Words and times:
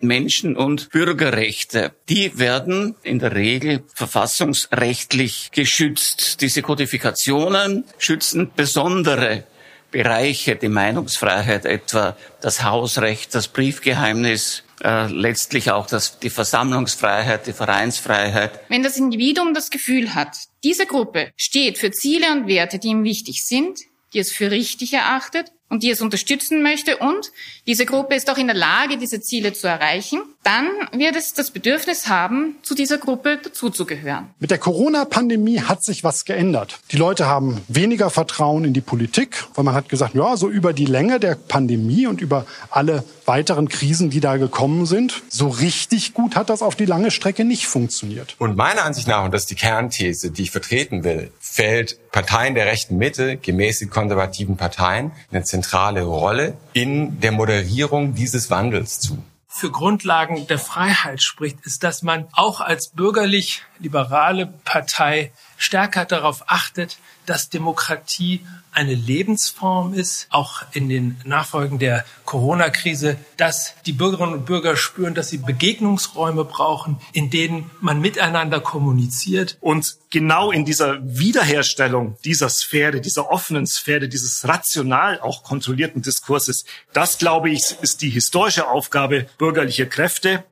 Menschen- 0.00 0.56
und 0.56 0.90
Bürgerrechte. 0.90 1.92
Die 2.08 2.38
werden 2.38 2.94
in 3.02 3.18
der 3.18 3.34
Regel 3.34 3.82
verfassungsrechtlich 3.94 5.50
geschützt. 5.52 6.40
Diese 6.40 6.62
Kodifikationen 6.62 7.84
schützen 7.98 8.50
besondere 8.54 9.44
Bereiche, 9.90 10.56
die 10.56 10.68
Meinungsfreiheit 10.68 11.64
etwa, 11.64 12.16
das 12.40 12.62
Hausrecht, 12.62 13.34
das 13.34 13.48
Briefgeheimnis, 13.48 14.64
äh, 14.82 15.06
letztlich 15.06 15.70
auch 15.70 15.86
das, 15.86 16.18
die 16.18 16.28
Versammlungsfreiheit, 16.28 17.46
die 17.46 17.52
Vereinsfreiheit. 17.52 18.60
Wenn 18.68 18.82
das 18.82 18.98
Individuum 18.98 19.54
das 19.54 19.70
Gefühl 19.70 20.14
hat, 20.14 20.36
diese 20.64 20.86
Gruppe 20.86 21.30
steht 21.36 21.78
für 21.78 21.92
Ziele 21.92 22.30
und 22.32 22.46
Werte, 22.46 22.78
die 22.78 22.88
ihm 22.88 23.04
wichtig 23.04 23.46
sind, 23.46 23.78
die 24.12 24.18
es 24.18 24.32
für 24.32 24.50
richtig 24.50 24.92
erachtet 24.92 25.52
und 25.68 25.82
die 25.82 25.90
es 25.90 26.00
unterstützen 26.00 26.62
möchte 26.62 26.98
und 26.98 27.32
diese 27.66 27.86
Gruppe 27.86 28.14
ist 28.14 28.30
auch 28.30 28.38
in 28.38 28.46
der 28.46 28.56
Lage, 28.56 28.98
diese 28.98 29.20
Ziele 29.20 29.52
zu 29.52 29.66
erreichen, 29.66 30.20
dann 30.44 30.68
wird 30.92 31.16
es 31.16 31.34
das 31.34 31.50
Bedürfnis 31.50 32.06
haben, 32.06 32.56
zu 32.62 32.74
dieser 32.74 32.98
Gruppe 32.98 33.38
dazuzugehören. 33.42 34.28
Mit 34.38 34.52
der 34.52 34.58
Corona-Pandemie 34.58 35.60
hat 35.60 35.82
sich 35.82 36.04
was 36.04 36.24
geändert. 36.24 36.78
Die 36.92 36.96
Leute 36.96 37.26
haben 37.26 37.60
weniger 37.66 38.10
Vertrauen 38.10 38.64
in 38.64 38.72
die 38.72 38.80
Politik, 38.80 39.44
weil 39.56 39.64
man 39.64 39.74
hat 39.74 39.88
gesagt, 39.88 40.14
ja, 40.14 40.36
so 40.36 40.48
über 40.48 40.72
die 40.72 40.84
Länge 40.84 41.18
der 41.18 41.34
Pandemie 41.34 42.06
und 42.06 42.20
über 42.20 42.46
alle 42.70 43.02
weiteren 43.24 43.68
Krisen, 43.68 44.10
die 44.10 44.20
da 44.20 44.36
gekommen 44.36 44.86
sind, 44.86 45.22
so 45.28 45.48
richtig 45.48 46.14
gut 46.14 46.36
hat 46.36 46.48
das 46.48 46.62
auf 46.62 46.76
die 46.76 46.84
lange 46.84 47.10
Strecke 47.10 47.44
nicht 47.44 47.66
funktioniert. 47.66 48.36
Und 48.38 48.56
meiner 48.56 48.84
Ansicht 48.84 49.08
nach, 49.08 49.24
und 49.24 49.34
das 49.34 49.42
ist 49.42 49.50
die 49.50 49.56
Kernthese, 49.56 50.30
die 50.30 50.42
ich 50.42 50.52
vertreten 50.52 51.02
will, 51.02 51.32
fällt 51.40 51.98
Parteien 52.12 52.54
der 52.54 52.66
rechten 52.66 52.96
Mitte, 52.96 53.36
gemäß 53.36 53.84
konservativen 53.90 54.56
Parteien, 54.56 55.10
eine 55.30 55.42
zentrale 55.56 56.02
Rolle 56.02 56.56
in 56.74 57.18
der 57.20 57.32
Moderierung 57.32 58.14
dieses 58.14 58.50
Wandels 58.50 59.00
zu. 59.00 59.22
Für 59.48 59.70
Grundlagen 59.70 60.46
der 60.48 60.58
Freiheit 60.58 61.22
spricht, 61.22 61.64
ist, 61.64 61.82
dass 61.82 62.02
man 62.02 62.26
auch 62.32 62.60
als 62.60 62.88
bürgerlich-liberale 62.88 64.52
Partei 64.64 65.32
stärker 65.56 66.04
darauf 66.04 66.44
achtet, 66.48 66.98
dass 67.24 67.48
Demokratie 67.48 68.44
eine 68.76 68.94
Lebensform 68.94 69.94
ist, 69.94 70.28
auch 70.30 70.62
in 70.72 70.88
den 70.88 71.16
Nachfolgen 71.24 71.78
der 71.78 72.04
Corona-Krise, 72.26 73.16
dass 73.38 73.74
die 73.86 73.92
Bürgerinnen 73.92 74.34
und 74.34 74.44
Bürger 74.44 74.76
spüren, 74.76 75.14
dass 75.14 75.30
sie 75.30 75.38
Begegnungsräume 75.38 76.44
brauchen, 76.44 76.98
in 77.12 77.30
denen 77.30 77.70
man 77.80 78.00
miteinander 78.00 78.60
kommuniziert. 78.60 79.56
Und 79.60 79.96
genau 80.10 80.50
in 80.50 80.66
dieser 80.66 80.98
Wiederherstellung 81.02 82.16
dieser 82.24 82.50
Sphäre, 82.50 83.00
dieser 83.00 83.30
offenen 83.30 83.66
Sphäre, 83.66 84.08
dieses 84.08 84.46
rational 84.46 85.20
auch 85.20 85.42
kontrollierten 85.42 86.02
Diskurses, 86.02 86.66
das, 86.92 87.16
glaube 87.16 87.50
ich, 87.50 87.76
ist 87.80 88.02
die 88.02 88.10
historische 88.10 88.68
Aufgabe 88.68 89.26
bürgerlicher 89.38 89.86
Kräfte. 89.86 90.44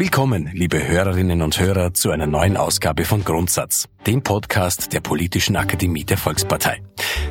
Willkommen, 0.00 0.48
liebe 0.52 0.86
Hörerinnen 0.86 1.42
und 1.42 1.58
Hörer, 1.58 1.92
zu 1.92 2.12
einer 2.12 2.28
neuen 2.28 2.56
Ausgabe 2.56 3.04
von 3.04 3.24
Grundsatz, 3.24 3.88
dem 4.06 4.22
Podcast 4.22 4.92
der 4.92 5.00
Politischen 5.00 5.56
Akademie 5.56 6.04
der 6.04 6.16
Volkspartei. 6.16 6.80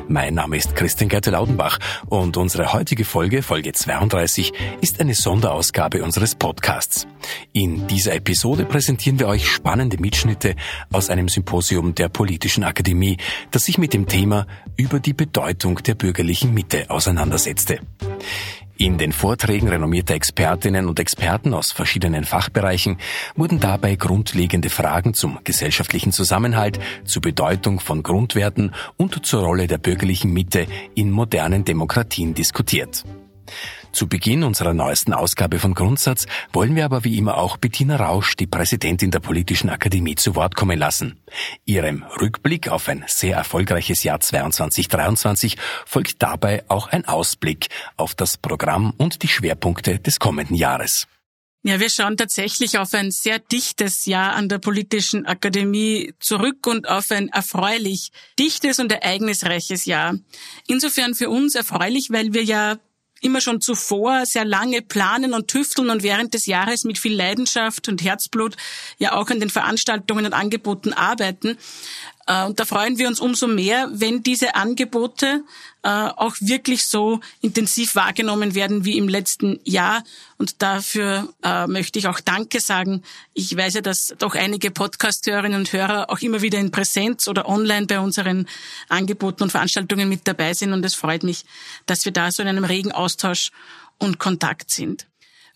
Mein 0.06 0.34
Name 0.34 0.58
ist 0.58 0.76
Christian 0.76 1.08
Gerte 1.08 1.30
Laudenbach 1.30 1.78
und 2.10 2.36
unsere 2.36 2.74
heutige 2.74 3.06
Folge, 3.06 3.42
Folge 3.42 3.72
32, 3.72 4.52
ist 4.82 5.00
eine 5.00 5.14
Sonderausgabe 5.14 6.02
unseres 6.02 6.34
Podcasts. 6.34 7.06
In 7.54 7.86
dieser 7.86 8.14
Episode 8.14 8.66
präsentieren 8.66 9.18
wir 9.18 9.28
euch 9.28 9.48
spannende 9.48 9.96
Mitschnitte 9.98 10.54
aus 10.92 11.08
einem 11.08 11.28
Symposium 11.30 11.94
der 11.94 12.10
Politischen 12.10 12.64
Akademie, 12.64 13.16
das 13.50 13.64
sich 13.64 13.78
mit 13.78 13.94
dem 13.94 14.06
Thema 14.06 14.46
über 14.76 15.00
die 15.00 15.14
Bedeutung 15.14 15.76
der 15.82 15.94
bürgerlichen 15.94 16.52
Mitte 16.52 16.90
auseinandersetzte. 16.90 17.80
In 18.80 18.96
den 18.96 19.10
Vorträgen 19.10 19.66
renommierter 19.66 20.14
Expertinnen 20.14 20.86
und 20.86 21.00
Experten 21.00 21.52
aus 21.52 21.72
verschiedenen 21.72 22.22
Fachbereichen 22.22 22.98
wurden 23.34 23.58
dabei 23.58 23.96
grundlegende 23.96 24.70
Fragen 24.70 25.14
zum 25.14 25.40
gesellschaftlichen 25.42 26.12
Zusammenhalt, 26.12 26.78
zur 27.04 27.20
Bedeutung 27.20 27.80
von 27.80 28.04
Grundwerten 28.04 28.72
und 28.96 29.26
zur 29.26 29.42
Rolle 29.42 29.66
der 29.66 29.78
bürgerlichen 29.78 30.32
Mitte 30.32 30.68
in 30.94 31.10
modernen 31.10 31.64
Demokratien 31.64 32.34
diskutiert. 32.34 33.02
Zu 33.92 34.06
Beginn 34.06 34.44
unserer 34.44 34.74
neuesten 34.74 35.12
Ausgabe 35.12 35.58
von 35.58 35.74
Grundsatz 35.74 36.26
wollen 36.52 36.76
wir 36.76 36.84
aber 36.84 37.04
wie 37.04 37.16
immer 37.16 37.38
auch 37.38 37.56
Bettina 37.56 37.96
Rausch, 37.96 38.36
die 38.36 38.46
Präsidentin 38.46 39.10
der 39.10 39.20
Politischen 39.20 39.70
Akademie, 39.70 40.14
zu 40.14 40.34
Wort 40.34 40.54
kommen 40.54 40.78
lassen. 40.78 41.20
Ihrem 41.64 42.02
Rückblick 42.20 42.68
auf 42.68 42.88
ein 42.88 43.04
sehr 43.06 43.36
erfolgreiches 43.36 44.02
Jahr 44.02 44.20
2022 44.20 45.56
folgt 45.86 46.22
dabei 46.22 46.64
auch 46.68 46.88
ein 46.88 47.06
Ausblick 47.06 47.68
auf 47.96 48.14
das 48.14 48.36
Programm 48.36 48.92
und 48.96 49.22
die 49.22 49.28
Schwerpunkte 49.28 49.98
des 49.98 50.18
kommenden 50.18 50.56
Jahres. 50.56 51.06
Ja, 51.64 51.80
wir 51.80 51.90
schauen 51.90 52.16
tatsächlich 52.16 52.78
auf 52.78 52.94
ein 52.94 53.10
sehr 53.10 53.40
dichtes 53.40 54.06
Jahr 54.06 54.34
an 54.34 54.48
der 54.48 54.58
Politischen 54.58 55.26
Akademie 55.26 56.14
zurück 56.20 56.66
und 56.66 56.88
auf 56.88 57.10
ein 57.10 57.28
erfreulich 57.28 58.10
dichtes 58.38 58.78
und 58.78 58.92
ereignisreiches 58.92 59.84
Jahr. 59.84 60.14
Insofern 60.68 61.14
für 61.14 61.28
uns 61.30 61.56
erfreulich, 61.56 62.10
weil 62.10 62.32
wir 62.32 62.44
ja 62.44 62.78
immer 63.20 63.40
schon 63.40 63.60
zuvor 63.60 64.26
sehr 64.26 64.44
lange 64.44 64.82
planen 64.82 65.34
und 65.34 65.48
tüfteln 65.48 65.90
und 65.90 66.02
während 66.02 66.34
des 66.34 66.46
Jahres 66.46 66.84
mit 66.84 66.98
viel 66.98 67.14
Leidenschaft 67.14 67.88
und 67.88 68.02
Herzblut 68.02 68.56
ja 68.98 69.14
auch 69.14 69.30
an 69.30 69.40
den 69.40 69.50
Veranstaltungen 69.50 70.26
und 70.26 70.32
Angeboten 70.32 70.92
arbeiten. 70.92 71.58
Äh, 72.28 72.44
und 72.44 72.60
da 72.60 72.64
freuen 72.64 72.98
wir 72.98 73.08
uns 73.08 73.18
umso 73.18 73.48
mehr, 73.48 73.88
wenn 73.90 74.22
diese 74.22 74.54
Angebote 74.54 75.42
äh, 75.82 75.88
auch 75.88 76.36
wirklich 76.40 76.84
so 76.84 77.20
intensiv 77.40 77.96
wahrgenommen 77.96 78.54
werden 78.54 78.84
wie 78.84 78.98
im 78.98 79.08
letzten 79.08 79.58
Jahr. 79.64 80.04
Und 80.36 80.62
dafür 80.62 81.32
äh, 81.42 81.66
möchte 81.66 81.98
ich 81.98 82.06
auch 82.06 82.20
Danke 82.20 82.60
sagen. 82.60 83.02
Ich 83.34 83.56
weiß 83.56 83.74
ja, 83.74 83.80
dass 83.80 84.14
doch 84.18 84.34
einige 84.34 84.70
Podcast-Hörerinnen 84.70 85.58
und 85.58 85.72
Hörer 85.72 86.10
auch 86.10 86.20
immer 86.20 86.42
wieder 86.42 86.58
in 86.58 86.70
Präsenz 86.70 87.26
oder 87.26 87.48
online 87.48 87.86
bei 87.86 87.98
unseren 87.98 88.46
Angeboten 88.88 89.42
und 89.42 89.50
Veranstaltungen 89.50 90.08
mit 90.08 90.28
dabei 90.28 90.52
sind. 90.54 90.72
Und 90.72 90.84
es 90.84 90.94
freut 90.94 91.22
mich, 91.22 91.44
dass 91.86 92.04
wir 92.04 92.12
da 92.12 92.30
so 92.30 92.42
in 92.42 92.48
einem 92.48 92.64
regen 92.64 92.92
Austausch 92.92 93.50
und 93.98 94.18
Kontakt 94.18 94.70
sind. 94.70 95.07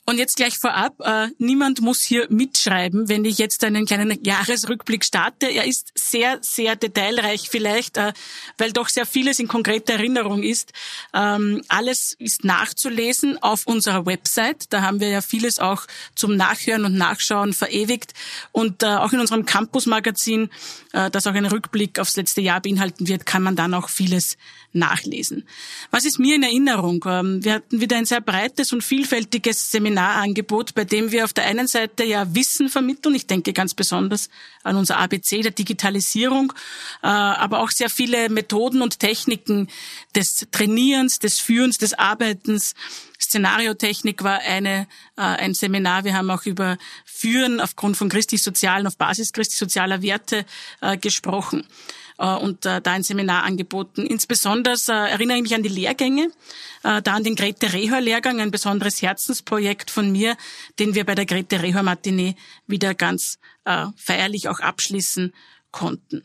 Und 0.04 0.18
jetzt 0.18 0.36
gleich 0.36 0.58
vorab, 0.58 0.94
äh, 0.98 1.28
niemand 1.38 1.80
muss 1.80 2.00
hier 2.00 2.26
mitschreiben, 2.28 3.08
wenn 3.08 3.24
ich 3.24 3.38
jetzt 3.38 3.62
einen 3.62 3.86
kleinen 3.86 4.18
Jahresrückblick 4.24 5.04
starte. 5.04 5.46
Er 5.46 5.64
ist 5.64 5.92
sehr, 5.94 6.38
sehr 6.40 6.74
detailreich 6.74 7.48
vielleicht, 7.48 7.98
äh, 7.98 8.12
weil 8.58 8.72
doch 8.72 8.88
sehr 8.88 9.06
vieles 9.06 9.38
in 9.38 9.46
konkreter 9.46 9.92
Erinnerung 9.92 10.42
ist. 10.42 10.72
Ähm, 11.14 11.62
alles 11.68 12.16
ist 12.18 12.44
nachzulesen 12.44 13.40
auf 13.44 13.64
unserer 13.68 14.04
Website. 14.04 14.64
Da 14.70 14.82
haben 14.82 14.98
wir 14.98 15.08
ja 15.08 15.20
vieles 15.20 15.60
auch 15.60 15.86
zum 16.16 16.34
Nachhören 16.34 16.84
und 16.84 16.98
Nachschauen 16.98 17.52
verewigt. 17.52 18.12
Und 18.50 18.82
äh, 18.82 18.86
auch 18.86 19.12
in 19.12 19.20
unserem 19.20 19.46
Campus-Magazin, 19.46 20.50
äh, 20.94 21.12
das 21.12 21.28
auch 21.28 21.34
einen 21.34 21.46
Rückblick 21.46 22.00
aufs 22.00 22.16
letzte 22.16 22.40
Jahr 22.40 22.60
beinhalten 22.60 23.06
wird, 23.06 23.24
kann 23.24 23.44
man 23.44 23.54
dann 23.54 23.72
auch 23.72 23.88
vieles 23.88 24.36
nachlesen. 24.72 25.46
Was 25.90 26.04
ist 26.04 26.18
mir 26.18 26.36
in 26.36 26.42
Erinnerung? 26.42 27.04
Ähm, 27.06 27.44
wir 27.44 27.54
hatten 27.54 27.80
wieder 27.80 27.96
ein 27.96 28.04
sehr 28.04 28.20
breites 28.20 28.72
und 28.72 28.82
vielfältiges 28.82 29.70
Seminarangebot, 29.92 30.74
bei 30.74 30.84
dem 30.84 31.12
wir 31.12 31.24
auf 31.24 31.32
der 31.32 31.44
einen 31.44 31.66
Seite 31.66 32.04
ja 32.04 32.34
Wissen 32.34 32.68
vermitteln. 32.68 33.14
Ich 33.14 33.26
denke 33.26 33.52
ganz 33.52 33.74
besonders 33.74 34.30
an 34.62 34.76
unser 34.76 34.98
ABC 34.98 35.42
der 35.42 35.52
Digitalisierung, 35.52 36.52
äh, 37.02 37.06
aber 37.06 37.60
auch 37.60 37.70
sehr 37.70 37.90
viele 37.90 38.28
Methoden 38.28 38.82
und 38.82 38.98
Techniken 38.98 39.68
des 40.14 40.46
Trainierens, 40.50 41.18
des 41.18 41.38
Führens, 41.38 41.78
des 41.78 41.94
Arbeitens. 41.94 42.74
Szenariotechnik 43.22 44.22
war 44.22 44.40
eine, 44.40 44.86
äh, 45.16 45.22
ein 45.22 45.54
Seminar. 45.54 46.04
Wir 46.04 46.14
haben 46.14 46.30
auch 46.30 46.46
über 46.46 46.78
Führen 47.04 47.60
aufgrund 47.60 47.96
von 47.96 48.08
christlich-sozialen, 48.08 48.86
auf 48.86 48.96
Basis 48.96 49.32
christlich-sozialer 49.32 50.02
Werte 50.02 50.44
äh, 50.80 50.96
gesprochen. 50.96 51.66
Äh, 52.18 52.36
und 52.36 52.64
äh, 52.66 52.80
da 52.80 52.92
ein 52.92 53.02
Seminar 53.02 53.42
angeboten. 53.42 54.06
Insbesondere 54.06 54.76
äh, 54.88 55.10
erinnere 55.10 55.36
ich 55.38 55.42
mich 55.42 55.54
an 55.54 55.62
die 55.62 55.68
Lehrgänge, 55.68 56.30
da 56.82 56.98
an 56.98 57.22
den 57.22 57.36
Grete 57.36 57.72
Rehör 57.72 58.00
Lehrgang, 58.00 58.40
ein 58.40 58.50
besonderes 58.50 59.02
Herzensprojekt 59.02 59.88
von 59.88 60.10
mir, 60.10 60.36
den 60.80 60.96
wir 60.96 61.04
bei 61.04 61.14
der 61.14 61.26
Grete 61.26 61.62
Rehör 61.62 61.84
Matinee 61.84 62.34
wieder 62.66 62.92
ganz 62.92 63.38
feierlich 63.96 64.48
auch 64.48 64.58
abschließen 64.58 65.32
konnten. 65.70 66.24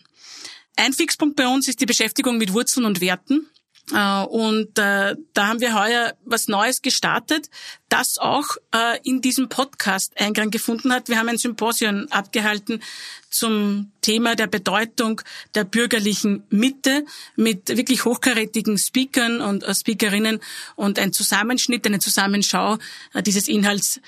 Ein 0.76 0.94
Fixpunkt 0.94 1.36
bei 1.36 1.48
uns 1.48 1.68
ist 1.68 1.80
die 1.80 1.86
Beschäftigung 1.86 2.40
mit 2.40 2.54
Wurzeln 2.54 2.88
und 2.88 3.02
Werten. 3.02 3.48
Äh, 3.94 4.24
und 4.26 4.78
äh, 4.78 5.16
da 5.34 5.48
haben 5.48 5.62
wir 5.62 5.80
heuer 5.80 6.14
was 6.26 6.48
Neues 6.48 6.82
gestartet, 6.82 7.50
das 7.90 8.18
auch 8.18 8.58
äh, 8.74 9.00
in 9.04 9.22
diesem 9.22 9.48
Podcast 9.48 10.20
Eingang 10.20 10.52
gefunden 10.52 10.92
hat. 10.92 11.08
Wir 11.08 11.18
haben 11.18 11.30
ein 11.30 11.38
Symposium 11.38 12.08
abgehalten 12.10 12.82
zum 13.30 13.92
Thema 14.02 14.36
der 14.36 14.48
Bedeutung 14.48 15.22
der 15.56 15.64
bürgerlichen 15.64 16.44
Mitte 16.50 17.06
mit 17.36 17.70
wirklich 17.70 18.06
hochkarätigen 18.06 18.78
Speakern 18.78 19.42
und 19.42 19.64
Speakerinnen 19.76 20.40
und 20.76 20.98
ein 20.98 21.14
Zusammenschnitt, 21.14 21.86
eine 21.86 22.00
Zusammenschau 22.00 22.78
dieses 23.26 23.50
Inhalts, 23.50 24.00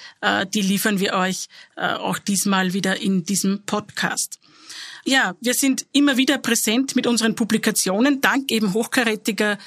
die 0.54 0.62
liefern 0.62 1.02
wir 1.02 1.14
euch 1.14 1.48
auch 1.76 2.18
diesmal 2.18 2.74
wieder 2.74 3.02
in 3.02 3.26
diesem 3.26 3.64
Podcast. 3.64 4.39
Ja, 5.06 5.36
wir 5.42 5.54
sind 5.54 5.86
immer 5.92 6.18
wieder 6.18 6.38
präsent 6.38 6.96
mit 6.96 7.08
unseren 7.08 7.36
Publikationen, 7.36 8.22
dank 8.22 8.52
eben 8.52 8.74
hochkarätiger 8.74 9.58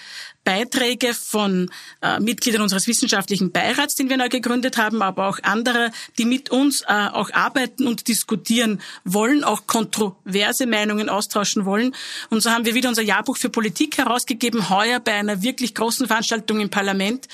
Beiträge 0.45 1.15
von 1.15 1.71
äh, 2.01 2.19
Mitgliedern 2.19 2.63
unseres 2.63 2.87
wissenschaftlichen 2.89 3.53
Beirats, 3.53 3.95
den 3.95 4.11
wir 4.11 4.17
neu 4.17 4.29
gegründet 4.29 4.77
haben, 4.77 5.03
aber 5.03 5.29
auch 5.29 5.39
andere, 5.43 5.93
die 6.19 6.25
mit 6.25 6.51
uns 6.51 6.83
äh, 6.83 6.87
auch 6.87 7.31
arbeiten 7.33 7.87
und 7.87 8.09
diskutieren 8.09 8.81
wollen, 9.05 9.45
auch 9.45 9.67
kontroverse 9.67 10.67
Meinungen 10.67 11.09
austauschen 11.09 11.65
wollen. 11.65 11.95
Und 12.31 12.43
so 12.43 12.51
haben 12.51 12.65
wir 12.65 12.75
wieder 12.75 12.89
unser 12.89 13.03
Jahrbuch 13.03 13.37
für 13.37 13.51
Politik 13.51 13.99
herausgegeben, 13.99 14.69
heuer 14.69 14.99
bei 14.99 15.13
einer 15.13 15.43
wirklich 15.43 15.75
großen 15.75 16.07
Veranstaltung 16.07 16.61
im 16.61 16.71
Parlament 16.71 17.29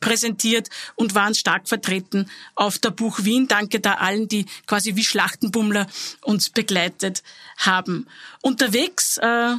präsentiert 0.00 0.68
und 0.94 1.14
waren 1.14 1.34
stark 1.34 1.68
vertreten 1.68 2.30
auf 2.54 2.78
der 2.78 2.90
Buch 2.90 3.20
Wien. 3.24 3.48
Danke 3.48 3.80
da 3.80 3.94
allen, 3.94 4.28
die 4.28 4.46
quasi 4.66 4.96
wie 4.96 5.04
Schlachtenbummler 5.04 5.86
uns 6.22 6.50
begleitet 6.50 7.22
haben. 7.58 8.06
Unterwegs 8.40 9.18
äh, 9.18 9.54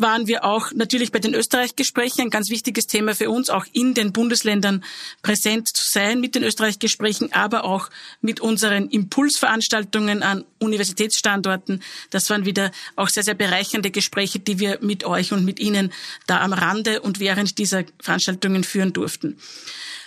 waren 0.00 0.26
wir 0.26 0.44
auch 0.44 0.72
natürlich 0.72 1.12
bei 1.12 1.18
den 1.18 1.34
Österreich-Gesprächen 1.34 2.22
ein 2.22 2.30
ganz 2.30 2.50
wichtiges 2.50 2.86
Thema 2.86 3.14
für 3.14 3.30
uns, 3.30 3.50
auch 3.50 3.66
in 3.72 3.94
den 3.94 4.12
Bundesländern 4.12 4.84
präsent 5.22 5.68
zu 5.68 5.84
sein 5.84 6.20
mit 6.20 6.34
den 6.34 6.42
Österreich-Gesprächen, 6.42 7.32
aber 7.32 7.64
auch 7.64 7.90
mit 8.20 8.40
unseren 8.40 8.88
Impulsveranstaltungen 8.88 10.22
an 10.22 10.44
Universitätsstandorten. 10.58 11.82
Das 12.10 12.30
waren 12.30 12.44
wieder 12.44 12.70
auch 12.96 13.08
sehr, 13.08 13.22
sehr 13.22 13.34
bereichernde 13.34 13.90
Gespräche, 13.90 14.38
die 14.38 14.58
wir 14.58 14.78
mit 14.80 15.04
euch 15.04 15.32
und 15.32 15.44
mit 15.44 15.60
Ihnen 15.60 15.92
da 16.26 16.40
am 16.40 16.52
Rande 16.52 17.00
und 17.00 17.20
während 17.20 17.58
dieser 17.58 17.84
Veranstaltungen 18.00 18.64
führen 18.64 18.92
durften. 18.92 19.38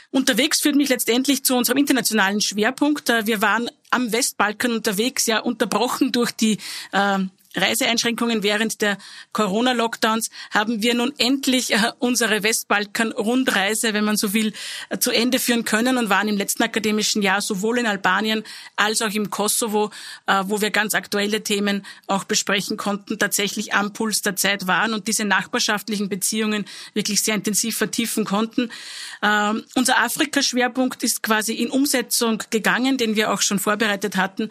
Unterwegs 0.10 0.62
führt 0.62 0.76
mich 0.76 0.90
letztendlich 0.90 1.44
zu 1.44 1.56
unserem 1.56 1.78
internationalen 1.78 2.42
Schwerpunkt. 2.42 3.10
Wir 3.26 3.42
waren 3.42 3.70
am 3.90 4.12
Westbalkan 4.12 4.72
unterwegs, 4.72 5.26
ja 5.26 5.40
unterbrochen 5.40 6.12
durch 6.12 6.32
die 6.32 6.58
äh, 6.92 7.20
Reiseeinschränkungen 7.58 8.44
während 8.44 8.82
der 8.82 8.98
Corona-Lockdowns 9.34 10.30
haben 10.52 10.82
wir 10.82 10.94
nun 10.94 11.14
endlich 11.18 11.74
äh, 11.74 11.92
unsere 12.00 12.44
Westbalkan-Rundreise, 12.44 13.94
wenn 13.94 14.06
man 14.06 14.18
so 14.18 14.34
will, 14.34 14.54
äh, 14.90 15.00
zu 15.00 15.12
Ende 15.12 15.40
führen 15.40 15.66
können 15.66 15.98
und 15.98 16.10
waren 16.10 16.28
im 16.28 16.38
letzten 16.38 16.64
akademischen 16.64 17.22
Jahr 17.22 17.42
sowohl 17.42 17.80
in 17.80 17.88
Albanien 17.88 18.44
als 18.76 19.02
auch 19.02 19.12
im 19.12 19.30
Kosovo, 19.30 19.92
äh, 20.28 20.44
wo 20.46 20.62
wir 20.62 20.70
ganz 20.70 20.94
aktuelle 20.94 21.44
Themen 21.44 21.86
auch 22.06 22.24
besprechen 22.24 22.78
konnten, 22.78 23.18
tatsächlich 23.18 23.74
am 23.74 23.94
Puls 23.94 24.22
der 24.22 24.36
Zeit 24.36 24.68
waren 24.68 24.94
und 24.94 25.08
diese 25.08 25.26
nachbarschaftlichen 25.26 26.10
Beziehungen 26.10 26.66
wirklich 26.94 27.22
sehr 27.22 27.36
intensiv 27.36 27.78
vertiefen 27.78 28.26
konnten. 28.26 28.72
Ähm, 29.24 29.64
unser 29.76 30.00
Afrika-Schwerpunkt 30.00 31.04
ist 31.04 31.24
quasi 31.24 31.54
in 31.54 31.72
Umsetzung 31.72 32.44
gegangen, 32.50 32.98
den 32.98 33.16
wir 33.16 33.32
auch 33.32 33.42
schon 33.42 33.60
vorbereitet 33.60 34.16
hatten. 34.16 34.50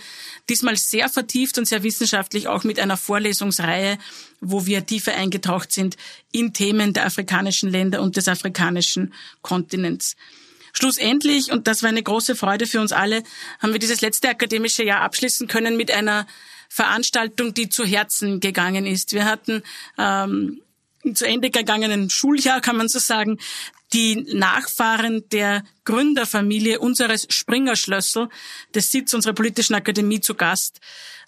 Diesmal 0.48 0.76
sehr 0.76 1.08
vertieft 1.08 1.58
und 1.58 1.66
sehr 1.66 1.82
wissenschaftlich 1.82 2.48
auch 2.48 2.64
mit 2.64 2.80
einer 2.80 2.95
einer 2.96 2.98
Vorlesungsreihe, 2.98 3.98
wo 4.40 4.66
wir 4.66 4.86
tiefer 4.86 5.14
eingetaucht 5.14 5.72
sind 5.72 5.96
in 6.32 6.52
Themen 6.52 6.92
der 6.92 7.06
afrikanischen 7.06 7.70
Länder 7.70 8.00
und 8.00 8.16
des 8.16 8.28
afrikanischen 8.28 9.12
Kontinents. 9.42 10.16
Schlussendlich, 10.72 11.52
und 11.52 11.66
das 11.66 11.82
war 11.82 11.88
eine 11.88 12.02
große 12.02 12.36
Freude 12.36 12.66
für 12.66 12.80
uns 12.80 12.92
alle, 12.92 13.22
haben 13.60 13.72
wir 13.72 13.78
dieses 13.78 14.02
letzte 14.02 14.28
akademische 14.28 14.84
Jahr 14.84 15.00
abschließen 15.00 15.48
können 15.48 15.76
mit 15.76 15.90
einer 15.90 16.26
Veranstaltung, 16.68 17.54
die 17.54 17.68
zu 17.68 17.84
Herzen 17.84 18.40
gegangen 18.40 18.86
ist. 18.86 19.12
Wir 19.12 19.24
hatten 19.24 19.62
ähm, 19.96 20.60
zu 21.14 21.26
Ende 21.26 21.50
gegangenen 21.50 22.10
Schuljahr, 22.10 22.60
kann 22.60 22.76
man 22.76 22.88
so 22.88 22.98
sagen, 22.98 23.38
die 23.92 24.16
Nachfahren 24.34 25.28
der 25.30 25.62
Gründerfamilie 25.84 26.80
unseres 26.80 27.26
Springer-Schlössl, 27.30 28.28
des 28.74 28.90
Sitz 28.90 29.14
unserer 29.14 29.32
politischen 29.32 29.74
Akademie 29.74 30.20
zu 30.20 30.34
Gast. 30.34 30.80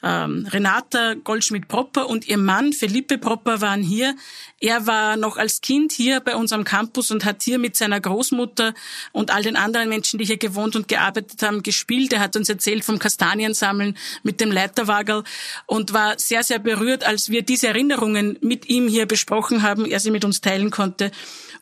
Ähm, 0.03 0.47
Renata 0.49 1.15
Goldschmidt-Propper 1.15 2.09
und 2.09 2.29
ihr 2.29 2.39
Mann 2.39 2.73
Felipe 2.73 3.19
Propper 3.19 3.61
waren 3.61 3.83
hier. 3.83 4.15
Er 4.61 4.87
war 4.87 5.17
noch 5.17 5.37
als 5.37 5.61
Kind 5.61 5.93
hier 5.93 6.21
bei 6.21 6.37
unserem 6.37 6.65
Campus 6.65 7.11
und 7.11 7.25
hat 7.25 7.43
hier 7.43 7.59
mit 7.59 7.77
seiner 7.77 8.00
Großmutter 8.00 8.75
und 9.12 9.33
all 9.33 9.43
den 9.43 9.56
anderen 9.56 9.89
Menschen, 9.89 10.19
die 10.19 10.25
hier 10.25 10.37
gewohnt 10.37 10.77
und 10.77 10.87
gearbeitet 10.87 11.43
haben, 11.43 11.62
gespielt. 11.62 12.12
Er 12.12 12.21
hat 12.21 12.37
uns 12.37 12.49
erzählt 12.49 12.85
vom 12.85 12.99
Kastaniensammeln 12.99 13.97
mit 14.23 14.41
dem 14.41 14.53
Leiterwagel 14.53 15.25
und 15.67 15.93
war 15.93 16.19
sehr, 16.19 16.45
sehr 16.45 16.61
berührt, 16.61 17.05
als 17.05 17.29
wir 17.29 17.43
diese 17.43 17.69
Erinnerungen 17.69 18.39
mit 18.41 18.69
ihm 18.69 18.87
hier 18.87 19.06
besprochen 19.06 19.62
haben, 19.62 19.85
er 19.85 19.99
sie 19.99 20.12
mit 20.12 20.25
uns 20.25 20.41
teilen 20.41 20.71
konnte 20.71 21.11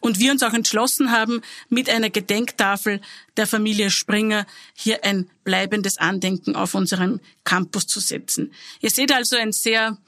und 0.06 0.20
wir 0.20 0.31
uns 0.31 0.43
auch 0.43 0.55
entschlossen 0.55 1.11
haben, 1.11 1.43
mit 1.69 1.91
einer 1.91 2.11
Gedenktafel 2.11 3.00
der 3.37 3.47
Familie 3.47 3.91
Springer 3.91 4.47
hier 4.75 5.05
ein 5.05 5.29
bleibendes 5.44 5.99
Andenken 5.99 6.55
auf 6.55 6.75
unserem 6.75 7.20
Campus 7.44 7.87
zu 7.87 8.00
setzen. 8.00 8.53
Ihr 8.81 8.91
seht 8.91 9.12
also 9.12 9.37
ein 9.37 9.53
sehr 9.53 9.99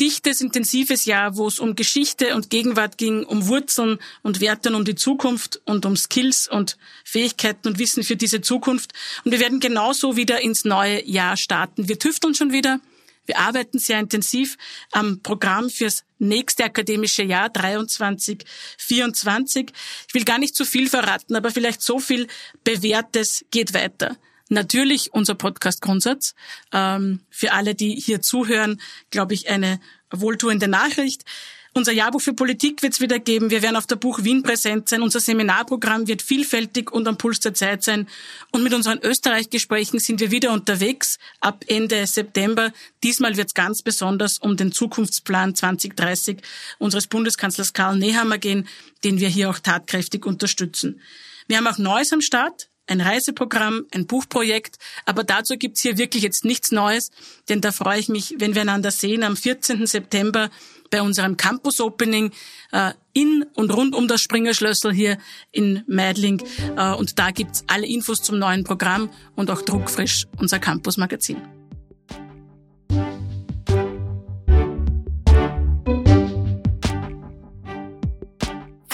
dichtes, 0.00 0.40
intensives 0.40 1.04
Jahr, 1.04 1.36
wo 1.36 1.46
es 1.46 1.58
um 1.58 1.74
Geschichte 1.74 2.34
und 2.34 2.50
Gegenwart 2.50 2.98
ging, 2.98 3.24
um 3.24 3.46
Wurzeln 3.46 3.98
und 4.22 4.40
Werte 4.40 4.68
und 4.70 4.74
um 4.74 4.84
die 4.84 4.94
Zukunft 4.94 5.60
und 5.64 5.86
um 5.86 5.96
Skills 5.96 6.48
und 6.48 6.76
Fähigkeiten 7.04 7.68
und 7.68 7.78
Wissen 7.78 8.02
für 8.02 8.16
diese 8.16 8.40
Zukunft. 8.40 8.92
Und 9.24 9.30
wir 9.30 9.40
werden 9.40 9.60
genauso 9.60 10.16
wieder 10.16 10.42
ins 10.42 10.64
neue 10.64 11.06
Jahr 11.08 11.36
starten. 11.36 11.88
Wir 11.88 11.98
tüfteln 11.98 12.34
schon 12.34 12.52
wieder. 12.52 12.80
Wir 13.26 13.38
arbeiten 13.38 13.78
sehr 13.78 14.00
intensiv 14.00 14.56
am 14.92 15.20
Programm 15.22 15.68
fürs 15.68 16.04
nächste 16.18 16.64
akademische 16.64 17.22
Jahr 17.22 17.50
23, 17.50 18.44
24. 18.78 19.72
Ich 20.08 20.14
will 20.14 20.24
gar 20.24 20.38
nicht 20.38 20.56
zu 20.56 20.64
viel 20.64 20.88
verraten, 20.88 21.36
aber 21.36 21.50
vielleicht 21.50 21.82
so 21.82 21.98
viel 21.98 22.26
Bewährtes 22.64 23.44
geht 23.50 23.74
weiter. 23.74 24.16
Natürlich 24.48 25.12
unser 25.12 25.34
Podcast 25.34 25.82
Grundsatz. 25.82 26.34
Ähm, 26.72 27.20
für 27.30 27.52
alle, 27.52 27.74
die 27.74 27.96
hier 27.96 28.22
zuhören, 28.22 28.80
glaube 29.10 29.34
ich, 29.34 29.48
eine 29.48 29.80
wohltuende 30.10 30.68
Nachricht. 30.68 31.24
Unser 31.76 31.92
Jahrbuch 31.92 32.22
für 32.22 32.32
Politik 32.32 32.82
wird 32.82 32.94
es 32.94 33.02
wieder 33.02 33.18
geben. 33.18 33.50
Wir 33.50 33.60
werden 33.60 33.76
auf 33.76 33.86
der 33.86 33.96
Buch 33.96 34.24
Wien 34.24 34.42
präsent 34.42 34.88
sein. 34.88 35.02
Unser 35.02 35.20
Seminarprogramm 35.20 36.08
wird 36.08 36.22
vielfältig 36.22 36.90
und 36.90 37.06
am 37.06 37.18
Puls 37.18 37.40
der 37.40 37.52
Zeit 37.52 37.84
sein. 37.84 38.08
Und 38.50 38.62
mit 38.62 38.72
unseren 38.72 38.98
Österreich-Gesprächen 39.02 39.98
sind 39.98 40.18
wir 40.20 40.30
wieder 40.30 40.52
unterwegs 40.52 41.18
ab 41.42 41.66
Ende 41.68 42.06
September. 42.06 42.72
Diesmal 43.02 43.36
wird 43.36 43.48
es 43.48 43.54
ganz 43.54 43.82
besonders 43.82 44.38
um 44.38 44.56
den 44.56 44.72
Zukunftsplan 44.72 45.54
2030 45.54 46.38
unseres 46.78 47.08
Bundeskanzlers 47.08 47.74
Karl 47.74 47.98
Nehammer 47.98 48.38
gehen, 48.38 48.66
den 49.04 49.20
wir 49.20 49.28
hier 49.28 49.50
auch 49.50 49.58
tatkräftig 49.58 50.24
unterstützen. 50.24 51.02
Wir 51.46 51.58
haben 51.58 51.66
auch 51.66 51.76
Neues 51.76 52.10
am 52.10 52.22
Start 52.22 52.70
ein 52.86 53.00
Reiseprogramm, 53.00 53.86
ein 53.92 54.06
Buchprojekt, 54.06 54.78
aber 55.04 55.24
dazu 55.24 55.56
gibt's 55.56 55.82
hier 55.82 55.98
wirklich 55.98 56.22
jetzt 56.22 56.44
nichts 56.44 56.70
Neues, 56.70 57.10
denn 57.48 57.60
da 57.60 57.72
freue 57.72 57.98
ich 57.98 58.08
mich, 58.08 58.36
wenn 58.38 58.54
wir 58.54 58.62
einander 58.62 58.90
sehen 58.90 59.24
am 59.24 59.36
14. 59.36 59.86
September 59.86 60.50
bei 60.90 61.02
unserem 61.02 61.36
Campus 61.36 61.80
Opening 61.80 62.32
äh, 62.72 62.92
in 63.12 63.44
und 63.54 63.74
rund 63.74 63.94
um 63.94 64.08
das 64.08 64.20
Springerschlössl 64.20 64.92
hier 64.92 65.18
in 65.52 65.82
Meidling. 65.86 66.42
Äh, 66.76 66.94
und 66.94 67.18
da 67.18 67.30
gibt's 67.30 67.64
alle 67.66 67.86
Infos 67.86 68.22
zum 68.22 68.38
neuen 68.38 68.64
Programm 68.64 69.10
und 69.34 69.50
auch 69.50 69.62
druckfrisch 69.62 70.26
unser 70.38 70.58
Campus 70.58 70.96
Magazin. 70.96 71.65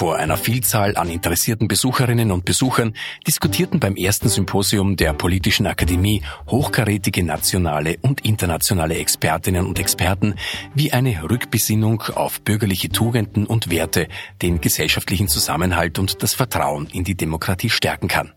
Vor 0.02 0.16
einer 0.16 0.36
Vielzahl 0.36 0.96
an 0.96 1.08
interessierten 1.08 1.68
Besucherinnen 1.68 2.32
und 2.32 2.44
Besuchern 2.44 2.94
diskutierten 3.24 3.78
beim 3.78 3.94
ersten 3.94 4.28
Symposium 4.28 4.96
der 4.96 5.12
Politischen 5.12 5.68
Akademie 5.68 6.22
hochkarätige 6.48 7.22
nationale 7.22 7.98
und 8.02 8.24
internationale 8.24 8.96
Expertinnen 8.96 9.64
und 9.64 9.78
Experten, 9.78 10.34
wie 10.74 10.92
eine 10.92 11.30
Rückbesinnung 11.30 12.02
auf 12.16 12.40
bürgerliche 12.40 12.88
Tugenden 12.88 13.46
und 13.46 13.70
Werte 13.70 14.08
den 14.42 14.60
gesellschaftlichen 14.60 15.28
Zusammenhalt 15.28 16.00
und 16.00 16.24
das 16.24 16.34
Vertrauen 16.34 16.88
in 16.92 17.04
die 17.04 17.14
Demokratie 17.14 17.70
stärken 17.70 18.08
kann. 18.08 18.32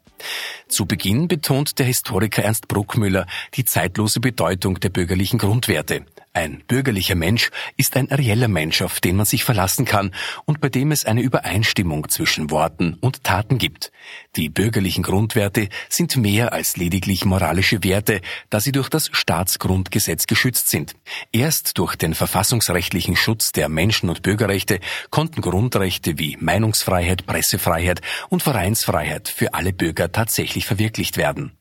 Zu 0.68 0.88
Beginn 0.88 1.28
betont 1.28 1.78
der 1.78 1.86
Historiker 1.86 2.44
Ernst 2.44 2.68
Bruckmüller 2.68 3.28
die 3.54 3.66
zeitlose 3.66 4.20
Bedeutung 4.20 4.80
der 4.80 4.90
bürgerlichen 4.90 5.38
Grundwerte. 5.38 6.06
Ein 6.36 6.64
bürgerlicher 6.68 7.16
Mensch 7.16 7.50
ist 7.78 7.96
ein 7.96 8.08
reeller 8.08 8.50
Mensch, 8.50 8.82
auf 8.82 9.00
den 9.00 9.16
man 9.16 9.26
sich 9.26 9.46
verlassen 9.46 9.86
kann 9.86 10.12
und 10.44 10.60
bei 10.60 10.68
dem 10.68 10.92
es 10.92 11.06
eine 11.06 11.22
Übereinstimmung 11.22 12.10
zwischen 12.10 12.52
Worten 12.52 12.98
und 13.00 13.24
Taten 13.24 13.58
gibt. 13.58 13.94
Die 14.36 14.50
bürgerlichen 14.50 15.02
Grundwerte 15.02 15.70
sind 15.88 16.18
mehr 16.18 16.52
als 16.52 16.76
lediglich 16.76 17.24
moralische 17.24 17.86
Werte, 17.86 18.20
da 18.50 18.60
sie 18.60 18.74
durch 18.74 18.90
das 18.90 19.10
Staatsgrundgesetz 19.14 20.28
geschützt 20.28 20.70
sind. 20.70 20.96
Erst 21.32 21.78
durch 21.78 21.96
den 21.96 22.14
verfassungsrechtlichen 22.14 23.16
Schutz 23.16 23.54
der 23.54 23.70
Menschen- 23.70 24.10
und 24.10 24.22
Bürgerrechte 24.22 24.82
konnten 25.12 25.40
Grundrechte 25.40 26.20
wie 26.20 26.36
Meinungsfreiheit, 26.38 27.26
Pressefreiheit 27.26 28.02
und 28.28 28.44
Vereinsfreiheit 28.44 29.30
für 29.30 29.54
alle 29.54 29.72
Bürger 29.72 30.12
tatsächlich 30.12 30.55
verwirklicht 30.62 31.18
werden. 31.18 31.58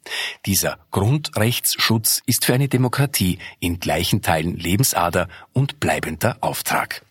Dieser 0.46 0.78
Grundrechtsschutz 0.90 2.22
ist 2.26 2.44
für 2.44 2.54
eine 2.54 2.68
Demokratie 2.68 3.38
in 3.58 3.80
gleichen 3.80 4.22
Teilen 4.22 4.56
Lebensader 4.56 5.28
und 5.52 5.80
bleibender 5.80 6.36
Auftrag. 6.40 7.02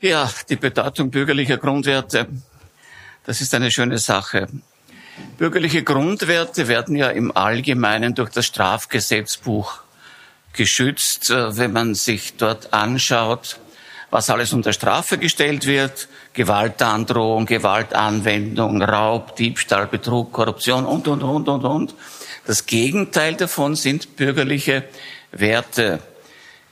Ja, 0.00 0.30
die 0.48 0.56
Bedeutung 0.56 1.10
bürgerlicher 1.10 1.56
Grundwerte, 1.56 2.26
das 3.24 3.40
ist 3.40 3.54
eine 3.54 3.70
schöne 3.70 3.98
Sache. 3.98 4.48
Bürgerliche 5.38 5.82
Grundwerte 5.82 6.68
werden 6.68 6.96
ja 6.96 7.08
im 7.08 7.36
Allgemeinen 7.36 8.14
durch 8.14 8.30
das 8.30 8.46
Strafgesetzbuch 8.46 9.82
geschützt, 10.52 11.30
äh, 11.30 11.56
wenn 11.56 11.72
man 11.72 11.94
sich 11.94 12.36
dort 12.36 12.72
anschaut, 12.72 13.60
was 14.10 14.28
alles 14.28 14.52
unter 14.52 14.72
Strafe 14.72 15.18
gestellt 15.18 15.66
wird. 15.66 16.08
Gewaltandrohung, 16.32 17.46
Gewaltanwendung, 17.46 18.82
Raub, 18.82 19.36
Diebstahl, 19.36 19.86
Betrug, 19.86 20.32
Korruption 20.32 20.84
und, 20.84 21.06
und, 21.08 21.22
und, 21.22 21.48
und, 21.48 21.64
und. 21.64 21.94
Das 22.46 22.66
Gegenteil 22.66 23.34
davon 23.34 23.76
sind 23.76 24.16
bürgerliche 24.16 24.84
Werte. 25.32 26.00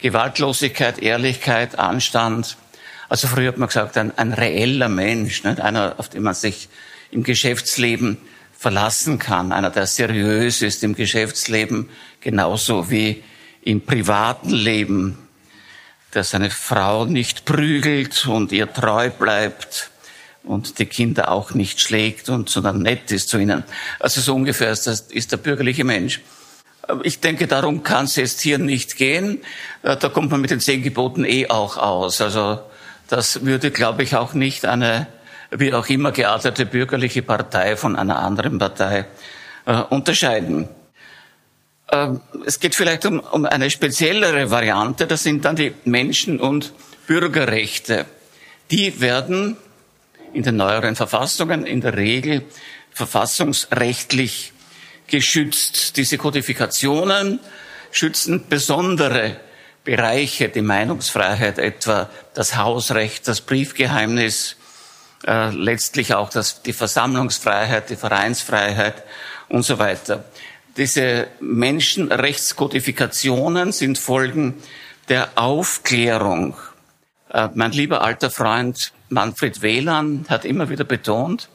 Gewaltlosigkeit, 0.00 0.98
Ehrlichkeit, 0.98 1.78
Anstand. 1.78 2.56
Also 3.08 3.28
früher 3.28 3.48
hat 3.48 3.58
man 3.58 3.68
gesagt, 3.68 3.96
ein, 3.96 4.16
ein 4.16 4.32
reeller 4.32 4.88
Mensch, 4.88 5.44
nicht? 5.44 5.60
einer, 5.60 5.94
auf 5.98 6.08
den 6.08 6.22
man 6.22 6.34
sich 6.34 6.68
im 7.10 7.22
Geschäftsleben 7.22 8.18
verlassen 8.56 9.18
kann, 9.18 9.52
einer, 9.52 9.70
der 9.70 9.86
seriös 9.86 10.62
ist 10.62 10.82
im 10.82 10.94
Geschäftsleben, 10.94 11.88
genauso 12.20 12.90
wie 12.90 13.22
im 13.62 13.80
privaten 13.80 14.50
Leben, 14.50 15.27
der 16.14 16.24
seine 16.24 16.50
Frau 16.50 17.04
nicht 17.04 17.44
prügelt 17.44 18.26
und 18.26 18.52
ihr 18.52 18.72
treu 18.72 19.10
bleibt 19.10 19.90
und 20.44 20.78
die 20.78 20.86
Kinder 20.86 21.30
auch 21.30 21.52
nicht 21.52 21.80
schlägt 21.80 22.28
und 22.28 22.48
sondern 22.48 22.80
nett 22.80 23.10
ist 23.12 23.28
zu 23.28 23.38
ihnen. 23.38 23.64
Also 24.00 24.20
so 24.20 24.34
ungefähr 24.34 24.70
ist, 24.70 24.86
das, 24.86 25.02
ist 25.02 25.32
der 25.32 25.36
bürgerliche 25.36 25.84
Mensch. 25.84 26.20
Ich 27.02 27.20
denke, 27.20 27.46
darum 27.46 27.82
kann 27.82 28.06
es 28.06 28.16
jetzt 28.16 28.40
hier 28.40 28.58
nicht 28.58 28.96
gehen. 28.96 29.42
Äh, 29.82 29.96
da 29.96 30.08
kommt 30.08 30.30
man 30.30 30.40
mit 30.40 30.50
den 30.50 30.60
zehn 30.60 30.82
Geboten 30.82 31.24
eh 31.24 31.48
auch 31.48 31.76
aus. 31.76 32.22
Also 32.22 32.60
das 33.08 33.44
würde, 33.44 33.70
glaube 33.70 34.02
ich, 34.02 34.16
auch 34.16 34.32
nicht 34.32 34.64
eine 34.64 35.06
wie 35.50 35.72
auch 35.72 35.86
immer 35.88 36.12
geartete 36.12 36.66
bürgerliche 36.66 37.22
Partei 37.22 37.76
von 37.76 37.96
einer 37.96 38.18
anderen 38.18 38.58
Partei 38.58 39.06
äh, 39.66 39.76
unterscheiden. 39.88 40.68
Ähm, 41.90 42.20
es 42.46 42.60
geht 42.60 42.74
vielleicht 42.74 43.06
um, 43.06 43.20
um 43.20 43.44
eine 43.46 43.70
speziellere 43.70 44.50
Variante, 44.50 45.06
das 45.06 45.22
sind 45.22 45.44
dann 45.44 45.56
die 45.56 45.74
Menschen- 45.84 46.40
und 46.40 46.72
Bürgerrechte. 47.06 48.06
Die 48.70 49.00
werden 49.00 49.56
in 50.32 50.42
den 50.42 50.56
neueren 50.56 50.94
Verfassungen 50.94 51.66
in 51.66 51.80
der 51.80 51.96
Regel 51.96 52.44
verfassungsrechtlich 52.92 54.52
geschützt. 55.06 55.96
Diese 55.96 56.18
Kodifikationen 56.18 57.40
schützen 57.90 58.46
besondere 58.48 59.36
Bereiche, 59.84 60.50
die 60.50 60.60
Meinungsfreiheit 60.60 61.58
etwa, 61.58 62.10
das 62.34 62.56
Hausrecht, 62.56 63.26
das 63.26 63.40
Briefgeheimnis, 63.40 64.56
äh, 65.26 65.50
letztlich 65.50 66.12
auch 66.12 66.28
das, 66.28 66.62
die 66.62 66.74
Versammlungsfreiheit, 66.74 67.88
die 67.88 67.96
Vereinsfreiheit 67.96 69.02
und 69.48 69.62
so 69.62 69.78
weiter. 69.78 70.24
Diese 70.78 71.28
Menschenrechtskodifikationen 71.40 73.72
sind 73.72 73.98
Folgen 73.98 74.54
der 75.08 75.30
Aufklärung. 75.34 76.56
Äh, 77.30 77.48
mein 77.54 77.72
lieber 77.72 78.02
alter 78.02 78.30
Freund 78.30 78.92
Manfred 79.08 79.60
Wehlan 79.60 80.26
hat 80.28 80.44
immer 80.44 80.68
wieder 80.68 80.84
betont, 80.84 81.48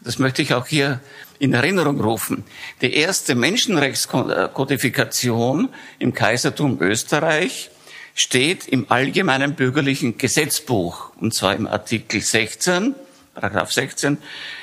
das 0.00 0.20
möchte 0.20 0.42
ich 0.42 0.54
auch 0.54 0.68
hier 0.68 1.00
in 1.40 1.54
Erinnerung 1.54 2.00
rufen, 2.00 2.44
die 2.80 2.94
erste 2.94 3.34
Menschenrechtskodifikation 3.34 5.70
im 5.98 6.14
Kaisertum 6.14 6.80
Österreich 6.80 7.72
steht 8.14 8.68
im 8.68 8.92
allgemeinen 8.92 9.56
bürgerlichen 9.56 10.18
Gesetzbuch, 10.18 11.10
und 11.16 11.34
zwar 11.34 11.56
im 11.56 11.66
Artikel 11.66 12.20
16, 12.20 12.94
Paragraph 13.34 13.72
16. 13.72 14.18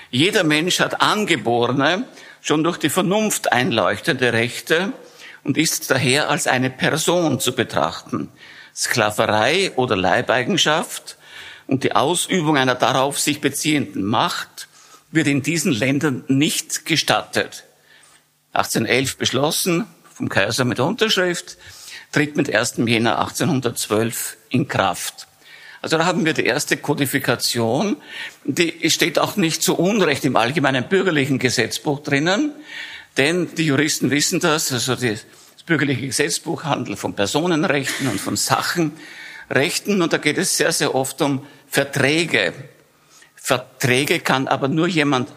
Jeder 0.10 0.46
Mensch 0.46 0.80
hat 0.80 1.02
angeborene 1.02 2.06
schon 2.46 2.64
durch 2.64 2.78
die 2.78 2.90
Vernunft 2.90 3.52
einleuchtende 3.52 4.32
Rechte 4.32 4.94
und 5.44 5.58
ist 5.58 5.90
daher 5.90 6.30
als 6.30 6.46
eine 6.46 6.70
Person 6.70 7.40
zu 7.40 7.56
betrachten. 7.56 8.30
Sklaverei 8.75 9.72
oder 9.75 9.98
Leibeigenschaft 9.98 11.18
und 11.66 11.84
die 11.84 11.94
Ausübung 11.94 12.56
einer 12.56 12.75
darauf 12.75 13.20
sich 13.20 13.42
beziehenden 13.42 14.04
Macht 14.04 14.68
wird 15.12 15.25
in 15.25 15.42
diesen 15.42 15.72
Ländern 15.72 16.24
nicht 16.28 16.86
gestattet. 16.86 17.64
1811 18.54 19.18
beschlossen, 19.18 19.88
vom 20.14 20.30
Kaiser 20.30 20.66
mit 20.66 20.80
Unterschrift, 20.80 21.58
tritt 22.12 22.38
mit 22.38 22.54
1. 22.54 22.75
Jänner 22.86 23.18
1812 23.22 24.38
in 24.50 24.68
Kraft. 24.68 25.28
Also 25.86 26.00
da 26.00 26.08
haben 26.08 26.25
wir 26.25 26.34
die 26.34 26.48
erste 26.48 26.77
Kodifikation. 26.77 27.98
Die 28.44 28.89
steht 28.89 29.20
auch 29.20 29.36
nicht 29.36 29.62
zu 29.62 29.77
Unrecht 29.77 30.25
im 30.25 30.36
allgemeinen 30.36 30.89
bürgerlichen 30.89 31.38
Gesetzbuch 31.38 32.01
drinnen, 32.01 32.54
denn 33.18 33.54
die 33.54 33.68
Juristen 33.68 34.10
wissen 34.10 34.39
das, 34.39 34.72
also 34.72 34.96
das 34.96 35.25
bürgerliche 35.68 36.08
Gesetzbuch 36.08 36.63
handelt 36.63 36.98
von 36.98 37.13
Personenrechten 37.13 38.08
und 38.08 38.20
von 38.20 38.36
Sachenrechten 38.36 40.01
und 40.01 40.12
da 40.12 40.18
geht 40.18 40.39
es 40.39 40.58
sehr, 40.58 40.72
sehr 40.72 40.96
oft 40.96 41.22
um 41.22 41.46
Verträge. 41.68 42.54
Verträge 43.36 44.22
kann 44.22 44.48
aber 44.48 44.70
nur 44.70 44.88
jemand 44.88 45.30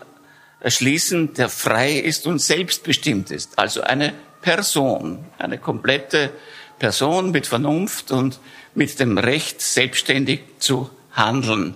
erschließen, 0.60 1.34
der 1.34 1.50
frei 1.50 1.92
ist 1.98 2.26
und 2.26 2.38
selbstbestimmt 2.38 3.30
ist. 3.30 3.58
Also 3.58 3.82
eine 3.82 4.14
Person, 4.40 5.26
eine 5.36 5.58
komplette 5.58 6.30
Person 6.78 7.32
mit 7.32 7.46
Vernunft 7.46 8.12
und 8.12 8.40
mit 8.78 8.98
dem 9.00 9.18
Recht, 9.18 9.60
selbstständig 9.60 10.40
zu 10.58 10.88
handeln. 11.12 11.74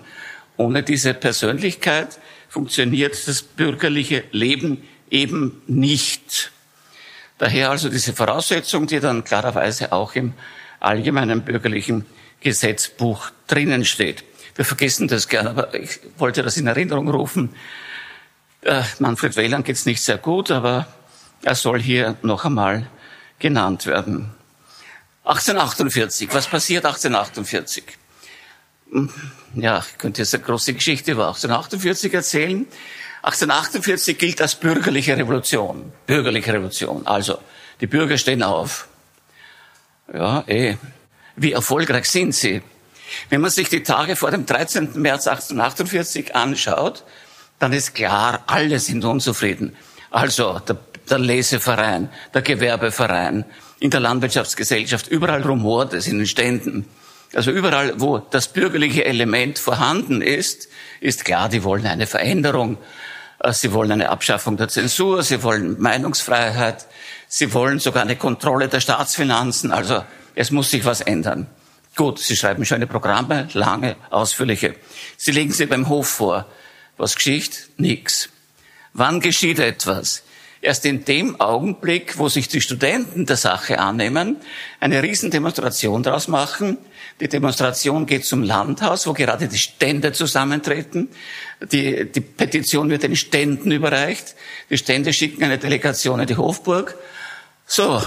Ohne 0.57 0.83
diese 0.83 1.13
Persönlichkeit 1.13 2.19
funktioniert 2.49 3.27
das 3.27 3.43
bürgerliche 3.43 4.25
Leben 4.31 4.83
eben 5.11 5.61
nicht. 5.67 6.53
Daher 7.39 7.71
also 7.71 7.89
diese 7.89 8.13
Voraussetzung, 8.13 8.87
die 8.87 9.01
dann 9.01 9.25
klarerweise 9.25 9.93
auch 9.93 10.15
im 10.15 10.33
allgemeinen 10.79 11.43
bürgerlichen 11.43 12.07
Gesetzbuch 12.41 13.31
drinnen 13.47 13.85
steht. 13.85 14.25
Wir 14.55 14.65
vergessen 14.65 15.09
das 15.09 15.29
gern, 15.29 15.49
aber 15.49 15.75
ich 15.75 15.99
wollte 16.19 16.43
das 16.43 16.57
in 16.57 16.67
Erinnerung 16.67 17.09
rufen. 17.09 17.51
Äh, 18.63 18.83
Manfred 19.01 19.37
Weyland 19.37 19.65
geht's 19.65 19.87
nicht 19.87 20.03
sehr 20.03 20.19
gut, 20.19 20.51
aber 20.51 20.87
er 21.43 21.55
soll 21.57 21.81
hier 21.81 22.17
noch 22.23 22.45
einmal 22.45 22.87
genannt 23.41 23.87
werden. 23.87 24.31
1848, 25.25 26.29
was 26.33 26.49
passiert 26.49 26.85
1848? 26.85 27.85
Hm, 28.91 29.11
ja, 29.55 29.79
ich 29.79 29.99
könnte 29.99 30.23
jetzt 30.23 30.35
eine 30.35 30.43
große 30.43 30.75
Geschichte 30.75 31.12
über 31.12 31.29
1848 31.29 32.12
erzählen. 32.12 32.67
1848 33.23 34.19
gilt 34.19 34.43
als 34.43 34.57
bürgerliche 34.57 35.17
Revolution. 35.17 35.93
Bürgerliche 36.07 36.52
Revolution. 36.52 37.07
Also, 37.07 37.38
die 37.81 37.87
Bürger 37.87 38.19
stehen 38.19 38.43
auf. 38.43 38.88
Ja, 40.12 40.43
eh. 40.49 40.76
Wie 41.37 41.52
erfolgreich 41.52 42.07
sind 42.07 42.35
sie? 42.35 42.62
Wenn 43.31 43.41
man 43.41 43.50
sich 43.50 43.69
die 43.69 43.83
Tage 43.83 44.17
vor 44.17 44.31
dem 44.31 44.45
13. 44.45 45.00
März 45.00 45.29
1848 45.29 46.35
anschaut, 46.35 47.05
dann 47.59 47.73
ist 47.73 47.95
klar, 47.95 48.43
alle 48.47 48.81
sind 48.81 49.05
unzufrieden. 49.05 49.76
Also, 50.11 50.59
der, 50.59 50.79
der 51.09 51.19
Leseverein, 51.19 52.11
der 52.35 52.43
Gewerbeverein, 52.43 53.45
in 53.83 53.91
der 53.91 53.99
Landwirtschaftsgesellschaft, 53.99 55.09
überall 55.09 55.43
rumort 55.43 55.93
es 55.93 56.07
in 56.07 56.19
den 56.19 56.29
Ständen. 56.29 56.87
Also 57.35 57.51
überall, 57.51 58.01
wo 58.01 58.19
das 58.19 58.47
bürgerliche 58.47 59.05
Element 59.05 59.59
vorhanden 59.59 60.23
ist, 60.23 60.69
ist 61.01 61.25
klar, 61.25 61.49
die 61.49 61.65
wollen 61.65 61.87
eine 61.87 62.07
Veränderung. 62.07 62.79
Äh, 63.41 63.53
sie 63.53 63.73
wollen 63.73 63.91
eine 63.91 64.11
Abschaffung 64.11 64.57
der 64.57 64.69
Zensur, 64.69 65.25
sie 65.25 65.43
wollen 65.43 65.81
Meinungsfreiheit, 65.81 66.87
sie 67.27 67.53
wollen 67.55 67.81
sogar 67.81 68.05
eine 68.05 68.15
Kontrolle 68.15 68.69
der 68.69 68.79
Staatsfinanzen. 68.79 69.73
Also 69.73 70.05
es 70.37 70.53
muss 70.53 70.71
sich 70.71 70.85
was 70.85 71.01
ändern. 71.01 71.49
Gut, 71.97 72.21
sie 72.21 72.37
schreiben 72.37 72.65
schöne 72.65 72.87
Programme, 72.87 73.49
lange, 73.53 73.97
ausführliche. 74.11 74.77
Sie 75.17 75.33
legen 75.33 75.53
sie 75.53 75.67
beim 75.67 75.89
Hof 75.89 76.07
vor. 76.07 76.47
Was 76.99 77.17
geschieht? 77.17 77.69
Nix. 77.79 78.29
Wann 78.93 79.19
geschieht 79.19 79.59
etwas? 79.59 80.23
Erst 80.62 80.87
in 80.87 81.04
dem 81.04 81.40
Augenblick, 81.40 82.19
wo 82.19 82.28
sich 82.28 82.49
die 82.49 82.61
Studenten 82.61 83.26
der 83.26 83.37
Sache 83.37 83.81
annehmen, 83.81 84.37
eine 84.81 85.02
Riesendemonstration 85.02 86.02
daraus 86.02 86.28
machen. 86.28 86.78
Die 87.21 87.28
Demonstration 87.28 88.07
geht 88.07 88.25
zum 88.25 88.42
Landhaus, 88.42 89.07
wo 89.07 89.12
gerade 89.12 89.49
die 89.49 89.59
Stände 89.59 90.12
zusammentreten. 90.12 91.09
Die, 91.71 92.11
die 92.11 92.21
Petition 92.21 92.88
wird 92.88 93.02
den 93.02 93.16
Ständen 93.16 93.73
überreicht. 93.73 94.37
Die 94.71 94.78
Stände 94.78 95.12
schicken 95.12 95.42
eine 95.42 95.59
Delegation 95.59 96.21
in 96.21 96.26
die 96.26 96.37
Hofburg. 96.37 96.97
So, 97.66 98.00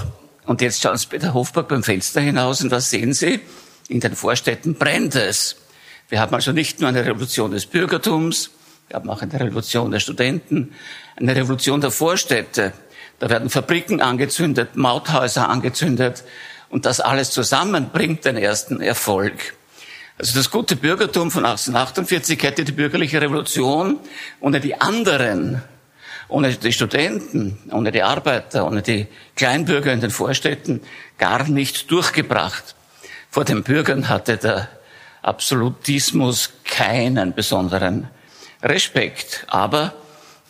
und 0.46 0.60
jetzt 0.62 0.82
schauen 0.82 0.96
Sie 0.96 1.06
bei 1.10 1.18
der 1.18 1.34
Hofburg 1.34 1.68
beim 1.68 1.82
Fenster 1.82 2.20
hinaus 2.20 2.62
und 2.62 2.70
was 2.70 2.90
sehen 2.90 3.12
Sie? 3.12 3.40
In 3.88 4.00
den 4.00 4.16
Vorstädten 4.16 4.74
brennt 4.74 5.14
es. 5.14 5.56
Wir 6.08 6.20
haben 6.20 6.34
also 6.34 6.52
nicht 6.52 6.80
nur 6.80 6.88
eine 6.88 7.04
Revolution 7.04 7.50
des 7.50 7.66
Bürgertums, 7.66 8.50
haben 8.92 9.10
auch 9.10 9.22
eine 9.22 9.40
Revolution 9.40 9.90
der 9.90 10.00
Studenten, 10.00 10.74
eine 11.16 11.34
Revolution 11.34 11.80
der 11.80 11.90
Vorstädte. 11.90 12.72
Da 13.18 13.30
werden 13.30 13.50
Fabriken 13.50 14.00
angezündet, 14.00 14.76
Mauthäuser 14.76 15.48
angezündet 15.48 16.24
und 16.68 16.86
das 16.86 17.00
alles 17.00 17.30
zusammen 17.30 17.90
bringt 17.90 18.24
den 18.24 18.36
ersten 18.36 18.80
Erfolg. 18.80 19.54
Also 20.18 20.36
das 20.36 20.50
gute 20.50 20.76
Bürgertum 20.76 21.30
von 21.30 21.44
1848 21.44 22.42
hätte 22.42 22.64
die 22.64 22.72
bürgerliche 22.72 23.20
Revolution 23.20 23.98
ohne 24.40 24.60
die 24.60 24.80
anderen 24.80 25.62
ohne 26.28 26.52
die 26.52 26.72
Studenten, 26.72 27.58
ohne 27.70 27.92
die 27.92 28.02
Arbeiter, 28.02 28.66
ohne 28.66 28.82
die 28.82 29.06
Kleinbürger 29.36 29.92
in 29.92 30.00
den 30.00 30.10
Vorstädten 30.10 30.80
gar 31.18 31.48
nicht 31.48 31.90
durchgebracht. 31.90 32.74
Vor 33.30 33.44
den 33.44 33.62
Bürgern 33.62 34.08
hatte 34.08 34.36
der 34.36 34.68
Absolutismus 35.22 36.52
keinen 36.64 37.34
besonderen 37.34 38.08
Respekt. 38.62 39.44
Aber 39.48 39.94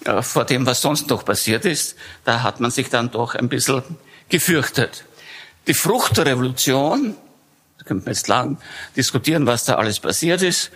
äh, 0.04 0.22
vor 0.22 0.44
dem, 0.44 0.66
was 0.66 0.80
sonst 0.82 1.08
noch 1.08 1.25
passiert 1.25 1.64
ist, 1.64 1.96
da 2.25 2.42
hat 2.42 2.60
man 2.60 2.70
sich 2.70 2.88
dann 2.88 3.10
doch 3.10 3.34
ein 3.34 3.48
bisschen 3.48 3.82
gefürchtet. 4.28 5.04
Die 5.66 5.75
Frucht 5.75 6.16
der 6.16 6.26
Revolution, 6.26 7.16
da 7.78 7.84
könnte 7.84 8.04
man 8.04 8.14
jetzt 8.14 8.28
lang 8.28 8.58
diskutieren, 8.96 9.46
was 9.46 9.64
da 9.64 9.75
alles 9.75 10.00
passiert 10.00 10.42
ist, 10.42 10.70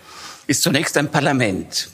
ist 0.47 0.63
zunächst 0.63 0.97
ein 0.97 1.09
Parlament. 1.09 1.89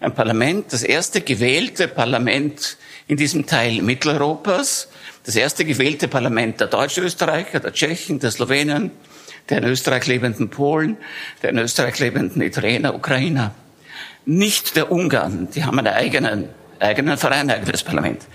Ein 0.00 0.14
Parlament, 0.14 0.72
das 0.72 0.84
erste 0.84 1.20
gewählte 1.20 1.88
Parlament 1.88 2.76
in 3.08 3.16
diesem 3.16 3.46
Teil 3.46 3.82
Mitteleuropas, 3.82 4.88
das 5.24 5.34
erste 5.34 5.64
gewählte 5.64 6.06
Parlament 6.06 6.60
der 6.60 6.68
Deutschösterreicher, 6.68 7.58
der 7.58 7.72
Tschechen, 7.72 8.20
der 8.20 8.30
Slowenen, 8.30 8.92
der 9.48 9.58
in 9.58 9.64
Österreich 9.64 10.06
lebenden 10.06 10.50
Polen, 10.50 10.96
der 11.42 11.50
in 11.50 11.58
Österreich 11.58 11.98
lebenden 11.98 12.40
Italiener, 12.42 12.94
Ukrainer. 12.94 13.54
Nicht 14.30 14.76
der 14.76 14.92
Ungarn, 14.92 15.48
die 15.54 15.64
haben 15.64 15.78
einen 15.78 15.88
eigenen, 15.88 16.50
eigenen 16.80 17.16
Verein, 17.16 17.48
ein 17.48 17.62
eigenes 17.62 17.82
Parlament. 17.82 18.26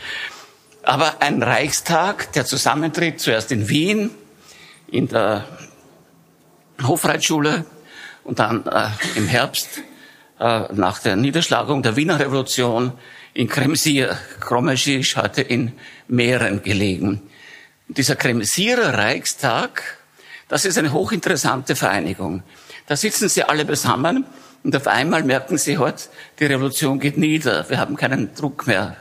Aber 0.82 1.22
ein 1.22 1.44
Reichstag, 1.44 2.34
der 2.34 2.46
zusammentritt, 2.46 3.20
zuerst 3.20 3.52
in 3.52 3.70
Wien, 3.70 4.10
in 4.88 5.08
der 5.08 5.46
Hofreitschule 6.82 7.66
und 8.24 8.40
dann 8.40 8.66
äh, 8.66 8.88
im 9.16 9.28
Herbst 9.28 9.84
äh, 10.40 10.64
nach 10.74 10.98
der 10.98 11.16
Niederschlagung 11.16 11.84
der 11.84 11.96
Wiener 11.96 12.20
Revolution 12.20 12.94
in 13.36 13.48
Kremsier. 13.48 14.18
Kromeschi 14.40 14.96
ist 14.96 15.16
heute 15.16 15.44
in 15.44 15.74
Mähren 16.08 16.64
gelegen. 16.64 17.22
dieser 17.88 18.16
Kremsierer 18.16 18.98
Reichstag 18.98 19.84
das 20.48 20.66
ist 20.66 20.78
eine 20.78 20.92
hochinteressante 20.92 21.76
Vereinigung. 21.76 22.44
Da 22.86 22.96
sitzen 22.96 23.28
sie 23.28 23.44
alle 23.44 23.66
beisammen 23.66 24.26
und 24.64 24.76
auf 24.76 24.88
einmal 24.88 25.24
merken 25.24 25.58
sie 25.58 25.78
heute, 25.78 26.04
die 26.40 26.46
Revolution 26.46 27.00
geht 27.00 27.18
nieder, 27.18 27.70
wir 27.70 27.80
haben 27.80 27.96
keinen 27.96 28.34
Druck 28.36 28.68
mehr. 28.68 28.96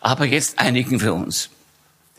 Aber 0.00 0.24
jetzt 0.24 0.58
einigen 0.58 1.00
wir 1.00 1.14
uns. 1.14 1.50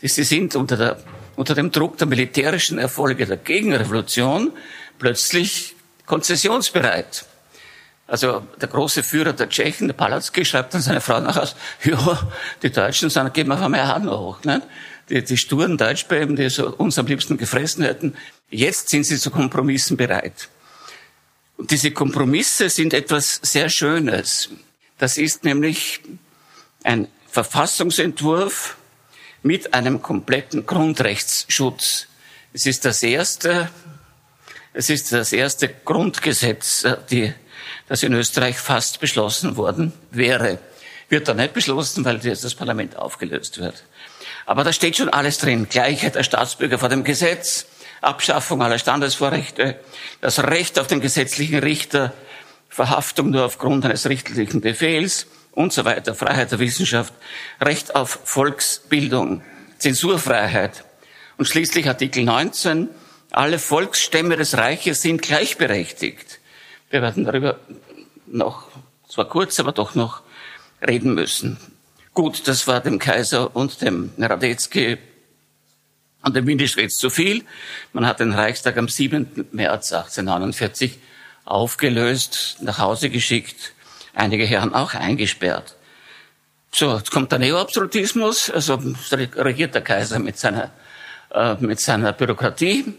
Sie 0.00 0.24
sind 0.24 0.56
unter, 0.56 0.76
der, 0.76 0.96
unter 1.36 1.54
dem 1.54 1.70
Druck 1.70 1.98
der 1.98 2.06
militärischen 2.06 2.78
Erfolge 2.78 3.26
der 3.26 3.36
Gegenrevolution 3.36 4.52
plötzlich 4.98 5.74
konzessionsbereit. 6.06 7.24
Also 8.06 8.46
der 8.60 8.68
große 8.68 9.02
Führer 9.02 9.32
der 9.32 9.48
Tschechen, 9.48 9.88
der 9.88 9.94
Palatzki, 9.94 10.44
schreibt 10.44 10.74
dann 10.74 10.82
seine 10.82 11.00
Frau 11.00 11.20
nach 11.20 11.36
aus, 11.36 11.56
ja, 11.84 12.30
die 12.62 12.70
Deutschen 12.70 13.10
sagen, 13.10 13.32
geben 13.32 13.52
auf 13.52 13.62
einmal 13.62 13.86
Hand 13.86 14.10
hoch. 14.10 14.42
Ne? 14.44 14.62
Die, 15.08 15.22
die 15.22 15.36
sturen 15.36 15.78
Deutschbeben, 15.78 16.36
die 16.36 16.50
so 16.50 16.74
uns 16.74 16.98
am 16.98 17.06
liebsten 17.06 17.36
gefressen 17.36 17.84
hätten, 17.84 18.14
Jetzt 18.52 18.90
sind 18.90 19.04
sie 19.04 19.18
zu 19.18 19.30
Kompromissen 19.30 19.96
bereit. 19.96 20.48
Und 21.56 21.70
diese 21.70 21.90
Kompromisse 21.90 22.68
sind 22.68 22.94
etwas 22.94 23.40
sehr 23.42 23.68
Schönes. 23.68 24.50
Das 24.98 25.18
ist 25.18 25.44
nämlich 25.44 26.00
ein 26.82 27.08
Verfassungsentwurf 27.28 28.76
mit 29.42 29.74
einem 29.74 30.02
kompletten 30.02 30.66
Grundrechtsschutz. 30.66 32.06
Es 32.52 32.66
ist 32.66 32.84
das 32.84 33.02
erste, 33.02 33.70
es 34.72 34.90
ist 34.90 35.12
das 35.12 35.32
erste 35.32 35.68
Grundgesetz, 35.68 36.86
die, 37.10 37.32
das 37.88 38.02
in 38.02 38.12
Österreich 38.12 38.58
fast 38.58 39.00
beschlossen 39.00 39.56
worden 39.56 39.92
wäre. 40.10 40.58
Wird 41.08 41.28
da 41.28 41.34
nicht 41.34 41.54
beschlossen, 41.54 42.04
weil 42.04 42.24
jetzt 42.24 42.44
das 42.44 42.54
Parlament 42.54 42.96
aufgelöst 42.96 43.58
wird. 43.58 43.84
Aber 44.46 44.64
da 44.64 44.72
steht 44.72 44.96
schon 44.96 45.08
alles 45.08 45.38
drin. 45.38 45.68
Gleichheit 45.68 46.14
der 46.14 46.22
Staatsbürger 46.22 46.78
vor 46.78 46.88
dem 46.88 47.04
Gesetz, 47.04 47.66
Abschaffung 48.02 48.62
aller 48.62 48.78
Standesvorrechte, 48.78 49.78
das 50.20 50.40
Recht 50.40 50.78
auf 50.78 50.88
den 50.88 51.00
gesetzlichen 51.00 51.60
Richter, 51.60 52.12
Verhaftung 52.68 53.30
nur 53.30 53.44
aufgrund 53.44 53.84
eines 53.84 54.08
richterlichen 54.08 54.60
Befehls 54.60 55.26
und 55.52 55.72
so 55.72 55.84
weiter, 55.84 56.14
Freiheit 56.14 56.50
der 56.50 56.58
Wissenschaft, 56.58 57.12
Recht 57.60 57.94
auf 57.94 58.20
Volksbildung, 58.24 59.42
Zensurfreiheit 59.78 60.84
und 61.36 61.46
schließlich 61.46 61.86
Artikel 61.88 62.24
19, 62.24 62.88
alle 63.30 63.58
Volksstämme 63.58 64.36
des 64.36 64.56
Reiches 64.56 65.02
sind 65.02 65.22
gleichberechtigt. 65.22 66.40
Wir 66.90 67.02
werden 67.02 67.24
darüber 67.24 67.58
noch, 68.26 68.68
zwar 69.08 69.28
kurz, 69.28 69.60
aber 69.60 69.72
doch 69.72 69.94
noch 69.94 70.22
reden 70.86 71.14
müssen. 71.14 71.58
Gut, 72.14 72.46
das 72.48 72.66
war 72.66 72.80
dem 72.80 72.98
Kaiser 72.98 73.54
und 73.56 73.80
dem 73.80 74.12
Radetzky 74.18 74.98
und 76.22 76.36
dem 76.36 76.46
Windisch 76.46 76.76
zu 76.96 77.10
viel. 77.10 77.44
Man 77.92 78.06
hat 78.06 78.20
den 78.20 78.32
Reichstag 78.32 78.76
am 78.76 78.88
7. 78.88 79.48
März 79.52 79.92
1849 79.92 80.98
aufgelöst, 81.44 82.58
nach 82.60 82.78
Hause 82.78 83.10
geschickt, 83.10 83.72
einige 84.14 84.44
Herren 84.44 84.74
auch 84.74 84.94
eingesperrt. 84.94 85.76
So, 86.70 86.96
jetzt 86.96 87.10
kommt 87.10 87.32
der 87.32 87.38
Neoabsolutismus, 87.38 88.48
also 88.50 88.80
regiert 89.12 89.74
der 89.74 89.82
Kaiser 89.82 90.18
mit 90.18 90.38
seiner, 90.38 90.70
äh, 91.30 91.54
mit 91.60 91.80
seiner 91.80 92.12
Bürokratie. 92.12 92.94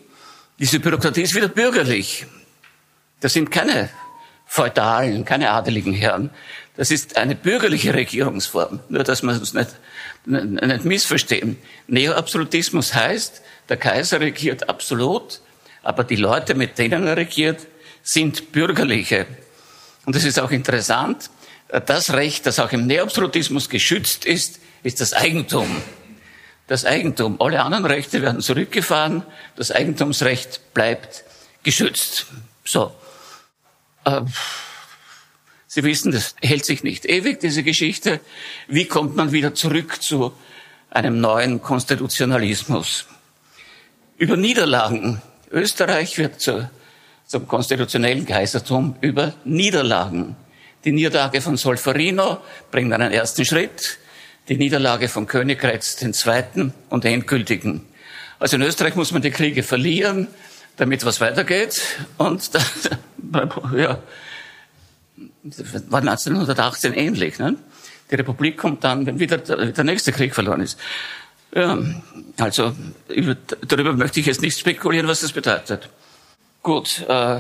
Diese 0.59 0.79
Bürokratie 0.79 1.23
ist 1.23 1.33
wieder 1.33 1.47
bürgerlich. 1.47 2.27
Das 3.19 3.33
sind 3.33 3.49
keine 3.49 3.89
feudalen, 4.45 5.25
keine 5.25 5.49
adeligen 5.49 5.93
Herren. 5.93 6.29
Das 6.75 6.91
ist 6.91 7.17
eine 7.17 7.35
bürgerliche 7.35 7.93
Regierungsform. 7.93 8.81
Nur, 8.89 9.03
dass 9.03 9.23
man 9.23 9.41
es 9.41 9.53
nicht 9.53 9.69
nicht 10.25 10.85
missverstehen. 10.85 11.57
Neoabsolutismus 11.87 12.93
heißt, 12.93 13.41
der 13.69 13.77
Kaiser 13.77 14.19
regiert 14.19 14.69
absolut, 14.69 15.41
aber 15.81 16.03
die 16.03 16.15
Leute, 16.15 16.55
mit 16.55 16.77
denen 16.77 17.05
er 17.07 17.17
regiert, 17.17 17.67
sind 18.01 18.51
bürgerliche. 18.51 19.25
Und 20.05 20.15
es 20.15 20.23
ist 20.23 20.39
auch 20.39 20.51
interessant, 20.51 21.29
das 21.85 22.13
Recht, 22.13 22.45
das 22.45 22.59
auch 22.59 22.71
im 22.71 22.85
Neoabsolutismus 22.87 23.69
geschützt 23.69 24.25
ist, 24.25 24.59
ist 24.83 25.01
das 25.01 25.13
Eigentum. 25.13 25.81
Das 26.67 26.85
Eigentum. 26.85 27.41
Alle 27.41 27.61
anderen 27.61 27.85
Rechte 27.85 28.21
werden 28.21 28.41
zurückgefahren, 28.41 29.23
das 29.55 29.71
Eigentumsrecht 29.71 30.73
bleibt 30.73 31.23
geschützt. 31.63 32.27
So. 32.63 32.93
Äh, 34.05 34.21
Sie 35.73 35.83
wissen, 35.83 36.11
das 36.11 36.35
hält 36.39 36.65
sich 36.65 36.83
nicht 36.83 37.07
ewig, 37.07 37.39
diese 37.39 37.63
Geschichte. 37.63 38.19
Wie 38.67 38.85
kommt 38.85 39.15
man 39.15 39.31
wieder 39.31 39.55
zurück 39.55 40.03
zu 40.03 40.31
einem 40.91 41.19
neuen 41.19 41.63
Konstitutionalismus? 41.63 43.07
Über 44.19 44.37
Niederlagen. 44.37 45.19
Österreich 45.49 46.19
wird 46.19 46.39
zu, 46.39 46.69
zum 47.25 47.47
konstitutionellen 47.47 48.27
Kaisertum 48.27 48.97
über 49.01 49.33
Niederlagen. 49.45 50.35
Die 50.85 50.91
Niederlage 50.91 51.41
von 51.41 51.57
Solferino 51.57 52.37
bringt 52.69 52.93
einen 52.93 53.11
ersten 53.11 53.43
Schritt, 53.43 53.97
die 54.49 54.57
Niederlage 54.57 55.09
von 55.09 55.25
Königgrätz 55.25 55.95
den 55.95 56.13
zweiten 56.13 56.71
und 56.91 57.03
endgültigen. 57.03 57.81
Also 58.37 58.57
in 58.57 58.61
Österreich 58.61 58.93
muss 58.93 59.11
man 59.11 59.23
die 59.23 59.31
Kriege 59.31 59.63
verlieren, 59.63 60.27
damit 60.77 61.03
was 61.03 61.19
weitergeht. 61.19 61.81
Und 62.19 62.51
da, 62.53 62.59
ja, 63.75 64.03
war 65.89 66.01
1918 66.01 66.93
ähnlich. 66.93 67.39
Ne? 67.39 67.55
Die 68.09 68.15
Republik 68.15 68.57
kommt 68.57 68.83
dann, 68.83 69.05
wenn 69.05 69.19
wieder 69.19 69.37
der 69.37 69.83
nächste 69.83 70.11
Krieg 70.11 70.33
verloren 70.33 70.61
ist. 70.61 70.79
Ja, 71.55 71.77
also 72.37 72.73
über, 73.09 73.35
darüber 73.67 73.93
möchte 73.93 74.19
ich 74.19 74.25
jetzt 74.25 74.41
nicht 74.41 74.57
spekulieren, 74.57 75.07
was 75.07 75.21
das 75.21 75.33
bedeutet. 75.33 75.89
Gut, 76.63 77.05
äh, 77.07 77.39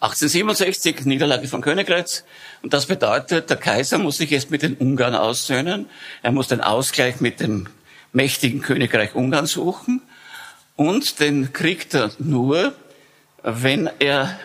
1867 0.00 1.04
Niederlage 1.04 1.46
von 1.48 1.62
Königgrätz 1.62 2.24
und 2.62 2.72
das 2.72 2.86
bedeutet, 2.86 3.48
der 3.48 3.56
Kaiser 3.56 3.98
muss 3.98 4.18
sich 4.18 4.30
jetzt 4.30 4.50
mit 4.50 4.62
den 4.62 4.74
Ungarn 4.74 5.14
aussöhnen. 5.14 5.86
Er 6.22 6.32
muss 6.32 6.48
den 6.48 6.60
Ausgleich 6.60 7.20
mit 7.20 7.40
dem 7.40 7.68
mächtigen 8.12 8.60
Königreich 8.60 9.14
Ungarn 9.14 9.46
suchen 9.46 10.02
und 10.74 11.20
den 11.20 11.52
kriegt 11.52 11.94
er 11.94 12.10
nur, 12.18 12.74
wenn 13.42 13.88
er 13.98 14.38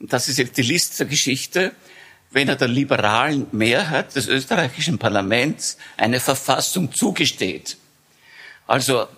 das 0.00 0.28
ist 0.28 0.38
jetzt 0.38 0.56
die 0.56 0.62
Liste 0.62 0.98
der 0.98 1.06
Geschichte, 1.06 1.72
wenn 2.30 2.48
er 2.48 2.56
der 2.56 2.68
liberalen 2.68 3.46
Mehrheit 3.52 4.14
des 4.16 4.28
österreichischen 4.28 4.98
Parlaments 4.98 5.76
eine 5.96 6.20
Verfassung 6.20 6.92
zugesteht. 6.92 7.76
Also 8.66 9.08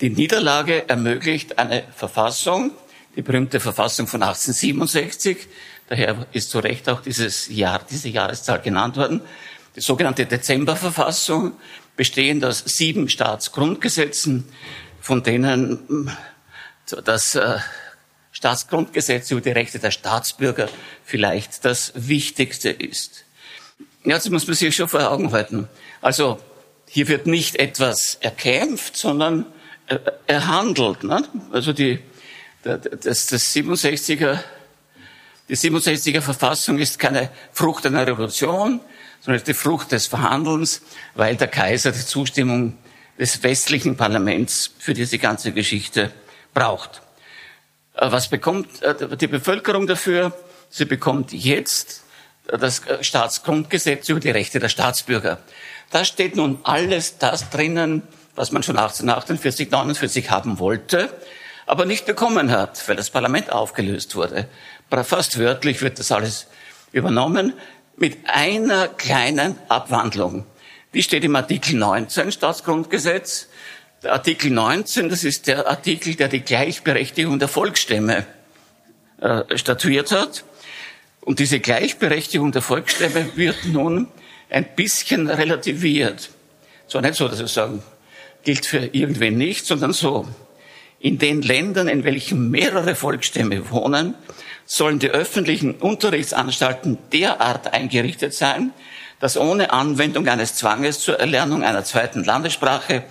die 0.00 0.10
Niederlage 0.10 0.88
ermöglicht 0.88 1.58
eine 1.58 1.84
Verfassung, 1.94 2.72
die 3.16 3.22
berühmte 3.22 3.60
Verfassung 3.60 4.06
von 4.06 4.22
1867, 4.22 5.48
daher 5.88 6.26
ist 6.32 6.50
zu 6.50 6.60
Recht 6.60 6.88
auch 6.88 7.00
dieses 7.00 7.48
Jahr, 7.48 7.80
diese 7.90 8.08
Jahreszahl 8.08 8.60
genannt 8.60 8.96
worden, 8.96 9.22
die 9.74 9.80
sogenannte 9.80 10.26
Dezemberverfassung, 10.26 11.52
bestehend 11.96 12.44
aus 12.44 12.62
sieben 12.64 13.08
Staatsgrundgesetzen, 13.08 14.46
von 15.00 15.22
denen 15.22 16.10
das 17.04 17.34
äh, 17.34 17.58
Staatsgrundgesetz 18.36 19.30
über 19.30 19.40
die 19.40 19.52
Rechte 19.52 19.78
der 19.78 19.90
Staatsbürger 19.90 20.68
vielleicht 21.06 21.64
das 21.64 21.92
Wichtigste 21.94 22.68
ist. 22.68 23.24
Ja, 24.04 24.16
das 24.16 24.28
muss 24.28 24.46
man 24.46 24.54
sich 24.54 24.76
schon 24.76 24.90
vor 24.90 25.10
Augen 25.10 25.32
halten. 25.32 25.68
Also 26.02 26.38
hier 26.86 27.08
wird 27.08 27.26
nicht 27.26 27.56
etwas 27.56 28.18
erkämpft, 28.20 28.94
sondern 28.94 29.46
erhandelt. 30.26 31.02
Ne? 31.02 31.26
Also 31.50 31.72
die, 31.72 31.98
das, 32.62 33.26
das 33.28 33.56
67er, 33.56 34.38
die 35.48 35.56
67er 35.56 36.20
Verfassung 36.20 36.78
ist 36.78 36.98
keine 36.98 37.30
Frucht 37.52 37.86
einer 37.86 38.06
Revolution, 38.06 38.80
sondern 39.20 39.44
die 39.44 39.54
Frucht 39.54 39.92
des 39.92 40.08
Verhandelns, 40.08 40.82
weil 41.14 41.36
der 41.36 41.48
Kaiser 41.48 41.90
die 41.90 42.04
Zustimmung 42.04 42.76
des 43.18 43.42
westlichen 43.42 43.96
Parlaments 43.96 44.74
für 44.78 44.92
diese 44.92 45.16
ganze 45.16 45.52
Geschichte 45.52 46.12
braucht. 46.52 47.00
Äh, 47.96 48.12
was 48.12 48.28
bekommt 48.28 48.82
äh, 48.82 49.16
die 49.16 49.26
Bevölkerung 49.26 49.86
dafür? 49.86 50.32
Sie 50.68 50.84
bekommt 50.84 51.32
jetzt 51.32 52.02
das 52.46 52.82
Staatsgrundgesetz 53.00 54.08
über 54.08 54.20
die 54.20 54.30
Rechte 54.30 54.60
der 54.60 54.68
Staatsbürger. 54.68 55.38
Da 55.90 56.04
steht 56.04 56.36
nun 56.36 56.60
alles 56.62 57.18
das 57.18 57.50
drinnen, 57.50 58.02
was 58.36 58.52
man 58.52 58.62
schon 58.62 58.76
1848, 58.76 59.70
49 59.70 60.30
haben 60.30 60.58
wollte, 60.58 61.08
aber 61.66 61.86
nicht 61.86 62.06
bekommen 62.06 62.50
hat, 62.52 62.88
weil 62.88 62.96
das 62.96 63.10
Parlament 63.10 63.50
aufgelöst 63.50 64.14
wurde. 64.14 64.48
Fast 64.90 65.38
wörtlich 65.38 65.82
wird 65.82 65.98
das 65.98 66.12
alles 66.12 66.46
übernommen 66.92 67.54
mit 67.96 68.18
einer 68.26 68.88
kleinen 68.88 69.58
Abwandlung. 69.68 70.46
Die 70.94 71.02
steht 71.02 71.24
im 71.24 71.34
Artikel 71.34 71.76
19 71.76 72.30
Staatsgrundgesetz. 72.30 73.48
Der 74.06 74.12
Artikel 74.12 74.52
19, 74.52 75.08
das 75.08 75.24
ist 75.24 75.48
der 75.48 75.66
Artikel, 75.66 76.14
der 76.14 76.28
die 76.28 76.38
Gleichberechtigung 76.38 77.40
der 77.40 77.48
Volksstämme 77.48 78.24
äh, 79.20 79.42
statuiert 79.58 80.12
hat. 80.12 80.44
Und 81.22 81.40
diese 81.40 81.58
Gleichberechtigung 81.58 82.52
der 82.52 82.62
Volksstämme 82.62 83.36
wird 83.36 83.64
nun 83.64 84.06
ein 84.48 84.64
bisschen 84.76 85.28
relativiert. 85.28 86.30
Zwar 86.86 87.02
nicht 87.02 87.16
so, 87.16 87.26
dass 87.26 87.40
wir 87.40 87.48
sagen, 87.48 87.82
gilt 88.44 88.64
für 88.64 88.78
irgendwen 88.92 89.36
nicht, 89.38 89.66
sondern 89.66 89.92
so. 89.92 90.28
In 91.00 91.18
den 91.18 91.42
Ländern, 91.42 91.88
in 91.88 92.04
welchen 92.04 92.48
mehrere 92.48 92.94
Volksstämme 92.94 93.72
wohnen, 93.72 94.14
sollen 94.66 95.00
die 95.00 95.10
öffentlichen 95.10 95.74
Unterrichtsanstalten 95.74 96.98
derart 97.12 97.74
eingerichtet 97.74 98.34
sein, 98.34 98.70
dass 99.18 99.36
ohne 99.36 99.72
Anwendung 99.72 100.28
eines 100.28 100.54
Zwanges 100.54 101.00
zur 101.00 101.18
Erlernung 101.18 101.64
einer 101.64 101.82
zweiten 101.82 102.22
Landessprache 102.22 103.02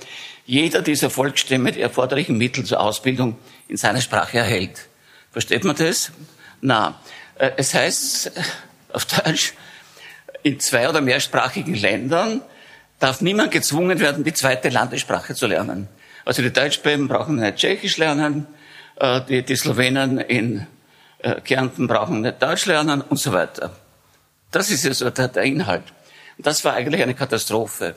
jeder 0.46 0.82
dieser 0.82 1.10
Volksstämme 1.10 1.72
die 1.72 1.82
erforderlichen 1.82 2.38
Mittel 2.38 2.64
zur 2.64 2.80
Ausbildung 2.80 3.38
in 3.68 3.78
seiner 3.78 4.02
Sprache 4.02 4.38
erhält. 4.38 4.88
Versteht 5.32 5.64
man 5.64 5.76
das? 5.76 6.12
Na, 6.62 7.00
äh, 7.38 7.52
es 7.58 7.74
heißt 7.74 8.32
auf 8.94 9.06
Deutsch, 9.06 9.54
in 10.44 10.60
zwei- 10.60 10.88
oder 10.88 11.02
mehrsprachigen 11.02 11.74
Ländern 11.74 12.42
darf 13.00 13.22
niemand 13.22 13.52
gezwungen 13.52 14.00
werden, 14.00 14.24
die 14.24 14.34
zweite 14.34 14.70
Landessprache 14.70 15.34
zu 15.34 15.48
lernen. 15.48 15.88
Also 16.24 16.42
die 16.42 16.54
Deutschbeben 16.54 17.08
brauchen 17.08 17.38
nicht 17.38 17.58
Tschechisch 17.58 17.98
lernen, 17.98 18.48
äh, 18.98 19.22
die, 19.28 19.44
die 19.44 19.56
Slowenen 19.56 20.20
in 20.20 20.68
äh, 21.20 21.42
Kärnten 21.42 21.88
brauchen 21.88 22.22
nicht 22.22 22.42
Deutsch 22.42 22.66
lernen 22.68 23.02
und 23.02 23.18
so 23.18 23.34
weiter. 23.34 23.76
Das 24.52 24.70
ist 24.70 24.84
ja 24.86 24.94
so 24.94 25.10
der, 25.10 25.28
der 25.28 25.44
Inhalt. 25.44 25.84
Und 26.38 26.46
das 26.46 26.64
war 26.64 26.74
eigentlich 26.74 27.02
eine 27.02 27.16
Katastrophe, 27.16 27.96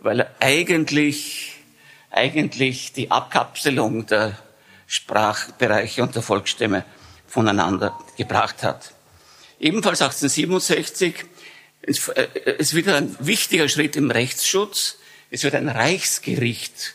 weil 0.00 0.26
eigentlich, 0.40 1.55
eigentlich 2.16 2.92
die 2.92 3.10
Abkapselung 3.10 4.06
der 4.06 4.38
Sprachbereiche 4.86 6.02
und 6.02 6.14
der 6.14 6.22
Volksstämme 6.22 6.84
voneinander 7.26 7.98
gebracht 8.16 8.62
hat. 8.62 8.92
Ebenfalls 9.58 10.02
1867 10.02 11.24
es 11.86 12.08
ist 12.58 12.74
wieder 12.74 12.96
ein 12.96 13.16
wichtiger 13.20 13.68
Schritt 13.68 13.94
im 13.96 14.10
Rechtsschutz. 14.10 14.98
Es 15.30 15.44
wird 15.44 15.54
ein 15.54 15.68
Reichsgericht 15.68 16.94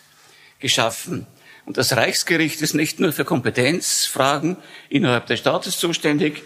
geschaffen. 0.59 1.27
Und 1.65 1.77
das 1.77 1.95
Reichsgericht 1.95 2.61
ist 2.61 2.73
nicht 2.73 2.99
nur 2.99 3.13
für 3.13 3.23
Kompetenzfragen 3.23 4.57
innerhalb 4.89 5.27
des 5.27 5.39
Staates 5.39 5.79
zuständig, 5.79 6.43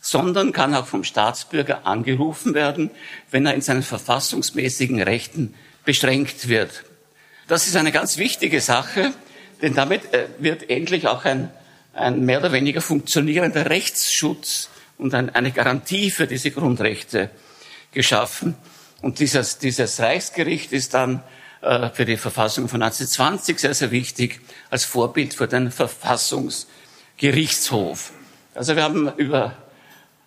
sondern 0.00 0.52
kann 0.52 0.74
auch 0.74 0.86
vom 0.86 1.04
Staatsbürger 1.04 1.86
angerufen 1.86 2.54
werden, 2.54 2.90
wenn 3.30 3.46
er 3.46 3.54
in 3.54 3.60
seinen 3.60 3.82
verfassungsmäßigen 3.82 5.00
Rechten 5.00 5.54
beschränkt 5.84 6.48
wird. 6.48 6.84
Das 7.46 7.66
ist 7.66 7.76
eine 7.76 7.92
ganz 7.92 8.16
wichtige 8.16 8.62
Sache, 8.62 9.12
denn 9.60 9.74
damit 9.74 10.14
äh, 10.14 10.28
wird 10.38 10.70
endlich 10.70 11.06
auch 11.06 11.26
ein, 11.26 11.50
ein 11.92 12.24
mehr 12.24 12.38
oder 12.38 12.52
weniger 12.52 12.80
funktionierender 12.80 13.68
Rechtsschutz 13.68 14.70
und 14.96 15.12
ein, 15.14 15.28
eine 15.34 15.52
Garantie 15.52 16.10
für 16.10 16.26
diese 16.26 16.50
Grundrechte 16.50 17.28
geschaffen. 17.92 18.54
Und 19.02 19.18
dieses, 19.18 19.58
dieses 19.58 20.00
Reichsgericht 20.00 20.72
ist 20.72 20.94
dann 20.94 21.22
äh, 21.60 21.90
für 21.90 22.06
die 22.06 22.16
Verfassung 22.16 22.66
von 22.68 22.82
1920 22.82 23.58
sehr, 23.58 23.74
sehr 23.74 23.90
wichtig 23.90 24.40
als 24.70 24.86
Vorbild 24.86 25.34
für 25.34 25.46
den 25.46 25.70
Verfassungsgerichtshof. 25.70 28.12
Also 28.54 28.74
wir 28.76 28.82
haben 28.82 29.12
über, 29.18 29.54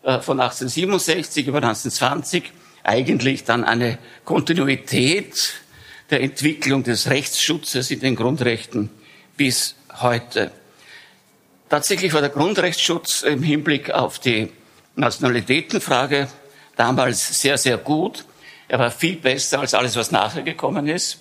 äh, 0.03 0.19
von 0.19 0.39
1867 0.39 1.47
über 1.47 1.58
1920 1.58 2.51
eigentlich 2.84 3.43
dann 3.43 3.63
eine 3.63 3.97
Kontinuität 4.23 5.63
der 6.10 6.22
Entwicklung 6.22 6.84
des 6.84 7.10
Rechtsschutzes 7.10 7.91
in 7.91 8.00
den 8.00 8.15
Grundrechten 8.15 8.89
bis 9.36 9.76
heute. 10.00 10.52
Tatsächlich 11.70 12.13
war 12.13 12.22
der 12.22 12.30
Grundrechtsschutz 12.30 13.24
im 13.24 13.43
Hinblick 13.43 13.91
auf 13.91 14.20
die 14.20 14.52
Nationalitätenfrage 14.96 16.30
damals 16.76 17.41
sehr, 17.41 17.58
sehr 17.58 17.78
gut. 17.78 18.26
Er 18.67 18.80
war 18.80 18.91
viel 18.91 19.17
besser 19.17 19.60
als 19.60 19.74
alles, 19.74 19.96
was 19.96 20.12
nachher 20.12 20.43
gekommen 20.43 20.88
ist. 20.88 21.20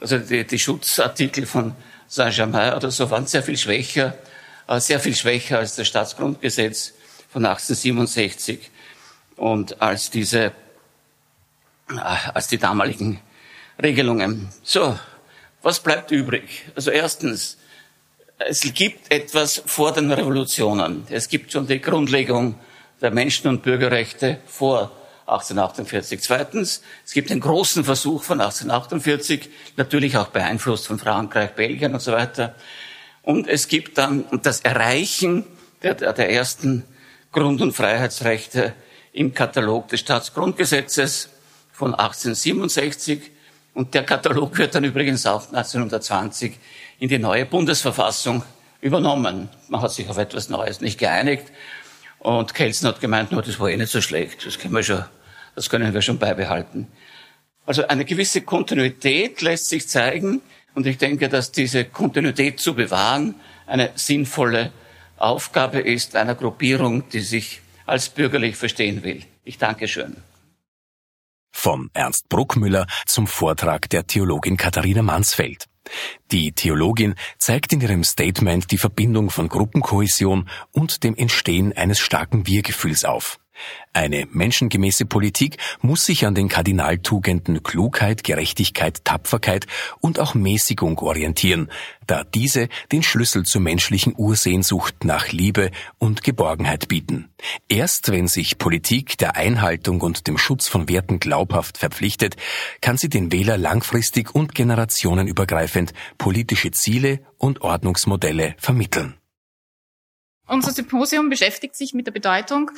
Also 0.00 0.18
die, 0.18 0.46
die 0.46 0.58
Schutzartikel 0.58 1.46
von 1.46 1.74
Saint-Germain 2.08 2.74
oder 2.74 2.90
so 2.90 3.10
waren 3.10 3.26
sehr 3.26 3.42
viel 3.42 3.56
schwächer, 3.56 4.16
äh, 4.68 4.80
sehr 4.80 5.00
viel 5.00 5.14
schwächer 5.14 5.58
als 5.58 5.76
das 5.76 5.88
Staatsgrundgesetz 5.88 6.92
von 7.30 7.44
1867 7.44 8.70
und 9.36 9.80
als 9.80 10.10
diese, 10.10 10.52
äh, 11.90 11.98
als 12.34 12.48
die 12.48 12.58
damaligen 12.58 13.20
Regelungen. 13.82 14.48
So, 14.62 14.98
was 15.62 15.80
bleibt 15.80 16.10
übrig? 16.10 16.64
Also 16.74 16.90
erstens, 16.90 17.58
es 18.38 18.62
gibt 18.74 19.10
etwas 19.12 19.62
vor 19.66 19.92
den 19.92 20.10
Revolutionen. 20.10 21.06
Es 21.10 21.28
gibt 21.28 21.52
schon 21.52 21.66
die 21.66 21.80
Grundlegung 21.80 22.58
der 23.00 23.10
Menschen- 23.10 23.48
und 23.48 23.62
Bürgerrechte 23.62 24.38
vor 24.46 24.92
1848. 25.26 26.20
Zweitens, 26.20 26.82
es 27.04 27.12
gibt 27.12 27.30
einen 27.30 27.40
großen 27.40 27.84
Versuch 27.84 28.22
von 28.22 28.40
1848, 28.40 29.50
natürlich 29.76 30.16
auch 30.16 30.28
beeinflusst 30.28 30.86
von 30.86 30.98
Frankreich, 30.98 31.50
Belgien 31.50 31.94
und 31.94 32.00
so 32.00 32.12
weiter. 32.12 32.54
Und 33.22 33.48
es 33.48 33.68
gibt 33.68 33.98
dann 33.98 34.24
das 34.42 34.60
Erreichen 34.60 35.44
der, 35.82 35.94
der 35.94 36.30
ersten 36.30 36.84
Grund- 37.32 37.60
und 37.60 37.72
Freiheitsrechte 37.72 38.72
im 39.12 39.34
Katalog 39.34 39.88
des 39.88 40.00
Staatsgrundgesetzes 40.00 41.30
von 41.72 41.94
1867. 41.94 43.32
Und 43.76 43.92
der 43.92 44.04
Katalog 44.04 44.56
wird 44.56 44.74
dann 44.74 44.84
übrigens 44.84 45.26
auch 45.26 45.48
1920 45.48 46.58
in 46.98 47.10
die 47.10 47.18
neue 47.18 47.44
Bundesverfassung 47.44 48.42
übernommen. 48.80 49.50
Man 49.68 49.82
hat 49.82 49.92
sich 49.92 50.08
auf 50.08 50.16
etwas 50.16 50.48
Neues 50.48 50.80
nicht 50.80 50.98
geeinigt. 50.98 51.52
Und 52.18 52.54
Kelsen 52.54 52.88
hat 52.88 53.02
gemeint, 53.02 53.32
no, 53.32 53.42
das 53.42 53.60
war 53.60 53.68
eh 53.68 53.76
nicht 53.76 53.92
so 53.92 54.00
schlecht, 54.00 54.46
das 54.46 54.58
können 54.58 54.72
wir 54.72 54.82
schon, 54.82 55.04
das 55.54 55.68
können 55.68 55.92
wir 55.92 56.00
schon 56.00 56.16
beibehalten. 56.18 56.86
Also 57.66 57.86
eine 57.86 58.06
gewisse 58.06 58.40
Kontinuität 58.40 59.42
lässt 59.42 59.68
sich 59.68 59.86
zeigen 59.86 60.40
und 60.74 60.86
ich 60.86 60.96
denke, 60.96 61.28
dass 61.28 61.52
diese 61.52 61.84
Kontinuität 61.84 62.58
zu 62.58 62.72
bewahren 62.72 63.34
eine 63.66 63.90
sinnvolle 63.94 64.72
Aufgabe 65.18 65.80
ist 65.80 66.16
einer 66.16 66.34
Gruppierung, 66.34 67.06
die 67.10 67.20
sich 67.20 67.60
als 67.84 68.08
bürgerlich 68.08 68.56
verstehen 68.56 69.04
will. 69.04 69.22
Ich 69.44 69.58
danke 69.58 69.86
schön. 69.86 70.16
Von 71.58 71.90
Ernst 71.94 72.28
Bruckmüller 72.28 72.86
zum 73.06 73.26
Vortrag 73.26 73.88
der 73.88 74.06
Theologin 74.06 74.56
Katharina 74.56 75.02
Mansfeld. 75.02 75.64
Die 76.30 76.52
Theologin 76.52 77.16
zeigt 77.38 77.72
in 77.72 77.80
ihrem 77.80 78.04
Statement 78.04 78.70
die 78.70 78.78
Verbindung 78.78 79.30
von 79.30 79.48
Gruppenkohäsion 79.48 80.48
und 80.70 81.02
dem 81.02 81.16
Entstehen 81.16 81.72
eines 81.72 81.98
starken 81.98 82.46
Wir-Gefühls 82.46 83.04
auf. 83.04 83.40
Eine 83.92 84.26
menschengemäße 84.30 85.06
Politik 85.06 85.56
muss 85.80 86.04
sich 86.04 86.26
an 86.26 86.34
den 86.34 86.48
Kardinaltugenden 86.48 87.62
Klugheit, 87.62 88.24
Gerechtigkeit, 88.24 89.04
Tapferkeit 89.04 89.66
und 90.00 90.20
auch 90.20 90.34
Mäßigung 90.34 90.98
orientieren, 90.98 91.70
da 92.06 92.24
diese 92.24 92.68
den 92.92 93.02
Schlüssel 93.02 93.44
zur 93.44 93.62
menschlichen 93.62 94.14
Ursehnsucht 94.16 95.04
nach 95.04 95.32
Liebe 95.32 95.70
und 95.98 96.22
Geborgenheit 96.22 96.88
bieten. 96.88 97.30
Erst 97.68 98.10
wenn 98.12 98.28
sich 98.28 98.58
Politik 98.58 99.18
der 99.18 99.36
Einhaltung 99.36 100.00
und 100.00 100.26
dem 100.26 100.38
Schutz 100.38 100.68
von 100.68 100.88
Werten 100.88 101.18
glaubhaft 101.18 101.78
verpflichtet, 101.78 102.36
kann 102.80 102.98
sie 102.98 103.08
den 103.08 103.32
Wähler 103.32 103.56
langfristig 103.56 104.34
und 104.34 104.54
generationenübergreifend 104.54 105.92
politische 106.18 106.70
Ziele 106.70 107.20
und 107.38 107.62
Ordnungsmodelle 107.62 108.54
vermitteln. 108.58 109.14
Unser 110.46 110.72
Symposium 110.72 111.28
beschäftigt 111.28 111.74
sich 111.74 111.94
mit 111.94 112.06
der 112.06 112.12
Bedeutung 112.12 112.70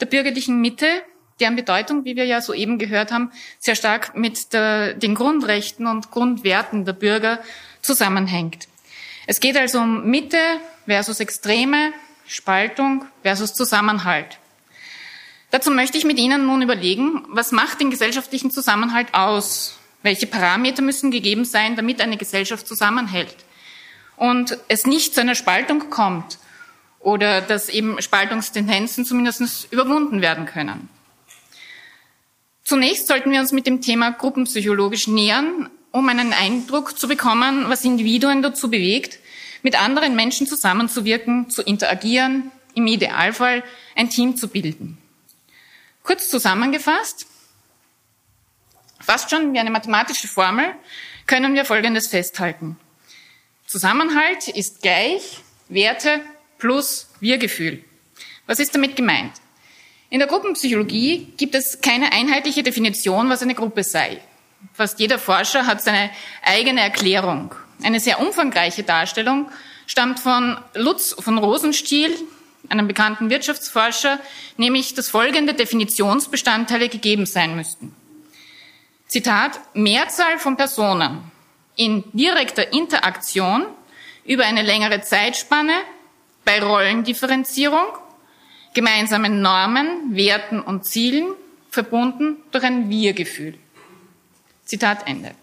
der 0.00 0.06
bürgerlichen 0.06 0.60
Mitte 0.60 1.02
deren 1.40 1.56
Bedeutung, 1.56 2.04
wie 2.04 2.16
wir 2.16 2.24
ja 2.24 2.40
soeben 2.40 2.78
gehört 2.78 3.10
haben, 3.10 3.32
sehr 3.58 3.74
stark 3.74 4.16
mit 4.16 4.52
der, 4.52 4.94
den 4.94 5.14
Grundrechten 5.14 5.86
und 5.86 6.10
Grundwerten 6.10 6.84
der 6.84 6.92
Bürger 6.92 7.40
zusammenhängt. 7.82 8.68
Es 9.26 9.40
geht 9.40 9.56
also 9.56 9.80
um 9.80 10.08
Mitte 10.08 10.38
versus 10.86 11.20
Extreme, 11.20 11.92
Spaltung 12.26 13.04
versus 13.22 13.54
Zusammenhalt. 13.54 14.38
Dazu 15.50 15.70
möchte 15.70 15.98
ich 15.98 16.04
mit 16.04 16.18
Ihnen 16.18 16.46
nun 16.46 16.62
überlegen, 16.62 17.24
was 17.28 17.52
macht 17.52 17.80
den 17.80 17.90
gesellschaftlichen 17.90 18.50
Zusammenhalt 18.50 19.14
aus? 19.14 19.78
Welche 20.02 20.26
Parameter 20.26 20.82
müssen 20.82 21.10
gegeben 21.10 21.44
sein, 21.44 21.76
damit 21.76 22.00
eine 22.00 22.16
Gesellschaft 22.16 22.66
zusammenhält? 22.66 23.36
Und 24.16 24.58
es 24.68 24.86
nicht 24.86 25.14
zu 25.14 25.20
einer 25.20 25.34
Spaltung 25.34 25.90
kommt 25.90 26.38
oder 27.04 27.42
dass 27.42 27.68
eben 27.68 28.00
Spaltungstendenzen 28.00 29.04
zumindest 29.04 29.70
überwunden 29.70 30.22
werden 30.22 30.46
können. 30.46 30.88
Zunächst 32.64 33.06
sollten 33.06 33.30
wir 33.30 33.40
uns 33.40 33.52
mit 33.52 33.66
dem 33.66 33.82
Thema 33.82 34.10
gruppenpsychologisch 34.10 35.06
nähern, 35.06 35.68
um 35.92 36.08
einen 36.08 36.32
Eindruck 36.32 36.98
zu 36.98 37.06
bekommen, 37.06 37.68
was 37.68 37.84
Individuen 37.84 38.42
dazu 38.42 38.70
bewegt, 38.70 39.18
mit 39.62 39.80
anderen 39.80 40.16
Menschen 40.16 40.46
zusammenzuwirken, 40.46 41.50
zu 41.50 41.62
interagieren, 41.62 42.50
im 42.74 42.86
Idealfall 42.86 43.62
ein 43.94 44.08
Team 44.08 44.36
zu 44.36 44.48
bilden. 44.48 44.96
Kurz 46.02 46.30
zusammengefasst, 46.30 47.26
fast 48.98 49.30
schon 49.30 49.52
wie 49.52 49.58
eine 49.58 49.70
mathematische 49.70 50.26
Formel, 50.26 50.74
können 51.26 51.54
wir 51.54 51.66
Folgendes 51.66 52.08
festhalten. 52.08 52.78
Zusammenhalt 53.66 54.48
ist 54.48 54.80
gleich 54.82 55.40
Werte 55.68 56.20
plus 56.64 57.08
Wir-Gefühl. 57.20 57.84
Was 58.46 58.58
ist 58.58 58.74
damit 58.74 58.96
gemeint? 58.96 59.32
In 60.08 60.18
der 60.18 60.28
Gruppenpsychologie 60.28 61.30
gibt 61.36 61.54
es 61.54 61.82
keine 61.82 62.10
einheitliche 62.10 62.62
Definition, 62.62 63.28
was 63.28 63.42
eine 63.42 63.54
Gruppe 63.54 63.84
sei. 63.84 64.18
Fast 64.72 64.98
jeder 64.98 65.18
Forscher 65.18 65.66
hat 65.66 65.82
seine 65.82 66.08
eigene 66.42 66.80
Erklärung. 66.80 67.54
Eine 67.82 68.00
sehr 68.00 68.18
umfangreiche 68.18 68.82
Darstellung 68.82 69.50
stammt 69.86 70.20
von 70.20 70.56
Lutz 70.72 71.14
von 71.18 71.36
Rosenstiel, 71.36 72.16
einem 72.70 72.88
bekannten 72.88 73.28
Wirtschaftsforscher, 73.28 74.18
nämlich 74.56 74.94
dass 74.94 75.10
folgende 75.10 75.52
Definitionsbestandteile 75.52 76.88
gegeben 76.88 77.26
sein 77.26 77.56
müssten. 77.56 77.94
Zitat, 79.06 79.60
Mehrzahl 79.74 80.38
von 80.38 80.56
Personen 80.56 81.30
in 81.76 82.04
direkter 82.14 82.72
Interaktion 82.72 83.66
über 84.24 84.46
eine 84.46 84.62
längere 84.62 85.02
Zeitspanne 85.02 85.74
bei 86.44 86.62
Rollendifferenzierung 86.62 87.86
gemeinsamen 88.74 89.40
Normen, 89.40 90.16
Werten 90.16 90.60
und 90.60 90.84
Zielen, 90.84 91.34
verbunden 91.70 92.36
durch 92.50 92.64
ein 92.64 92.90
Wir-Gefühl. 92.90 93.58
Zitat 94.64 95.06
Ende. 95.06 95.34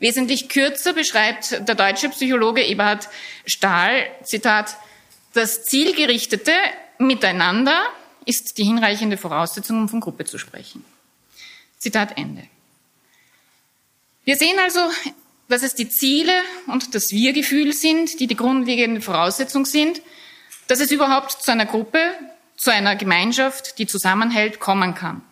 Wesentlich 0.00 0.48
kürzer 0.48 0.92
beschreibt 0.92 1.68
der 1.68 1.74
deutsche 1.74 2.08
Psychologe 2.10 2.64
Eberhard 2.64 3.08
Stahl, 3.46 4.06
Zitat, 4.22 4.76
das 5.34 5.64
zielgerichtete 5.64 6.52
Miteinander 6.98 7.86
ist 8.24 8.58
die 8.58 8.64
hinreichende 8.64 9.16
Voraussetzung, 9.16 9.78
um 9.78 9.88
von 9.88 10.00
Gruppe 10.00 10.24
zu 10.24 10.38
sprechen. 10.38 10.84
Zitat 11.78 12.18
Ende. 12.18 12.44
Wir 14.24 14.36
sehen 14.36 14.58
also, 14.58 14.80
dass 15.48 15.62
es 15.62 15.74
die 15.74 15.88
Ziele 15.88 16.32
und 16.66 16.94
das 16.94 17.10
Wir-Gefühl 17.10 17.72
sind, 17.72 18.20
die 18.20 18.26
die 18.26 18.36
grundlegende 18.36 19.00
Voraussetzung 19.00 19.64
sind, 19.64 20.02
dass 20.66 20.80
es 20.80 20.90
überhaupt 20.90 21.32
zu 21.32 21.50
einer 21.50 21.66
Gruppe, 21.66 22.00
zu 22.56 22.70
einer 22.70 22.96
Gemeinschaft, 22.96 23.78
die 23.78 23.86
zusammenhält, 23.86 24.60
kommen 24.60 24.94
kann. 24.94 25.22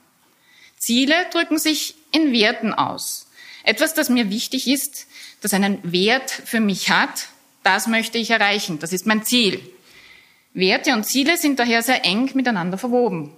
Ziele 0.78 1.14
drücken 1.32 1.58
sich 1.58 1.94
in 2.12 2.32
Werten 2.32 2.72
aus. 2.72 3.28
Etwas, 3.62 3.94
das 3.94 4.08
mir 4.08 4.30
wichtig 4.30 4.68
ist, 4.68 5.06
das 5.42 5.52
einen 5.52 5.80
Wert 5.82 6.30
für 6.30 6.60
mich 6.60 6.90
hat, 6.90 7.28
das 7.62 7.86
möchte 7.86 8.16
ich 8.16 8.30
erreichen. 8.30 8.78
Das 8.78 8.92
ist 8.92 9.06
mein 9.06 9.24
Ziel. 9.24 9.60
Werte 10.54 10.94
und 10.94 11.04
Ziele 11.04 11.36
sind 11.36 11.58
daher 11.58 11.82
sehr 11.82 12.04
eng 12.04 12.30
miteinander 12.34 12.78
verwoben. 12.78 13.36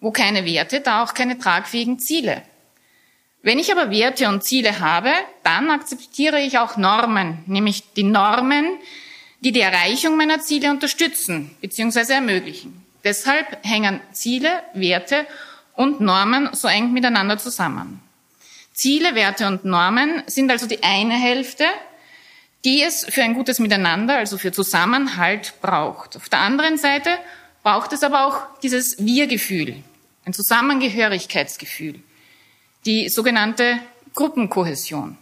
Wo 0.00 0.10
keine 0.10 0.44
Werte, 0.44 0.80
da 0.80 1.02
auch 1.02 1.14
keine 1.14 1.38
tragfähigen 1.38 1.98
Ziele. 1.98 2.42
Wenn 3.42 3.58
ich 3.58 3.72
aber 3.72 3.90
Werte 3.90 4.28
und 4.28 4.44
Ziele 4.44 4.80
habe, 4.80 5.12
dann 5.42 5.70
akzeptiere 5.70 6.40
ich 6.40 6.58
auch 6.58 6.76
Normen, 6.76 7.42
nämlich 7.46 7.94
die 7.94 8.02
Normen, 8.02 8.78
die 9.40 9.52
die 9.52 9.60
Erreichung 9.60 10.16
meiner 10.16 10.40
Ziele 10.40 10.70
unterstützen 10.70 11.56
bzw. 11.62 12.12
ermöglichen. 12.12 12.84
Deshalb 13.02 13.64
hängen 13.64 14.00
Ziele, 14.12 14.62
Werte 14.74 15.26
und 15.74 16.00
Normen 16.00 16.50
so 16.52 16.68
eng 16.68 16.92
miteinander 16.92 17.38
zusammen. 17.38 18.00
Ziele, 18.74 19.14
Werte 19.14 19.46
und 19.46 19.64
Normen 19.64 20.22
sind 20.26 20.50
also 20.50 20.66
die 20.66 20.82
eine 20.82 21.14
Hälfte, 21.14 21.64
die 22.64 22.82
es 22.82 23.06
für 23.08 23.22
ein 23.22 23.32
gutes 23.32 23.58
Miteinander, 23.58 24.16
also 24.16 24.36
für 24.36 24.52
Zusammenhalt 24.52 25.54
braucht. 25.62 26.16
Auf 26.16 26.28
der 26.28 26.40
anderen 26.40 26.76
Seite 26.76 27.10
braucht 27.62 27.94
es 27.94 28.02
aber 28.02 28.26
auch 28.26 28.60
dieses 28.60 28.98
Wir-Gefühl, 28.98 29.82
ein 30.26 30.34
Zusammengehörigkeitsgefühl, 30.34 32.00
die 32.86 33.08
sogenannte 33.08 33.78
Gruppenkohäsion. 34.14 35.16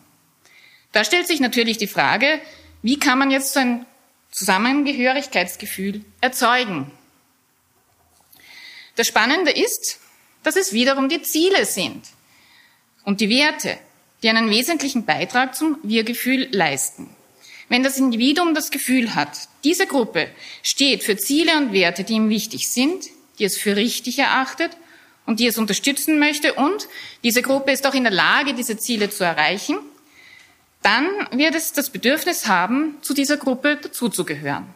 Da 0.92 1.05
stellt 1.05 1.27
sich 1.27 1.40
natürlich 1.40 1.79
die 1.79 1.87
Frage, 1.87 2.40
wie 2.83 2.99
kann 2.99 3.18
man 3.18 3.31
jetzt 3.31 3.53
so 3.53 3.61
ein 3.61 3.87
Zusammengehörigkeitsgefühl 4.31 6.05
erzeugen. 6.21 6.90
Das 8.97 9.07
Spannende 9.07 9.51
ist, 9.51 10.01
dass 10.42 10.57
es 10.57 10.73
wiederum 10.73 11.09
die 11.09 11.23
Ziele 11.23 11.64
sind 11.64 12.05
und 13.05 13.21
die 13.21 13.29
Werte, 13.29 13.79
die 14.23 14.29
einen 14.29 14.51
wesentlichen 14.51 15.05
Beitrag 15.05 15.55
zum 15.55 15.79
Wir-Gefühl 15.83 16.49
leisten. 16.51 17.09
Wenn 17.68 17.83
das 17.83 17.99
Individuum 17.99 18.55
das 18.55 18.71
Gefühl 18.71 19.14
hat, 19.14 19.49
diese 19.64 19.87
Gruppe 19.87 20.29
steht 20.62 21.05
für 21.05 21.16
Ziele 21.16 21.57
und 21.57 21.73
Werte, 21.73 22.05
die 22.05 22.14
ihm 22.14 22.31
wichtig 22.31 22.68
sind, 22.68 23.05
die 23.38 23.44
es 23.44 23.59
für 23.59 23.77
richtig 23.77 24.18
erachtet 24.18 24.77
und 25.29 25.41
die 25.41 25.47
es 25.47 25.59
unterstützen 25.59 26.19
möchte 26.19 26.55
und 26.55 26.88
diese 27.23 27.43
Gruppe 27.43 27.71
ist 27.71 27.87
auch 27.87 27.93
in 27.93 28.05
der 28.05 28.12
Lage, 28.12 28.55
diese 28.55 28.79
Ziele 28.79 29.11
zu 29.11 29.25
erreichen, 29.25 29.79
dann 30.83 31.07
wird 31.33 31.55
es 31.55 31.75
das 31.75 31.91
Bedürfnis 31.91 32.47
haben, 32.47 32.97
zu 33.03 33.12
dieser 33.12 33.37
Gruppe 33.37 33.77
dazuzugehören. 33.77 34.67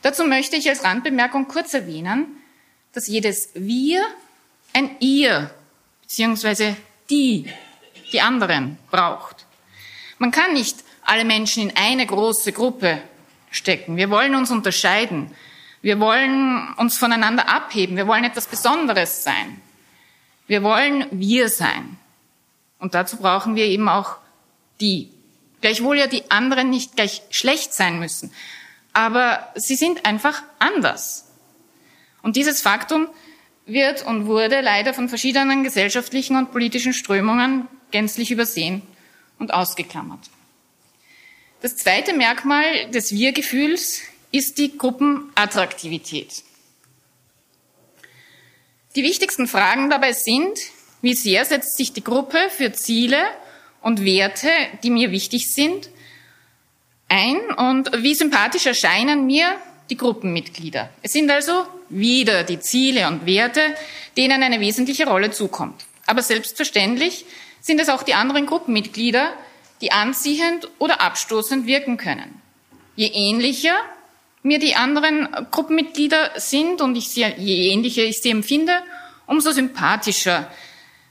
Dazu 0.00 0.24
möchte 0.24 0.56
ich 0.56 0.66
als 0.66 0.82
Randbemerkung 0.82 1.46
kurz 1.46 1.74
erwähnen, 1.74 2.24
dass 2.94 3.06
jedes 3.06 3.50
Wir 3.52 4.02
ein 4.72 4.96
Ihr 5.00 5.50
bzw. 6.02 6.74
die, 7.10 7.52
die 8.14 8.20
anderen 8.22 8.78
braucht. 8.90 9.44
Man 10.16 10.30
kann 10.30 10.54
nicht 10.54 10.78
alle 11.02 11.26
Menschen 11.26 11.68
in 11.68 11.76
eine 11.76 12.06
große 12.06 12.52
Gruppe 12.52 13.02
stecken. 13.50 13.98
Wir 13.98 14.08
wollen 14.08 14.34
uns 14.34 14.50
unterscheiden. 14.50 15.30
Wir 15.82 15.98
wollen 15.98 16.74
uns 16.74 16.98
voneinander 16.98 17.48
abheben. 17.48 17.96
Wir 17.96 18.06
wollen 18.06 18.24
etwas 18.24 18.46
Besonderes 18.46 19.24
sein. 19.24 19.60
Wir 20.46 20.62
wollen 20.62 21.06
wir 21.10 21.48
sein. 21.48 21.96
Und 22.78 22.94
dazu 22.94 23.16
brauchen 23.16 23.54
wir 23.54 23.66
eben 23.66 23.88
auch 23.88 24.16
die. 24.80 25.10
Gleichwohl 25.60 25.98
ja 25.98 26.06
die 26.06 26.30
anderen 26.30 26.70
nicht 26.70 26.96
gleich 26.96 27.22
schlecht 27.30 27.72
sein 27.74 27.98
müssen. 27.98 28.32
Aber 28.92 29.48
sie 29.54 29.76
sind 29.76 30.06
einfach 30.06 30.42
anders. 30.58 31.30
Und 32.22 32.36
dieses 32.36 32.60
Faktum 32.60 33.08
wird 33.66 34.04
und 34.04 34.26
wurde 34.26 34.60
leider 34.60 34.94
von 34.94 35.08
verschiedenen 35.08 35.62
gesellschaftlichen 35.62 36.36
und 36.36 36.50
politischen 36.50 36.92
Strömungen 36.92 37.68
gänzlich 37.90 38.30
übersehen 38.30 38.82
und 39.38 39.54
ausgeklammert. 39.54 40.30
Das 41.62 41.76
zweite 41.76 42.14
Merkmal 42.14 42.90
des 42.90 43.12
Wir-Gefühls 43.12 44.02
ist 44.32 44.58
die 44.58 44.76
Gruppenattraktivität. 44.76 46.44
Die 48.96 49.02
wichtigsten 49.02 49.46
Fragen 49.46 49.90
dabei 49.90 50.12
sind, 50.12 50.58
wie 51.02 51.14
sehr 51.14 51.44
setzt 51.44 51.76
sich 51.76 51.92
die 51.92 52.04
Gruppe 52.04 52.38
für 52.50 52.72
Ziele 52.72 53.18
und 53.82 54.04
Werte, 54.04 54.50
die 54.82 54.90
mir 54.90 55.10
wichtig 55.10 55.52
sind, 55.52 55.90
ein 57.08 57.38
und 57.56 57.90
wie 58.02 58.14
sympathisch 58.14 58.66
erscheinen 58.66 59.26
mir 59.26 59.56
die 59.90 59.96
Gruppenmitglieder. 59.96 60.90
Es 61.02 61.12
sind 61.12 61.30
also 61.30 61.66
wieder 61.88 62.44
die 62.44 62.60
Ziele 62.60 63.08
und 63.08 63.26
Werte, 63.26 63.74
denen 64.16 64.42
eine 64.42 64.60
wesentliche 64.60 65.06
Rolle 65.06 65.30
zukommt. 65.30 65.84
Aber 66.06 66.22
selbstverständlich 66.22 67.24
sind 67.60 67.80
es 67.80 67.88
auch 67.88 68.02
die 68.02 68.14
anderen 68.14 68.46
Gruppenmitglieder, 68.46 69.32
die 69.80 69.92
anziehend 69.92 70.68
oder 70.78 71.00
abstoßend 71.00 71.66
wirken 71.66 71.96
können. 71.96 72.40
Je 72.96 73.06
ähnlicher 73.06 73.74
mir 74.42 74.58
die 74.58 74.74
anderen 74.74 75.28
Gruppenmitglieder 75.50 76.32
sind 76.36 76.80
und 76.80 76.96
ich 76.96 77.08
sie, 77.08 77.24
je 77.36 77.70
ähnlicher 77.70 78.02
ich 78.02 78.20
sie 78.20 78.30
empfinde, 78.30 78.82
umso 79.26 79.52
sympathischer 79.52 80.50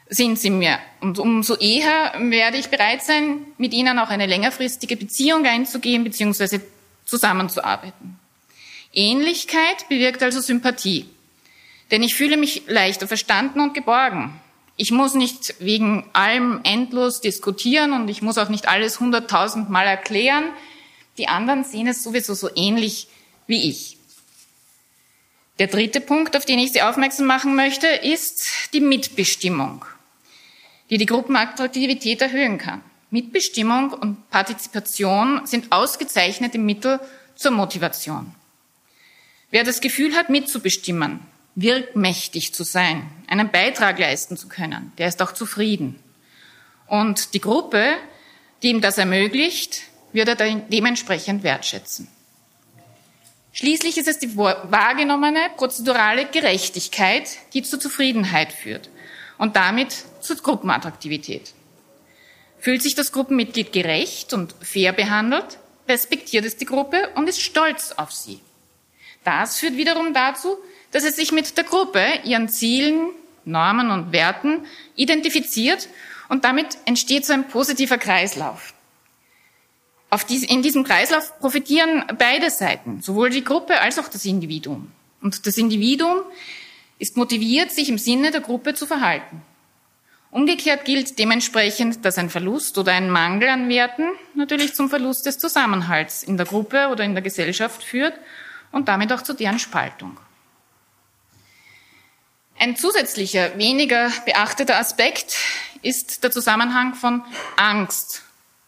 sind 0.09 0.39
sie 0.39 0.49
mir. 0.49 0.79
Und 1.01 1.19
umso 1.19 1.55
eher 1.55 2.13
werde 2.17 2.57
ich 2.57 2.69
bereit 2.69 3.03
sein, 3.03 3.45
mit 3.57 3.73
ihnen 3.73 3.99
auch 3.99 4.09
eine 4.09 4.25
längerfristige 4.25 4.97
Beziehung 4.97 5.45
einzugehen 5.45 6.03
bzw. 6.03 6.59
zusammenzuarbeiten. 7.05 8.19
Ähnlichkeit 8.91 9.87
bewirkt 9.87 10.23
also 10.23 10.41
Sympathie. 10.41 11.05
Denn 11.91 12.03
ich 12.03 12.15
fühle 12.15 12.37
mich 12.37 12.63
leichter 12.67 13.07
verstanden 13.07 13.59
und 13.59 13.73
geborgen. 13.73 14.39
Ich 14.75 14.91
muss 14.91 15.13
nicht 15.13 15.55
wegen 15.59 16.09
allem 16.13 16.61
endlos 16.63 17.21
diskutieren 17.21 17.93
und 17.93 18.07
ich 18.09 18.21
muss 18.21 18.37
auch 18.37 18.49
nicht 18.49 18.67
alles 18.67 18.99
hunderttausendmal 18.99 19.85
erklären. 19.85 20.45
Die 21.17 21.27
anderen 21.27 21.63
sehen 21.63 21.87
es 21.87 22.03
sowieso 22.03 22.33
so 22.33 22.49
ähnlich 22.55 23.07
wie 23.49 23.69
ich. 23.69 23.97
Der 25.57 25.67
dritte 25.67 25.99
Punkt, 25.99 26.37
auf 26.37 26.45
den 26.45 26.59
ich 26.59 26.71
Sie 26.71 26.81
aufmerksam 26.81 27.25
machen 27.25 27.55
möchte, 27.55 27.87
ist 27.87 28.73
die 28.73 28.79
Mitbestimmung, 28.79 29.83
die 30.89 30.97
die 30.97 31.05
Gruppenattraktivität 31.05 32.21
erhöhen 32.21 32.57
kann. 32.57 32.81
Mitbestimmung 33.11 33.91
und 33.91 34.29
Partizipation 34.29 35.45
sind 35.45 35.71
ausgezeichnete 35.71 36.59
Mittel 36.59 37.01
zur 37.35 37.51
Motivation. 37.51 38.33
Wer 39.51 39.63
das 39.63 39.81
Gefühl 39.81 40.15
hat, 40.15 40.29
mitzubestimmen, 40.29 41.19
wirkmächtig 41.55 42.53
zu 42.53 42.63
sein, 42.63 43.09
einen 43.27 43.51
Beitrag 43.51 43.97
leisten 43.99 44.37
zu 44.37 44.47
können, 44.47 44.93
der 44.97 45.07
ist 45.07 45.21
auch 45.21 45.33
zufrieden. 45.33 45.99
Und 46.87 47.33
die 47.33 47.41
Gruppe, 47.41 47.95
die 48.61 48.69
ihm 48.69 48.79
das 48.79 48.97
ermöglicht, 48.97 49.81
wird 50.13 50.29
er 50.29 50.35
dementsprechend 50.35 51.43
wertschätzen. 51.43 52.07
Schließlich 53.51 53.97
ist 53.97 54.07
es 54.07 54.19
die 54.19 54.37
wahrgenommene 54.37 55.39
prozedurale 55.57 56.25
Gerechtigkeit, 56.25 57.29
die 57.53 57.63
zur 57.63 57.79
Zufriedenheit 57.79 58.53
führt 58.53 58.89
und 59.37 59.55
damit 59.55 60.03
zur 60.21 60.35
Gruppenattraktivität. 60.35 61.53
Fühlt 62.59 62.83
sich 62.83 62.93
das 62.93 63.11
Gruppenmitglied 63.11 63.71
gerecht 63.71 64.33
und 64.33 64.53
fair 64.61 64.91
behandelt, 64.93 65.57
respektiert 65.87 66.45
es 66.45 66.57
die 66.57 66.65
Gruppe 66.65 67.09
und 67.15 67.27
ist 67.27 67.41
stolz 67.41 67.93
auf 67.93 68.11
sie. 68.11 68.39
Das 69.23 69.57
führt 69.57 69.77
wiederum 69.77 70.13
dazu, 70.13 70.57
dass 70.91 71.03
es 71.03 71.15
sich 71.15 71.31
mit 71.31 71.57
der 71.57 71.63
Gruppe, 71.63 72.03
ihren 72.23 72.49
Zielen, 72.49 73.09
Normen 73.45 73.89
und 73.91 74.11
Werten 74.11 74.65
identifiziert 74.95 75.87
und 76.27 76.43
damit 76.43 76.77
entsteht 76.85 77.25
so 77.25 77.33
ein 77.33 77.47
positiver 77.47 77.97
Kreislauf. 77.97 78.73
Dies, 80.27 80.43
in 80.43 80.61
diesem 80.61 80.83
Kreislauf 80.83 81.39
profitieren 81.39 82.03
beide 82.17 82.49
Seiten, 82.49 83.01
sowohl 83.01 83.29
die 83.29 83.43
Gruppe 83.43 83.79
als 83.79 83.99
auch 83.99 84.07
das 84.07 84.25
Individuum. 84.25 84.91
Und 85.21 85.45
das 85.45 85.57
Individuum 85.57 86.21
ist 86.97 87.15
motiviert, 87.15 87.71
sich 87.71 87.89
im 87.89 87.97
Sinne 87.97 88.31
der 88.31 88.41
Gruppe 88.41 88.73
zu 88.73 88.85
verhalten. 88.85 89.41
Umgekehrt 90.31 90.85
gilt 90.85 91.17
dementsprechend, 91.17 92.05
dass 92.05 92.17
ein 92.17 92.29
Verlust 92.29 92.77
oder 92.77 92.91
ein 92.91 93.09
Mangel 93.09 93.49
an 93.49 93.67
Werten 93.67 94.09
natürlich 94.35 94.75
zum 94.75 94.89
Verlust 94.89 95.25
des 95.25 95.39
Zusammenhalts 95.39 96.21
in 96.21 96.37
der 96.37 96.45
Gruppe 96.45 96.89
oder 96.89 97.03
in 97.03 97.13
der 97.13 97.23
Gesellschaft 97.23 97.83
führt 97.83 98.13
und 98.71 98.87
damit 98.87 99.11
auch 99.11 99.23
zu 99.23 99.33
deren 99.33 99.57
Spaltung. 99.57 100.19
Ein 102.59 102.75
zusätzlicher, 102.75 103.57
weniger 103.57 104.11
beachteter 104.25 104.77
Aspekt 104.77 105.35
ist 105.81 106.23
der 106.23 106.31
Zusammenhang 106.31 106.93
von 106.93 107.23
Angst 107.55 108.23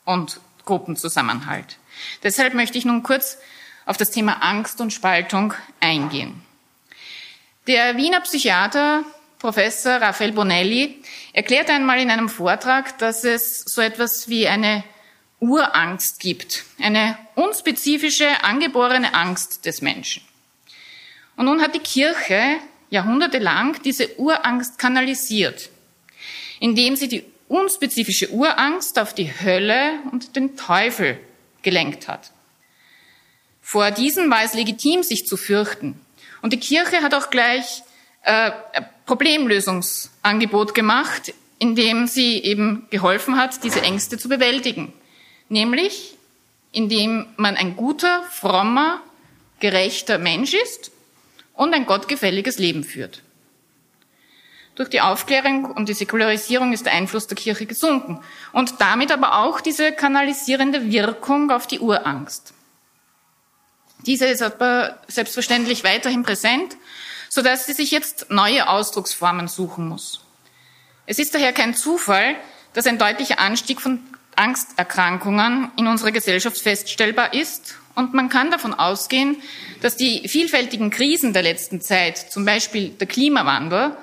und 0.05 0.39
Gruppenzusammenhalt. 0.65 1.77
Deshalb 2.23 2.53
möchte 2.53 2.77
ich 2.77 2.85
nun 2.85 3.03
kurz 3.03 3.37
auf 3.85 3.97
das 3.97 4.11
Thema 4.11 4.41
Angst 4.41 4.81
und 4.81 4.93
Spaltung 4.93 5.53
eingehen. 5.79 6.41
Der 7.67 7.97
Wiener 7.97 8.21
Psychiater 8.21 9.03
Professor 9.39 9.93
Raphael 9.93 10.33
Bonelli 10.33 11.01
erklärte 11.33 11.73
einmal 11.73 11.99
in 11.99 12.11
einem 12.11 12.29
Vortrag, 12.29 12.97
dass 12.99 13.23
es 13.23 13.59
so 13.61 13.81
etwas 13.81 14.29
wie 14.29 14.47
eine 14.47 14.83
Urangst 15.39 16.19
gibt, 16.19 16.65
eine 16.79 17.17
unspezifische, 17.33 18.43
angeborene 18.43 19.15
Angst 19.15 19.65
des 19.65 19.81
Menschen. 19.81 20.21
Und 21.35 21.45
nun 21.45 21.61
hat 21.61 21.73
die 21.73 21.79
Kirche 21.79 22.57
jahrhundertelang 22.91 23.81
diese 23.83 24.19
Urangst 24.19 24.77
kanalisiert, 24.77 25.69
indem 26.59 26.95
sie 26.95 27.07
die 27.07 27.25
unspezifische 27.51 28.29
Urangst 28.29 28.97
auf 28.97 29.13
die 29.13 29.29
Hölle 29.29 29.99
und 30.11 30.35
den 30.35 30.55
Teufel 30.55 31.19
gelenkt 31.61 32.07
hat. 32.07 32.31
Vor 33.61 33.91
diesem 33.91 34.31
war 34.31 34.43
es 34.43 34.53
legitim, 34.53 35.03
sich 35.03 35.27
zu 35.27 35.35
fürchten. 35.37 35.99
Und 36.41 36.53
die 36.53 36.59
Kirche 36.59 37.01
hat 37.01 37.13
auch 37.13 37.29
gleich 37.29 37.83
äh, 38.23 38.51
Problemlösungsangebot 39.05 40.73
gemacht, 40.73 41.33
indem 41.59 42.07
sie 42.07 42.41
eben 42.41 42.87
geholfen 42.89 43.37
hat, 43.37 43.63
diese 43.63 43.81
Ängste 43.81 44.17
zu 44.17 44.29
bewältigen. 44.29 44.93
Nämlich, 45.49 46.15
indem 46.71 47.27
man 47.35 47.57
ein 47.57 47.75
guter, 47.75 48.23
frommer, 48.31 49.01
gerechter 49.59 50.17
Mensch 50.17 50.53
ist 50.53 50.91
und 51.53 51.73
ein 51.73 51.85
gottgefälliges 51.85 52.57
Leben 52.57 52.83
führt. 52.83 53.21
Durch 54.81 54.89
die 54.89 55.01
Aufklärung 55.01 55.65
und 55.65 55.89
die 55.89 55.93
Säkularisierung 55.93 56.73
ist 56.73 56.87
der 56.87 56.93
Einfluss 56.93 57.27
der 57.27 57.37
Kirche 57.37 57.67
gesunken 57.67 58.19
und 58.51 58.81
damit 58.81 59.11
aber 59.11 59.37
auch 59.37 59.61
diese 59.61 59.91
kanalisierende 59.91 60.91
Wirkung 60.91 61.51
auf 61.51 61.67
die 61.67 61.79
Urangst. 61.79 62.55
Diese 64.07 64.25
ist 64.25 64.41
aber 64.41 64.97
selbstverständlich 65.07 65.83
weiterhin 65.83 66.23
präsent, 66.23 66.77
so 67.29 67.43
dass 67.43 67.67
sie 67.67 67.73
sich 67.73 67.91
jetzt 67.91 68.31
neue 68.31 68.67
Ausdrucksformen 68.67 69.47
suchen 69.47 69.87
muss. 69.87 70.25
Es 71.05 71.19
ist 71.19 71.35
daher 71.35 71.53
kein 71.53 71.75
Zufall, 71.75 72.35
dass 72.73 72.87
ein 72.87 72.97
deutlicher 72.97 73.37
Anstieg 73.37 73.81
von 73.81 73.99
Angsterkrankungen 74.35 75.69
in 75.77 75.85
unserer 75.85 76.11
Gesellschaft 76.11 76.57
feststellbar 76.57 77.35
ist. 77.35 77.75
Und 77.93 78.15
man 78.15 78.29
kann 78.29 78.49
davon 78.49 78.73
ausgehen, 78.73 79.43
dass 79.81 79.95
die 79.95 80.27
vielfältigen 80.27 80.89
Krisen 80.89 81.33
der 81.33 81.43
letzten 81.43 81.81
Zeit, 81.81 82.17
zum 82.17 82.45
Beispiel 82.45 82.89
der 82.89 83.05
Klimawandel, 83.05 83.95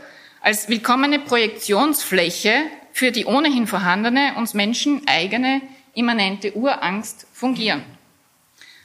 als 0.49 0.71
willkommene 0.71 1.19
Projektionsfläche 1.19 2.63
für 2.95 3.13
die 3.13 3.27
ohnehin 3.27 3.67
vorhandene, 3.67 4.33
uns 4.39 4.55
Menschen 4.55 5.07
eigene, 5.07 5.61
immanente 5.93 6.57
Urangst 6.57 7.27
fungieren. 7.35 7.85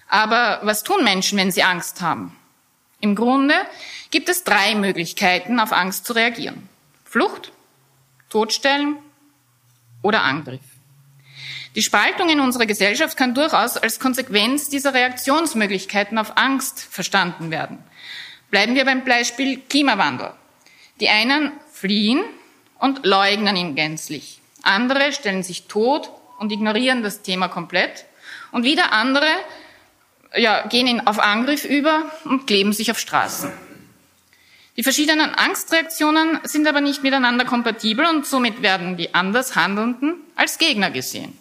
Aber 0.09 0.59
was 0.63 0.83
tun 0.83 1.05
Menschen, 1.05 1.37
wenn 1.37 1.53
sie 1.53 1.63
Angst 1.63 2.01
haben? 2.01 2.37
Im 2.99 3.15
Grunde 3.15 3.55
gibt 4.11 4.27
es 4.27 4.43
drei 4.43 4.75
Möglichkeiten, 4.75 5.57
auf 5.57 5.71
Angst 5.71 6.05
zu 6.05 6.11
reagieren. 6.11 6.67
Flucht, 7.05 7.53
Todstellen 8.29 8.97
oder 10.01 10.21
Angriff. 10.21 10.59
Die 11.75 11.81
Spaltung 11.81 12.27
in 12.27 12.41
unserer 12.41 12.65
Gesellschaft 12.65 13.15
kann 13.15 13.33
durchaus 13.33 13.77
als 13.77 14.01
Konsequenz 14.01 14.67
dieser 14.67 14.93
Reaktionsmöglichkeiten 14.93 16.17
auf 16.17 16.35
Angst 16.35 16.81
verstanden 16.81 17.51
werden. 17.51 17.81
Bleiben 18.51 18.75
wir 18.75 18.83
beim 18.83 19.05
Beispiel 19.05 19.61
Klimawandel. 19.61 20.33
Die 21.03 21.09
einen 21.09 21.51
fliehen 21.69 22.23
und 22.79 23.05
leugnen 23.05 23.57
ihn 23.57 23.75
gänzlich. 23.75 24.39
Andere 24.61 25.11
stellen 25.11 25.43
sich 25.43 25.67
tot 25.67 26.09
und 26.39 26.49
ignorieren 26.49 27.03
das 27.03 27.23
Thema 27.23 27.49
komplett. 27.49 28.05
Und 28.53 28.63
wieder 28.63 28.93
andere 28.93 29.27
ja, 30.33 30.65
gehen 30.67 30.87
in, 30.87 31.05
auf 31.05 31.19
Angriff 31.19 31.65
über 31.65 32.09
und 32.23 32.47
kleben 32.47 32.71
sich 32.71 32.89
auf 32.89 32.99
Straßen. 32.99 33.51
Die 34.77 34.83
verschiedenen 34.83 35.35
Angstreaktionen 35.35 36.39
sind 36.43 36.69
aber 36.69 36.79
nicht 36.79 37.03
miteinander 37.03 37.43
kompatibel 37.43 38.05
und 38.05 38.25
somit 38.25 38.61
werden 38.61 38.95
die 38.95 39.13
anders 39.13 39.57
Handelnden 39.57 40.21
als 40.37 40.57
Gegner 40.57 40.89
gesehen. 40.89 41.37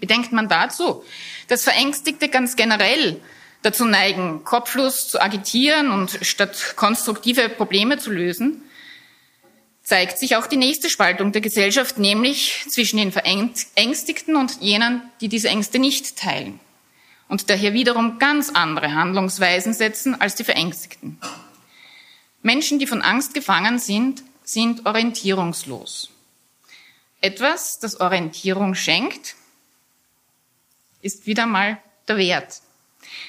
Bedenkt 0.00 0.32
man 0.32 0.48
dazu, 0.48 1.04
dass 1.46 1.62
Verängstigte 1.62 2.28
ganz 2.28 2.56
generell 2.56 3.20
dazu 3.62 3.84
neigen, 3.84 4.44
kopflos 4.44 5.08
zu 5.08 5.20
agitieren 5.20 5.90
und 5.90 6.18
statt 6.22 6.74
konstruktive 6.76 7.48
Probleme 7.48 7.98
zu 7.98 8.10
lösen, 8.10 8.62
zeigt 9.82 10.18
sich 10.18 10.36
auch 10.36 10.46
die 10.46 10.56
nächste 10.56 10.90
Spaltung 10.90 11.32
der 11.32 11.40
Gesellschaft, 11.40 11.98
nämlich 11.98 12.64
zwischen 12.68 12.98
den 12.98 13.12
Verängstigten 13.12 14.36
und 14.36 14.60
jenen, 14.60 15.02
die 15.20 15.28
diese 15.28 15.48
Ängste 15.48 15.78
nicht 15.78 16.16
teilen 16.16 16.60
und 17.28 17.50
daher 17.50 17.74
wiederum 17.74 18.18
ganz 18.18 18.50
andere 18.50 18.94
Handlungsweisen 18.94 19.74
setzen 19.74 20.20
als 20.20 20.34
die 20.34 20.44
Verängstigten. 20.44 21.18
Menschen, 22.42 22.78
die 22.78 22.86
von 22.86 23.02
Angst 23.02 23.34
gefangen 23.34 23.78
sind, 23.78 24.22
sind 24.42 24.86
orientierungslos. 24.86 26.10
Etwas, 27.20 27.78
das 27.78 28.00
Orientierung 28.00 28.74
schenkt, 28.74 29.36
ist 31.02 31.26
wieder 31.26 31.46
mal 31.46 31.78
der 32.06 32.16
Wert. 32.16 32.62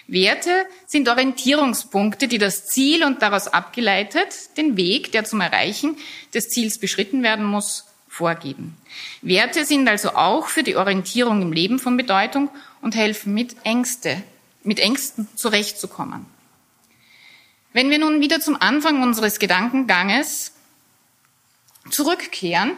Werte 0.07 0.65
sind 0.87 1.07
Orientierungspunkte, 1.07 2.27
die 2.27 2.37
das 2.37 2.65
Ziel 2.65 3.03
und 3.03 3.21
daraus 3.21 3.47
abgeleitet 3.47 4.57
den 4.57 4.77
Weg, 4.77 5.11
der 5.11 5.23
zum 5.23 5.41
Erreichen 5.41 5.97
des 6.33 6.49
Ziels 6.49 6.79
beschritten 6.79 7.23
werden 7.23 7.45
muss, 7.45 7.85
vorgeben. 8.07 8.75
Werte 9.21 9.65
sind 9.65 9.87
also 9.87 10.09
auch 10.09 10.47
für 10.47 10.63
die 10.63 10.75
Orientierung 10.75 11.41
im 11.41 11.53
Leben 11.53 11.79
von 11.79 11.95
Bedeutung 11.95 12.49
und 12.81 12.95
helfen 12.95 13.33
mit 13.33 13.55
Ängste, 13.63 14.21
mit 14.63 14.79
Ängsten 14.79 15.27
zurechtzukommen. 15.35 16.25
Wenn 17.71 17.89
wir 17.91 17.99
nun 17.99 18.19
wieder 18.19 18.41
zum 18.41 18.59
Anfang 18.59 19.03
unseres 19.03 19.39
Gedankenganges 19.39 20.53
zurückkehren, 21.91 22.71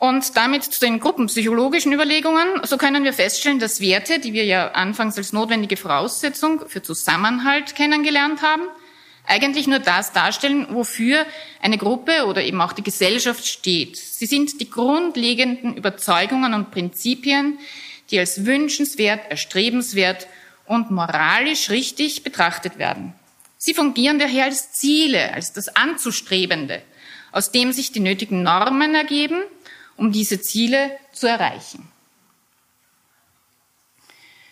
und 0.00 0.34
damit 0.34 0.64
zu 0.64 0.80
den 0.80 0.98
gruppenpsychologischen 0.98 1.92
Überlegungen, 1.92 2.64
so 2.64 2.78
können 2.78 3.04
wir 3.04 3.12
feststellen, 3.12 3.58
dass 3.58 3.82
Werte, 3.82 4.18
die 4.18 4.32
wir 4.32 4.46
ja 4.46 4.70
anfangs 4.70 5.18
als 5.18 5.34
notwendige 5.34 5.76
Voraussetzung 5.76 6.66
für 6.68 6.82
Zusammenhalt 6.82 7.74
kennengelernt 7.74 8.40
haben, 8.40 8.62
eigentlich 9.26 9.66
nur 9.66 9.78
das 9.78 10.12
darstellen, 10.12 10.68
wofür 10.70 11.26
eine 11.60 11.76
Gruppe 11.76 12.24
oder 12.26 12.42
eben 12.42 12.62
auch 12.62 12.72
die 12.72 12.82
Gesellschaft 12.82 13.46
steht. 13.46 13.98
Sie 13.98 14.24
sind 14.24 14.58
die 14.58 14.70
grundlegenden 14.70 15.76
Überzeugungen 15.76 16.54
und 16.54 16.70
Prinzipien, 16.70 17.58
die 18.10 18.18
als 18.18 18.46
wünschenswert, 18.46 19.30
erstrebenswert 19.30 20.26
und 20.64 20.90
moralisch 20.90 21.68
richtig 21.68 22.24
betrachtet 22.24 22.78
werden. 22.78 23.12
Sie 23.58 23.74
fungieren 23.74 24.18
daher 24.18 24.46
als 24.46 24.72
Ziele, 24.72 25.34
als 25.34 25.52
das 25.52 25.68
Anzustrebende, 25.76 26.80
aus 27.32 27.52
dem 27.52 27.72
sich 27.72 27.92
die 27.92 28.00
nötigen 28.00 28.42
Normen 28.42 28.94
ergeben, 28.94 29.42
um 30.00 30.12
diese 30.12 30.40
Ziele 30.40 30.98
zu 31.12 31.26
erreichen. 31.26 31.86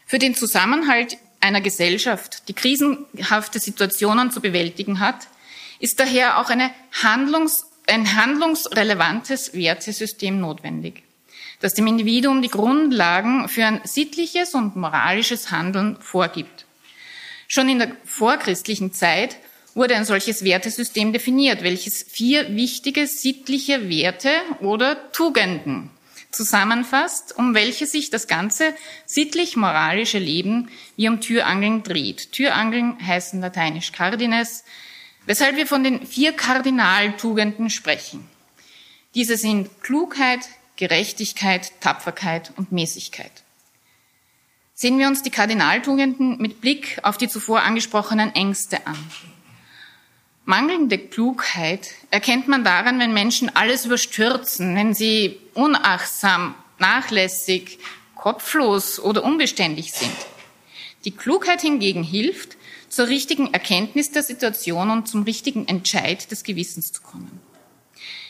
Für 0.04 0.18
den 0.18 0.34
Zusammenhalt 0.34 1.16
einer 1.40 1.62
Gesellschaft, 1.62 2.48
die 2.48 2.52
krisenhafte 2.52 3.58
Situationen 3.58 4.30
zu 4.30 4.42
bewältigen 4.42 5.00
hat, 5.00 5.26
ist 5.80 6.00
daher 6.00 6.38
auch 6.38 6.50
Handlungs, 7.02 7.64
ein 7.86 8.14
handlungsrelevantes 8.14 9.54
Wertesystem 9.54 10.38
notwendig, 10.38 11.02
das 11.60 11.72
dem 11.72 11.86
Individuum 11.86 12.42
die 12.42 12.50
Grundlagen 12.50 13.48
für 13.48 13.64
ein 13.64 13.80
sittliches 13.84 14.54
und 14.54 14.76
moralisches 14.76 15.50
Handeln 15.50 15.96
vorgibt. 16.00 16.66
Schon 17.46 17.70
in 17.70 17.78
der 17.78 17.96
vorchristlichen 18.04 18.92
Zeit 18.92 19.38
wurde 19.78 19.94
ein 19.94 20.04
solches 20.04 20.42
Wertesystem 20.42 21.12
definiert, 21.12 21.62
welches 21.62 22.02
vier 22.02 22.54
wichtige 22.56 23.06
sittliche 23.06 23.88
Werte 23.88 24.30
oder 24.60 25.12
Tugenden 25.12 25.90
zusammenfasst, 26.32 27.38
um 27.38 27.54
welche 27.54 27.86
sich 27.86 28.10
das 28.10 28.26
ganze 28.26 28.74
sittlich-moralische 29.06 30.18
Leben 30.18 30.68
wie 30.96 31.08
um 31.08 31.20
Türangeln 31.20 31.84
dreht. 31.84 32.32
Türangeln 32.32 32.98
heißen 33.00 33.40
lateinisch 33.40 33.92
Cardines, 33.92 34.64
weshalb 35.26 35.56
wir 35.56 35.66
von 35.66 35.84
den 35.84 36.04
vier 36.04 36.32
Kardinaltugenden 36.32 37.70
sprechen. 37.70 38.28
Diese 39.14 39.36
sind 39.36 39.80
Klugheit, 39.82 40.40
Gerechtigkeit, 40.76 41.72
Tapferkeit 41.80 42.52
und 42.56 42.72
Mäßigkeit. 42.72 43.32
Sehen 44.74 44.98
wir 44.98 45.06
uns 45.06 45.22
die 45.22 45.30
Kardinaltugenden 45.30 46.38
mit 46.38 46.60
Blick 46.60 46.98
auf 47.04 47.16
die 47.16 47.28
zuvor 47.28 47.62
angesprochenen 47.62 48.34
Ängste 48.34 48.84
an. 48.86 48.98
Mangelnde 50.48 50.96
Klugheit 50.96 51.90
erkennt 52.10 52.48
man 52.48 52.64
daran, 52.64 52.98
wenn 52.98 53.12
Menschen 53.12 53.54
alles 53.54 53.84
überstürzen, 53.84 54.74
wenn 54.74 54.94
sie 54.94 55.38
unachtsam, 55.52 56.54
nachlässig, 56.78 57.78
kopflos 58.14 58.98
oder 58.98 59.24
unbeständig 59.24 59.92
sind. 59.92 60.16
Die 61.04 61.10
Klugheit 61.10 61.60
hingegen 61.60 62.02
hilft, 62.02 62.56
zur 62.88 63.08
richtigen 63.08 63.52
Erkenntnis 63.52 64.10
der 64.10 64.22
Situation 64.22 64.88
und 64.88 65.06
zum 65.06 65.24
richtigen 65.24 65.68
Entscheid 65.68 66.30
des 66.30 66.44
Gewissens 66.44 66.92
zu 66.94 67.02
kommen. 67.02 67.42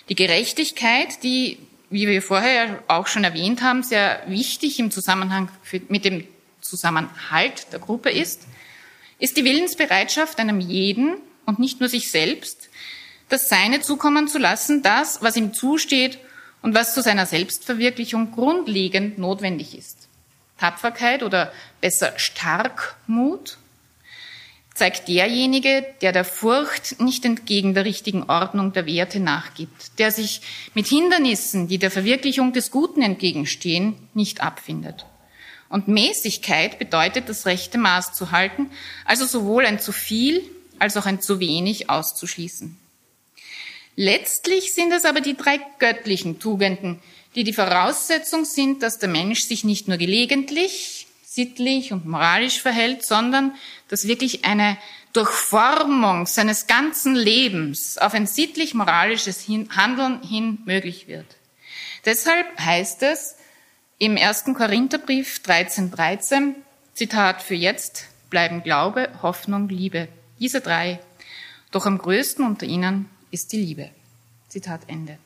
Die 0.09 0.17
Gerechtigkeit, 0.17 1.23
die, 1.23 1.59
wie 1.89 2.09
wir 2.09 2.21
vorher 2.21 2.83
auch 2.89 3.07
schon 3.07 3.23
erwähnt 3.23 3.63
haben, 3.63 3.85
sehr 3.85 4.25
wichtig 4.27 4.81
im 4.81 4.91
Zusammenhang 4.91 5.51
mit 5.89 6.05
dem 6.05 6.27
Zusammenhalt 6.63 7.69
der 7.73 7.79
Gruppe 7.79 8.11
ist, 8.11 8.43
ist 9.21 9.37
die 9.37 9.45
Willensbereitschaft 9.45 10.41
einem 10.41 10.59
jeden, 10.59 11.19
und 11.49 11.59
nicht 11.59 11.81
nur 11.81 11.89
sich 11.89 12.11
selbst, 12.11 12.69
das 13.31 13.49
Seine 13.49 13.81
zukommen 13.81 14.29
zu 14.29 14.39
lassen, 14.39 14.83
das, 14.83 15.23
was 15.23 15.35
ihm 15.35 15.55
zusteht 15.55 16.19
und 16.61 16.75
was 16.75 16.93
zu 16.93 17.01
seiner 17.01 17.25
Selbstverwirklichung 17.25 18.33
grundlegend 18.33 19.17
notwendig 19.17 19.77
ist. 19.77 20.09
Tapferkeit 20.59 21.23
oder 21.23 21.51
besser 21.81 22.13
Starkmut 22.19 23.57
zeigt 24.75 25.09
derjenige, 25.09 25.87
der 26.03 26.13
der 26.13 26.27
Furcht 26.27 27.01
nicht 27.01 27.25
entgegen 27.25 27.73
der 27.73 27.87
richtigen 27.87 28.25
Ordnung 28.25 28.75
der 28.75 28.85
Werte 28.85 29.19
nachgibt, 29.19 29.99
der 29.99 30.11
sich 30.11 30.43
mit 30.75 30.87
Hindernissen, 30.87 31.67
die 31.67 31.79
der 31.79 31.91
Verwirklichung 31.91 32.53
des 32.53 32.71
Guten 32.71 33.01
entgegenstehen, 33.01 33.95
nicht 34.13 34.43
abfindet. 34.43 35.07
Und 35.71 35.89
Mäßigkeit 35.89 36.79
bedeutet, 36.79 37.31
das 37.31 37.47
rechte 37.47 37.79
Maß 37.79 38.13
zu 38.13 38.33
halten, 38.33 38.71
also 39.07 39.25
sowohl 39.25 39.65
ein 39.65 39.81
zu 39.81 39.93
viel 39.93 40.43
als 40.79 40.97
auch 40.97 41.07
ein 41.07 41.21
zu 41.21 41.41
wenig 41.41 41.91
auszuschließen. 41.91 42.79
Letztlich 43.97 44.75
sind 44.75 44.93
es 44.93 45.05
aber 45.05 45.21
die 45.21 45.37
drei 45.37 45.59
göttlichen 45.79 46.39
Tugenden, 46.39 47.01
die 47.35 47.45
die 47.45 47.53
Voraussetzung 47.53 48.45
sind, 48.45 48.83
dass 48.83 48.99
der 48.99 49.09
Mensch 49.09 49.43
sich 49.43 49.65
nicht 49.65 49.89
nur 49.89 49.97
gelegentlich, 49.97 51.09
sittlich 51.25 51.93
und 51.93 52.07
moralisch 52.07 52.63
verhält, 52.63 53.05
sondern 53.05 53.55
dass 53.89 54.07
wirklich 54.07 54.45
eine 54.45 54.79
Durchformung 55.13 56.27
seines 56.27 56.67
ganzen 56.67 57.15
Lebens 57.15 57.99
auf 57.99 58.15
ein 58.15 58.27
sittlich-moralisches 58.27 59.47
Handeln 59.49 60.23
hin 60.23 60.59
möglich 60.65 61.09
wird. 61.09 61.27
Deshalb 62.05 62.47
heißt 62.59 63.03
es 63.03 63.37
im 63.99 64.17
ersten 64.17 64.55
Korintherbrief 64.55 65.41
13.13, 65.45 65.91
13, 65.91 66.55
Zitat 66.95 67.43
für 67.43 67.55
jetzt, 67.55 68.07
bleiben 68.31 68.63
Glaube, 68.63 69.09
Hoffnung, 69.23 69.69
Liebe. 69.69 70.09
Diese 70.41 70.61
drei. 70.61 71.01
Doch 71.71 71.87
am 71.87 71.99
größten 71.99 72.45
unter 72.45 72.67
ihnen 72.67 73.09
ist 73.31 73.53
die 73.53 73.59
Liebe. 73.59 73.91
Zitat 74.49 74.83
Ende. 74.87 75.19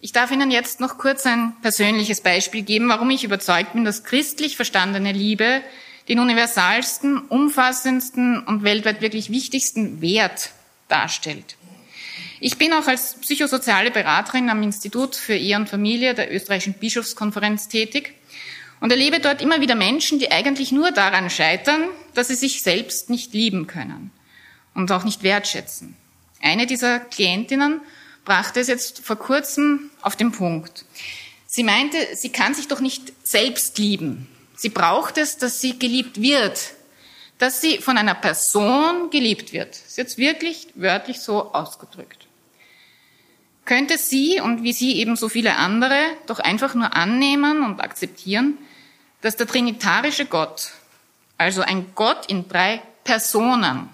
Ich 0.00 0.12
darf 0.12 0.30
Ihnen 0.30 0.50
jetzt 0.50 0.80
noch 0.80 0.98
kurz 0.98 1.24
ein 1.24 1.54
persönliches 1.62 2.20
Beispiel 2.20 2.62
geben, 2.62 2.88
warum 2.88 3.10
ich 3.10 3.24
überzeugt 3.24 3.72
bin, 3.72 3.84
dass 3.84 4.04
christlich 4.04 4.56
verstandene 4.56 5.12
Liebe 5.12 5.62
den 6.08 6.18
universalsten, 6.18 7.18
umfassendsten 7.18 8.44
und 8.44 8.62
weltweit 8.62 9.00
wirklich 9.00 9.30
wichtigsten 9.30 10.02
Wert 10.02 10.50
darstellt. 10.88 11.56
Ich 12.40 12.58
bin 12.58 12.74
auch 12.74 12.86
als 12.86 13.14
psychosoziale 13.14 13.90
Beraterin 13.90 14.50
am 14.50 14.62
Institut 14.62 15.16
für 15.16 15.34
Ehe 15.34 15.56
und 15.56 15.70
Familie 15.70 16.12
der 16.12 16.30
österreichischen 16.30 16.74
Bischofskonferenz 16.74 17.68
tätig 17.68 18.12
und 18.80 18.90
erlebe 18.90 19.20
dort 19.20 19.40
immer 19.40 19.60
wieder 19.60 19.74
Menschen, 19.74 20.18
die 20.18 20.30
eigentlich 20.30 20.72
nur 20.72 20.90
daran 20.90 21.30
scheitern, 21.30 21.84
dass 22.14 22.28
sie 22.28 22.34
sich 22.34 22.62
selbst 22.62 23.10
nicht 23.10 23.32
lieben 23.32 23.66
können 23.66 24.10
und 24.74 24.90
auch 24.92 25.04
nicht 25.04 25.22
wertschätzen. 25.22 25.96
Eine 26.42 26.66
dieser 26.66 27.00
Klientinnen 27.00 27.80
brachte 28.24 28.60
es 28.60 28.68
jetzt 28.68 29.00
vor 29.00 29.16
kurzem 29.16 29.90
auf 30.02 30.16
den 30.16 30.32
Punkt. 30.32 30.84
Sie 31.46 31.62
meinte, 31.62 31.96
sie 32.14 32.30
kann 32.30 32.54
sich 32.54 32.68
doch 32.68 32.80
nicht 32.80 33.12
selbst 33.22 33.78
lieben. 33.78 34.28
Sie 34.56 34.68
braucht 34.68 35.18
es, 35.18 35.36
dass 35.36 35.60
sie 35.60 35.78
geliebt 35.78 36.20
wird, 36.20 36.72
dass 37.38 37.60
sie 37.60 37.78
von 37.78 37.98
einer 37.98 38.14
Person 38.14 39.10
geliebt 39.10 39.52
wird. 39.52 39.70
Das 39.70 39.86
ist 39.86 39.98
jetzt 39.98 40.18
wirklich 40.18 40.68
wörtlich 40.74 41.20
so 41.20 41.52
ausgedrückt. 41.52 42.23
Könnte 43.64 43.96
sie 43.96 44.40
und 44.40 44.62
wie 44.62 44.72
sie 44.72 44.96
eben 44.96 45.16
so 45.16 45.28
viele 45.28 45.56
andere 45.56 45.98
doch 46.26 46.38
einfach 46.38 46.74
nur 46.74 46.94
annehmen 46.94 47.62
und 47.62 47.80
akzeptieren, 47.80 48.58
dass 49.22 49.36
der 49.36 49.46
trinitarische 49.46 50.26
Gott, 50.26 50.72
also 51.38 51.62
ein 51.62 51.92
Gott 51.94 52.26
in 52.26 52.46
drei 52.46 52.82
Personen, 53.04 53.88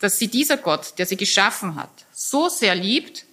dass 0.00 0.18
sie 0.18 0.26
dieser 0.26 0.56
Gott, 0.56 0.98
der 0.98 1.06
sie 1.06 1.16
geschaffen 1.16 1.76
hat, 1.76 1.90
so 2.12 2.48
sehr 2.48 2.74
liebt, 2.74 3.24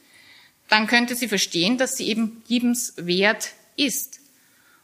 dann 0.67 0.85
könnte 0.85 1.15
sie 1.15 1.27
verstehen, 1.27 1.79
dass 1.79 1.97
sie 1.97 2.07
eben 2.07 2.43
liebenswert 2.47 3.53
ist. 3.75 4.19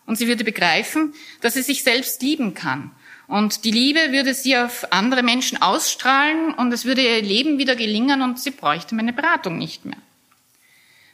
Und 0.08 0.18
sie 0.18 0.28
würde 0.28 0.44
begreifen, 0.44 1.14
dass 1.42 1.54
sie 1.54 1.62
sich 1.62 1.84
selbst 1.84 2.22
lieben 2.24 2.56
kann. 2.56 2.92
Und 3.28 3.66
die 3.66 3.72
Liebe 3.72 4.12
würde 4.12 4.34
sie 4.34 4.58
auf 4.58 4.92
andere 4.92 5.24
Menschen 5.24 5.62
ausstrahlen 5.62 6.54
und 6.54 6.72
es 6.72 6.86
würde 6.86 7.02
ihr 7.02 7.22
Leben 7.22 7.58
wieder 7.58 7.76
gelingen 7.76 8.22
und 8.22 8.40
sie 8.40 8.52
bräuchte 8.52 8.94
meine 8.94 9.14
Beratung 9.14 9.58
nicht 9.58 9.86
mehr. 9.86 9.98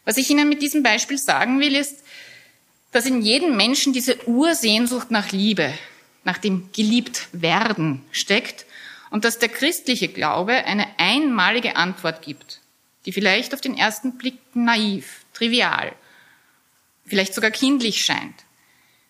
Was 0.05 0.17
ich 0.17 0.29
Ihnen 0.29 0.49
mit 0.49 0.61
diesem 0.61 0.83
Beispiel 0.83 1.17
sagen 1.17 1.59
will, 1.59 1.75
ist, 1.75 2.03
dass 2.91 3.05
in 3.05 3.21
jedem 3.21 3.55
Menschen 3.55 3.93
diese 3.93 4.27
Ursehnsucht 4.27 5.11
nach 5.11 5.31
Liebe, 5.31 5.73
nach 6.23 6.37
dem 6.37 6.71
geliebt 6.71 7.27
werden 7.31 8.03
steckt 8.11 8.65
und 9.09 9.25
dass 9.25 9.39
der 9.39 9.49
christliche 9.49 10.07
Glaube 10.07 10.53
eine 10.65 10.87
einmalige 10.97 11.75
Antwort 11.75 12.21
gibt, 12.21 12.61
die 13.05 13.11
vielleicht 13.11 13.53
auf 13.53 13.61
den 13.61 13.77
ersten 13.77 14.17
Blick 14.17 14.37
naiv, 14.53 15.25
trivial, 15.33 15.93
vielleicht 17.05 17.33
sogar 17.33 17.51
kindlich 17.51 18.03
scheint. 18.03 18.35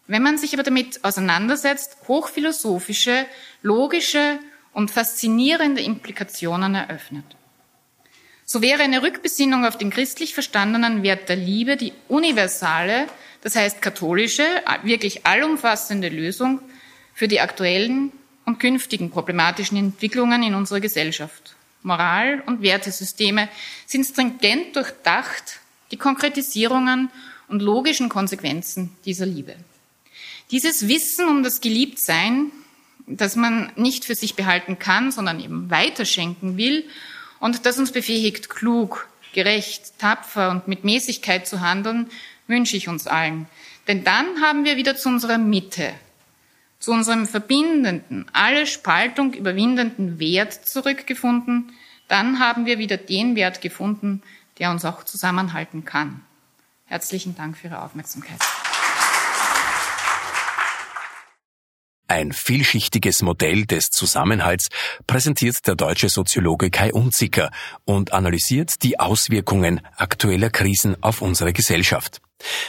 Wenn 0.08 0.24
man 0.24 0.38
sich 0.38 0.54
aber 0.54 0.64
damit 0.64 1.04
auseinandersetzt, 1.04 1.98
hochphilosophische, 2.08 3.26
logische 3.62 4.39
und 4.74 4.92
faszinierende 4.92 5.82
Implikationen 5.82 6.76
eröffnet. 6.76 7.26
So 8.52 8.62
wäre 8.62 8.84
eine 8.84 9.02
Rückbesinnung 9.02 9.64
auf 9.64 9.78
den 9.78 9.91
christlich 9.91 10.34
verstandenen 10.34 11.04
Wert 11.04 11.30
der 11.30 11.38
Liebe 11.38 11.78
die 11.78 11.93
universale, 12.10 13.08
das 13.39 13.56
heißt 13.56 13.82
katholische, 13.82 14.43
wirklich 14.84 15.26
allumfassende 15.26 16.10
Lösung 16.10 16.60
für 17.14 17.30
die 17.30 17.39
aktuellen 17.39 18.12
und 18.43 18.60
künftigen 18.60 19.10
problematischen 19.10 19.78
Entwicklungen 19.78 20.43
in 20.43 20.54
unserer 20.54 20.82
Gesellschaft. 20.82 21.56
Moral- 21.82 22.43
und 22.45 22.62
Wertesysteme 22.62 23.47
sind 23.86 24.04
stringent 24.04 24.76
durchdacht, 24.76 25.62
die 25.91 25.97
Konkretisierungen 25.97 27.10
und 27.47 27.62
logischen 27.62 28.10
Konsequenzen 28.10 28.93
dieser 29.06 29.28
Liebe. 29.28 29.56
Dieses 30.52 30.89
Wissen 30.89 31.30
um 31.30 31.41
das 31.41 31.62
Geliebtsein 31.62 32.52
das 33.08 33.36
man 33.36 33.72
nicht 33.76 34.06
für 34.06 34.16
sich 34.16 34.36
behalten 34.36 34.80
kann, 34.80 35.12
sondern 35.12 35.39
eben 35.39 35.70
weiterschenken 35.70 36.58
will 36.58 36.86
und 37.42 37.66
das 37.66 37.78
uns 37.78 37.92
befähigt, 37.92 38.50
klug, 38.50 39.10
gerecht, 39.34 40.00
tapfer 40.00 40.52
und 40.52 40.70
mit 40.70 40.86
Mäßigkeit 40.86 41.46
zu 41.46 41.60
handeln, 41.60 42.10
wünsche 42.48 42.78
ich 42.78 42.88
uns 42.88 43.08
allen. 43.08 43.48
Denn 43.88 44.06
dann 44.06 44.42
haben 44.42 44.64
wir 44.64 44.78
wieder 44.78 44.96
zu 44.96 45.10
unserer 45.10 45.38
Mitte, 45.38 45.92
zu 46.80 46.92
unserem 46.92 47.28
verbindenden, 47.28 48.26
alle 48.32 48.66
Spaltung 48.66 49.34
überwindenden 49.34 50.20
Wert 50.20 50.54
zurückgefunden, 50.54 51.74
dann 52.08 52.39
haben 52.39 52.66
wir 52.66 52.78
wieder 52.78 52.98
den 52.98 53.36
Wert 53.36 53.62
gefunden, 53.62 54.22
der 54.60 54.70
uns 54.72 54.86
auch 54.86 55.04
zusammenhalten 55.04 55.84
kann. 55.86 56.22
Herzlichen 56.86 57.36
Dank 57.36 57.58
für 57.58 57.68
Ihre 57.68 57.82
Aufmerksamkeit. 57.82 58.39
Ein 62.12 62.34
vielschichtiges 62.34 63.22
Modell 63.22 63.66
des 63.66 63.89
Zusammenhalts 63.89 64.68
präsentiert 65.07 65.66
der 65.66 65.76
deutsche 65.76 66.09
Soziologe 66.09 66.70
Kai 66.70 66.91
Unzicker 66.91 67.51
und 67.86 68.12
analysiert 68.12 68.84
die 68.84 68.99
Auswirkungen 68.99 69.80
aktueller 69.95 70.49
Krisen 70.49 71.01
auf 71.01 71.22
unsere 71.22 71.53
Gesellschaft. 71.53 72.20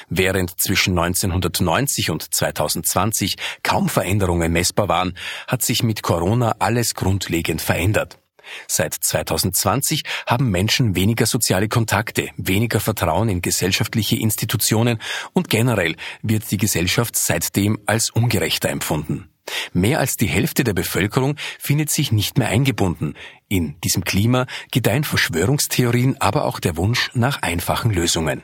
Während 0.08 0.60
zwischen 0.60 0.96
1990 0.96 2.10
und 2.10 2.32
2020 2.32 3.34
kaum 3.64 3.88
Veränderungen 3.88 4.52
messbar 4.52 4.86
waren, 4.86 5.18
hat 5.48 5.62
sich 5.62 5.82
mit 5.82 6.04
Corona 6.04 6.54
alles 6.60 6.94
grundlegend 6.94 7.60
verändert. 7.60 8.20
Seit 8.68 8.94
2020 8.94 10.04
haben 10.24 10.52
Menschen 10.52 10.94
weniger 10.94 11.26
soziale 11.26 11.68
Kontakte, 11.68 12.28
weniger 12.36 12.78
Vertrauen 12.78 13.28
in 13.28 13.42
gesellschaftliche 13.42 14.14
Institutionen 14.14 15.00
und 15.32 15.48
generell 15.48 15.96
wird 16.22 16.48
die 16.52 16.58
Gesellschaft 16.58 17.16
seitdem 17.16 17.80
als 17.86 18.10
ungerechter 18.10 18.68
empfunden. 18.68 19.31
Mehr 19.72 19.98
als 19.98 20.16
die 20.16 20.26
Hälfte 20.26 20.64
der 20.64 20.74
Bevölkerung 20.74 21.36
findet 21.58 21.90
sich 21.90 22.12
nicht 22.12 22.38
mehr 22.38 22.48
eingebunden. 22.48 23.14
In 23.48 23.80
diesem 23.80 24.04
Klima 24.04 24.46
gedeihen 24.70 25.04
Verschwörungstheorien, 25.04 26.20
aber 26.20 26.44
auch 26.44 26.60
der 26.60 26.76
Wunsch 26.76 27.10
nach 27.14 27.42
einfachen 27.42 27.90
Lösungen. 27.92 28.42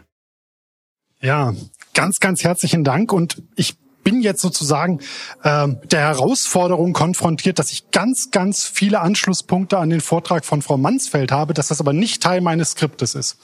Ja, 1.20 1.55
ganz, 1.94 2.20
ganz 2.20 2.44
herzlichen 2.44 2.84
Dank 2.84 3.12
und 3.12 3.42
ich 3.57 3.76
bin 4.09 4.22
jetzt 4.22 4.40
sozusagen 4.40 5.00
äh, 5.42 5.68
der 5.90 6.00
Herausforderung 6.00 6.94
konfrontiert, 6.94 7.59
dass 7.59 7.70
ich 7.72 7.90
ganz, 7.90 8.30
ganz 8.30 8.64
viele 8.64 9.00
Anschlusspunkte 9.00 9.76
an 9.76 9.90
den 9.90 10.00
Vortrag 10.00 10.46
von 10.46 10.62
Frau 10.62 10.78
Mansfeld 10.78 11.30
habe, 11.30 11.52
dass 11.52 11.68
das 11.68 11.78
aber 11.78 11.92
nicht 11.92 12.22
Teil 12.22 12.40
meines 12.40 12.70
Skriptes 12.70 13.14
ist. 13.14 13.36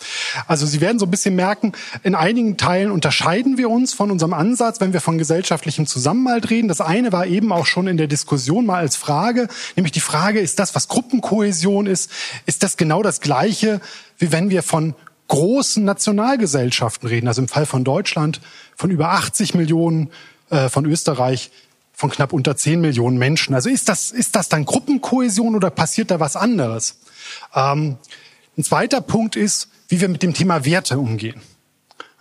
Also 0.46 0.64
Sie 0.64 0.80
werden 0.80 0.98
so 0.98 1.04
ein 1.04 1.10
bisschen 1.10 1.36
merken, 1.36 1.72
in 2.02 2.14
einigen 2.14 2.56
Teilen 2.56 2.90
unterscheiden 2.90 3.58
wir 3.58 3.68
uns 3.68 3.92
von 3.92 4.10
unserem 4.10 4.32
Ansatz, 4.32 4.80
wenn 4.80 4.94
wir 4.94 5.02
von 5.02 5.18
gesellschaftlichem 5.18 5.86
Zusammenhalt 5.86 6.48
reden. 6.48 6.68
Das 6.68 6.80
eine 6.80 7.12
war 7.12 7.26
eben 7.26 7.52
auch 7.52 7.66
schon 7.66 7.86
in 7.86 7.98
der 7.98 8.06
Diskussion 8.06 8.64
mal 8.64 8.78
als 8.78 8.96
Frage, 8.96 9.48
nämlich 9.76 9.92
die 9.92 10.00
Frage, 10.00 10.40
ist 10.40 10.58
das, 10.58 10.74
was 10.74 10.88
Gruppenkohäsion 10.88 11.86
ist, 11.86 12.10
ist 12.46 12.62
das 12.62 12.78
genau 12.78 13.02
das 13.02 13.20
Gleiche, 13.20 13.82
wie 14.16 14.32
wenn 14.32 14.48
wir 14.48 14.62
von 14.62 14.94
großen 15.28 15.84
Nationalgesellschaften 15.84 17.06
reden, 17.06 17.28
also 17.28 17.42
im 17.42 17.48
Fall 17.48 17.66
von 17.66 17.84
Deutschland 17.84 18.40
von 18.76 18.90
über 18.90 19.10
80 19.10 19.54
Millionen 19.54 20.10
äh, 20.51 20.68
von 20.68 20.86
Österreich 20.86 21.51
von 21.92 22.11
knapp 22.11 22.32
unter 22.32 22.57
10 22.57 22.80
Millionen 22.80 23.18
Menschen. 23.18 23.55
Also 23.55 23.70
ist 23.70 23.88
das, 23.88 24.11
ist 24.11 24.34
das 24.34 24.49
dann 24.49 24.64
Gruppenkohäsion 24.64 25.55
oder 25.55 25.70
passiert 25.70 26.11
da 26.11 26.18
was 26.20 26.36
anderes? 26.36 26.99
Ähm, 27.55 27.97
ein 28.59 28.64
zweiter 28.64 29.01
Punkt 29.01 29.36
ist, 29.36 29.68
wie 29.88 30.01
wir 30.01 30.09
mit 30.09 30.22
dem 30.22 30.34
Thema 30.34 30.64
Werte 30.64 30.99
umgehen. 30.99 31.40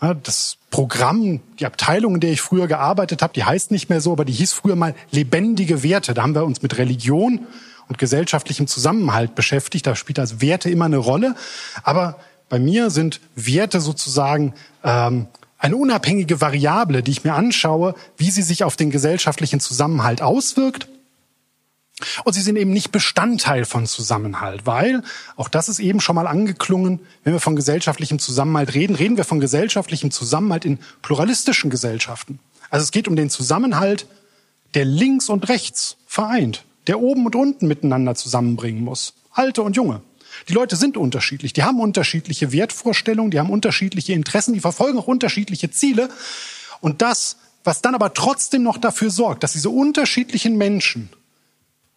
Ja, 0.02 0.14
das 0.14 0.58
Programm, 0.70 1.40
die 1.60 1.66
Abteilung, 1.66 2.16
in 2.16 2.20
der 2.20 2.32
ich 2.32 2.42
früher 2.42 2.68
gearbeitet 2.68 3.22
habe, 3.22 3.34
die 3.34 3.44
heißt 3.44 3.72
nicht 3.72 3.90
mehr 3.90 4.02
so, 4.02 4.12
aber 4.12 4.26
die 4.26 4.34
hieß 4.34 4.54
früher 4.54 4.76
mal 4.76 4.96
lebendige 5.12 5.82
Werte. 5.82 6.14
Da 6.14 6.24
haben 6.24 6.36
wir 6.36 6.44
uns 6.44 6.62
mit 6.62 6.78
Religion 6.78 7.48
und 7.88 7.98
gesellschaftlichem 7.98 8.68
Zusammenhalt 8.68 9.36
beschäftigt. 9.36 9.88
Da 9.88 9.96
spielt 9.96 10.20
also 10.20 10.42
Werte 10.42 10.70
immer 10.70 10.86
eine 10.86 10.98
Rolle. 10.98 11.36
Aber 11.84 12.20
bei 12.50 12.60
mir 12.60 12.90
sind 12.90 13.22
Werte 13.36 13.82
sozusagen 13.82 14.54
ähm, 14.84 15.28
eine 15.64 15.78
unabhängige 15.78 16.42
Variable, 16.42 17.04
die 17.04 17.12
ich 17.12 17.24
mir 17.24 17.36
anschaue, 17.36 17.96
wie 18.18 18.30
sie 18.32 18.42
sich 18.42 18.66
auf 18.66 18.76
den 18.76 18.92
gesellschaftlichen 18.92 19.62
Zusammenhalt 19.62 20.22
auswirkt. 20.22 20.90
Und 22.26 22.34
sie 22.34 22.42
sind 22.42 22.58
eben 22.58 22.74
nicht 22.74 22.92
Bestandteil 22.92 23.64
von 23.64 23.86
Zusammenhalt, 23.86 24.66
weil, 24.66 25.04
auch 25.38 25.48
das 25.48 25.70
ist 25.70 25.80
eben 25.80 26.02
schon 26.02 26.16
mal 26.16 26.28
angeklungen, 26.28 27.00
wenn 27.24 27.32
wir 27.32 27.40
von 27.40 27.56
gesellschaftlichem 27.56 28.20
Zusammenhalt 28.20 28.74
reden, 28.74 28.96
reden 28.96 29.16
wir 29.16 29.24
von 29.24 29.40
gesellschaftlichem 29.40 30.12
Zusammenhalt 30.12 30.66
in 30.66 30.80
pluralistischen 31.02 31.70
Gesellschaften. 31.70 32.40
Also 32.70 32.84
es 32.84 32.92
geht 32.92 33.08
um 33.08 33.16
den 33.16 33.30
Zusammenhalt, 33.30 34.06
der 34.74 34.84
links 34.84 35.30
und 35.30 35.48
rechts 35.48 35.96
vereint, 36.08 36.66
der 36.88 37.00
oben 37.00 37.26
und 37.26 37.38
unten 37.38 37.68
miteinander 37.68 38.16
zusammenbringen 38.16 38.84
muss, 38.84 39.14
alte 39.32 39.62
und 39.62 39.78
junge. 39.78 40.02
Die 40.50 40.54
Leute 40.54 40.76
sind 40.76 40.98
unterschiedlich, 40.98 41.54
die 41.54 41.64
haben 41.64 41.80
unterschiedliche 41.80 42.52
Wertvorstellungen, 42.52 43.32
die 43.32 43.40
haben 43.40 43.50
unterschiedliche 43.50 44.14
Interessen, 44.14 44.54
die 44.54 44.60
verfolgen 44.60 44.98
auch 44.98 45.08
unterschiedliche 45.08 45.72
Ziele. 45.72 46.10
Und 46.82 47.02
das, 47.02 47.38
was 47.64 47.82
dann 47.82 47.96
aber 47.96 48.14
trotzdem 48.14 48.64
noch 48.64 48.78
dafür 48.78 49.10
sorgt, 49.10 49.44
dass 49.44 49.54
diese 49.54 49.70
unterschiedlichen 49.70 50.58
Menschen, 50.58 51.10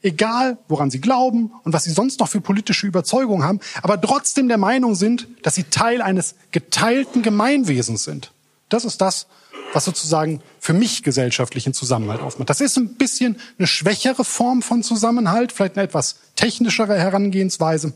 egal 0.03 0.59
woran 0.69 0.91
sie 0.91 1.01
glauben 1.01 1.53
und 1.65 1.73
was 1.73 1.85
sie 1.85 1.93
sonst 1.93 2.21
noch 2.21 2.29
für 2.29 2.41
politische 2.41 2.87
Überzeugungen 2.87 3.45
haben, 3.45 3.61
aber 3.83 4.01
trotzdem 4.01 4.49
der 4.49 4.59
Meinung 4.59 4.95
sind, 4.95 5.27
dass 5.43 5.55
sie 5.55 5.65
Teil 5.65 6.03
eines 6.03 6.35
geteilten 6.53 7.23
Gemeinwesens 7.23 8.05
sind. 8.05 8.33
Das 8.69 8.85
ist 8.85 9.01
das, 9.01 9.27
was 9.73 9.85
sozusagen 9.85 10.41
für 10.61 10.73
mich 10.73 11.03
gesellschaftlichen 11.03 11.75
Zusammenhalt 11.75 12.21
aufmacht. 12.21 12.51
Das 12.51 12.61
ist 12.61 12.77
ein 12.77 12.95
bisschen 12.95 13.37
eine 13.59 13.67
schwächere 13.67 14.25
Form 14.25 14.63
von 14.63 14.83
Zusammenhalt, 14.83 15.53
vielleicht 15.53 15.77
eine 15.77 15.85
etwas 15.85 16.17
technischere 16.37 16.99
Herangehensweise. 16.99 17.93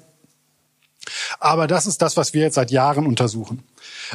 Aber 1.39 1.67
das 1.67 1.87
ist 1.87 2.03
das, 2.03 2.17
was 2.17 2.35
wir 2.35 2.43
jetzt 2.43 2.55
seit 2.55 2.71
Jahren 2.71 3.07
untersuchen. 3.07 3.63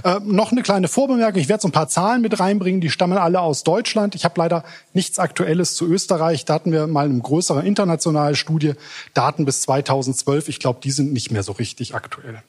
Äh, 0.04 0.20
noch 0.24 0.52
eine 0.52 0.62
kleine 0.62 0.88
Vorbemerkung. 0.88 1.42
Ich 1.42 1.50
werde 1.50 1.62
so 1.62 1.68
ein 1.68 1.72
paar 1.72 1.88
Zahlen 1.88 2.22
mit 2.22 2.40
reinbringen. 2.40 2.82
Die 2.82 2.90
stammen 2.90 3.18
alle 3.18 3.40
aus 3.40 3.64
Deutschland. 3.64 4.16
Ich 4.16 4.26
habe 4.26 4.40
leider 4.40 4.64
nichts 4.94 5.20
Aktuelles 5.20 5.76
zu 5.76 5.88
Österreich. 5.88 6.46
Da 6.46 6.54
hatten 6.56 6.72
wir 6.72 6.88
mal 6.88 7.06
eine 7.06 7.20
größere 7.20 7.66
internationale 7.66 8.36
Studie. 8.36 8.74
Daten 9.14 9.46
bis 9.46 9.62
2012. 9.62 10.50
Ich 10.50 10.60
glaube, 10.60 10.80
die 10.84 10.92
sind 10.92 11.14
nicht 11.14 11.32
mehr 11.32 11.44
so 11.44 11.54
richtig 11.54 11.96
aktuell. 11.96 12.44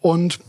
Und 0.00 0.40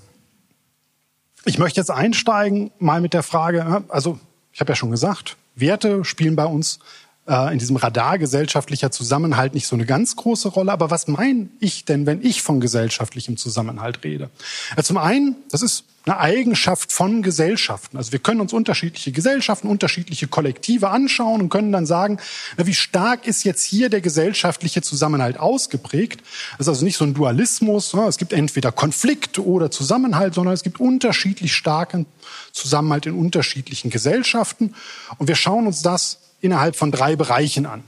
ich 1.46 1.60
möchte 1.60 1.80
jetzt 1.80 1.92
einsteigen 1.92 2.72
mal 2.80 3.00
mit 3.00 3.14
der 3.14 3.24
Frage, 3.24 3.84
also 3.88 4.20
ich 4.52 4.60
habe 4.60 4.72
ja 4.72 4.76
schon 4.76 4.92
gesagt, 4.92 5.38
Werte 5.56 6.04
spielen 6.04 6.36
bei 6.36 6.46
uns 6.46 6.80
äh, 7.28 7.54
in 7.54 7.60
diesem 7.60 7.76
Radar 7.76 8.18
gesellschaftlicher 8.18 8.92
Zusammenhalt 8.92 9.54
nicht 9.54 9.68
so 9.68 9.76
eine 9.76 9.86
ganz 9.86 10.16
große 10.16 10.50
Rolle. 10.50 10.72
Aber 10.72 10.92
was 10.92 11.08
meine 11.08 11.50
ich 11.60 11.86
denn, 11.86 12.06
wenn 12.06 12.24
ich 12.24 12.42
von 12.42 12.60
gesellschaftlichem 12.60 13.38
Zusammenhalt 13.38 14.04
rede? 14.04 14.30
Ja, 14.76 14.84
zum 14.84 14.98
einen, 14.98 15.36
das 15.50 15.62
ist 15.62 15.86
eine 16.06 16.20
Eigenschaft 16.20 16.92
von 16.92 17.24
Gesellschaften. 17.24 17.98
Also 17.98 18.12
wir 18.12 18.20
können 18.20 18.40
uns 18.40 18.54
unterschiedliche 18.54 19.12
Gesellschaften, 19.12 19.68
unterschiedliche 19.68 20.28
Kollektive 20.28 20.90
anschauen 20.90 21.42
und 21.42 21.50
können 21.50 21.72
dann 21.72 21.88
sagen, 21.88 22.20
na, 22.58 22.68
wie 22.68 22.76
stark 22.76 23.26
ist 23.26 23.44
jetzt 23.44 23.64
hier 23.64 23.90
der 23.90 24.02
gesellschaftliche 24.02 24.84
Zusammenhalt 24.84 25.40
ausgeprägt? 25.40 26.22
Das 26.58 26.68
ist 26.68 26.70
also 26.70 26.86
nicht 26.86 26.98
so 26.98 27.06
ein 27.06 27.16
Dualismus, 27.16 27.94
ja, 27.94 28.08
es 28.08 28.18
gibt 28.18 28.34
entweder 28.34 28.72
Konflikt 28.72 29.40
oder 29.40 29.72
Zusammenhalt, 29.72 30.36
sondern 30.36 30.54
es 30.54 30.62
gibt 30.62 30.80
unterschiedlich 30.80 31.56
starken 31.56 32.06
Zusammenhalt 32.52 33.08
in 33.08 33.16
unterschiedlichen 33.16 33.90
Gesellschaften. 33.90 34.76
Und 35.18 35.28
wir 35.28 35.36
schauen 35.36 35.66
uns 35.66 35.82
das 35.82 36.20
innerhalb 36.46 36.76
von 36.76 36.92
drei 36.92 37.16
Bereichen 37.16 37.66
an. 37.66 37.84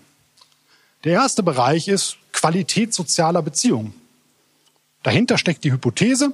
Der 1.04 1.14
erste 1.14 1.44
Bereich 1.44 1.88
ist 1.88 2.18
Qualität 2.34 2.94
sozialer 2.94 3.42
Beziehungen. 3.42 3.94
Dahinter 5.04 5.38
steckt 5.38 5.64
die 5.64 5.72
Hypothese, 5.72 6.34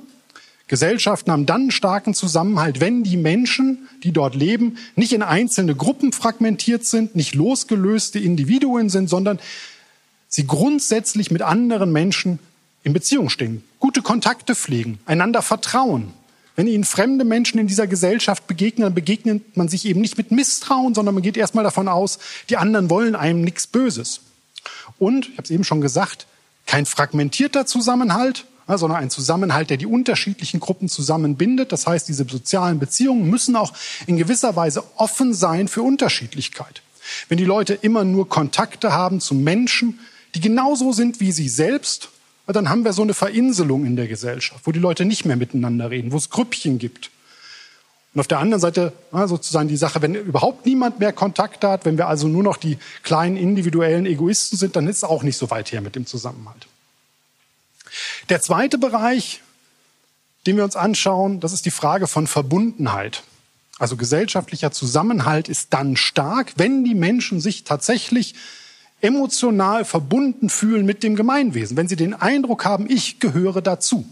Gesellschaften 0.68 1.32
haben 1.32 1.46
dann 1.46 1.62
einen 1.62 1.72
starken 1.72 2.14
Zusammenhalt, 2.14 2.80
wenn 2.80 3.04
die 3.04 3.18
Menschen, 3.18 3.90
die 4.04 4.12
dort 4.12 4.34
leben, 4.34 4.78
nicht 4.96 5.14
in 5.14 5.22
einzelne 5.22 5.76
Gruppen 5.76 6.14
fragmentiert 6.14 6.86
sind, 6.86 7.16
nicht 7.16 7.36
losgelöste 7.36 8.18
Individuen 8.18 8.90
sind, 8.90 9.10
sondern 9.10 9.40
sie 10.30 10.48
grundsätzlich 10.48 11.30
mit 11.30 11.42
anderen 11.42 11.92
Menschen 11.92 12.40
in 12.84 12.94
Beziehung 12.94 13.30
stehen, 13.30 13.64
gute 13.80 14.02
Kontakte 14.02 14.56
pflegen, 14.56 15.00
einander 15.06 15.42
vertrauen, 15.42 16.14
wenn 16.56 16.68
Ihnen 16.68 16.84
fremde 16.84 17.26
Menschen 17.26 17.60
in 17.60 17.68
dieser 17.68 17.88
Gesellschaft 17.88 18.46
begegnen, 18.48 18.84
dann 18.84 18.94
begegnet 18.94 19.58
man 19.58 19.68
sich 19.68 19.86
eben 19.86 20.02
nicht 20.02 20.18
mit 20.18 20.32
Misstrauen, 20.32 20.94
sondern 20.94 21.16
man 21.16 21.24
geht 21.24 21.38
erstmal 21.38 21.64
davon 21.64 21.88
aus, 21.88 22.20
die 22.50 22.58
anderen 22.58 22.90
wollen 22.90 23.16
einem 23.16 23.42
nichts 23.42 23.68
Böses. 23.68 24.22
Und, 25.00 25.30
ich 25.30 25.34
habe 25.34 25.44
es 25.44 25.52
eben 25.52 25.64
schon 25.64 25.82
gesagt, 25.82 26.28
kein 26.66 26.86
fragmentierter 26.86 27.66
Zusammenhalt, 27.66 28.46
sondern 28.68 29.02
ein 29.02 29.10
Zusammenhalt, 29.10 29.70
der 29.70 29.78
die 29.78 29.86
unterschiedlichen 29.86 30.60
Gruppen 30.60 30.88
zusammenbindet. 30.88 31.72
Das 31.72 31.86
heißt, 31.86 32.08
diese 32.08 32.26
sozialen 32.30 32.80
Beziehungen 32.80 33.30
müssen 33.30 33.56
auch 33.56 33.74
in 34.08 34.18
gewisser 34.18 34.56
Weise 34.56 34.84
offen 34.96 35.34
sein 35.34 35.68
für 35.68 35.82
Unterschiedlichkeit. 35.82 36.82
Wenn 37.28 37.38
die 37.38 37.46
Leute 37.46 37.74
immer 37.74 38.06
nur 38.06 38.30
Kontakte 38.30 38.94
haben 38.94 39.20
zu 39.20 39.36
Menschen, 39.36 40.00
die 40.36 40.40
genauso 40.40 40.94
sind 40.94 41.20
wie 41.20 41.32
sie 41.32 41.50
selbst, 41.50 42.10
dann 42.48 42.70
haben 42.70 42.84
wir 42.84 42.94
so 42.94 43.02
eine 43.02 43.14
Verinselung 43.14 43.86
in 43.86 43.96
der 43.96 44.08
Gesellschaft, 44.08 44.62
wo 44.66 44.72
die 44.72 44.80
Leute 44.80 45.06
nicht 45.06 45.26
mehr 45.26 45.38
miteinander 45.38 45.90
reden, 45.90 46.12
wo 46.12 46.18
es 46.18 46.30
Grüppchen 46.30 46.78
gibt. 46.78 47.10
Und 48.14 48.20
auf 48.20 48.28
der 48.28 48.40
anderen 48.40 48.62
Seite 48.62 48.94
ja, 49.12 49.28
sozusagen 49.28 49.70
die 49.70 49.78
Sache, 49.78 50.02
wenn 50.02 50.14
überhaupt 50.14 50.66
niemand 50.66 51.00
mehr 51.00 51.14
Kontakt 51.14 51.64
hat, 51.64 51.86
wenn 51.86 51.98
wir 51.98 52.08
also 52.08 52.28
nur 52.28 52.44
noch 52.44 52.58
die 52.58 52.78
kleinen 53.02 53.38
individuellen 53.38 54.06
Egoisten 54.06 54.58
sind, 54.58 54.76
dann 54.76 54.88
ist 54.88 54.98
es 54.98 55.04
auch 55.04 55.24
nicht 55.24 55.38
so 55.38 55.50
weit 55.50 55.72
her 55.72 55.82
mit 55.82 55.96
dem 55.96 56.06
Zusammenhalt. 56.06 56.68
Der 58.30 58.42
zweite 58.42 58.78
Bereich, 58.78 59.42
den 60.46 60.58
wir 60.58 60.64
uns 60.64 60.76
anschauen, 60.76 61.40
das 61.40 61.54
ist 61.54 61.66
die 61.66 61.72
Frage 61.72 62.08
von 62.08 62.28
Verbundenheit. 62.28 63.24
Also 63.80 63.98
gesellschaftlicher 63.98 64.72
Zusammenhalt 64.72 65.50
ist 65.50 65.74
dann 65.74 65.96
stark, 65.96 66.54
wenn 66.58 66.84
die 66.84 66.96
Menschen 66.96 67.40
sich 67.40 67.64
tatsächlich 67.64 68.36
emotional 69.04 69.84
verbunden 69.84 70.50
fühlen 70.50 70.86
mit 70.86 71.04
dem 71.04 71.16
Gemeinwesen, 71.16 71.76
wenn 71.76 71.90
sie 71.90 71.98
den 71.98 72.14
Eindruck 72.14 72.64
haben, 72.66 72.90
ich 72.90 73.20
gehöre 73.20 73.62
dazu. 73.62 74.06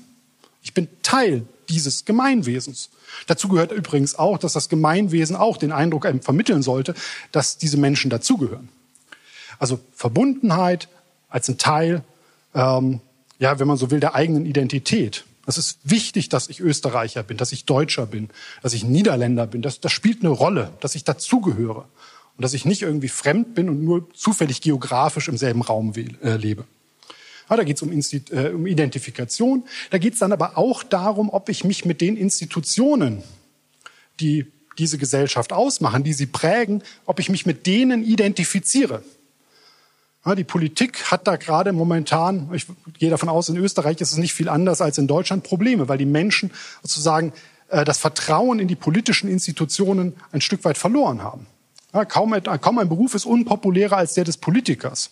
Ich 0.62 0.74
bin 0.74 0.90
Teil 1.02 1.44
dieses 1.70 2.04
Gemeinwesens. 2.04 2.90
Dazu 3.26 3.48
gehört 3.48 3.72
übrigens 3.72 4.16
auch, 4.16 4.38
dass 4.38 4.54
das 4.54 4.68
Gemeinwesen 4.68 5.38
auch 5.38 5.58
den 5.58 5.72
Eindruck 5.72 6.08
vermitteln 6.22 6.62
sollte, 6.62 6.94
dass 7.32 7.58
diese 7.58 7.78
Menschen 7.78 8.10
dazugehören. 8.10 8.68
Also 9.60 9.80
Verbundenheit 9.96 10.90
als 11.30 11.48
ein 11.48 11.58
Teil, 11.58 12.04
ähm, 12.54 13.00
ja, 13.40 13.60
wenn 13.60 13.68
man 13.68 13.78
so 13.78 13.92
will, 13.92 14.02
der 14.02 14.14
eigenen 14.14 14.46
Identität. 14.46 15.24
Es 15.48 15.58
ist 15.58 15.80
wichtig, 15.84 16.28
dass 16.30 16.50
ich 16.50 16.60
Österreicher 16.60 17.24
bin, 17.24 17.38
dass 17.38 17.54
ich 17.54 17.66
Deutscher 17.66 18.06
bin, 18.06 18.30
dass 18.62 18.74
ich 18.74 18.84
Niederländer 18.84 19.48
bin. 19.48 19.62
Das, 19.62 19.80
das 19.80 19.94
spielt 19.94 20.22
eine 20.22 20.30
Rolle, 20.30 20.72
dass 20.82 20.96
ich 20.96 21.06
dazugehöre 21.06 21.86
und 22.38 22.44
dass 22.44 22.54
ich 22.54 22.66
nicht 22.66 22.82
irgendwie 22.82 23.10
fremd 23.10 23.56
bin 23.56 23.70
und 23.70 23.84
nur 23.84 24.12
zufällig 24.14 24.62
geografisch 24.62 25.28
im 25.28 25.38
selben 25.38 25.62
Raum 25.62 25.94
äh, 25.96 26.36
lebe. 26.36 26.66
Ja, 27.50 27.58
da 27.58 27.64
geht 27.64 27.76
es 27.76 27.82
um, 27.82 27.92
äh, 27.92 28.50
um 28.50 28.66
Identifikation. 28.66 29.66
Da 29.90 29.98
geht 29.98 30.14
es 30.14 30.20
dann 30.20 30.32
aber 30.32 30.58
auch 30.58 30.84
darum, 30.84 31.30
ob 31.30 31.50
ich 31.50 31.64
mich 31.64 31.84
mit 31.84 32.00
den 32.00 32.16
Institutionen, 32.16 33.24
die 34.20 34.46
diese 34.78 34.98
Gesellschaft 34.98 35.52
ausmachen, 35.52 36.04
die 36.04 36.14
sie 36.14 36.28
prägen, 36.28 36.82
ob 37.06 37.20
ich 37.20 37.30
mich 37.30 37.46
mit 37.46 37.68
denen 37.68 38.04
identifiziere. 38.04 39.04
Ja, 40.26 40.36
die 40.36 40.44
Politik 40.44 41.12
hat 41.12 41.28
da 41.28 41.36
gerade 41.36 41.74
momentan, 41.74 42.50
ich 42.54 42.68
gehe 42.98 43.10
davon 43.10 43.28
aus, 43.28 43.50
in 43.50 43.58
Österreich 43.58 44.00
ist 44.02 44.12
es 44.12 44.18
nicht 44.18 44.34
viel 44.34 44.50
anders 44.50 44.80
als 44.80 44.98
in 44.98 45.08
Deutschland, 45.08 45.44
Probleme, 45.44 45.90
weil 45.90 45.98
die 45.98 46.06
Menschen 46.06 46.52
sozusagen 46.84 47.34
äh, 47.70 47.84
das 47.84 47.98
Vertrauen 47.98 48.60
in 48.60 48.68
die 48.68 48.76
politischen 48.76 49.30
Institutionen 49.30 50.14
ein 50.32 50.42
Stück 50.42 50.64
weit 50.64 50.78
verloren 50.78 51.24
haben. 51.24 51.48
Ja, 51.94 52.06
kaum, 52.06 52.36
kaum 52.62 52.78
ein 52.80 52.90
Beruf 52.90 53.16
ist 53.16 53.26
unpopulärer 53.26 53.98
als 53.98 54.14
der 54.14 54.24
des 54.24 54.38
Politikers. 54.38 55.12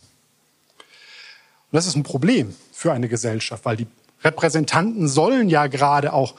Und 1.72 1.76
das 1.76 1.86
ist 1.86 1.96
ein 1.96 2.04
Problem 2.04 2.56
für 2.72 2.94
eine 2.94 3.10
Gesellschaft, 3.10 3.66
weil 3.66 3.78
die 3.78 3.88
Repräsentanten 4.24 5.08
sollen 5.08 5.50
ja 5.50 5.68
gerade 5.68 6.14
auch 6.14 6.36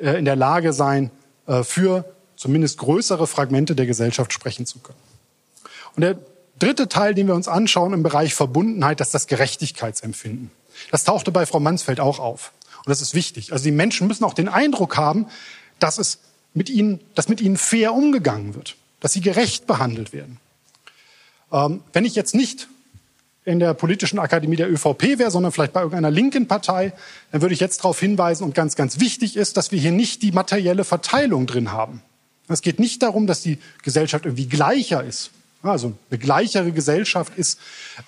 äh, 0.00 0.18
in 0.18 0.24
der 0.24 0.36
Lage 0.36 0.72
sein, 0.72 1.10
äh, 1.46 1.62
für 1.62 2.04
zumindest 2.36 2.78
größere 2.78 3.26
Fragmente 3.26 3.74
der 3.74 3.86
Gesellschaft 3.86 4.32
sprechen 4.32 4.66
zu 4.66 4.80
können. 4.80 4.98
Und 5.94 6.02
der 6.02 6.18
dritte 6.58 6.88
Teil, 6.88 7.14
den 7.14 7.26
wir 7.26 7.34
uns 7.34 7.48
anschauen 7.48 7.92
im 7.92 8.02
Bereich 8.02 8.34
Verbundenheit, 8.34 9.00
das 9.00 9.08
ist 9.08 9.14
das 9.14 9.26
Gerechtigkeitsempfinden. 9.26 10.50
Das 10.90 11.04
tauchte 11.04 11.30
bei 11.30 11.46
Frau 11.46 11.60
Mansfeld 11.60 12.00
auch 12.00 12.18
auf. 12.18 12.52
Und 12.78 12.88
das 12.88 13.00
ist 13.00 13.14
wichtig. 13.14 13.52
Also 13.52 13.64
die 13.64 13.70
Menschen 13.70 14.08
müssen 14.08 14.24
auch 14.24 14.34
den 14.34 14.48
Eindruck 14.48 14.96
haben, 14.96 15.26
dass 15.78 15.98
es 15.98 16.18
mit 16.54 16.68
ihnen, 16.68 17.00
dass 17.14 17.28
mit 17.28 17.40
ihnen 17.40 17.56
fair 17.56 17.92
umgegangen 17.92 18.54
wird, 18.54 18.76
dass 19.02 19.12
sie 19.12 19.20
gerecht 19.20 19.66
behandelt 19.66 20.14
werden. 20.14 20.38
Ähm, 21.52 21.82
wenn 21.92 22.06
ich 22.06 22.14
jetzt 22.14 22.34
nicht 22.34 22.68
in 23.44 23.58
der 23.58 23.74
politischen 23.74 24.20
Akademie 24.20 24.56
der 24.56 24.70
ÖVP 24.70 25.18
wäre, 25.18 25.30
sondern 25.30 25.50
vielleicht 25.50 25.72
bei 25.72 25.80
irgendeiner 25.80 26.12
linken 26.12 26.46
Partei, 26.46 26.92
dann 27.32 27.42
würde 27.42 27.52
ich 27.52 27.60
jetzt 27.60 27.78
darauf 27.80 27.98
hinweisen 27.98 28.44
und 28.44 28.54
ganz, 28.54 28.76
ganz 28.76 29.00
wichtig 29.00 29.36
ist, 29.36 29.56
dass 29.56 29.72
wir 29.72 29.80
hier 29.80 29.90
nicht 29.90 30.22
die 30.22 30.30
materielle 30.30 30.84
Verteilung 30.84 31.46
drin 31.46 31.72
haben. 31.72 32.00
Es 32.48 32.62
geht 32.62 32.78
nicht 32.78 33.02
darum, 33.02 33.26
dass 33.26 33.42
die 33.42 33.58
Gesellschaft 33.82 34.24
irgendwie 34.24 34.46
gleicher 34.46 35.02
ist. 35.02 35.32
Also 35.62 35.94
eine 36.10 36.18
gleichere 36.18 36.72
Gesellschaft 36.72 37.36
ist 37.36 37.58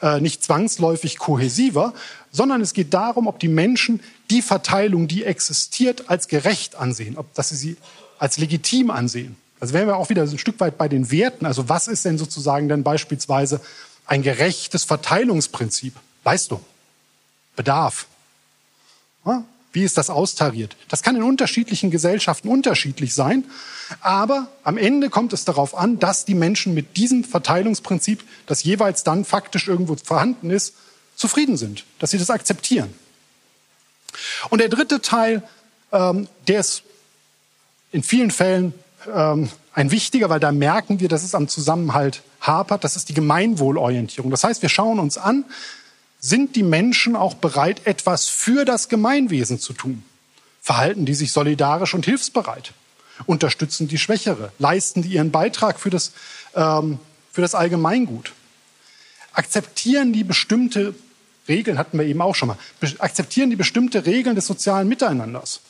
äh, 0.03 0.21
nicht 0.21 0.43
zwangsläufig 0.43 1.19
kohäsiver, 1.19 1.95
sondern 2.31 2.61
es 2.61 2.73
geht 2.73 2.95
darum, 2.95 3.27
ob 3.27 3.39
die 3.39 3.49
Menschen 3.49 4.01
die 4.31 4.43
Verteilung, 4.43 5.07
die 5.09 5.25
existiert, 5.25 6.09
als 6.09 6.29
gerecht 6.29 6.77
ansehen, 6.77 7.17
ob 7.17 7.33
dass 7.35 7.51
sie 7.51 7.57
sie 7.57 7.77
als 8.19 8.39
legitim 8.39 8.91
ansehen. 8.91 9.37
Also 9.65 9.73
wären 9.73 9.87
wir 9.87 9.97
auch 9.97 10.11
wieder 10.11 10.25
ein 10.25 10.39
Stück 10.39 10.61
weit 10.61 10.77
bei 10.77 10.89
den 10.89 11.11
Werten. 11.11 11.47
Also 11.47 11.71
was 11.71 11.89
ist 11.89 12.05
denn 12.05 12.19
sozusagen 12.19 12.69
dann 12.69 12.83
beispielsweise 12.83 13.63
ein 14.05 14.23
gerechtes 14.23 14.85
Verteilungsprinzip. 14.85 15.95
Leistung, 16.23 16.63
Bedarf. 17.57 18.07
Wie 19.73 19.83
ist 19.83 19.97
das 19.97 20.11
austariert? 20.11 20.77
Das 20.91 21.03
kann 21.03 21.17
in 21.17 21.23
unterschiedlichen 21.23 21.91
Gesellschaften 21.91 22.49
unterschiedlich 22.49 23.15
sein, 23.15 23.45
aber 24.03 24.49
am 24.65 24.77
Ende 24.77 25.09
kommt 25.09 25.33
es 25.33 25.47
darauf 25.47 25.75
an, 25.75 25.99
dass 25.99 26.27
die 26.27 26.35
Menschen 26.35 26.75
mit 26.75 26.99
diesem 26.99 27.25
Verteilungsprinzip, 27.25 28.23
das 28.45 28.65
jeweils 28.65 29.03
dann 29.03 29.25
faktisch 29.25 29.67
irgendwo 29.67 29.97
vorhanden 29.97 30.51
ist, 30.51 30.75
zufrieden 31.17 31.57
sind, 31.57 31.87
dass 32.01 32.11
sie 32.11 32.19
das 32.19 32.29
akzeptieren. 32.29 32.93
Und 34.51 34.61
der 34.61 34.69
dritte 34.69 35.01
Teil, 35.01 35.43
ähm, 35.91 36.29
der 36.49 36.61
ist 36.61 36.83
in 37.93 38.03
vielen 38.03 38.31
Fällen 38.31 38.75
ähm, 39.13 39.49
ein 39.73 39.91
wichtiger, 39.91 40.31
weil 40.31 40.41
da 40.41 40.53
merken 40.53 41.01
wir, 41.01 41.09
dass 41.09 41.25
es 41.25 41.35
am 41.35 41.49
Zusammenhalt 41.49 42.23
hapert, 42.41 42.85
das 42.85 42.97
ist 42.97 43.09
die 43.09 43.15
Gemeinwohlorientierung. 43.15 44.31
Das 44.31 44.45
heißt, 44.45 44.63
wir 44.63 44.69
schauen 44.69 44.99
uns 44.99 45.19
an, 45.19 45.45
sind 46.21 46.57
die 46.57 46.63
Menschen 46.63 47.17
auch 47.17 47.35
bereit, 47.35 47.87
etwas 47.87 48.29
für 48.29 48.65
das 48.65 48.89
Gemeinwesen 48.89 49.59
zu 49.59 49.73
tun? 49.73 50.03
Verhalten 50.63 51.05
die 51.05 51.15
sich 51.15 51.33
solidarisch 51.33 51.93
und 51.93 52.07
hilfsbereit? 52.07 52.73
Unterstützen 53.27 53.89
die 53.89 53.99
Schwächere? 53.99 54.51
Leisten 54.59 55.03
die 55.03 55.11
ihren 55.11 55.31
Beitrag 55.31 55.79
für 55.79 55.91
das, 55.91 56.13
ähm, 56.55 56.99
für 57.31 57.43
das 57.43 57.55
Allgemeingut? 57.55 58.33
Akzeptieren 59.33 60.13
die 60.13 60.25
bestimmte 60.25 60.95
Regeln, 61.49 61.77
hatten 61.77 61.99
wir 61.99 62.07
eben 62.07 62.23
auch 62.23 62.35
schon 62.35 62.49
mal, 62.49 62.59
akzeptieren 62.99 63.51
die 63.51 63.57
bestimmte 63.57 64.07
Regeln 64.07 64.35
des 64.35 64.47
sozialen 64.47 64.89
Miteinanders? 64.89 65.61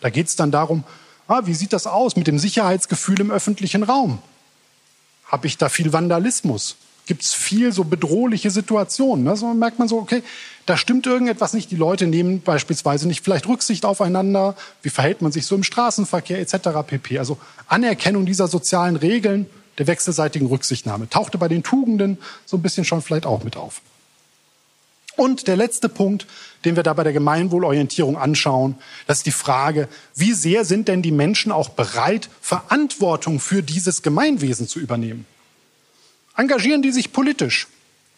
Da 0.00 0.10
geht 0.10 0.26
es 0.26 0.36
dann 0.36 0.50
darum, 0.50 0.84
ah, 1.32 1.46
wie 1.46 1.54
sieht 1.54 1.72
das 1.72 1.86
aus 1.86 2.16
mit 2.16 2.26
dem 2.26 2.38
Sicherheitsgefühl 2.38 3.20
im 3.20 3.30
öffentlichen 3.30 3.82
Raum? 3.82 4.18
Habe 5.26 5.46
ich 5.46 5.58
da 5.58 5.68
viel 5.68 5.92
Vandalismus? 5.92 6.76
Gibt 7.06 7.22
es 7.22 7.34
viel 7.34 7.72
so 7.72 7.84
bedrohliche 7.84 8.50
Situationen? 8.50 9.24
Ne? 9.24 9.36
So 9.36 9.52
merkt 9.54 9.78
man 9.78 9.88
so, 9.88 9.98
okay, 9.98 10.22
da 10.66 10.76
stimmt 10.76 11.06
irgendetwas 11.06 11.52
nicht. 11.52 11.70
Die 11.70 11.76
Leute 11.76 12.06
nehmen 12.06 12.42
beispielsweise 12.42 13.08
nicht 13.08 13.24
vielleicht 13.24 13.48
Rücksicht 13.48 13.84
aufeinander. 13.84 14.54
Wie 14.82 14.90
verhält 14.90 15.20
man 15.20 15.32
sich 15.32 15.46
so 15.46 15.56
im 15.56 15.64
Straßenverkehr 15.64 16.38
etc. 16.38 16.68
pp. 16.86 17.18
Also 17.18 17.38
Anerkennung 17.66 18.24
dieser 18.24 18.46
sozialen 18.46 18.96
Regeln 18.96 19.46
der 19.78 19.86
wechselseitigen 19.86 20.46
Rücksichtnahme 20.46 21.08
tauchte 21.08 21.38
bei 21.38 21.48
den 21.48 21.62
Tugenden 21.62 22.18
so 22.44 22.56
ein 22.56 22.62
bisschen 22.62 22.84
schon 22.84 23.02
vielleicht 23.02 23.26
auch 23.26 23.42
mit 23.42 23.56
auf. 23.56 23.80
Und 25.16 25.46
der 25.46 25.56
letzte 25.56 25.88
Punkt, 25.88 26.26
den 26.64 26.76
wir 26.76 26.82
da 26.82 26.94
bei 26.94 27.04
der 27.04 27.12
Gemeinwohlorientierung 27.12 28.16
anschauen, 28.16 28.76
das 29.06 29.18
ist 29.18 29.26
die 29.26 29.32
Frage, 29.32 29.88
wie 30.14 30.32
sehr 30.32 30.64
sind 30.64 30.88
denn 30.88 31.02
die 31.02 31.10
Menschen 31.10 31.52
auch 31.52 31.68
bereit, 31.68 32.30
Verantwortung 32.40 33.40
für 33.40 33.62
dieses 33.62 34.02
Gemeinwesen 34.02 34.68
zu 34.68 34.80
übernehmen? 34.80 35.26
Engagieren 36.36 36.82
die 36.82 36.92
sich 36.92 37.12
politisch? 37.12 37.68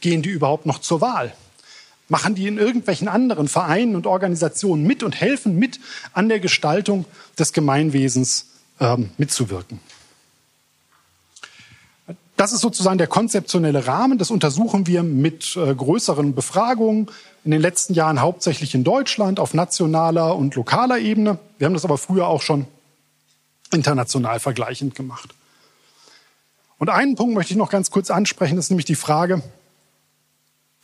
Gehen 0.00 0.22
die 0.22 0.30
überhaupt 0.30 0.66
noch 0.66 0.80
zur 0.80 1.00
Wahl? 1.00 1.34
Machen 2.08 2.34
die 2.34 2.46
in 2.46 2.58
irgendwelchen 2.58 3.08
anderen 3.08 3.48
Vereinen 3.48 3.96
und 3.96 4.06
Organisationen 4.06 4.86
mit 4.86 5.02
und 5.02 5.20
helfen 5.20 5.58
mit 5.58 5.80
an 6.12 6.28
der 6.28 6.38
Gestaltung 6.38 7.06
des 7.38 7.52
Gemeinwesens 7.52 8.46
ähm, 8.78 9.10
mitzuwirken? 9.16 9.80
Das 12.36 12.52
ist 12.52 12.60
sozusagen 12.60 12.98
der 12.98 13.06
konzeptionelle 13.06 13.86
Rahmen. 13.86 14.18
Das 14.18 14.30
untersuchen 14.30 14.86
wir 14.86 15.02
mit 15.02 15.56
äh, 15.56 15.74
größeren 15.74 16.34
Befragungen 16.34 17.08
in 17.44 17.52
den 17.52 17.60
letzten 17.60 17.94
Jahren 17.94 18.20
hauptsächlich 18.20 18.74
in 18.74 18.82
Deutschland 18.82 19.38
auf 19.38 19.54
nationaler 19.54 20.34
und 20.36 20.54
lokaler 20.54 20.98
Ebene. 20.98 21.38
Wir 21.58 21.66
haben 21.66 21.74
das 21.74 21.84
aber 21.84 21.98
früher 21.98 22.26
auch 22.26 22.42
schon 22.42 22.66
international 23.72 24.40
vergleichend 24.40 24.94
gemacht. 24.94 25.34
Und 26.78 26.90
einen 26.90 27.14
Punkt 27.14 27.34
möchte 27.34 27.52
ich 27.52 27.56
noch 27.56 27.70
ganz 27.70 27.90
kurz 27.90 28.10
ansprechen, 28.10 28.56
das 28.56 28.66
ist 28.66 28.70
nämlich 28.70 28.84
die 28.84 28.94
Frage, 28.96 29.42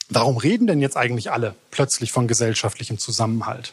warum 0.08 0.36
reden 0.36 0.66
denn 0.66 0.80
jetzt 0.80 0.96
eigentlich 0.96 1.32
alle 1.32 1.54
plötzlich 1.70 2.12
von 2.12 2.28
gesellschaftlichem 2.28 2.98
Zusammenhalt? 2.98 3.72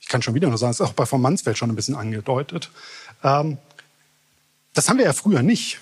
Ich 0.00 0.08
kann 0.08 0.22
schon 0.22 0.34
wieder 0.34 0.48
nur 0.48 0.58
sagen, 0.58 0.70
das 0.70 0.80
ist 0.80 0.86
auch 0.86 0.94
bei 0.94 1.06
von 1.06 1.20
Mansfeld 1.20 1.58
schon 1.58 1.70
ein 1.70 1.76
bisschen 1.76 1.94
angedeutet. 1.94 2.70
Ähm, 3.22 3.58
das 4.74 4.88
haben 4.88 4.98
wir 4.98 5.04
ja 5.04 5.12
früher 5.12 5.42
nicht. 5.42 5.80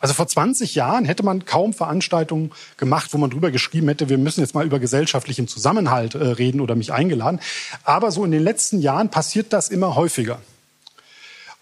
Also 0.00 0.14
vor 0.14 0.26
20 0.26 0.74
Jahren 0.74 1.04
hätte 1.04 1.22
man 1.22 1.44
kaum 1.44 1.74
Veranstaltungen 1.74 2.52
gemacht, 2.78 3.12
wo 3.12 3.18
man 3.18 3.30
drüber 3.30 3.50
geschrieben 3.50 3.88
hätte, 3.88 4.08
wir 4.08 4.18
müssen 4.18 4.40
jetzt 4.40 4.54
mal 4.54 4.66
über 4.66 4.78
gesellschaftlichen 4.78 5.46
Zusammenhalt 5.46 6.14
äh, 6.14 6.24
reden 6.24 6.60
oder 6.60 6.74
mich 6.74 6.92
eingeladen. 6.92 7.38
Aber 7.84 8.10
so 8.10 8.24
in 8.24 8.30
den 8.30 8.42
letzten 8.42 8.80
Jahren 8.80 9.10
passiert 9.10 9.52
das 9.52 9.68
immer 9.68 9.94
häufiger. 9.94 10.40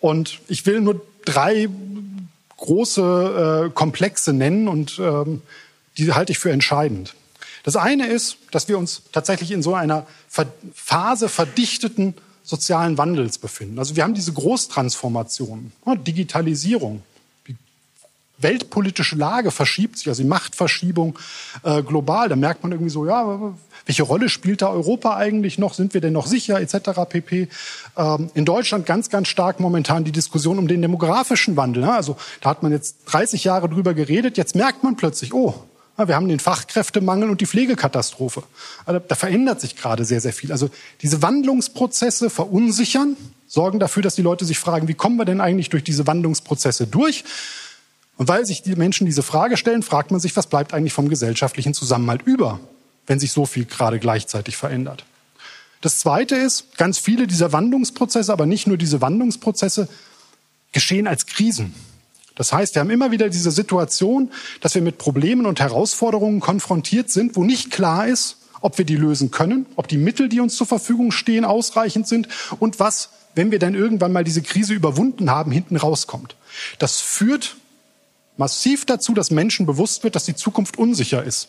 Und 0.01 0.41
ich 0.47 0.65
will 0.67 0.81
nur 0.81 1.05
drei 1.25 1.69
große 2.57 3.67
äh, 3.67 3.71
Komplexe 3.71 4.33
nennen 4.33 4.69
und 4.69 4.99
ähm, 5.01 5.43
die 5.97 6.13
halte 6.13 6.33
ich 6.33 6.39
für 6.39 6.53
entscheidend. 6.53 7.15
Das 7.65 7.77
eine 7.77 8.07
ist, 8.07 8.39
dass 8.53 8.69
wir 8.69 8.79
uns 8.79 9.03
tatsächlich 9.13 9.51
in 9.51 9.63
so 9.63 9.75
einer 9.75 10.07
Phase 10.75 11.29
verdichteten 11.29 12.15
sozialen 12.45 12.97
Wandels 12.97 13.39
befinden. 13.39 13.79
Also 13.79 13.97
wir 13.97 14.05
haben 14.05 14.15
diese 14.15 14.33
Großtransformationen, 14.33 15.73
Digitalisierung, 16.07 17.03
die 17.03 17.18
weltpolitische 18.39 19.17
Lage 19.17 19.51
verschiebt 19.51 19.99
sich, 19.99 20.09
also 20.09 20.23
die 20.23 20.29
Machtverschiebung 20.29 21.19
äh, 21.63 21.83
global. 21.83 22.29
Da 22.29 22.37
merkt 22.37 22.63
man 22.63 22.73
irgendwie 22.73 22.91
so, 22.91 23.07
ja, 23.07 23.53
welche 23.87 24.03
Rolle 24.03 24.29
spielt 24.29 24.63
da 24.63 24.69
Europa 24.69 25.17
eigentlich 25.17 25.59
noch? 25.59 25.75
Sind 25.75 25.95
wir 25.95 26.01
denn 26.01 26.13
noch 26.13 26.27
sicher 26.27 26.61
etc. 26.61 26.91
pp. 27.09 27.49
Ähm, 27.97 28.31
in 28.35 28.45
Deutschland 28.45 28.87
ganz, 28.87 29.11
ganz 29.11 29.29
stark 29.29 29.61
momentan 29.61 30.05
die 30.05 30.13
Diskussion 30.13 30.59
um 30.59 30.69
den 30.69 30.83
demografischen 30.83 31.57
Wandel. 31.57 31.83
Ne? 31.83 31.93
Also 31.93 32.17
da 32.41 32.51
hat 32.51 32.63
man 32.63 32.73
jetzt 32.73 32.97
30 33.07 33.45
Jahre 33.45 33.69
drüber 33.69 33.95
geredet. 33.95 34.37
Jetzt 34.37 34.55
merkt 34.55 34.85
man 34.85 34.97
plötzlich, 34.97 35.33
oh, 35.35 35.55
wir 35.97 36.15
haben 36.15 36.29
den 36.29 36.39
Fachkräftemangel 36.39 37.29
und 37.29 37.41
die 37.41 37.47
Pflegekatastrophe. 37.47 38.45
Also 38.87 39.01
da 39.01 39.15
verändert 39.17 39.61
sich 39.61 39.75
gerade 39.75 40.05
sehr, 40.05 40.21
sehr 40.21 40.33
viel. 40.33 40.53
Also 40.53 40.71
diese 41.03 41.23
Wandlungsprozesse 41.23 42.31
verunsichern, 42.31 43.17
sorgen 43.49 43.81
dafür, 43.81 44.03
dass 44.03 44.15
die 44.15 44.23
Leute 44.23 44.45
sich 44.45 44.59
fragen, 44.59 44.87
wie 44.87 44.95
kommen 44.95 45.17
wir 45.17 45.25
denn 45.25 45.41
eigentlich 45.41 45.71
durch 45.71 45.83
diese 45.83 46.07
Wandlungsprozesse 46.07 46.87
durch? 46.87 47.25
Und 48.19 48.29
weil 48.29 48.45
sich 48.45 48.63
die 48.63 48.75
Menschen 48.75 49.07
diese 49.07 49.23
Frage 49.23 49.57
stellen, 49.57 49.83
fragt 49.83 50.11
man 50.11 50.21
sich, 50.21 50.37
was 50.37 50.49
bleibt 50.49 50.75
eigentlich 50.75 50.93
vom 50.93 51.09
gesellschaftlichen 51.09 51.73
Zusammenhalt 51.73 52.23
über, 52.23 52.61
wenn 53.07 53.21
sich 53.21 53.33
so 53.33 53.47
viel 53.47 53.65
gerade 53.65 54.01
gleichzeitig 54.01 54.57
verändert. 54.57 55.05
Das 55.81 56.01
Zweite 56.01 56.35
ist, 56.35 56.77
ganz 56.77 56.99
viele 56.99 57.29
dieser 57.29 57.53
Wandlungsprozesse, 57.53 58.33
aber 58.33 58.45
nicht 58.45 58.67
nur 58.67 58.77
diese 58.77 59.01
Wandlungsprozesse, 59.01 59.89
geschehen 60.73 61.07
als 61.07 61.27
Krisen. 61.27 61.75
Das 62.35 62.53
heißt, 62.53 62.75
wir 62.75 62.81
haben 62.81 62.91
immer 62.91 63.13
wieder 63.13 63.29
diese 63.29 63.53
Situation, 63.53 64.33
dass 64.61 64.75
wir 64.75 64.83
mit 64.83 64.99
Problemen 64.99 65.47
und 65.47 65.61
Herausforderungen 65.61 66.41
konfrontiert 66.41 67.11
sind, 67.11 67.37
wo 67.37 67.45
nicht 67.45 67.71
klar 67.71 68.09
ist, 68.09 68.39
ob 68.61 68.79
wir 68.79 68.85
die 68.85 68.97
lösen 68.97 69.31
können, 69.31 69.67
ob 69.77 69.87
die 69.87 69.97
Mittel, 69.97 70.29
die 70.29 70.41
uns 70.41 70.57
zur 70.57 70.67
Verfügung 70.67 71.13
stehen, 71.13 71.45
ausreichend 71.45 72.09
sind 72.09 72.27
und 72.59 72.81
was, 72.81 73.11
wenn 73.37 73.53
wir 73.53 73.61
dann 73.61 73.77
irgendwann 73.77 74.13
mal 74.13 74.25
diese 74.25 74.43
Krise 74.43 74.75
überwunden 74.75 75.31
haben, 75.31 75.53
hinten 75.53 75.77
rauskommt. 75.77 76.35
Das 76.81 77.01
führt 77.01 77.57
massiv 78.39 78.87
dazu, 78.87 79.13
dass 79.13 79.31
Menschen 79.31 79.67
bewusst 79.67 80.05
wird, 80.05 80.15
dass 80.15 80.25
die 80.25 80.37
Zukunft 80.37 80.79
unsicher 80.79 81.23
ist. 81.23 81.49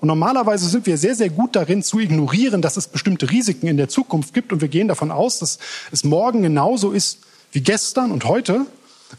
Und 0.00 0.08
normalerweise 0.08 0.68
sind 0.68 0.86
wir 0.86 0.98
sehr, 0.98 1.14
sehr 1.14 1.30
gut 1.30 1.56
darin 1.56 1.82
zu 1.82 1.98
ignorieren, 1.98 2.60
dass 2.60 2.76
es 2.76 2.88
bestimmte 2.88 3.30
Risiken 3.30 3.66
in 3.66 3.76
der 3.76 3.88
Zukunft 3.88 4.34
gibt. 4.34 4.52
Und 4.52 4.60
wir 4.60 4.68
gehen 4.68 4.88
davon 4.88 5.10
aus, 5.10 5.38
dass 5.38 5.58
es 5.90 6.04
morgen 6.04 6.42
genauso 6.42 6.92
ist 6.92 7.20
wie 7.52 7.62
gestern 7.62 8.12
und 8.12 8.24
heute. 8.24 8.66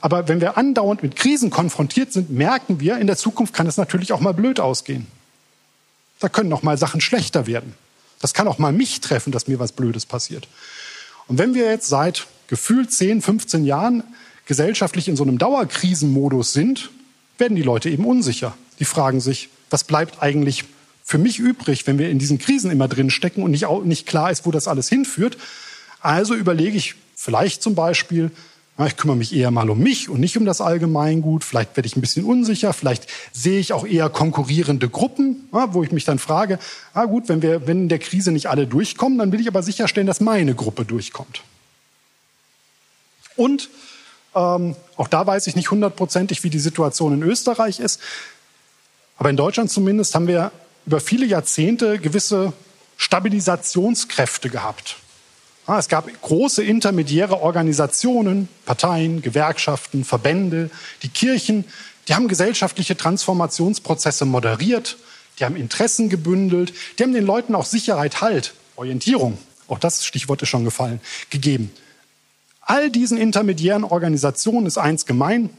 Aber 0.01 0.27
wenn 0.27 0.41
wir 0.41 0.57
andauernd 0.57 1.01
mit 1.01 1.15
Krisen 1.15 1.49
konfrontiert 1.49 2.13
sind, 2.13 2.29
merken 2.29 2.79
wir, 2.79 2.97
in 2.97 3.07
der 3.07 3.17
Zukunft 3.17 3.53
kann 3.53 3.65
es 3.65 3.77
natürlich 3.77 4.13
auch 4.13 4.19
mal 4.19 4.33
blöd 4.33 4.59
ausgehen. 4.59 5.07
Da 6.19 6.29
können 6.29 6.53
auch 6.53 6.63
mal 6.63 6.77
Sachen 6.77 7.01
schlechter 7.01 7.47
werden. 7.47 7.73
Das 8.21 8.33
kann 8.33 8.47
auch 8.47 8.59
mal 8.59 8.71
mich 8.71 9.01
treffen, 9.01 9.31
dass 9.31 9.47
mir 9.47 9.59
was 9.59 9.71
Blödes 9.71 10.05
passiert. 10.05 10.47
Und 11.27 11.37
wenn 11.37 11.53
wir 11.53 11.65
jetzt 11.65 11.87
seit 11.87 12.27
gefühlt 12.47 12.91
10, 12.91 13.21
15 13.21 13.65
Jahren 13.65 14.03
gesellschaftlich 14.45 15.07
in 15.07 15.15
so 15.15 15.23
einem 15.23 15.37
Dauerkrisenmodus 15.37 16.53
sind, 16.53 16.91
werden 17.37 17.55
die 17.55 17.63
Leute 17.63 17.89
eben 17.89 18.05
unsicher. 18.05 18.55
Die 18.79 18.85
fragen 18.85 19.19
sich, 19.19 19.49
was 19.69 19.83
bleibt 19.83 20.21
eigentlich 20.21 20.63
für 21.03 21.17
mich 21.17 21.39
übrig, 21.39 21.85
wenn 21.87 21.99
wir 21.99 22.09
in 22.09 22.19
diesen 22.19 22.39
Krisen 22.39 22.71
immer 22.71 22.87
drin 22.87 23.09
stecken 23.09 23.43
und 23.43 23.51
nicht, 23.51 23.67
nicht 23.83 24.07
klar 24.07 24.31
ist, 24.31 24.45
wo 24.45 24.51
das 24.51 24.67
alles 24.67 24.89
hinführt. 24.89 25.37
Also 25.99 26.33
überlege 26.33 26.77
ich 26.77 26.95
vielleicht 27.15 27.61
zum 27.61 27.75
Beispiel, 27.75 28.31
ich 28.85 28.97
kümmere 28.97 29.15
mich 29.15 29.33
eher 29.33 29.51
mal 29.51 29.69
um 29.69 29.79
mich 29.79 30.09
und 30.09 30.19
nicht 30.19 30.35
um 30.35 30.45
das 30.45 30.59
Allgemeingut. 30.59 31.45
Vielleicht 31.45 31.77
werde 31.77 31.87
ich 31.87 31.95
ein 31.95 32.01
bisschen 32.01 32.25
unsicher. 32.25 32.73
Vielleicht 32.73 33.07
sehe 33.31 33.59
ich 33.59 33.71
auch 33.71 33.85
eher 33.85 34.09
konkurrierende 34.09 34.89
Gruppen, 34.89 35.47
wo 35.51 35.83
ich 35.83 35.91
mich 35.91 36.03
dann 36.03 36.19
frage, 36.19 36.59
ah 36.93 37.05
gut, 37.05 37.29
wenn 37.29 37.41
wir, 37.41 37.67
wenn 37.67 37.83
in 37.83 37.89
der 37.89 37.99
Krise 37.99 38.33
nicht 38.33 38.47
alle 38.47 38.67
durchkommen, 38.67 39.17
dann 39.17 39.31
will 39.31 39.39
ich 39.39 39.47
aber 39.47 39.63
sicherstellen, 39.63 40.07
dass 40.07 40.19
meine 40.19 40.55
Gruppe 40.55 40.83
durchkommt. 40.83 41.43
Und 43.37 43.69
ähm, 44.35 44.75
auch 44.97 45.07
da 45.07 45.25
weiß 45.25 45.47
ich 45.47 45.55
nicht 45.55 45.71
hundertprozentig, 45.71 46.43
wie 46.43 46.49
die 46.49 46.59
Situation 46.59 47.13
in 47.13 47.23
Österreich 47.23 47.79
ist. 47.79 47.99
Aber 49.17 49.29
in 49.29 49.37
Deutschland 49.37 49.71
zumindest 49.71 50.13
haben 50.13 50.27
wir 50.27 50.51
über 50.85 50.99
viele 50.99 51.25
Jahrzehnte 51.25 51.99
gewisse 51.99 52.53
Stabilisationskräfte 52.97 54.49
gehabt. 54.49 54.97
Es 55.67 55.87
gab 55.87 56.09
große 56.21 56.63
intermediäre 56.63 57.41
Organisationen, 57.41 58.47
Parteien, 58.65 59.23
Gewerkschaften, 59.23 60.05
Verbände, 60.05 60.69
die 61.01 61.09
Kirchen, 61.09 61.65
die 62.07 62.13
haben 62.13 62.27
gesellschaftliche 62.27 62.95
Transformationsprozesse 62.95 64.25
moderiert, 64.25 64.97
die 65.39 65.45
haben 65.45 65.55
Interessen 65.55 66.09
gebündelt, 66.09 66.73
die 66.99 67.03
haben 67.03 67.13
den 67.13 67.25
Leuten 67.25 67.55
auch 67.55 67.65
Sicherheit, 67.65 68.21
Halt, 68.21 68.53
Orientierung, 68.75 69.39
auch 69.67 69.79
das 69.79 70.05
Stichwort 70.05 70.43
ist 70.43 70.49
schon 70.49 70.65
gefallen, 70.65 71.01
gegeben. 71.31 71.71
All 72.65 72.89
diesen 72.89 73.17
intermediären 73.17 73.83
Organisationen 73.83 74.65
ist 74.65 74.77
eins 74.77 75.05
gemein, 75.05 75.49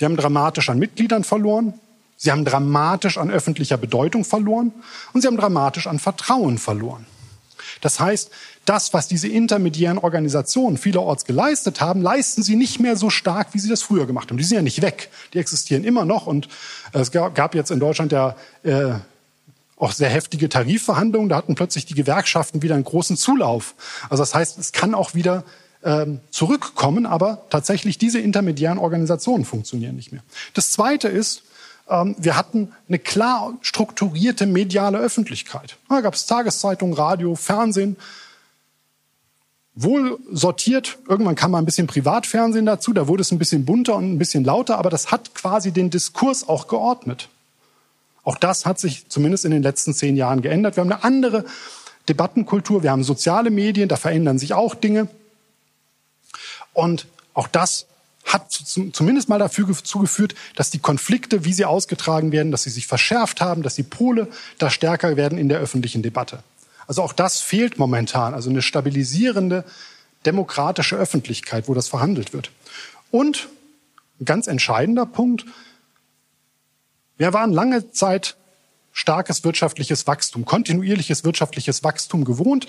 die 0.00 0.04
haben 0.04 0.16
dramatisch 0.16 0.68
an 0.68 0.78
Mitgliedern 0.78 1.24
verloren, 1.24 1.74
sie 2.16 2.32
haben 2.32 2.44
dramatisch 2.44 3.16
an 3.16 3.30
öffentlicher 3.30 3.76
Bedeutung 3.76 4.24
verloren 4.24 4.72
und 5.12 5.20
sie 5.20 5.28
haben 5.28 5.36
dramatisch 5.36 5.86
an 5.86 5.98
Vertrauen 5.98 6.58
verloren. 6.58 7.06
Das 7.80 8.00
heißt, 8.00 8.30
das, 8.64 8.92
was 8.92 9.06
diese 9.06 9.28
intermediären 9.28 9.98
Organisationen 9.98 10.76
vielerorts 10.76 11.24
geleistet 11.24 11.80
haben, 11.80 12.02
leisten 12.02 12.42
sie 12.42 12.56
nicht 12.56 12.80
mehr 12.80 12.96
so 12.96 13.10
stark, 13.10 13.48
wie 13.52 13.58
sie 13.58 13.68
das 13.68 13.82
früher 13.82 14.06
gemacht 14.06 14.30
haben. 14.30 14.38
Die 14.38 14.44
sind 14.44 14.56
ja 14.56 14.62
nicht 14.62 14.82
weg, 14.82 15.10
die 15.32 15.38
existieren 15.38 15.84
immer 15.84 16.04
noch. 16.04 16.26
Und 16.26 16.48
äh, 16.92 16.98
es 16.98 17.12
gab 17.12 17.54
jetzt 17.54 17.70
in 17.70 17.78
Deutschland 17.78 18.12
ja 18.12 18.34
äh, 18.64 18.94
auch 19.76 19.92
sehr 19.92 20.08
heftige 20.08 20.48
Tarifverhandlungen. 20.48 21.28
Da 21.28 21.36
hatten 21.36 21.54
plötzlich 21.54 21.86
die 21.86 21.94
Gewerkschaften 21.94 22.62
wieder 22.62 22.74
einen 22.74 22.84
großen 22.84 23.16
Zulauf. 23.16 23.74
Also 24.08 24.22
das 24.22 24.34
heißt, 24.34 24.58
es 24.58 24.72
kann 24.72 24.94
auch 24.94 25.14
wieder 25.14 25.44
ähm, 25.86 26.20
zurückkommen, 26.30 27.06
aber 27.06 27.42
tatsächlich 27.48 27.96
diese 27.96 28.18
intermediären 28.18 28.78
Organisationen 28.78 29.44
funktionieren 29.44 29.94
nicht 29.94 30.10
mehr. 30.10 30.22
Das 30.52 30.72
Zweite 30.72 31.06
ist, 31.06 31.44
ähm, 31.88 32.16
wir 32.18 32.36
hatten 32.36 32.72
eine 32.88 32.98
klar 32.98 33.54
strukturierte 33.62 34.46
mediale 34.46 34.98
Öffentlichkeit. 34.98 35.76
Da 35.88 36.00
gab 36.00 36.14
es 36.14 36.26
Tageszeitungen, 36.26 36.94
Radio, 36.94 37.36
Fernsehen 37.36 37.96
wohl 39.76 40.18
sortiert. 40.32 40.98
Irgendwann 41.08 41.36
kam 41.36 41.52
mal 41.52 41.58
ein 41.58 41.66
bisschen 41.66 41.86
Privatfernsehen 41.86 42.66
dazu, 42.66 42.92
da 42.92 43.06
wurde 43.06 43.20
es 43.20 43.30
ein 43.30 43.38
bisschen 43.38 43.64
bunter 43.64 43.94
und 43.94 44.12
ein 44.12 44.18
bisschen 44.18 44.42
lauter, 44.42 44.78
aber 44.78 44.90
das 44.90 45.12
hat 45.12 45.34
quasi 45.34 45.70
den 45.70 45.90
Diskurs 45.90 46.48
auch 46.48 46.66
geordnet. 46.66 47.28
Auch 48.24 48.36
das 48.38 48.66
hat 48.66 48.80
sich 48.80 49.08
zumindest 49.08 49.44
in 49.44 49.52
den 49.52 49.62
letzten 49.62 49.94
zehn 49.94 50.16
Jahren 50.16 50.42
geändert. 50.42 50.76
Wir 50.76 50.80
haben 50.80 50.90
eine 50.90 51.04
andere 51.04 51.44
Debattenkultur, 52.08 52.82
wir 52.82 52.90
haben 52.90 53.04
soziale 53.04 53.50
Medien, 53.50 53.88
da 53.88 53.94
verändern 53.96 54.40
sich 54.40 54.52
auch 54.52 54.74
Dinge. 54.74 55.06
Und 56.76 57.06
auch 57.32 57.48
das 57.48 57.86
hat 58.24 58.52
zumindest 58.52 59.28
mal 59.28 59.38
dafür 59.38 59.66
zugeführt, 59.82 60.34
dass 60.56 60.70
die 60.70 60.78
Konflikte, 60.78 61.44
wie 61.44 61.54
sie 61.54 61.64
ausgetragen 61.64 62.32
werden, 62.32 62.50
dass 62.50 62.64
sie 62.64 62.70
sich 62.70 62.86
verschärft 62.86 63.40
haben, 63.40 63.62
dass 63.62 63.76
die 63.76 63.82
Pole 63.82 64.28
da 64.58 64.68
stärker 64.68 65.16
werden 65.16 65.38
in 65.38 65.48
der 65.48 65.58
öffentlichen 65.58 66.02
Debatte. 66.02 66.42
Also 66.86 67.02
auch 67.02 67.14
das 67.14 67.40
fehlt 67.40 67.78
momentan, 67.78 68.34
also 68.34 68.50
eine 68.50 68.62
stabilisierende 68.62 69.64
demokratische 70.26 70.96
Öffentlichkeit, 70.96 71.66
wo 71.66 71.74
das 71.74 71.88
verhandelt 71.88 72.32
wird. 72.32 72.50
Und 73.10 73.48
ein 74.20 74.26
ganz 74.26 74.48
entscheidender 74.48 75.06
Punkt, 75.06 75.46
wir 77.16 77.32
waren 77.32 77.52
lange 77.52 77.90
Zeit 77.92 78.36
starkes 78.92 79.44
wirtschaftliches 79.44 80.06
Wachstum, 80.06 80.44
kontinuierliches 80.44 81.22
wirtschaftliches 81.22 81.84
Wachstum 81.84 82.24
gewohnt. 82.24 82.66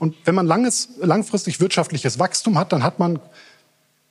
Und 0.00 0.16
wenn 0.24 0.34
man 0.34 0.46
langes, 0.46 0.90
langfristig 1.00 1.60
wirtschaftliches 1.60 2.18
Wachstum 2.18 2.58
hat, 2.58 2.72
dann 2.72 2.82
hat 2.82 2.98
man 2.98 3.20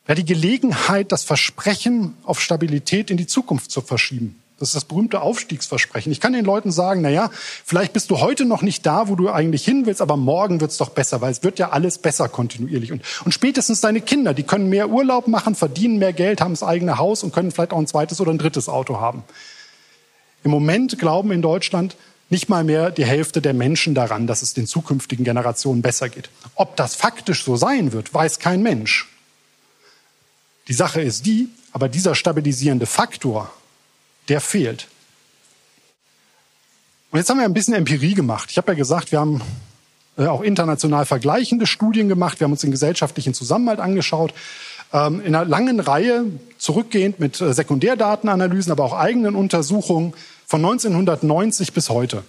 ja 0.08 0.16
die 0.16 0.26
Gelegenheit, 0.26 1.12
das 1.12 1.24
Versprechen 1.24 2.16
auf 2.24 2.40
Stabilität 2.42 3.12
in 3.12 3.18
die 3.18 3.28
Zukunft 3.28 3.72
zu 3.72 3.82
verschieben. 3.82 4.42
Das 4.60 4.70
ist 4.70 4.76
das 4.76 4.86
berühmte 4.86 5.22
Aufstiegsversprechen. 5.22 6.12
Ich 6.12 6.20
kann 6.20 6.34
den 6.34 6.44
Leuten 6.44 6.72
sagen, 6.72 7.02
na 7.02 7.10
ja, 7.10 7.30
vielleicht 7.64 7.94
bist 7.94 8.10
du 8.10 8.20
heute 8.20 8.44
noch 8.44 8.64
nicht 8.64 8.86
da, 8.88 9.08
wo 9.08 9.16
du 9.16 9.30
eigentlich 9.30 9.64
hin 9.64 9.86
willst, 9.86 10.02
aber 10.02 10.18
morgen 10.18 10.60
wird's 10.62 10.78
doch 10.78 10.90
besser, 10.90 11.22
weil 11.22 11.32
es 11.32 11.44
wird 11.44 11.60
ja 11.60 11.70
alles 11.70 12.00
besser 12.00 12.28
kontinuierlich. 12.28 12.92
Und, 12.92 13.04
und 13.24 13.34
spätestens 13.34 13.82
deine 13.82 14.02
Kinder, 14.02 14.34
die 14.34 14.42
können 14.42 14.68
mehr 14.68 14.90
Urlaub 14.90 15.28
machen, 15.28 15.54
verdienen 15.54 16.00
mehr 16.00 16.12
Geld, 16.12 16.42
haben 16.42 16.54
das 16.54 16.64
eigene 16.64 16.98
Haus 16.98 17.24
und 17.24 17.34
können 17.34 17.52
vielleicht 17.52 17.72
auch 17.72 17.78
ein 17.78 17.86
zweites 17.86 18.20
oder 18.20 18.32
ein 18.32 18.40
drittes 18.40 18.68
Auto 18.68 19.00
haben. 19.00 19.24
Im 20.44 20.50
Moment 20.50 20.98
glauben 20.98 21.32
in 21.32 21.44
Deutschland 21.44 21.96
nicht 22.30 22.50
mal 22.50 22.64
mehr 22.64 22.90
die 22.90 23.06
Hälfte 23.06 23.42
der 23.42 23.54
Menschen 23.54 23.94
daran, 23.94 24.26
dass 24.26 24.42
es 24.42 24.56
den 24.56 24.66
zukünftigen 24.66 25.24
Generationen 25.24 25.84
besser 25.84 26.10
geht. 26.10 26.30
Ob 26.56 26.76
das 26.76 26.96
faktisch 26.96 27.44
so 27.44 27.58
sein 27.58 27.92
wird, 27.92 28.12
weiß 28.14 28.40
kein 28.40 28.64
Mensch. 28.64 29.08
Die 30.68 30.74
Sache 30.74 31.02
ist 31.02 31.26
die, 31.26 31.50
aber 31.72 31.90
dieser 31.90 32.16
stabilisierende 32.16 32.86
Faktor, 32.86 33.52
der 34.30 34.42
fehlt. 34.42 34.88
Und 37.12 37.20
jetzt 37.20 37.30
haben 37.30 37.38
wir 37.38 37.46
ein 37.46 37.54
bisschen 37.54 37.74
Empirie 37.74 38.14
gemacht. 38.14 38.50
Ich 38.52 38.58
habe 38.58 38.72
ja 38.72 38.78
gesagt, 38.78 39.12
wir 39.12 39.20
haben 39.20 39.42
äh, 40.18 40.26
auch 40.26 40.42
international 40.42 41.06
vergleichende 41.06 41.66
Studien 41.66 42.10
gemacht. 42.10 42.40
Wir 42.40 42.46
haben 42.46 42.52
uns 42.52 42.62
den 42.62 42.72
gesellschaftlichen 42.72 43.34
Zusammenhalt 43.34 43.80
angeschaut. 43.80 44.34
Ähm, 44.92 45.22
in 45.22 45.36
einer 45.36 45.46
langen 45.46 45.80
Reihe, 45.80 46.26
zurückgehend 46.58 47.20
mit 47.20 47.40
äh, 47.40 47.54
Sekundärdatenanalysen, 47.54 48.72
aber 48.72 48.84
auch 48.84 48.94
eigenen 48.94 49.36
Untersuchungen 49.36 50.14
von 50.46 50.64
1990 50.66 51.74
bis 51.74 51.90
heute. 51.90 52.24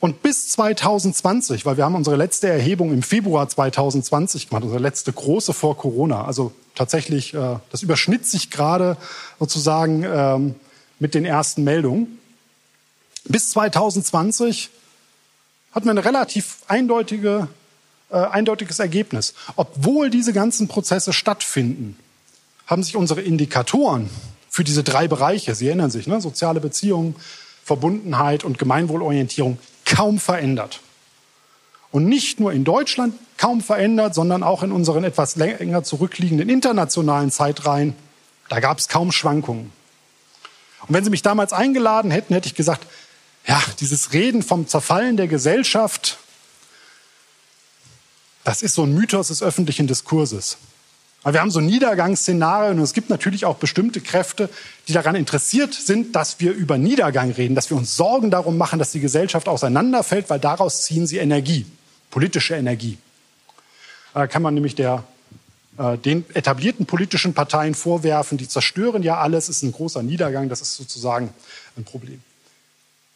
Und 0.00 0.22
bis 0.22 0.48
2020, 0.50 1.66
weil 1.66 1.76
wir 1.76 1.84
haben 1.84 1.96
unsere 1.96 2.14
letzte 2.14 2.48
Erhebung 2.48 2.92
im 2.92 3.02
Februar 3.02 3.48
2020 3.48 4.48
gemacht, 4.48 4.62
unsere 4.62 4.80
letzte 4.80 5.12
große 5.12 5.52
vor 5.52 5.76
Corona, 5.76 6.24
also 6.24 6.52
tatsächlich, 6.78 7.34
äh, 7.34 7.56
das 7.70 7.82
überschnitt 7.82 8.26
sich 8.26 8.50
gerade 8.50 8.96
sozusagen 9.38 10.04
ähm, 10.04 10.54
mit 10.98 11.14
den 11.14 11.24
ersten 11.24 11.64
Meldungen. 11.64 12.18
Bis 13.24 13.50
2020 13.50 14.70
hatten 15.72 15.86
wir 15.86 15.92
ein 15.92 15.98
relativ 15.98 16.58
eindeutige, 16.68 17.48
äh, 18.10 18.16
eindeutiges 18.16 18.78
Ergebnis. 18.78 19.34
Obwohl 19.56 20.08
diese 20.08 20.32
ganzen 20.32 20.68
Prozesse 20.68 21.12
stattfinden, 21.12 21.98
haben 22.66 22.82
sich 22.82 22.96
unsere 22.96 23.22
Indikatoren 23.22 24.08
für 24.48 24.64
diese 24.64 24.84
drei 24.84 25.08
Bereiche, 25.08 25.54
Sie 25.54 25.66
erinnern 25.66 25.90
sich, 25.90 26.06
ne, 26.06 26.20
soziale 26.20 26.60
Beziehungen, 26.60 27.16
Verbundenheit 27.64 28.44
und 28.44 28.58
Gemeinwohlorientierung, 28.58 29.58
kaum 29.84 30.18
verändert. 30.18 30.80
Und 31.90 32.06
nicht 32.06 32.38
nur 32.38 32.52
in 32.52 32.64
Deutschland 32.64 33.14
kaum 33.36 33.60
verändert, 33.60 34.14
sondern 34.14 34.42
auch 34.42 34.62
in 34.62 34.72
unseren 34.72 35.04
etwas 35.04 35.36
länger 35.36 35.84
zurückliegenden 35.84 36.48
internationalen 36.48 37.30
Zeitreihen. 37.30 37.94
Da 38.48 38.60
gab 38.60 38.78
es 38.78 38.88
kaum 38.88 39.12
Schwankungen. 39.12 39.72
Und 40.86 40.94
wenn 40.94 41.04
Sie 41.04 41.10
mich 41.10 41.22
damals 41.22 41.52
eingeladen 41.52 42.10
hätten, 42.10 42.34
hätte 42.34 42.46
ich 42.46 42.54
gesagt, 42.54 42.86
ja, 43.46 43.60
dieses 43.80 44.12
Reden 44.12 44.42
vom 44.42 44.66
Zerfallen 44.66 45.16
der 45.16 45.28
Gesellschaft, 45.28 46.18
das 48.44 48.62
ist 48.62 48.74
so 48.74 48.84
ein 48.84 48.94
Mythos 48.94 49.28
des 49.28 49.42
öffentlichen 49.42 49.86
Diskurses. 49.86 50.58
Aber 51.22 51.34
wir 51.34 51.40
haben 51.40 51.50
so 51.50 51.60
Niedergangsszenarien 51.60 52.78
und 52.78 52.84
es 52.84 52.92
gibt 52.92 53.10
natürlich 53.10 53.44
auch 53.44 53.56
bestimmte 53.56 54.00
Kräfte, 54.00 54.48
die 54.86 54.92
daran 54.92 55.16
interessiert 55.16 55.74
sind, 55.74 56.14
dass 56.14 56.40
wir 56.40 56.52
über 56.52 56.78
Niedergang 56.78 57.32
reden, 57.32 57.54
dass 57.54 57.70
wir 57.70 57.76
uns 57.76 57.96
Sorgen 57.96 58.30
darum 58.30 58.56
machen, 58.56 58.78
dass 58.78 58.92
die 58.92 59.00
Gesellschaft 59.00 59.48
auseinanderfällt, 59.48 60.30
weil 60.30 60.38
daraus 60.38 60.84
ziehen 60.84 61.06
sie 61.06 61.18
Energie, 61.18 61.66
politische 62.10 62.54
Energie. 62.54 62.98
Da 64.14 64.26
kann 64.26 64.42
man 64.42 64.54
nämlich 64.54 64.74
der, 64.74 65.04
äh, 65.78 65.96
den 65.98 66.24
etablierten 66.34 66.86
politischen 66.86 67.34
Parteien 67.34 67.74
vorwerfen, 67.74 68.38
die 68.38 68.48
zerstören 68.48 69.02
ja 69.02 69.18
alles, 69.18 69.48
ist 69.48 69.62
ein 69.62 69.72
großer 69.72 70.02
Niedergang, 70.02 70.48
das 70.48 70.60
ist 70.60 70.76
sozusagen 70.76 71.32
ein 71.76 71.84
Problem. 71.84 72.20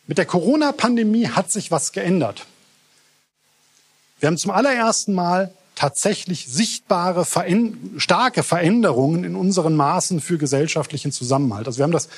Mit 0.06 0.18
der 0.18 0.26
Corona-Pandemie 0.26 1.28
hat 1.28 1.50
sich 1.50 1.70
was 1.70 1.92
geändert. 1.92 2.46
Wir 4.20 4.28
haben 4.28 4.38
zum 4.38 4.50
allerersten 4.50 5.14
Mal 5.14 5.52
tatsächlich 5.74 6.46
sichtbare, 6.46 7.26
starke 7.96 8.42
Veränderungen 8.42 9.24
in 9.24 9.36
unseren 9.36 9.74
Maßen 9.74 10.20
für 10.20 10.38
gesellschaftlichen 10.38 11.12
Zusammenhalt. 11.12 11.66
Also 11.66 11.78
wir 11.78 11.84
haben 11.84 11.92
das 11.92 12.08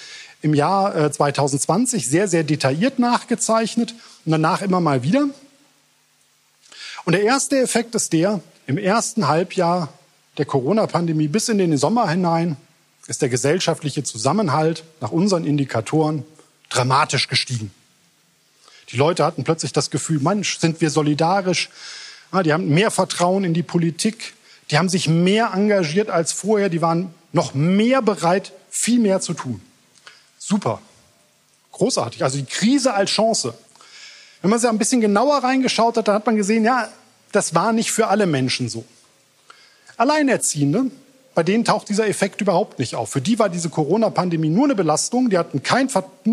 im 0.43 0.55
Jahr 0.55 1.11
2020 1.11 2.05
äh, 2.05 2.07
sehr, 2.07 2.29
sehr 2.29 2.45
detailliert 2.45 2.99
nachgezeichnet 2.99 3.95
und 4.27 4.33
danach 4.33 4.61
immer 4.61 4.81
mal 4.81 5.03
wieder. 5.03 5.29
Und 7.05 7.13
der 7.13 7.23
erste 7.23 7.59
Effekt 7.59 7.95
ist 7.95 8.13
der, 8.13 8.41
im 8.67 8.79
ersten 8.79 9.29
Halbjahr 9.29 9.93
der 10.39 10.47
Corona-Pandemie 10.47 11.29
bis 11.29 11.49
in 11.49 11.59
den 11.59 11.77
Sommer 11.77 12.09
hinein 12.09 12.57
ist 13.07 13.21
der 13.21 13.29
gesellschaftliche 13.29 14.03
Zusammenhalt 14.03 14.83
nach 15.01 15.13
unseren 15.13 15.45
Indikatoren 15.45 16.25
dramatisch 16.71 17.29
gestiegen. 17.29 17.71
Die 18.91 18.97
Leute 18.97 19.25
hatten 19.25 19.45
plötzlich 19.45 19.73
das 19.73 19.91
Gefühl, 19.91 20.21
Mensch, 20.21 20.59
sind 20.59 20.81
wir 20.81 20.89
solidarisch, 20.89 21.69
die 22.43 22.53
haben 22.53 22.69
mehr 22.69 22.91
Vertrauen 22.91 23.45
in 23.45 23.55
die 23.55 23.63
Politik. 23.63 24.35
Die 24.71 24.79
haben 24.79 24.89
sich 24.89 25.09
mehr 25.09 25.53
engagiert 25.55 26.11
als 26.11 26.33
vorher. 26.33 26.69
Die 26.69 26.83
waren 26.83 27.15
noch 27.33 27.55
mehr 27.55 28.03
bereit, 28.03 28.53
viel 28.71 28.99
mehr 28.99 29.21
zu 29.21 29.35
tun. 29.35 29.61
Super. 30.39 30.81
Großartig. 31.73 32.25
Also 32.25 32.39
die 32.39 32.45
Krise 32.45 32.95
als 32.95 33.11
Chance. 33.11 33.55
Wenn 34.45 34.51
man 34.51 34.61
sich 34.61 34.69
ein 34.69 34.77
bisschen 34.77 35.01
genauer 35.01 35.39
reingeschaut 35.39 35.97
hat, 35.97 36.07
dann 36.07 36.17
hat 36.17 36.27
man 36.27 36.37
gesehen, 36.37 36.67
ja, 36.67 36.93
das 37.33 37.55
war 37.55 37.73
nicht 37.73 37.91
für 37.93 38.09
alle 38.09 38.27
Menschen 38.27 38.69
so. 38.69 38.85
Alleinerziehende, 39.97 40.91
bei 41.35 41.43
denen 41.43 41.65
taucht 41.65 41.89
dieser 41.89 42.07
Effekt 42.09 42.43
überhaupt 42.43 42.79
nicht 42.79 42.95
auf. 42.95 43.09
Für 43.09 43.23
die 43.23 43.39
war 43.39 43.49
diese 43.49 43.71
Corona-Pandemie 43.71 44.51
nur 44.51 44.65
eine 44.65 44.75
Belastung. 44.75 45.31
Die 45.31 45.39
hatten 45.39 45.63
kein, 45.63 45.89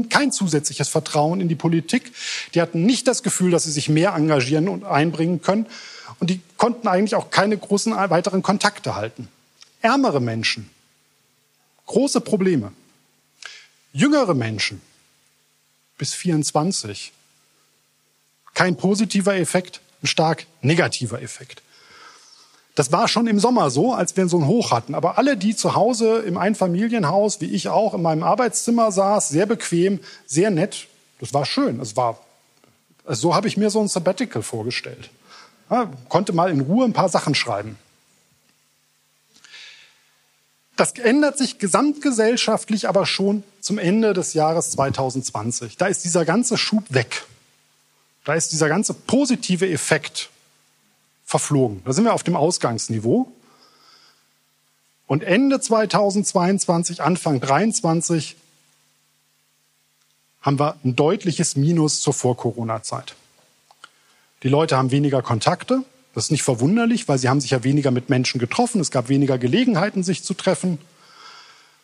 kein 0.10 0.34
zusätzliches 0.34 0.90
Vertrauen 0.90 1.40
in 1.40 1.48
die 1.48 1.56
Politik. 1.56 2.12
Die 2.54 2.62
hatten 2.62 2.86
nicht 2.86 3.08
das 3.08 3.24
Gefühl, 3.24 3.50
dass 3.50 3.64
sie 3.64 3.72
sich 3.72 3.88
mehr 3.88 4.14
engagieren 4.14 4.68
und 4.68 4.84
einbringen 4.84 5.42
können. 5.42 5.66
Und 6.20 6.30
die 6.30 6.42
konnten 6.58 6.90
eigentlich 6.90 7.16
auch 7.16 7.32
keine 7.32 7.58
großen 7.58 7.96
weiteren 7.96 8.44
Kontakte 8.44 8.98
halten. 8.98 9.30
Ärmere 9.82 10.20
Menschen, 10.20 10.70
große 11.86 12.20
Probleme. 12.20 12.74
Jüngere 13.94 14.34
Menschen 14.34 14.82
bis 15.98 16.14
24, 16.14 17.14
kein 18.62 18.76
positiver 18.76 19.36
Effekt, 19.38 19.82
ein 20.04 20.08
stark 20.08 20.46
negativer 20.62 21.20
Effekt. 21.20 21.64
Das 22.76 22.92
war 22.92 23.08
schon 23.08 23.26
im 23.26 23.40
Sommer 23.40 23.72
so, 23.72 23.96
als 23.96 24.16
wir 24.16 24.28
so 24.28 24.38
ein 24.38 24.46
Hoch 24.46 24.70
hatten. 24.70 24.94
Aber 24.94 25.18
alle, 25.18 25.36
die 25.36 25.56
zu 25.56 25.74
Hause 25.74 26.20
im 26.20 26.38
Einfamilienhaus, 26.38 27.42
wie 27.42 27.48
ich 27.48 27.70
auch, 27.70 27.96
in 27.96 28.04
meinem 28.04 28.22
Arbeitszimmer 28.22 28.92
saß, 28.92 29.30
sehr 29.30 29.48
bequem, 29.48 30.00
sehr 30.28 30.52
nett, 30.52 30.86
das 31.20 31.34
war 31.34 31.44
schön. 31.44 31.80
Es 31.80 31.98
war, 31.98 32.20
so 33.08 33.34
habe 33.34 33.48
ich 33.48 33.58
mir 33.58 33.72
so 33.72 33.82
ein 33.82 33.88
Sabbatical 33.88 34.44
vorgestellt. 34.44 35.10
Ja, 35.72 35.92
konnte 36.08 36.32
mal 36.32 36.52
in 36.52 36.62
Ruhe 36.62 36.86
ein 36.86 36.94
paar 36.94 37.10
Sachen 37.10 37.34
schreiben. 37.34 37.80
Das 40.76 40.92
ändert 41.00 41.40
sich 41.40 41.58
gesamtgesellschaftlich 41.58 42.88
aber 42.88 43.08
schon 43.08 43.44
zum 43.60 43.80
Ende 43.80 44.14
des 44.14 44.36
Jahres 44.36 44.70
2020. 44.70 45.78
Da 45.78 45.88
ist 45.88 46.06
dieser 46.06 46.26
ganze 46.26 46.60
Schub 46.60 46.84
weg. 46.90 47.24
Da 48.24 48.36
ist 48.36 48.52
dieser 48.52 48.70
ganze 48.70 48.94
positive 48.94 49.70
Effekt 49.70 50.30
verflogen. 51.26 51.82
Da 51.86 51.94
sind 51.94 52.04
wir 52.04 52.14
auf 52.14 52.24
dem 52.24 52.36
Ausgangsniveau. 52.36 53.32
Und 55.08 55.24
Ende 55.24 55.60
2022, 55.60 57.02
Anfang 57.02 57.42
2023 57.42 58.36
haben 60.42 60.60
wir 60.60 60.76
ein 60.84 60.96
deutliches 60.96 61.56
Minus 61.56 62.02
zur 62.02 62.14
Vor-Corona-Zeit. 62.14 63.16
Die 64.44 64.50
Leute 64.50 64.78
haben 64.78 64.92
weniger 64.92 65.22
Kontakte. 65.22 65.84
Das 66.14 66.26
ist 66.26 66.32
nicht 66.32 66.44
verwunderlich, 66.44 67.08
weil 67.08 67.18
sie 67.18 67.30
haben 67.30 67.42
sich 67.42 67.52
ja 67.52 67.64
weniger 67.64 67.92
mit 67.92 68.10
Menschen 68.10 68.40
getroffen. 68.40 68.82
Es 68.82 68.92
gab 68.92 69.08
weniger 69.10 69.38
Gelegenheiten, 69.38 70.04
sich 70.04 70.24
zu 70.24 70.34
treffen. 70.34 70.80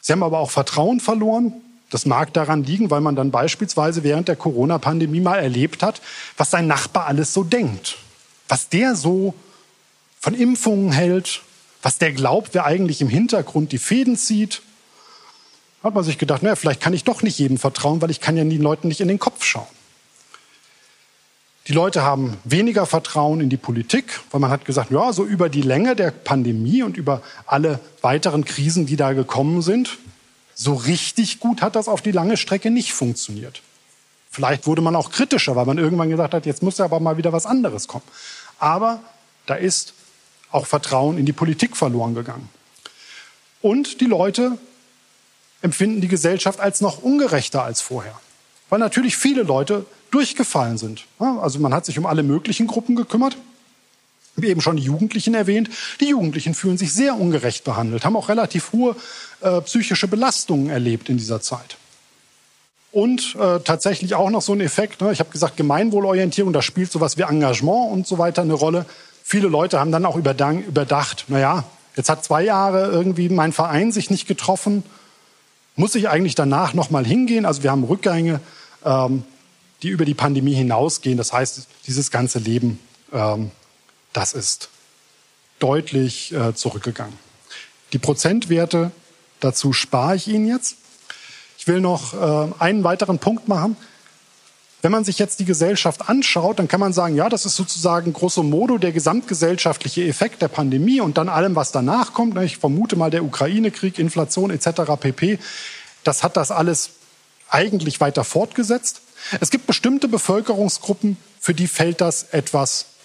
Sie 0.01 0.11
haben 0.11 0.23
aber 0.23 0.39
auch 0.39 0.51
Vertrauen 0.51 0.99
verloren. 0.99 1.53
Das 1.89 2.05
mag 2.05 2.33
daran 2.33 2.63
liegen, 2.63 2.91
weil 2.91 3.01
man 3.01 3.15
dann 3.15 3.31
beispielsweise 3.31 4.03
während 4.03 4.27
der 4.27 4.35
Corona-Pandemie 4.35 5.21
mal 5.21 5.38
erlebt 5.38 5.83
hat, 5.83 6.01
was 6.35 6.51
sein 6.51 6.67
Nachbar 6.67 7.05
alles 7.05 7.33
so 7.33 7.43
denkt 7.43 7.97
was 8.47 8.69
der 8.69 8.95
so 8.95 9.33
von 10.19 10.33
Impfungen 10.33 10.91
hält, 10.91 11.41
was 11.81 11.97
der 11.97 12.11
glaubt, 12.11 12.53
wer 12.53 12.65
eigentlich 12.65 13.01
im 13.01 13.09
Hintergrund 13.09 13.71
die 13.71 13.77
Fäden 13.77 14.17
zieht. 14.17 14.61
Hat 15.83 15.93
man 15.93 16.03
sich 16.03 16.17
gedacht, 16.17 16.43
naja, 16.43 16.55
vielleicht 16.55 16.81
kann 16.81 16.93
ich 16.93 17.03
doch 17.03 17.21
nicht 17.21 17.38
jedem 17.39 17.57
vertrauen, 17.57 18.01
weil 18.01 18.11
ich 18.11 18.19
kann 18.19 18.35
ja 18.35 18.43
den 18.43 18.61
Leuten 18.61 18.88
nicht 18.88 18.99
in 18.99 19.07
den 19.07 19.19
Kopf 19.19 19.43
schauen. 19.43 19.67
Die 21.67 21.73
Leute 21.73 22.01
haben 22.01 22.38
weniger 22.45 22.85
Vertrauen 22.85 23.41
in 23.41 23.49
die 23.49 23.57
Politik, 23.57 24.21
weil 24.31 24.39
man 24.39 24.49
hat 24.49 24.63
gesagt, 24.63 24.89
ja, 24.89 25.11
so 25.11 25.25
über 25.25 25.49
die 25.49 25.61
Länge 25.61 25.95
der 25.95 26.11
Pandemie 26.11 26.81
und 26.81 26.97
über 26.97 27.21
alle 27.45 27.79
weiteren 28.01 28.45
Krisen, 28.45 28.85
die 28.85 28.95
da 28.95 29.11
gekommen 29.11 29.61
sind, 29.61 29.97
so 30.60 30.74
richtig 30.74 31.39
gut 31.39 31.62
hat 31.62 31.76
das 31.76 31.88
auf 31.88 32.01
die 32.01 32.12
lange 32.12 32.36
Strecke 32.36 32.72
nicht 32.72 32.91
funktioniert. 32.91 33.62
Vielleicht 34.32 34.66
wurde 34.66 34.82
man 34.82 34.95
auch 34.95 35.12
kritischer, 35.12 35.55
weil 35.55 35.68
man 35.68 35.78
irgendwann 35.78 36.10
gesagt 36.10 36.34
hat, 36.34 36.47
jetzt 36.47 36.64
muss 36.64 36.80
ja 36.80 36.86
aber 36.86 36.99
mal 36.99 37.18
wieder 37.18 37.32
was 37.32 37.45
anderes 37.45 37.88
kommen. 37.88 38.03
Aber 38.58 38.99
da 39.45 39.53
ist 39.53 39.93
auch 40.51 40.66
Vertrauen 40.66 41.20
in 41.20 41.28
die 41.28 41.34
Politik 41.34 41.78
verloren 41.78 42.16
gegangen. 42.16 42.49
Und 43.62 44.01
die 44.01 44.05
Leute 44.05 44.58
empfinden 45.62 46.01
die 46.01 46.08
Gesellschaft 46.08 46.60
als 46.60 46.82
noch 46.82 47.03
ungerechter 47.03 47.64
als 47.64 47.82
vorher. 47.82 48.20
Weil 48.70 48.80
natürlich 48.80 49.16
viele 49.16 49.43
Leute 49.43 49.86
durchgefallen 50.10 50.80
sind. 50.80 51.05
Also 51.20 51.60
man 51.60 51.74
hat 51.74 51.86
sich 51.86 51.99
um 51.99 52.08
alle 52.08 52.24
möglichen 52.24 52.66
Gruppen 52.66 52.95
gekümmert. 52.95 53.38
Wie 54.38 54.47
eben 54.47 54.61
schon 54.61 54.77
die 54.77 54.83
Jugendlichen 54.83 55.33
erwähnt. 55.33 55.69
Die 55.99 56.09
Jugendlichen 56.09 56.53
fühlen 56.53 56.77
sich 56.77 56.93
sehr 56.93 57.15
ungerecht 57.15 57.63
behandelt, 57.63 58.05
haben 58.05 58.15
auch 58.15 58.29
relativ 58.29 58.71
hohe 58.71 58.95
äh, 59.41 59.61
psychische 59.61 60.07
Belastungen 60.07 60.69
erlebt 60.69 61.09
in 61.09 61.17
dieser 61.17 61.41
Zeit. 61.41 61.77
Und 62.91 63.35
äh, 63.39 63.59
tatsächlich 63.59 64.15
auch 64.15 64.29
noch 64.29 64.41
so 64.41 64.53
ein 64.53 64.61
Effekt, 64.61 65.01
ne? 65.01 65.11
ich 65.11 65.19
habe 65.19 65.29
gesagt, 65.29 65.57
Gemeinwohlorientierung, 65.57 66.53
da 66.53 66.61
spielt 66.61 66.91
sowas 66.91 67.17
wie 67.17 67.23
Engagement 67.23 67.91
und 67.91 68.07
so 68.07 68.17
weiter 68.17 68.43
eine 68.43 68.53
Rolle. 68.53 68.85
Viele 69.23 69.47
Leute 69.47 69.79
haben 69.79 69.91
dann 69.91 70.05
auch 70.05 70.15
überdacht, 70.15 71.25
naja, 71.27 71.65
jetzt 71.95 72.09
hat 72.09 72.23
zwei 72.23 72.43
Jahre 72.43 72.88
irgendwie 72.91 73.29
mein 73.29 73.51
Verein 73.51 73.91
sich 73.91 74.09
nicht 74.09 74.27
getroffen, 74.27 74.83
muss 75.75 75.93
ich 75.95 76.09
eigentlich 76.09 76.35
danach 76.35 76.73
nochmal 76.73 77.05
hingehen? 77.05 77.45
Also 77.45 77.61
wir 77.61 77.71
haben 77.71 77.83
Rückgänge, 77.83 78.39
ähm, 78.83 79.23
die 79.83 79.89
über 79.89 80.05
die 80.05 80.15
Pandemie 80.15 80.55
hinausgehen. 80.55 81.17
Das 81.17 81.31
heißt, 81.33 81.67
dieses 81.85 82.09
ganze 82.09 82.39
Leben, 82.39 82.79
ähm, 83.13 83.51
das 84.18 84.34
ist 84.34 84.70
deutlich 85.59 86.34
äh, 86.34 86.55
zurückgegangen. 86.55 87.13
Die 87.93 87.99
Prozentwerte, 87.99 88.89
dazu 89.41 89.74
spare 89.74 90.15
ich 90.15 90.28
Ihnen 90.28 90.47
jetzt. 90.47 90.78
Ich 91.59 91.68
will 91.68 91.82
noch 91.82 92.15
äh, 92.15 92.53
einen 92.57 92.84
weiteren 92.84 93.20
Punkt 93.20 93.47
machen. 93.47 93.78
Wenn 94.82 94.91
man 94.91 95.03
sich 95.03 95.20
jetzt 95.20 95.39
die 95.39 95.45
Gesellschaft 95.45 96.09
anschaut, 96.09 96.57
dann 96.57 96.68
kann 96.68 96.80
man 96.80 96.93
sagen, 96.93 97.15
ja, 97.15 97.30
das 97.30 97.45
ist 97.45 97.55
sozusagen 97.55 98.11
grosso 98.11 98.41
modo 98.41 98.80
der 98.80 98.91
gesamtgesellschaftliche 98.91 100.03
Effekt 100.07 100.41
der 100.41 100.47
Pandemie 100.47 100.99
und 100.99 101.20
dann 101.20 101.30
allem, 101.30 101.55
was 101.55 101.72
danach 101.72 102.13
kommt. 102.13 102.36
Ich 102.41 102.57
vermute 102.57 102.95
mal 102.95 103.11
der 103.11 103.24
Ukraine-Krieg, 103.24 103.99
Inflation 103.99 104.49
etc. 104.49 104.93
pp. 104.99 105.38
Das 106.03 106.24
hat 106.24 106.38
das 106.38 106.49
alles 106.49 106.89
eigentlich 107.49 108.01
weiter 108.01 108.24
fortgesetzt. 108.24 109.01
Es 109.41 109.51
gibt 109.51 109.68
bestimmte 109.68 110.07
Bevölkerungsgruppen, 110.07 111.18
für 111.39 111.53
die 111.53 111.68
fällt 111.68 112.01
das 112.01 112.24
etwas 112.32 112.97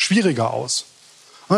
schwieriger 0.00 0.52
aus. 0.52 0.86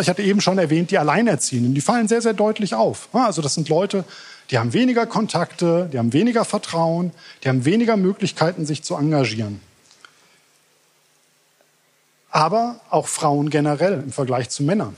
Ich 0.01 0.09
hatte 0.09 0.23
eben 0.23 0.41
schon 0.41 0.59
erwähnt, 0.59 0.91
die 0.91 0.99
Alleinerziehenden, 0.99 1.75
die 1.75 1.81
fallen 1.81 2.09
sehr, 2.09 2.23
sehr 2.23 2.33
deutlich 2.33 2.75
auf. 2.75 3.09
Also 3.13 3.41
das 3.41 3.55
sind 3.55 3.69
Leute, 3.69 4.05
die 4.51 4.59
haben 4.59 4.73
weniger 4.73 5.07
Kontakte, 5.07 5.89
die 5.93 5.99
haben 5.99 6.13
weniger 6.13 6.45
Vertrauen, 6.45 7.13
die 7.45 7.49
haben 7.49 7.65
weniger 7.65 7.97
Möglichkeiten, 7.97 8.67
sich 8.67 8.83
zu 8.83 8.97
engagieren. 8.97 9.61
Aber 12.31 12.81
auch 12.91 13.07
Frauen 13.07 13.51
generell 13.51 13.95
im 13.95 14.13
Vergleich 14.13 14.49
zu 14.49 14.63
Männern 14.63 14.97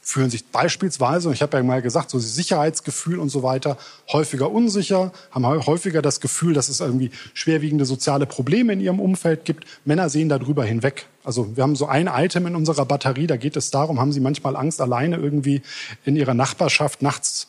fühlen 0.00 0.28
sich 0.28 0.44
beispielsweise, 0.46 1.32
ich 1.32 1.40
habe 1.40 1.56
ja 1.56 1.62
mal 1.62 1.82
gesagt, 1.82 2.10
so 2.10 2.18
Sicherheitsgefühl 2.18 3.18
und 3.18 3.30
so 3.30 3.42
weiter, 3.42 3.78
häufiger 4.12 4.50
unsicher, 4.50 5.12
haben 5.30 5.46
häufiger 5.46 6.02
das 6.02 6.20
Gefühl, 6.20 6.52
dass 6.52 6.68
es 6.68 6.80
irgendwie 6.80 7.10
schwerwiegende 7.32 7.86
soziale 7.86 8.26
Probleme 8.26 8.72
in 8.72 8.80
ihrem 8.80 9.00
Umfeld 9.00 9.44
gibt. 9.44 9.66
Männer 9.84 10.10
sehen 10.10 10.28
darüber 10.28 10.64
hinweg. 10.64 11.06
Also 11.24 11.56
wir 11.56 11.62
haben 11.62 11.74
so 11.74 11.86
ein 11.86 12.06
Item 12.06 12.46
in 12.46 12.54
unserer 12.54 12.84
Batterie, 12.84 13.26
da 13.26 13.36
geht 13.36 13.56
es 13.56 13.70
darum, 13.70 13.98
haben 13.98 14.12
sie 14.12 14.20
manchmal 14.20 14.56
Angst, 14.56 14.80
alleine 14.80 15.16
irgendwie 15.16 15.62
in 16.04 16.16
ihrer 16.16 16.34
Nachbarschaft 16.34 17.00
nachts 17.00 17.48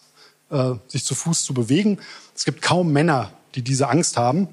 äh, 0.50 0.74
sich 0.88 1.04
zu 1.04 1.14
Fuß 1.14 1.44
zu 1.44 1.54
bewegen. 1.54 2.00
Es 2.34 2.46
gibt 2.46 2.62
kaum 2.62 2.94
Männer, 2.94 3.32
die 3.54 3.62
diese 3.62 3.90
Angst 3.90 4.18
haben. 4.18 4.48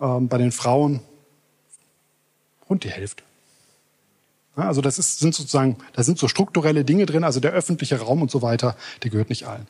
Ähm, 0.00 0.28
bei 0.28 0.38
den 0.38 0.52
Frauen 0.52 1.00
rund 2.68 2.84
die 2.84 2.90
Hälfte. 2.90 3.22
Also 4.56 4.80
das 4.80 4.98
ist, 4.98 5.20
sind 5.20 5.34
sozusagen, 5.34 5.76
da 5.92 6.02
sind 6.02 6.18
so 6.18 6.26
strukturelle 6.26 6.84
Dinge 6.84 7.06
drin, 7.06 7.24
also 7.24 7.40
der 7.40 7.52
öffentliche 7.52 8.00
Raum 8.00 8.22
und 8.22 8.30
so 8.30 8.42
weiter, 8.42 8.76
der 9.02 9.10
gehört 9.10 9.28
nicht 9.28 9.46
allen. 9.46 9.66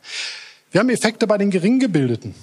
Wir 0.71 0.79
haben 0.79 0.89
Effekte 0.89 1.27
bei 1.27 1.37
den 1.37 1.51
Geringgebildeten. 1.51 2.33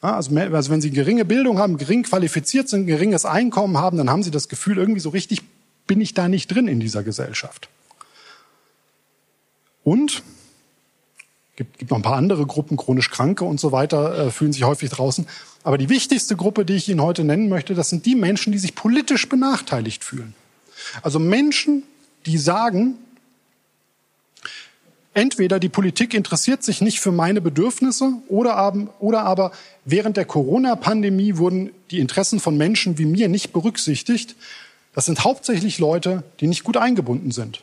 Also, 0.00 0.36
also 0.36 0.70
wenn 0.70 0.80
Sie 0.80 0.90
geringe 0.90 1.24
Bildung 1.24 1.58
haben, 1.58 1.76
gering 1.78 2.02
qualifiziert 2.02 2.68
sind, 2.68 2.86
geringes 2.86 3.24
Einkommen 3.24 3.78
haben, 3.78 3.96
dann 3.96 4.10
haben 4.10 4.24
Sie 4.24 4.32
das 4.32 4.48
Gefühl, 4.48 4.76
irgendwie 4.78 5.00
so 5.00 5.10
richtig 5.10 5.42
bin 5.86 6.00
ich 6.00 6.14
da 6.14 6.28
nicht 6.28 6.48
drin 6.48 6.68
in 6.68 6.80
dieser 6.80 7.02
Gesellschaft. 7.02 7.68
Und 9.84 10.22
gibt, 11.56 11.78
gibt 11.78 11.90
noch 11.90 11.98
ein 11.98 12.02
paar 12.02 12.16
andere 12.16 12.46
Gruppen, 12.46 12.76
chronisch 12.76 13.10
Kranke 13.10 13.44
und 13.44 13.60
so 13.60 13.72
weiter, 13.72 14.26
äh, 14.26 14.30
fühlen 14.30 14.52
sich 14.52 14.64
häufig 14.64 14.90
draußen. 14.90 15.26
Aber 15.64 15.78
die 15.78 15.88
wichtigste 15.88 16.36
Gruppe, 16.36 16.64
die 16.64 16.74
ich 16.74 16.88
Ihnen 16.88 17.02
heute 17.02 17.24
nennen 17.24 17.48
möchte, 17.48 17.74
das 17.74 17.90
sind 17.90 18.06
die 18.06 18.14
Menschen, 18.14 18.52
die 18.52 18.58
sich 18.58 18.74
politisch 18.74 19.28
benachteiligt 19.28 20.04
fühlen. 20.04 20.34
Also 21.02 21.18
Menschen, 21.18 21.84
die 22.26 22.38
sagen, 22.38 22.98
entweder 25.14 25.60
die 25.60 25.68
Politik 25.68 26.14
interessiert 26.14 26.62
sich 26.62 26.80
nicht 26.80 27.00
für 27.00 27.12
meine 27.12 27.40
Bedürfnisse 27.40 28.14
oder 28.28 28.56
aber, 28.56 28.88
oder 28.98 29.22
aber 29.22 29.52
während 29.84 30.16
der 30.16 30.24
Corona-Pandemie 30.24 31.36
wurden 31.36 31.70
die 31.90 32.00
Interessen 32.00 32.40
von 32.40 32.56
Menschen 32.56 32.98
wie 32.98 33.04
mir 33.04 33.28
nicht 33.28 33.52
berücksichtigt. 33.52 34.34
Das 34.92 35.06
sind 35.06 35.24
hauptsächlich 35.24 35.78
Leute, 35.78 36.22
die 36.40 36.46
nicht 36.46 36.64
gut 36.64 36.76
eingebunden 36.76 37.30
sind, 37.30 37.62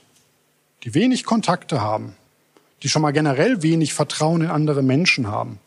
die 0.84 0.94
wenig 0.94 1.26
Kontakte 1.26 1.82
haben, 1.82 2.16
die 2.82 2.90
schon 2.90 3.02
mal 3.02 3.12
generell 3.12 3.62
wenig 3.62 3.94
Vertrauen 3.94 4.42
in 4.42 4.50
andere 4.50 4.82
Menschen 4.82 5.28
haben, 5.28 5.60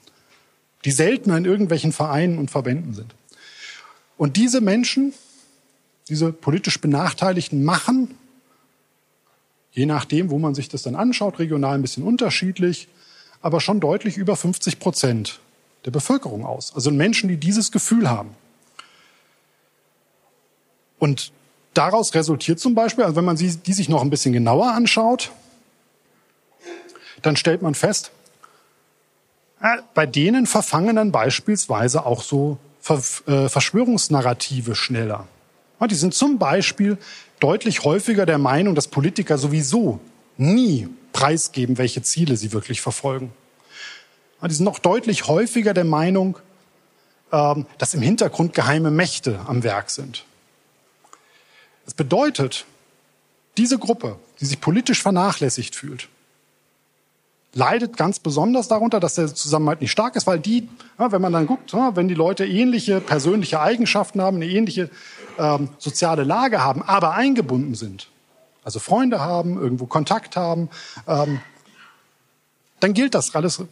die 0.85 0.91
seltener 0.91 1.37
in 1.37 1.45
irgendwelchen 1.45 1.93
Vereinen 1.93 2.39
und 2.39 2.51
Verbänden 2.51 2.95
sind. 2.95 3.15
Und 4.17 4.37
diese 4.37 4.61
Menschen 4.61 5.13
diese 6.09 6.33
politisch 6.33 6.81
Benachteiligten 6.81 7.65
machen, 7.65 8.15
je 9.73 9.87
nachdem, 9.87 10.31
wo 10.31 10.39
man 10.39 10.55
sich 10.55 10.69
das 10.69 10.83
dann 10.83 10.95
anschaut, 10.95 11.39
regional 11.39 11.75
ein 11.75 11.83
bisschen 11.83 12.03
unterschiedlich, 12.03 12.89
aber 13.41 13.61
schon 13.61 13.81
deutlich 13.81 14.17
über 14.17 14.37
50 14.37 14.79
Prozent 14.79 15.41
der 15.85 15.91
Bevölkerung 15.91 16.45
aus. 16.45 16.75
Also 16.75 16.91
Menschen, 16.91 17.29
die 17.29 17.37
dieses 17.37 17.73
Gefühl 17.73 18.11
haben. 18.11 18.35
Und 20.99 21.33
daraus 21.75 22.15
resultiert 22.15 22.61
zum 22.61 22.75
Beispiel, 22.75 23.05
also 23.05 23.17
wenn 23.17 23.25
man 23.25 23.37
die 23.37 23.73
sich 23.73 23.89
noch 23.89 24.03
ein 24.03 24.11
bisschen 24.11 24.33
genauer 24.33 24.73
anschaut, 24.73 25.33
dann 27.23 27.37
stellt 27.37 27.63
man 27.63 27.75
fest, 27.75 28.11
äh, 29.61 29.79
bei 29.95 30.07
denen 30.07 30.47
verfangen 30.47 30.97
dann 30.97 31.13
beispielsweise 31.13 32.05
auch 32.05 32.23
so 32.23 32.59
äh, 32.89 33.49
Verschwörungsnarrative 33.49 34.75
schneller. 34.75 35.27
Die 35.91 35.95
sind 35.97 36.15
zum 36.15 36.39
Beispiel 36.39 36.97
deutlich 37.41 37.83
häufiger 37.83 38.25
der 38.25 38.39
Meinung, 38.39 38.77
dass 38.77 38.87
Politiker 38.87 39.37
sowieso 39.37 39.99
nie 40.37 40.89
preisgeben, 41.13 41.77
welche 41.77 42.03
Ziele 42.03 42.37
sie 42.37 42.53
wirklich 42.53 42.81
verfolgen. 42.81 43.33
Die 44.45 44.55
sind 44.55 44.65
noch 44.65 44.79
deutlich 44.79 45.27
häufiger 45.27 45.75
der 45.75 45.85
Meinung, 45.85 46.39
ähm, 47.33 47.67
dass 47.79 47.95
im 47.95 48.03
Hintergrund 48.03 48.55
geheime 48.55 48.91
Mächte 48.91 49.41
am 49.47 49.63
Werk 49.63 49.91
sind. 49.91 50.25
Das 51.93 51.97
bedeutet, 51.99 52.65
diese 53.59 53.79
Gruppe, 53.79 54.17
die 54.41 54.47
sich 54.47 54.63
politisch 54.63 55.03
vernachlässigt 55.03 55.77
fühlt, 55.77 56.09
leidet 57.53 57.99
ganz 57.99 58.19
besonders 58.19 58.67
darunter, 58.67 58.99
dass 58.99 59.17
der 59.17 59.35
Zusammenhalt 59.35 59.83
nicht 59.83 59.91
stark 59.91 60.17
ist, 60.17 60.27
weil 60.27 60.39
die, 60.39 60.71
wenn 60.97 61.21
man 61.21 61.35
dann 61.35 61.47
guckt, 61.47 61.75
wenn 61.75 62.09
die 62.09 62.15
Leute 62.15 62.47
ähnliche 62.47 63.03
persönliche 63.03 63.61
Eigenschaften 63.61 64.23
haben, 64.23 64.37
eine 64.37 64.47
ähnliche 64.47 64.89
ähm, 65.39 65.69
soziale 65.77 66.25
Lage 66.25 66.65
haben, 66.65 66.83
aber 66.83 67.13
eingebunden 67.13 67.75
sind, 67.75 68.09
also 68.65 68.79
Freunde 68.79 69.21
haben, 69.21 69.61
irgendwo 69.61 69.85
Kontakt 69.85 70.35
haben, 70.35 70.71
ähm, 71.07 71.43
dann 72.81 72.95
gilt 72.95 73.15
das 73.15 73.35
alles 73.35 73.63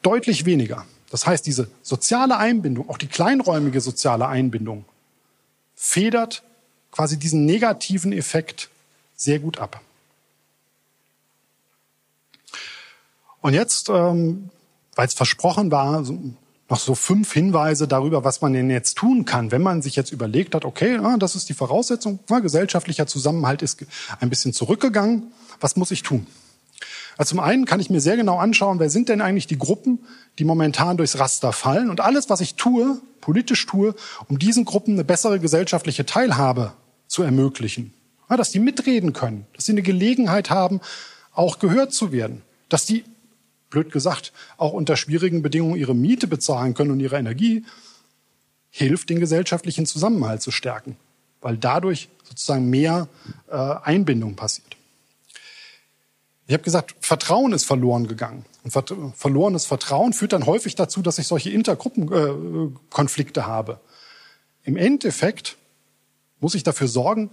deutlich 0.00 0.46
weniger. 0.46 0.86
Das 1.10 1.26
heißt, 1.26 1.44
diese 1.44 1.68
soziale 1.82 2.38
Einbindung, 2.38 2.88
auch 2.88 2.96
die 2.96 3.08
kleinräumige 3.08 3.82
soziale 3.82 4.26
Einbindung, 4.26 4.86
federt 5.74 6.42
quasi 6.90 7.18
diesen 7.18 7.44
negativen 7.44 8.12
Effekt 8.12 8.70
sehr 9.16 9.38
gut 9.38 9.58
ab. 9.58 9.80
Und 13.40 13.54
jetzt, 13.54 13.88
ähm, 13.88 14.50
weil 14.94 15.06
es 15.06 15.14
versprochen 15.14 15.70
war, 15.70 16.04
noch 16.68 16.78
so 16.78 16.94
fünf 16.94 17.32
Hinweise 17.32 17.88
darüber, 17.88 18.24
was 18.24 18.40
man 18.40 18.52
denn 18.52 18.68
jetzt 18.68 18.96
tun 18.96 19.24
kann, 19.24 19.50
wenn 19.50 19.62
man 19.62 19.80
sich 19.80 19.96
jetzt 19.96 20.12
überlegt 20.12 20.54
hat, 20.54 20.64
okay, 20.64 20.98
ah, 20.98 21.16
das 21.16 21.34
ist 21.34 21.48
die 21.48 21.54
Voraussetzung, 21.54 22.18
na, 22.28 22.40
gesellschaftlicher 22.40 23.06
Zusammenhalt 23.06 23.62
ist 23.62 23.84
ein 24.20 24.28
bisschen 24.28 24.52
zurückgegangen, 24.52 25.32
was 25.60 25.76
muss 25.76 25.90
ich 25.90 26.02
tun? 26.02 26.26
Also 27.18 27.30
zum 27.30 27.40
einen 27.40 27.64
kann 27.64 27.80
ich 27.80 27.90
mir 27.90 28.00
sehr 28.00 28.16
genau 28.16 28.38
anschauen, 28.38 28.78
wer 28.78 28.90
sind 28.90 29.08
denn 29.08 29.20
eigentlich 29.20 29.48
die 29.48 29.58
Gruppen, 29.58 29.98
die 30.38 30.44
momentan 30.44 30.96
durchs 30.96 31.18
Raster 31.18 31.52
fallen 31.52 31.90
und 31.90 32.00
alles, 32.00 32.30
was 32.30 32.40
ich 32.40 32.54
tue, 32.54 33.00
politisch 33.20 33.66
tue, 33.66 33.96
um 34.28 34.38
diesen 34.38 34.64
Gruppen 34.64 34.94
eine 34.94 35.04
bessere 35.04 35.40
gesellschaftliche 35.40 36.06
Teilhabe 36.06 36.72
zu 37.08 37.24
ermöglichen. 37.24 37.92
Ja, 38.30 38.36
dass 38.36 38.52
die 38.52 38.60
mitreden 38.60 39.14
können, 39.14 39.46
dass 39.54 39.66
sie 39.66 39.72
eine 39.72 39.82
Gelegenheit 39.82 40.48
haben, 40.48 40.80
auch 41.32 41.58
gehört 41.58 41.92
zu 41.92 42.12
werden, 42.12 42.42
dass 42.68 42.86
die 42.86 43.04
blöd 43.68 43.90
gesagt, 43.90 44.32
auch 44.56 44.72
unter 44.72 44.96
schwierigen 44.96 45.42
Bedingungen 45.42 45.76
ihre 45.76 45.96
Miete 45.96 46.28
bezahlen 46.28 46.74
können 46.74 46.92
und 46.92 47.00
ihre 47.00 47.18
Energie, 47.18 47.64
hilft, 48.70 49.10
den 49.10 49.18
gesellschaftlichen 49.18 49.86
Zusammenhalt 49.86 50.40
zu 50.40 50.52
stärken, 50.52 50.96
weil 51.40 51.56
dadurch 51.56 52.08
sozusagen 52.22 52.70
mehr 52.70 53.08
äh, 53.50 53.56
Einbindung 53.56 54.36
passiert. 54.36 54.77
Ich 56.48 56.54
habe 56.54 56.64
gesagt, 56.64 56.96
Vertrauen 57.00 57.52
ist 57.52 57.66
verloren 57.66 58.08
gegangen. 58.08 58.46
Und 58.64 58.70
ver 58.70 58.82
verlorenes 59.14 59.66
Vertrauen 59.66 60.14
führt 60.14 60.32
dann 60.32 60.46
häufig 60.46 60.74
dazu, 60.74 61.02
dass 61.02 61.18
ich 61.18 61.26
solche 61.26 61.50
Intergruppenkonflikte 61.50 63.40
äh, 63.40 63.42
habe. 63.42 63.80
Im 64.64 64.78
Endeffekt 64.78 65.58
muss 66.40 66.54
ich 66.54 66.62
dafür 66.62 66.88
sorgen, 66.88 67.30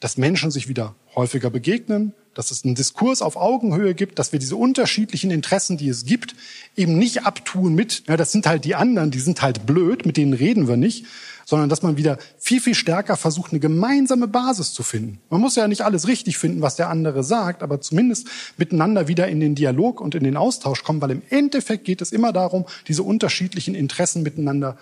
dass 0.00 0.16
Menschen 0.16 0.50
sich 0.50 0.66
wieder 0.66 0.96
häufiger 1.14 1.50
begegnen, 1.50 2.14
dass 2.34 2.50
es 2.50 2.64
einen 2.64 2.74
Diskurs 2.74 3.22
auf 3.22 3.36
Augenhöhe 3.36 3.94
gibt, 3.94 4.18
dass 4.18 4.32
wir 4.32 4.40
diese 4.40 4.56
unterschiedlichen 4.56 5.30
Interessen, 5.30 5.78
die 5.78 5.88
es 5.88 6.04
gibt, 6.04 6.34
eben 6.76 6.98
nicht 6.98 7.24
abtun 7.24 7.76
mit, 7.76 8.08
ja, 8.08 8.16
das 8.16 8.32
sind 8.32 8.48
halt 8.48 8.64
die 8.64 8.74
anderen, 8.74 9.12
die 9.12 9.20
sind 9.20 9.40
halt 9.40 9.66
blöd, 9.66 10.04
mit 10.04 10.16
denen 10.16 10.34
reden 10.34 10.66
wir 10.66 10.76
nicht, 10.76 11.06
sondern 11.46 11.70
dass 11.70 11.82
man 11.82 11.96
wieder 11.96 12.18
viel, 12.38 12.60
viel 12.60 12.74
stärker 12.74 13.16
versucht, 13.16 13.52
eine 13.52 13.60
gemeinsame 13.60 14.26
Basis 14.28 14.74
zu 14.74 14.82
finden. 14.82 15.20
Man 15.30 15.40
muss 15.40 15.54
ja 15.54 15.68
nicht 15.68 15.82
alles 15.82 16.08
richtig 16.08 16.36
finden, 16.36 16.60
was 16.60 16.76
der 16.76 16.90
andere 16.90 17.22
sagt, 17.22 17.62
aber 17.62 17.80
zumindest 17.80 18.28
miteinander 18.58 19.08
wieder 19.08 19.28
in 19.28 19.40
den 19.40 19.54
Dialog 19.54 20.00
und 20.00 20.14
in 20.16 20.24
den 20.24 20.36
Austausch 20.36 20.82
kommen, 20.82 21.00
weil 21.00 21.12
im 21.12 21.22
Endeffekt 21.30 21.84
geht 21.84 22.02
es 22.02 22.12
immer 22.12 22.32
darum, 22.32 22.66
diese 22.88 23.04
unterschiedlichen 23.04 23.76
Interessen 23.76 24.24
miteinander 24.24 24.76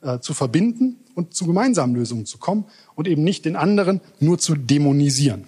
äh, 0.00 0.18
zu 0.20 0.32
verbinden 0.32 0.96
und 1.14 1.34
zu 1.34 1.46
gemeinsamen 1.46 1.94
Lösungen 1.94 2.24
zu 2.24 2.38
kommen 2.38 2.64
und 2.94 3.06
eben 3.06 3.22
nicht 3.22 3.44
den 3.44 3.54
anderen 3.54 4.00
nur 4.20 4.38
zu 4.38 4.54
dämonisieren. 4.54 5.44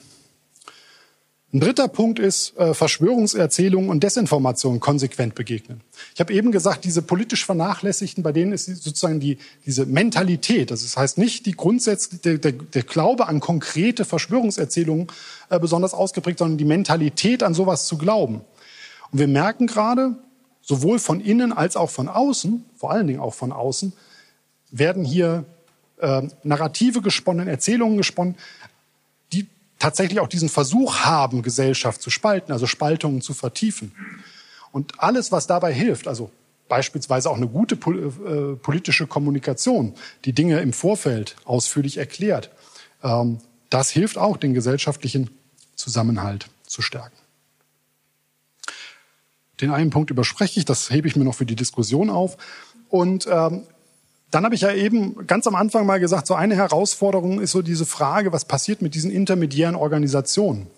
Ein 1.55 1.61
dritter 1.61 1.87
Punkt 1.87 2.19
ist 2.19 2.57
äh, 2.57 2.73
Verschwörungserzählungen 2.73 3.91
und 3.91 4.03
Desinformation 4.03 4.81
konsequent 4.81 5.35
begegnen. 5.35 5.83
Ich 6.15 6.21
habe 6.21 6.33
eben 6.33 6.51
gesagt, 6.51 6.85
diese 6.87 7.03
politisch 7.03 7.45
Vernachlässigten, 7.45 8.23
bei 8.23 8.33
denen 8.33 8.53
ist 8.55 8.65
sozusagen 8.65 9.21
die, 9.21 9.37
diese 9.67 9.85
Mentalität, 9.85 10.71
das 10.71 10.97
heißt 10.97 11.19
nicht 11.19 11.45
die 11.45 11.53
Grundsätze, 11.53 12.17
der, 12.17 12.39
der, 12.39 12.53
der 12.53 12.83
Glaube 12.85 13.29
an 13.29 13.41
konkrete 13.41 14.07
Verschwörungserzählungen 14.07 15.09
äh, 15.51 15.61
besonders 15.61 15.93
ausgeprägt, 15.93 16.39
sondern 16.39 16.57
die 16.57 16.65
Mentalität 16.65 17.43
an 17.43 17.53
sowas 17.53 17.87
zu 17.87 17.99
glauben. 17.99 18.41
Und 19.11 19.19
wir 19.19 19.29
merken 19.29 19.67
gerade, 19.67 20.17
sowohl 20.63 20.99
von 20.99 21.21
innen 21.21 21.53
als 21.53 21.77
auch 21.77 21.91
von 21.91 22.09
außen, 22.09 22.65
vor 22.79 22.93
allen 22.93 23.07
Dingen 23.07 23.21
auch 23.21 23.35
von 23.35 23.53
außen, 23.53 23.93
werden 24.71 25.05
hier 25.05 25.45
äh, 25.99 26.23
Narrative 26.45 27.03
gesponnen, 27.03 27.47
Erzählungen 27.47 27.99
gesponnen, 27.99 28.37
tatsächlich 29.83 30.21
auch 30.21 30.29
diesen 30.29 30.49
Versuch 30.49 31.01
haben, 31.01 31.43
Gesellschaft 31.43 32.01
zu 32.01 32.09
spalten, 32.09 32.53
also 32.53 32.69
Spaltungen 32.69 33.21
zu 33.21 33.35
vertiefen. 33.35 33.93
Und 34.71 35.01
alles, 35.01 35.33
was 35.33 35.49
dabei 35.49 35.73
hilft, 35.75 36.07
also 36.07 36.31
beispielsweise 36.69 37.29
auch 37.29 37.37
eine 37.37 37.49
gute 37.49 37.75
äh, 37.75 38.55
politische 38.55 39.09
Kommunikation, 39.09 39.95
die 40.25 40.33
Dinge 40.33 40.61
im 40.61 40.73
Vorfeld 40.73 41.35
ausführlich 41.45 41.97
erklärt, 41.97 42.53
ähm, 43.03 43.39
das 43.71 43.91
hilft 43.91 44.19
auch, 44.19 44.37
den 44.37 44.55
gesellschaftlichen 44.55 45.31
Zusammenhalt 45.75 46.47
zu 46.65 46.81
stärken. 46.81 47.17
Den 49.61 49.73
einen 49.73 49.91
Punkt 49.91 50.13
überspreche 50.13 50.61
ich, 50.61 50.65
das 50.65 50.91
hebe 50.91 51.09
ich 51.09 51.17
mir 51.17 51.25
noch 51.25 51.35
für 51.35 51.47
die 51.47 51.57
Diskussion 51.57 52.09
auf. 52.09 52.37
Und 52.89 53.27
ähm, 53.29 53.65
dann 54.33 54.45
habe 54.45 54.55
ich 54.55 54.63
ja 54.63 54.73
eben 54.73 55.27
ganz 55.27 55.47
am 55.47 55.55
Anfang 55.55 55.85
mal 55.85 56.01
gesagt, 56.01 56.27
so 56.27 56.35
eine 56.35 56.57
Herausforderung 56.57 57.39
ist 57.41 57.53
so 57.53 57.61
diese 57.61 57.85
Frage, 57.85 58.33
was 58.33 58.47
passiert 58.47 58.81
mit 58.81 58.95
diesen 58.95 59.11
intermediären 59.11 59.77
Organisationen? 59.77 60.69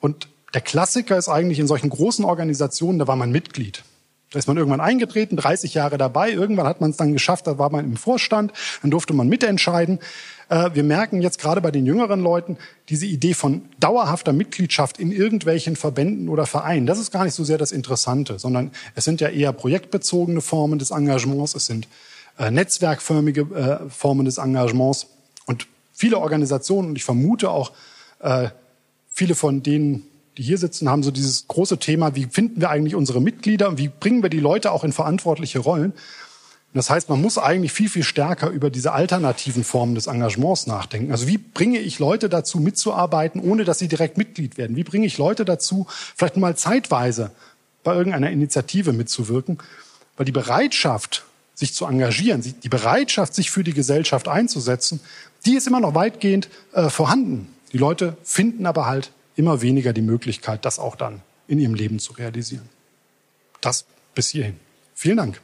Und 0.00 0.28
der 0.54 0.62
Klassiker 0.62 1.18
ist 1.18 1.28
eigentlich 1.28 1.58
in 1.58 1.66
solchen 1.66 1.90
großen 1.90 2.24
Organisationen, 2.24 2.98
da 2.98 3.06
war 3.06 3.16
man 3.16 3.30
Mitglied. 3.30 3.84
Da 4.30 4.38
ist 4.38 4.48
man 4.48 4.56
irgendwann 4.56 4.80
eingetreten, 4.80 5.36
30 5.36 5.74
Jahre 5.74 5.98
dabei, 5.98 6.32
irgendwann 6.32 6.66
hat 6.66 6.80
man 6.80 6.90
es 6.90 6.96
dann 6.96 7.12
geschafft, 7.12 7.46
da 7.46 7.58
war 7.58 7.70
man 7.70 7.84
im 7.84 7.98
Vorstand, 7.98 8.52
dann 8.80 8.90
durfte 8.90 9.12
man 9.12 9.28
mitentscheiden. 9.28 9.98
Äh, 10.48 10.70
wir 10.72 10.82
merken 10.82 11.20
jetzt 11.20 11.38
gerade 11.38 11.60
bei 11.60 11.70
den 11.70 11.84
jüngeren 11.84 12.22
Leuten 12.22 12.56
diese 12.88 13.04
Idee 13.04 13.34
von 13.34 13.68
dauerhafter 13.78 14.32
Mitgliedschaft 14.32 14.98
in 14.98 15.12
irgendwelchen 15.12 15.76
Verbänden 15.76 16.30
oder 16.30 16.46
Vereinen. 16.46 16.86
Das 16.86 16.98
ist 16.98 17.10
gar 17.10 17.24
nicht 17.24 17.34
so 17.34 17.44
sehr 17.44 17.58
das 17.58 17.72
Interessante, 17.72 18.38
sondern 18.38 18.70
es 18.94 19.04
sind 19.04 19.20
ja 19.20 19.28
eher 19.28 19.52
projektbezogene 19.52 20.40
Formen 20.40 20.78
des 20.78 20.92
Engagements, 20.92 21.54
es 21.54 21.66
sind 21.66 21.86
äh, 22.38 22.50
netzwerkförmige 22.50 23.40
äh, 23.42 23.90
Formen 23.90 24.24
des 24.24 24.38
Engagements. 24.38 25.06
Und 25.46 25.66
viele 25.92 26.18
Organisationen, 26.18 26.90
und 26.90 26.96
ich 26.96 27.04
vermute 27.04 27.50
auch 27.50 27.72
äh, 28.20 28.48
viele 29.10 29.34
von 29.34 29.62
denen, 29.62 30.04
die 30.38 30.42
hier 30.42 30.58
sitzen, 30.58 30.88
haben 30.88 31.02
so 31.02 31.10
dieses 31.10 31.46
große 31.48 31.78
Thema, 31.78 32.14
wie 32.14 32.24
finden 32.24 32.60
wir 32.60 32.70
eigentlich 32.70 32.94
unsere 32.94 33.20
Mitglieder 33.20 33.68
und 33.68 33.78
wie 33.78 33.88
bringen 33.88 34.22
wir 34.22 34.30
die 34.30 34.40
Leute 34.40 34.72
auch 34.72 34.84
in 34.84 34.92
verantwortliche 34.92 35.58
Rollen. 35.58 35.92
Und 35.92 36.78
das 36.78 36.88
heißt, 36.88 37.10
man 37.10 37.20
muss 37.20 37.36
eigentlich 37.36 37.72
viel, 37.72 37.90
viel 37.90 38.02
stärker 38.02 38.48
über 38.48 38.70
diese 38.70 38.92
alternativen 38.92 39.62
Formen 39.62 39.94
des 39.94 40.06
Engagements 40.06 40.66
nachdenken. 40.66 41.12
Also 41.12 41.28
wie 41.28 41.36
bringe 41.36 41.78
ich 41.78 41.98
Leute 41.98 42.30
dazu, 42.30 42.60
mitzuarbeiten, 42.60 43.42
ohne 43.42 43.64
dass 43.64 43.78
sie 43.78 43.88
direkt 43.88 44.16
Mitglied 44.16 44.56
werden? 44.56 44.74
Wie 44.74 44.84
bringe 44.84 45.06
ich 45.06 45.18
Leute 45.18 45.44
dazu, 45.44 45.86
vielleicht 46.16 46.38
mal 46.38 46.56
zeitweise 46.56 47.30
bei 47.84 47.94
irgendeiner 47.94 48.30
Initiative 48.30 48.94
mitzuwirken? 48.94 49.58
Weil 50.16 50.24
die 50.24 50.32
Bereitschaft, 50.32 51.26
sich 51.62 51.74
zu 51.74 51.86
engagieren, 51.86 52.42
die 52.42 52.68
Bereitschaft, 52.68 53.34
sich 53.34 53.50
für 53.52 53.62
die 53.62 53.72
Gesellschaft 53.72 54.26
einzusetzen, 54.26 55.00
die 55.46 55.54
ist 55.54 55.68
immer 55.68 55.80
noch 55.80 55.94
weitgehend 55.94 56.48
äh, 56.72 56.90
vorhanden. 56.90 57.54
Die 57.72 57.78
Leute 57.78 58.16
finden 58.24 58.66
aber 58.66 58.86
halt 58.86 59.12
immer 59.36 59.62
weniger 59.62 59.92
die 59.92 60.02
Möglichkeit, 60.02 60.64
das 60.64 60.80
auch 60.80 60.96
dann 60.96 61.22
in 61.46 61.60
ihrem 61.60 61.74
Leben 61.74 62.00
zu 62.00 62.14
realisieren. 62.14 62.68
Das 63.60 63.86
bis 64.14 64.30
hierhin. 64.30 64.58
Vielen 64.94 65.16
Dank. 65.16 65.40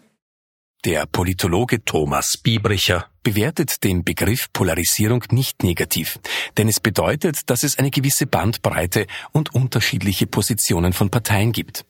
Der 0.85 1.07
Politologe 1.07 1.85
Thomas 1.85 2.37
Biebricher 2.37 3.07
bewertet 3.23 3.85
den 3.85 4.05
Begriff 4.05 4.53
Polarisierung 4.53 5.25
nicht 5.31 5.63
negativ, 5.63 6.19
denn 6.57 6.69
es 6.69 6.81
bedeutet, 6.81 7.51
dass 7.51 7.63
es 7.63 7.79
eine 7.79 7.91
gewisse 7.91 8.27
Bandbreite 8.27 9.07
und 9.33 9.55
unterschiedliche 9.55 10.27
Positionen 10.27 10.93
von 10.93 11.11
Parteien 11.11 11.53
gibt. 11.53 11.85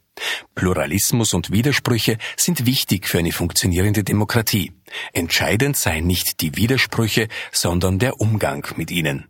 Pluralismus 0.55 1.35
und 1.35 1.51
Widersprüche 1.51 2.19
sind 2.37 2.67
wichtig 2.67 3.07
für 3.07 3.19
eine 3.19 3.33
funktionierende 3.33 4.05
Demokratie. 4.05 4.73
Entscheidend 5.13 5.77
seien 5.77 6.07
nicht 6.07 6.41
die 6.41 6.57
Widersprüche, 6.57 7.29
sondern 7.53 7.99
der 7.99 8.21
Umgang 8.21 8.67
mit 8.77 8.91
ihnen. 8.91 9.27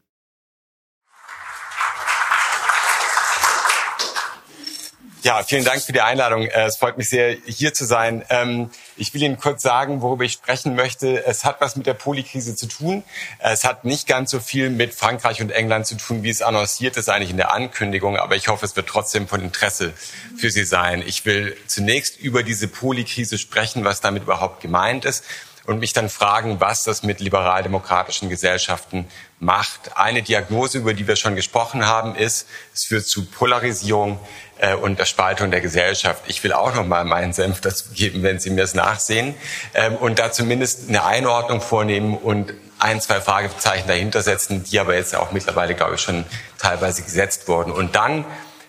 Ja, 5.23 5.43
vielen 5.43 5.65
Dank 5.65 5.83
für 5.83 5.93
die 5.93 6.01
Einladung. 6.01 6.43
Äh, 6.43 6.67
es 6.67 6.77
freut 6.77 6.97
mich 6.97 7.09
sehr, 7.09 7.37
hier 7.45 7.75
zu 7.75 7.85
sein. 7.85 8.25
Ähm, 8.31 8.71
ich 8.97 9.13
will 9.15 9.23
Ihnen 9.23 9.37
kurz 9.37 9.63
sagen, 9.63 10.01
worüber 10.01 10.25
ich 10.25 10.33
sprechen 10.33 10.77
möchte. 10.77 11.27
Es 11.27 11.45
hat 11.45 11.61
was 11.61 11.75
mit 11.75 11.87
der 11.87 11.95
Polikrise 11.95 12.55
zu 12.55 12.67
tun. 12.67 13.03
Es 13.41 13.65
hat 13.65 13.85
nicht 13.85 14.07
ganz 14.07 14.31
so 14.31 14.39
viel 14.39 14.71
mit 14.71 14.95
Frankreich 14.95 15.41
und 15.41 15.51
England 15.51 15.89
zu 15.89 15.97
tun, 15.97 16.23
wie 16.23 16.31
es 16.31 16.41
annonciert 16.41 16.97
ist 16.97 17.09
eigentlich 17.09 17.31
in 17.31 17.37
der 17.37 17.53
Ankündigung. 17.53 18.17
Aber 18.17 18.37
ich 18.37 18.47
hoffe, 18.47 18.65
es 18.65 18.77
wird 18.77 18.87
trotzdem 18.87 19.27
von 19.27 19.41
Interesse 19.41 19.93
für 20.37 20.51
Sie 20.51 20.65
sein. 20.65 21.03
Ich 21.05 21.25
will 21.25 21.57
zunächst 21.67 22.21
über 22.21 22.45
diese 22.45 22.69
Polikrise 22.69 23.39
sprechen, 23.39 23.85
was 23.85 24.01
damit 24.01 24.23
überhaupt 24.23 24.61
gemeint 24.61 25.05
ist 25.05 25.25
und 25.69 25.81
mich 25.81 25.93
dann 25.93 26.09
fragen, 26.09 26.61
was 26.61 26.83
das 26.83 27.03
mit 27.03 27.21
liberaldemokratischen 27.21 28.31
Gesellschaften 28.31 29.07
macht. 29.39 29.99
Eine 29.99 30.23
Diagnose, 30.23 30.79
über 30.79 30.95
die 30.95 31.07
wir 31.07 31.15
schon 31.15 31.37
gesprochen 31.37 31.85
haben, 31.85 32.17
ist, 32.17 32.49
es 32.73 32.85
führt 32.85 33.05
zu 33.05 33.27
Polarisierung 33.27 34.19
äh, 34.57 34.75
und 34.75 34.99
der 34.99 35.05
Spaltung 35.05 35.51
der 35.51 35.61
Gesellschaft. 35.61 36.23
Ich 36.27 36.43
will 36.43 36.55
auch 36.55 36.75
noch 36.75 36.87
mal 36.87 37.05
meinen 37.05 37.35
Senf 37.35 37.61
dazu 37.61 37.91
geben, 37.93 38.23
wenn 38.23 38.39
Sie 38.39 38.49
mir 38.49 38.65
es 38.65 38.73
nachsehen 38.73 39.35
ähm, 39.75 39.97
und 39.97 40.19
da 40.19 40.33
zumindest 40.33 40.89
eine 40.89 41.05
Einordnung 41.05 41.61
vornehmen 41.61 42.17
und 42.17 42.55
ein, 42.79 43.03
zwei 43.03 43.21
Fragezeichen 43.21 43.89
dahinter 43.89 44.23
setzen, 44.23 44.65
die 44.65 44.81
aber 44.81 44.95
jetzt 44.95 45.15
auch 45.15 45.33
mittlerweile, 45.33 45.75
glaube 45.75 45.97
ich, 45.97 46.01
schon 46.01 46.25
teilweise 46.59 47.03
gesetzt 47.03 47.47
wurden. 47.47 47.73
Und 47.73 47.95
dann 47.95 48.25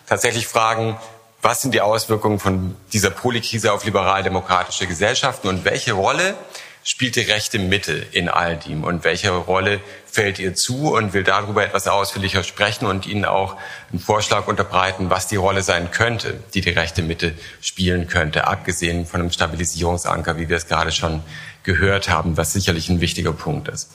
tatsächlich 0.05 0.47
fragen, 0.47 0.99
was 1.41 1.61
sind 1.61 1.73
die 1.73 1.79
Auswirkungen 1.79 2.39
von 2.39 2.75
dieser 2.91 3.09
Polikrise 3.09 3.71
auf 3.71 3.85
liberal-demokratische 3.85 4.85
Gesellschaften 4.85 5.47
und 5.47 5.63
welche 5.63 5.93
Rolle 5.93 6.35
spielt 6.83 7.15
die 7.15 7.21
rechte 7.21 7.59
Mitte 7.59 7.93
in 8.11 8.29
all 8.29 8.57
dem 8.57 8.83
und 8.83 9.03
welche 9.03 9.31
Rolle 9.31 9.79
fällt 10.05 10.39
ihr 10.39 10.55
zu 10.55 10.93
und 10.95 11.13
will 11.13 11.23
darüber 11.23 11.63
etwas 11.63 11.87
ausführlicher 11.87 12.43
sprechen 12.43 12.85
und 12.85 13.05
Ihnen 13.05 13.25
auch 13.25 13.57
einen 13.91 13.99
Vorschlag 13.99 14.47
unterbreiten, 14.47 15.09
was 15.09 15.27
die 15.27 15.35
Rolle 15.35 15.61
sein 15.61 15.91
könnte, 15.91 16.39
die 16.53 16.61
die 16.61 16.71
rechte 16.71 17.01
Mitte 17.01 17.33
spielen 17.61 18.07
könnte, 18.07 18.47
abgesehen 18.47 19.05
von 19.05 19.21
einem 19.21 19.31
Stabilisierungsanker, 19.31 20.37
wie 20.37 20.49
wir 20.49 20.57
es 20.57 20.67
gerade 20.67 20.91
schon 20.91 21.21
gehört 21.63 22.09
haben, 22.09 22.37
was 22.37 22.53
sicherlich 22.53 22.89
ein 22.89 23.01
wichtiger 23.01 23.33
Punkt 23.33 23.67
ist. 23.67 23.91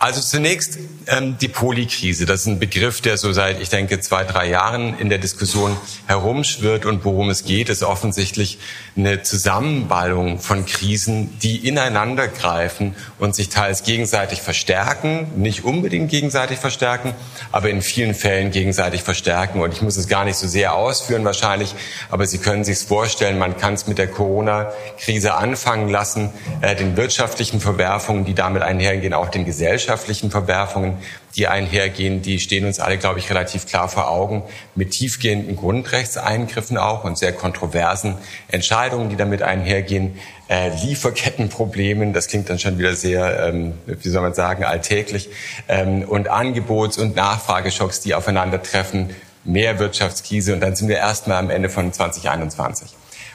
Also 0.00 0.20
zunächst 0.20 0.78
ähm, 1.08 1.38
die 1.38 1.48
Polikrise. 1.48 2.24
Das 2.24 2.42
ist 2.42 2.46
ein 2.46 2.60
Begriff, 2.60 3.00
der 3.00 3.18
so 3.18 3.32
seit, 3.32 3.60
ich 3.60 3.68
denke, 3.68 3.98
zwei, 3.98 4.22
drei 4.22 4.48
Jahren 4.48 4.96
in 4.96 5.08
der 5.08 5.18
Diskussion 5.18 5.76
herumschwirrt. 6.06 6.86
Und 6.86 7.04
worum 7.04 7.30
es 7.30 7.44
geht, 7.44 7.68
ist 7.68 7.82
offensichtlich 7.82 8.60
eine 8.96 9.24
Zusammenballung 9.24 10.38
von 10.38 10.66
Krisen, 10.66 11.36
die 11.40 11.66
ineinander 11.66 12.28
greifen 12.28 12.94
und 13.18 13.34
sich 13.34 13.48
teils 13.48 13.82
gegenseitig 13.82 14.40
verstärken, 14.40 15.32
nicht 15.34 15.64
unbedingt 15.64 16.10
gegenseitig 16.12 16.58
verstärken, 16.58 17.12
aber 17.50 17.68
in 17.68 17.82
vielen 17.82 18.14
Fällen 18.14 18.52
gegenseitig 18.52 19.02
verstärken. 19.02 19.60
Und 19.60 19.72
ich 19.72 19.82
muss 19.82 19.96
es 19.96 20.06
gar 20.06 20.24
nicht 20.24 20.36
so 20.36 20.46
sehr 20.46 20.74
ausführen 20.74 21.24
wahrscheinlich, 21.24 21.74
aber 22.08 22.24
Sie 22.24 22.38
können 22.38 22.62
sich 22.62 22.78
vorstellen, 22.78 23.36
man 23.36 23.56
kann 23.56 23.74
es 23.74 23.88
mit 23.88 23.98
der 23.98 24.08
Corona-Krise 24.08 25.34
anfangen 25.34 25.88
lassen, 25.88 26.30
äh, 26.60 26.76
den 26.76 26.96
wirtschaftlichen 26.96 27.60
Verwerfungen, 27.60 28.24
die 28.24 28.34
damit 28.34 28.62
einhergehen, 28.62 29.12
auch 29.12 29.28
den 29.28 29.44
gesellschaftlichen 29.44 29.87
gesellschaftlichen 29.88 30.30
Verwerfungen, 30.30 30.98
die 31.34 31.46
einhergehen, 31.46 32.20
die 32.20 32.40
stehen 32.40 32.66
uns 32.66 32.78
alle, 32.78 32.98
glaube 32.98 33.20
ich, 33.20 33.30
relativ 33.30 33.66
klar 33.66 33.88
vor 33.88 34.10
Augen, 34.10 34.42
mit 34.74 34.90
tiefgehenden 34.90 35.56
Grundrechtseingriffen 35.56 36.76
auch 36.76 37.04
und 37.04 37.16
sehr 37.16 37.32
kontroversen 37.32 38.16
Entscheidungen, 38.48 39.08
die 39.08 39.16
damit 39.16 39.40
einhergehen, 39.40 40.18
äh, 40.50 40.70
Lieferkettenproblemen, 40.84 42.12
das 42.12 42.28
klingt 42.28 42.50
dann 42.50 42.58
schon 42.58 42.78
wieder 42.78 42.94
sehr, 42.94 43.48
ähm, 43.48 43.74
wie 43.86 44.08
soll 44.10 44.20
man 44.20 44.34
sagen, 44.34 44.64
alltäglich, 44.64 45.30
ähm, 45.68 46.02
und 46.02 46.28
Angebots- 46.28 46.98
und 46.98 47.16
Nachfrageschocks, 47.16 48.00
die 48.00 48.14
aufeinandertreffen, 48.14 49.10
mehr 49.44 49.78
Wirtschaftskrise 49.78 50.52
und 50.52 50.60
dann 50.60 50.76
sind 50.76 50.88
wir 50.88 50.96
erstmal 50.96 51.38
am 51.38 51.48
Ende 51.48 51.70
von 51.70 51.92
2021. 51.92 52.94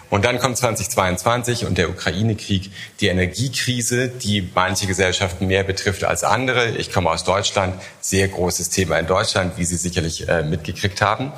Und 0.09 0.25
dann 0.25 0.39
kommt 0.39 0.57
2022 0.57 1.65
und 1.65 1.77
der 1.77 1.89
Ukraine-Krieg, 1.89 2.71
die 2.99 3.07
Energiekrise, 3.07 4.07
die 4.09 4.47
manche 4.53 4.85
Gesellschaften 4.85 5.47
mehr 5.47 5.63
betrifft 5.63 6.03
als 6.03 6.23
andere. 6.23 6.69
Ich 6.77 6.91
komme 6.91 7.09
aus 7.09 7.23
Deutschland, 7.23 7.81
sehr 7.99 8.27
großes 8.27 8.69
Thema 8.69 8.99
in 8.99 9.07
Deutschland, 9.07 9.57
wie 9.57 9.65
Sie 9.65 9.77
sicherlich 9.77 10.27
äh, 10.27 10.43
mitgekriegt 10.43 11.01
haben. 11.01 11.31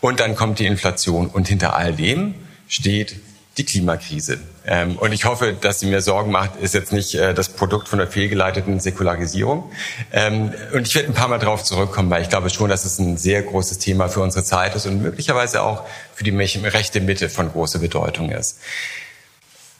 Und 0.00 0.20
dann 0.20 0.34
kommt 0.34 0.58
die 0.58 0.66
Inflation 0.66 1.28
und 1.28 1.48
hinter 1.48 1.76
all 1.76 1.92
dem 1.92 2.34
steht 2.68 3.16
die 3.58 3.64
Klimakrise. 3.64 4.38
Ähm, 4.66 4.96
und 4.96 5.12
ich 5.12 5.24
hoffe, 5.24 5.54
dass 5.58 5.80
sie 5.80 5.86
mir 5.86 6.02
Sorgen 6.02 6.30
macht, 6.30 6.56
ist 6.56 6.74
jetzt 6.74 6.92
nicht 6.92 7.14
äh, 7.14 7.32
das 7.32 7.48
Produkt 7.48 7.88
von 7.88 7.98
der 7.98 8.08
fehlgeleiteten 8.08 8.80
Säkularisierung. 8.80 9.70
Ähm, 10.12 10.52
und 10.72 10.86
ich 10.86 10.94
werde 10.94 11.08
ein 11.08 11.14
paar 11.14 11.28
Mal 11.28 11.38
darauf 11.38 11.64
zurückkommen, 11.64 12.10
weil 12.10 12.22
ich 12.22 12.28
glaube 12.28 12.50
schon, 12.50 12.68
dass 12.68 12.84
es 12.84 12.98
ein 12.98 13.16
sehr 13.16 13.42
großes 13.42 13.78
Thema 13.78 14.08
für 14.08 14.20
unsere 14.20 14.44
Zeit 14.44 14.74
ist 14.74 14.86
und 14.86 15.00
möglicherweise 15.02 15.62
auch 15.62 15.84
für 16.14 16.24
die 16.24 16.36
rechte 16.36 17.00
Mitte 17.00 17.28
von 17.28 17.50
großer 17.50 17.78
Bedeutung 17.78 18.30
ist. 18.30 18.58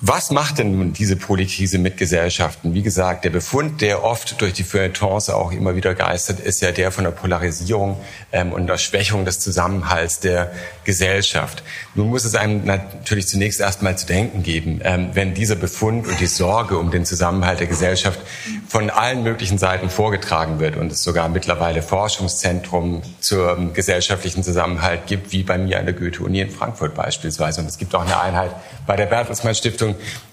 Was 0.02 0.30
macht 0.30 0.58
denn 0.58 0.76
nun 0.76 0.92
diese 0.92 1.16
Polykrise 1.16 1.78
mit 1.78 1.96
Gesellschaften? 1.96 2.74
Wie 2.74 2.82
gesagt, 2.82 3.24
der 3.24 3.30
Befund, 3.30 3.80
der 3.80 4.04
oft 4.04 4.38
durch 4.42 4.52
die 4.52 4.62
Feuilletons 4.62 5.30
auch 5.30 5.52
immer 5.52 5.74
wieder 5.74 5.94
geistert, 5.94 6.38
ist 6.38 6.60
ja 6.60 6.70
der 6.70 6.92
von 6.92 7.04
der 7.04 7.12
Polarisierung 7.12 7.96
ähm, 8.30 8.52
und 8.52 8.66
der 8.66 8.76
Schwächung 8.76 9.24
des 9.24 9.40
Zusammenhalts 9.40 10.20
der 10.20 10.52
Gesellschaft. 10.84 11.62
Nun 11.94 12.10
muss 12.10 12.26
es 12.26 12.34
einem 12.34 12.66
natürlich 12.66 13.26
zunächst 13.26 13.58
erstmal 13.58 13.96
zu 13.96 14.04
denken 14.04 14.42
geben, 14.42 14.82
ähm, 14.84 15.12
wenn 15.14 15.32
dieser 15.32 15.54
Befund 15.54 16.06
und 16.06 16.20
die 16.20 16.26
Sorge 16.26 16.76
um 16.76 16.90
den 16.90 17.06
Zusammenhalt 17.06 17.60
der 17.60 17.66
Gesellschaft 17.66 18.20
von 18.68 18.90
allen 18.90 19.22
möglichen 19.22 19.56
Seiten 19.56 19.88
vorgetragen 19.88 20.60
wird 20.60 20.76
und 20.76 20.92
es 20.92 21.02
sogar 21.02 21.30
mittlerweile 21.30 21.80
Forschungszentrum 21.80 23.00
zum 23.20 23.72
gesellschaftlichen 23.72 24.42
Zusammenhalt 24.42 25.06
gibt, 25.06 25.32
wie 25.32 25.42
bei 25.42 25.56
mir 25.56 25.78
an 25.78 25.86
der 25.86 25.94
Goethe-Uni 25.94 26.40
in 26.42 26.50
Frankfurt 26.50 26.94
beispielsweise. 26.94 27.62
Und 27.62 27.68
es 27.68 27.78
gibt 27.78 27.94
auch 27.94 28.04
eine 28.04 28.20
Einheit 28.20 28.50
bei 28.86 28.96
der 28.96 29.06
Bertelsmann 29.06 29.54
Stiftung, 29.54 29.85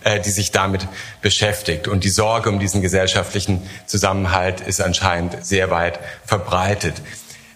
äh, 0.04 0.20
die 0.20 0.32
sich 0.32 0.52
damit 0.52 0.88
beschäftigt. 1.22 1.88
Und 1.88 2.04
die 2.04 2.10
Sorge 2.10 2.50
um 2.50 2.60
diesen 2.60 2.82
gesellschaftlichen 2.82 3.62
Zusammenhalt 3.86 4.62
ist 4.62 4.82
anscheinend 4.82 5.46
sehr 5.46 5.70
weit 5.70 6.00
verbreitet. 6.26 6.96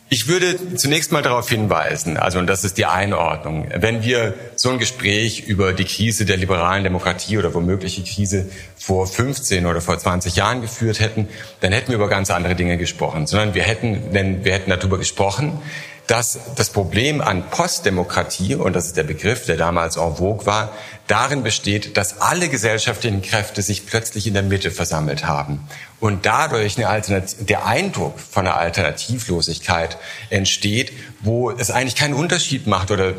Ich 0.10 0.30
würde 0.30 0.78
zunächst 0.78 1.12
mal 1.12 1.22
darauf 1.22 1.50
hinweisen, 1.50 2.16
also 2.16 2.40
und 2.40 2.48
das 2.48 2.64
ist 2.64 2.78
die 2.78 2.86
Einordnung, 2.86 3.68
wenn 3.76 4.04
wir 4.04 4.36
so 4.56 4.70
ein 4.70 4.80
Gespräch 4.80 5.48
über 5.48 5.74
die 5.74 5.84
Krise 5.84 6.24
der 6.24 6.38
liberalen 6.38 6.86
Demokratie 6.86 7.38
oder 7.38 7.54
womögliche 7.54 8.04
Krise 8.04 8.50
vor 8.78 9.06
15 9.06 9.66
oder 9.66 9.82
vor 9.82 10.00
20 10.00 10.38
Jahren 10.38 10.62
geführt 10.62 11.02
hätten, 11.02 11.28
dann 11.60 11.74
hätten 11.74 11.90
wir 11.90 11.96
über 11.96 12.08
ganz 12.08 12.32
andere 12.32 12.56
Dinge 12.56 12.78
gesprochen, 12.78 13.28
sondern 13.28 13.54
wir 13.54 13.64
hätten, 13.64 14.14
denn 14.14 14.46
wir 14.46 14.54
hätten 14.54 14.70
darüber 14.70 14.98
gesprochen, 14.98 15.60
dass 16.08 16.40
das 16.56 16.70
Problem 16.70 17.22
an 17.22 17.50
Postdemokratie, 17.50 18.56
und 18.56 18.74
das 18.74 18.88
ist 18.88 18.98
der 18.98 19.04
Begriff, 19.04 19.46
der 19.46 19.58
damals 19.58 19.98
en 19.98 20.16
vogue 20.16 20.46
war, 20.46 20.72
darin 21.08 21.44
besteht, 21.44 21.98
dass 21.98 22.22
alle 22.22 22.50
gesellschaftlichen 22.50 23.22
Kräfte 23.22 23.62
sich 23.62 23.86
plötzlich 23.86 24.26
in 24.26 24.34
der 24.34 24.44
Mitte 24.44 24.72
versammelt 24.72 25.26
haben 25.26 25.68
und 26.00 26.28
dadurch 26.28 26.78
eine 26.78 27.24
der 27.40 27.66
Eindruck 27.66 28.20
von 28.20 28.46
einer 28.46 28.56
Alternativlosigkeit 28.56 29.98
entsteht, 30.30 30.92
wo 31.22 31.50
es 31.50 31.72
eigentlich 31.72 31.96
keinen 31.96 32.14
Unterschied 32.14 32.68
macht 32.68 32.92
oder 32.92 33.16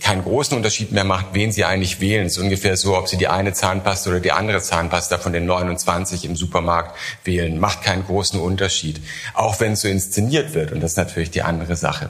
keinen 0.00 0.22
großen 0.22 0.56
Unterschied 0.56 0.92
mehr 0.92 1.04
macht, 1.04 1.26
wen 1.34 1.52
Sie 1.52 1.66
eigentlich 1.66 2.00
wählen. 2.00 2.24
Es 2.24 2.38
ist 2.38 2.42
ungefähr 2.42 2.78
so, 2.78 2.96
ob 2.96 3.08
Sie 3.08 3.18
die 3.18 3.28
eine 3.28 3.52
Zahnpasta 3.52 4.08
oder 4.08 4.20
die 4.20 4.32
andere 4.32 4.62
Zahnpasta 4.62 5.18
von 5.18 5.34
den 5.34 5.44
29 5.44 6.24
im 6.24 6.34
Supermarkt 6.34 6.96
wählen, 7.24 7.58
macht 7.58 7.82
keinen 7.82 8.06
großen 8.06 8.40
Unterschied, 8.40 9.02
auch 9.34 9.60
wenn 9.60 9.72
es 9.72 9.82
so 9.82 9.88
inszeniert 9.88 10.54
wird. 10.54 10.72
Und 10.72 10.80
das 10.80 10.92
ist 10.92 10.96
natürlich 10.96 11.30
die 11.30 11.42
andere 11.42 11.76
Sache. 11.76 12.08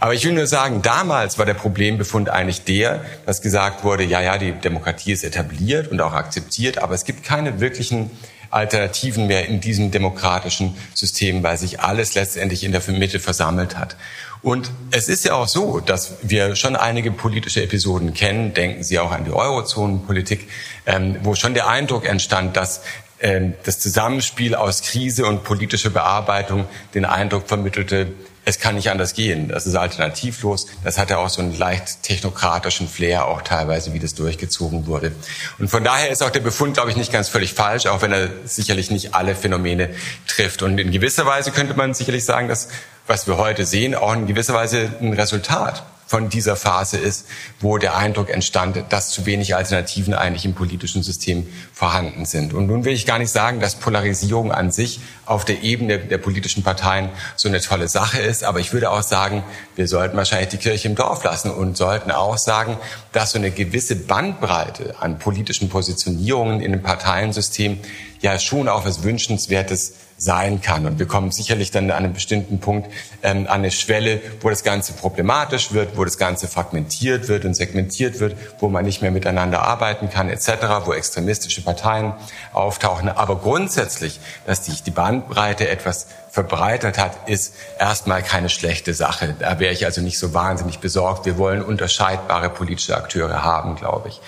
Aber 0.00 0.14
ich 0.14 0.24
will 0.24 0.32
nur 0.32 0.48
sagen, 0.48 0.82
damals 0.82 1.38
war 1.38 1.46
der 1.46 1.54
Problembefund 1.54 2.28
eigentlich 2.28 2.64
der, 2.64 3.04
dass 3.24 3.40
gesagt 3.40 3.84
wurde, 3.84 4.02
ja, 4.02 4.20
ja, 4.20 4.36
die 4.36 4.50
Demokratie 4.50 5.12
ist 5.12 5.22
etabliert 5.22 5.88
und 5.88 6.00
auch 6.00 6.12
akzeptiert, 6.12 6.78
aber 6.78 6.94
es 6.94 7.04
gibt 7.04 7.22
keine 7.22 7.60
wirklichen 7.60 8.10
Alternativen 8.50 9.26
mehr 9.26 9.46
in 9.46 9.60
diesem 9.60 9.90
demokratischen 9.90 10.76
System, 10.94 11.42
weil 11.42 11.56
sich 11.56 11.80
alles 11.80 12.14
letztendlich 12.14 12.64
in 12.64 12.72
der 12.72 12.82
Mitte 12.88 13.20
versammelt 13.20 13.78
hat. 13.78 13.96
Und 14.42 14.70
es 14.90 15.08
ist 15.08 15.24
ja 15.24 15.34
auch 15.34 15.48
so, 15.48 15.80
dass 15.80 16.14
wir 16.22 16.56
schon 16.56 16.74
einige 16.74 17.10
politische 17.10 17.62
Episoden 17.62 18.14
kennen, 18.14 18.54
denken 18.54 18.82
Sie 18.82 18.98
auch 18.98 19.12
an 19.12 19.24
die 19.24 19.32
Eurozonenpolitik, 19.32 20.48
ähm, 20.86 21.16
wo 21.22 21.34
schon 21.34 21.52
der 21.52 21.68
Eindruck 21.68 22.08
entstand, 22.08 22.56
dass 22.56 22.80
ähm, 23.20 23.52
das 23.64 23.80
Zusammenspiel 23.80 24.54
aus 24.54 24.80
Krise 24.80 25.26
und 25.26 25.44
politischer 25.44 25.90
Bearbeitung 25.90 26.64
den 26.94 27.04
Eindruck 27.04 27.48
vermittelte, 27.48 28.12
es 28.44 28.58
kann 28.58 28.74
nicht 28.74 28.90
anders 28.90 29.14
gehen. 29.14 29.48
Das 29.48 29.66
ist 29.66 29.74
alternativlos. 29.74 30.66
Das 30.82 30.98
hat 30.98 31.10
ja 31.10 31.18
auch 31.18 31.28
so 31.28 31.42
einen 31.42 31.56
leicht 31.56 32.02
technokratischen 32.02 32.88
Flair 32.88 33.26
auch 33.26 33.42
teilweise, 33.42 33.92
wie 33.92 33.98
das 33.98 34.14
durchgezogen 34.14 34.86
wurde. 34.86 35.12
Und 35.58 35.68
von 35.68 35.84
daher 35.84 36.10
ist 36.10 36.22
auch 36.22 36.30
der 36.30 36.40
Befund, 36.40 36.74
glaube 36.74 36.90
ich, 36.90 36.96
nicht 36.96 37.12
ganz 37.12 37.28
völlig 37.28 37.54
falsch, 37.54 37.86
auch 37.86 38.02
wenn 38.02 38.12
er 38.12 38.30
sicherlich 38.44 38.90
nicht 38.90 39.14
alle 39.14 39.34
Phänomene 39.34 39.90
trifft. 40.26 40.62
Und 40.62 40.78
in 40.78 40.90
gewisser 40.90 41.26
Weise 41.26 41.50
könnte 41.50 41.74
man 41.74 41.94
sicherlich 41.94 42.24
sagen, 42.24 42.48
dass 42.48 42.68
was 43.06 43.26
wir 43.26 43.36
heute 43.36 43.66
sehen, 43.66 43.94
auch 43.94 44.12
in 44.12 44.26
gewisser 44.26 44.54
Weise 44.54 44.90
ein 45.00 45.12
Resultat 45.12 45.82
von 46.10 46.28
dieser 46.28 46.56
Phase 46.56 46.98
ist, 46.98 47.26
wo 47.60 47.78
der 47.78 47.96
Eindruck 47.96 48.30
entstand, 48.30 48.82
dass 48.88 49.10
zu 49.10 49.26
wenig 49.26 49.54
Alternativen 49.54 50.12
eigentlich 50.12 50.44
im 50.44 50.54
politischen 50.54 51.04
System 51.04 51.46
vorhanden 51.72 52.24
sind. 52.24 52.52
Und 52.52 52.66
nun 52.66 52.84
will 52.84 52.94
ich 52.94 53.06
gar 53.06 53.20
nicht 53.20 53.30
sagen, 53.30 53.60
dass 53.60 53.76
Polarisierung 53.76 54.50
an 54.50 54.72
sich 54.72 54.98
auf 55.24 55.44
der 55.44 55.62
Ebene 55.62 56.00
der 56.00 56.18
politischen 56.18 56.64
Parteien 56.64 57.10
so 57.36 57.48
eine 57.48 57.60
tolle 57.60 57.86
Sache 57.86 58.18
ist, 58.18 58.42
aber 58.42 58.58
ich 58.58 58.72
würde 58.72 58.90
auch 58.90 59.04
sagen, 59.04 59.44
wir 59.76 59.86
sollten 59.86 60.16
wahrscheinlich 60.16 60.48
die 60.48 60.56
Kirche 60.56 60.88
im 60.88 60.96
Dorf 60.96 61.22
lassen 61.22 61.52
und 61.52 61.76
sollten 61.76 62.10
auch 62.10 62.38
sagen, 62.38 62.76
dass 63.12 63.30
so 63.30 63.38
eine 63.38 63.52
gewisse 63.52 63.94
Bandbreite 63.94 64.96
an 64.98 65.20
politischen 65.20 65.68
Positionierungen 65.68 66.60
in 66.60 66.72
dem 66.72 66.82
Parteiensystem 66.82 67.78
ja 68.18 68.36
schon 68.40 68.68
auch 68.68 68.84
was 68.84 69.04
Wünschenswertes 69.04 69.94
sein 70.20 70.60
kann. 70.60 70.84
Und 70.86 70.98
wir 70.98 71.06
kommen 71.06 71.32
sicherlich 71.32 71.70
dann 71.70 71.90
an 71.90 72.04
einem 72.04 72.12
bestimmten 72.12 72.60
Punkt 72.60 72.90
ähm, 73.22 73.46
an 73.46 73.60
eine 73.60 73.70
Schwelle, 73.70 74.20
wo 74.40 74.50
das 74.50 74.62
Ganze 74.62 74.92
problematisch 74.92 75.72
wird, 75.72 75.96
wo 75.96 76.04
das 76.04 76.18
Ganze 76.18 76.46
fragmentiert 76.46 77.28
wird 77.28 77.46
und 77.46 77.54
segmentiert 77.54 78.20
wird, 78.20 78.36
wo 78.58 78.68
man 78.68 78.84
nicht 78.84 79.00
mehr 79.00 79.10
miteinander 79.10 79.62
arbeiten 79.62 80.10
kann 80.10 80.28
etc., 80.28 80.84
wo 80.84 80.92
extremistische 80.92 81.62
Parteien 81.62 82.12
auftauchen. 82.52 83.08
Aber 83.08 83.36
grundsätzlich, 83.36 84.20
dass 84.46 84.66
sich 84.66 84.82
die 84.82 84.90
Bandbreite 84.90 85.68
etwas 85.68 86.06
verbreitert 86.30 86.98
hat, 86.98 87.28
ist 87.28 87.54
erstmal 87.78 88.22
keine 88.22 88.50
schlechte 88.50 88.92
Sache. 88.92 89.34
Da 89.38 89.58
wäre 89.58 89.72
ich 89.72 89.86
also 89.86 90.02
nicht 90.02 90.18
so 90.18 90.34
wahnsinnig 90.34 90.80
besorgt. 90.80 91.24
Wir 91.24 91.38
wollen 91.38 91.62
unterscheidbare 91.62 92.50
politische 92.50 92.94
Akteure 92.94 93.42
haben, 93.42 93.74
glaube 93.74 94.10
ich. 94.10 94.20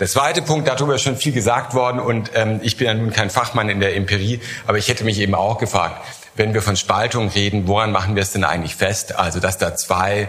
Der 0.00 0.08
zweite 0.08 0.40
Punkt, 0.40 0.66
darüber 0.66 0.94
ist 0.94 1.02
schon 1.02 1.16
viel 1.16 1.32
gesagt 1.32 1.74
worden 1.74 2.00
und 2.00 2.30
ähm, 2.34 2.60
ich 2.62 2.78
bin 2.78 2.86
ja 2.86 2.94
nun 2.94 3.12
kein 3.12 3.28
Fachmann 3.28 3.68
in 3.68 3.80
der 3.80 3.94
Empirie, 3.94 4.40
aber 4.66 4.78
ich 4.78 4.88
hätte 4.88 5.04
mich 5.04 5.20
eben 5.20 5.34
auch 5.34 5.58
gefragt, 5.58 6.02
wenn 6.36 6.54
wir 6.54 6.62
von 6.62 6.74
Spaltung 6.76 7.28
reden, 7.28 7.68
woran 7.68 7.92
machen 7.92 8.14
wir 8.14 8.22
es 8.22 8.32
denn 8.32 8.42
eigentlich 8.42 8.76
fest? 8.76 9.18
Also, 9.18 9.40
dass 9.40 9.58
da 9.58 9.76
zwei 9.76 10.28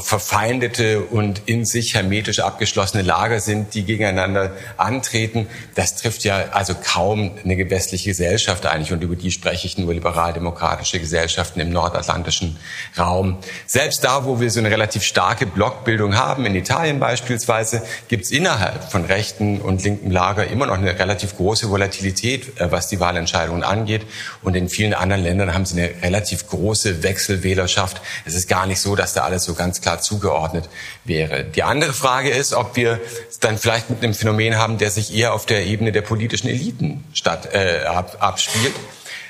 verfeindete 0.00 1.00
und 1.00 1.42
in 1.46 1.64
sich 1.64 1.94
hermetisch 1.94 2.38
abgeschlossene 2.38 3.02
Lager 3.02 3.40
sind, 3.40 3.74
die 3.74 3.84
gegeneinander 3.84 4.52
antreten. 4.76 5.48
Das 5.74 5.96
trifft 5.96 6.22
ja 6.22 6.50
also 6.52 6.74
kaum 6.74 7.32
eine 7.44 7.68
westliche 7.68 8.10
Gesellschaft 8.10 8.64
eigentlich. 8.66 8.92
Und 8.92 9.02
über 9.02 9.16
die 9.16 9.32
spreche 9.32 9.66
ich 9.66 9.78
nur 9.78 9.92
liberal-demokratische 9.92 11.00
Gesellschaften 11.00 11.60
im 11.60 11.70
nordatlantischen 11.70 12.58
Raum. 12.96 13.38
Selbst 13.66 14.04
da, 14.04 14.24
wo 14.24 14.40
wir 14.40 14.50
so 14.50 14.60
eine 14.60 14.70
relativ 14.70 15.02
starke 15.02 15.46
Blockbildung 15.46 16.16
haben, 16.16 16.46
in 16.46 16.54
Italien 16.54 17.00
beispielsweise, 17.00 17.82
gibt 18.06 18.24
es 18.24 18.30
innerhalb 18.30 18.90
von 18.90 19.04
rechten 19.04 19.60
und 19.60 19.82
linken 19.82 20.10
Lager 20.10 20.46
immer 20.46 20.66
noch 20.66 20.78
eine 20.78 20.98
relativ 20.98 21.36
große 21.36 21.70
Volatilität, 21.70 22.60
äh, 22.60 22.70
was 22.70 22.88
die 22.88 23.00
Wahlentscheidungen 23.00 23.64
angeht. 23.64 24.06
Und 24.42 24.54
in 24.54 24.68
vielen 24.68 24.94
anderen 24.94 25.24
Ländern 25.24 25.54
haben 25.54 25.64
sie 25.64 25.80
eine 25.80 26.02
relativ 26.02 26.46
große 26.46 27.02
Wechselwählerschaft. 27.02 28.00
Es 28.24 28.34
ist 28.34 28.48
gar 28.48 28.66
nicht 28.66 28.80
so, 28.80 28.94
dass 28.94 29.12
da 29.12 29.22
alles 29.22 29.44
so 29.44 29.54
ganz 29.54 29.71
ganz 29.72 29.80
klar 29.80 30.00
zugeordnet 30.02 30.68
wäre. 31.04 31.44
Die 31.44 31.62
andere 31.62 31.94
Frage 31.94 32.28
ist, 32.28 32.52
ob 32.52 32.76
wir 32.76 33.00
dann 33.40 33.56
vielleicht 33.56 33.88
mit 33.88 34.04
einem 34.04 34.12
Phänomen 34.12 34.58
haben, 34.58 34.76
der 34.76 34.90
sich 34.90 35.14
eher 35.14 35.32
auf 35.32 35.46
der 35.46 35.64
Ebene 35.64 35.92
der 35.92 36.02
politischen 36.02 36.48
Eliten 36.48 37.04
statt, 37.14 37.48
äh, 37.54 37.84
ab, 37.86 38.18
abspielt. 38.20 38.74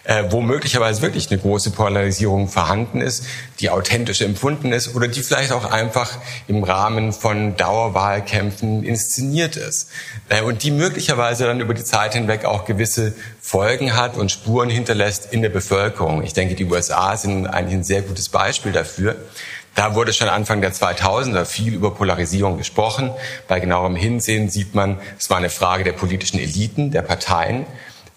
Äh, 0.05 0.25
wo 0.31 0.41
möglicherweise 0.41 1.01
wirklich 1.01 1.31
eine 1.31 1.39
große 1.39 1.71
Polarisierung 1.71 2.49
vorhanden 2.49 3.01
ist, 3.01 3.25
die 3.61 3.71
authentisch 3.71 4.21
empfunden 4.21 4.73
ist 4.73 4.97
oder 4.97 5.07
die 5.07 5.23
vielleicht 5.23 5.53
auch 5.53 5.65
einfach 5.65 6.19
im 6.49 6.65
Rahmen 6.65 7.13
von 7.13 7.57
Dauerwahlkämpfen 7.57 8.83
inszeniert 8.83 9.55
ist 9.55 9.91
äh, 10.29 10.43
und 10.43 10.65
die 10.65 10.73
möglicherweise 10.73 11.45
dann 11.45 11.61
über 11.61 11.73
die 11.73 11.85
Zeit 11.85 12.15
hinweg 12.15 12.47
auch 12.47 12.65
gewisse 12.65 13.15
Folgen 13.41 13.95
hat 13.95 14.17
und 14.17 14.33
Spuren 14.33 14.71
hinterlässt 14.71 15.33
in 15.33 15.41
der 15.41 15.51
Bevölkerung. 15.51 16.25
Ich 16.25 16.33
denke, 16.33 16.57
die 16.57 16.65
USA 16.65 17.17
sind 17.17 17.47
eigentlich 17.47 17.75
ein 17.77 17.85
sehr 17.85 18.03
gutes 18.03 18.29
Beispiel 18.29 18.73
dafür. 18.73 19.15
Da 19.75 19.95
wurde 19.95 20.13
schon 20.13 20.29
Anfang 20.29 20.61
der 20.61 20.73
2000er 20.73 21.45
viel 21.45 21.75
über 21.75 21.95
Polarisierung 21.95 22.59
gesprochen. 22.59 23.11
Bei 23.49 23.59
genauerem 23.59 23.97
Hinsehen 23.97 24.51
sieht 24.51 24.75
man, 24.75 25.01
es 25.19 25.31
war 25.31 25.39
eine 25.39 25.51
Frage 25.51 25.85
der 25.85 25.93
politischen 25.93 26.39
Eliten, 26.39 26.91
der 26.91 27.03
Parteien, 27.03 27.65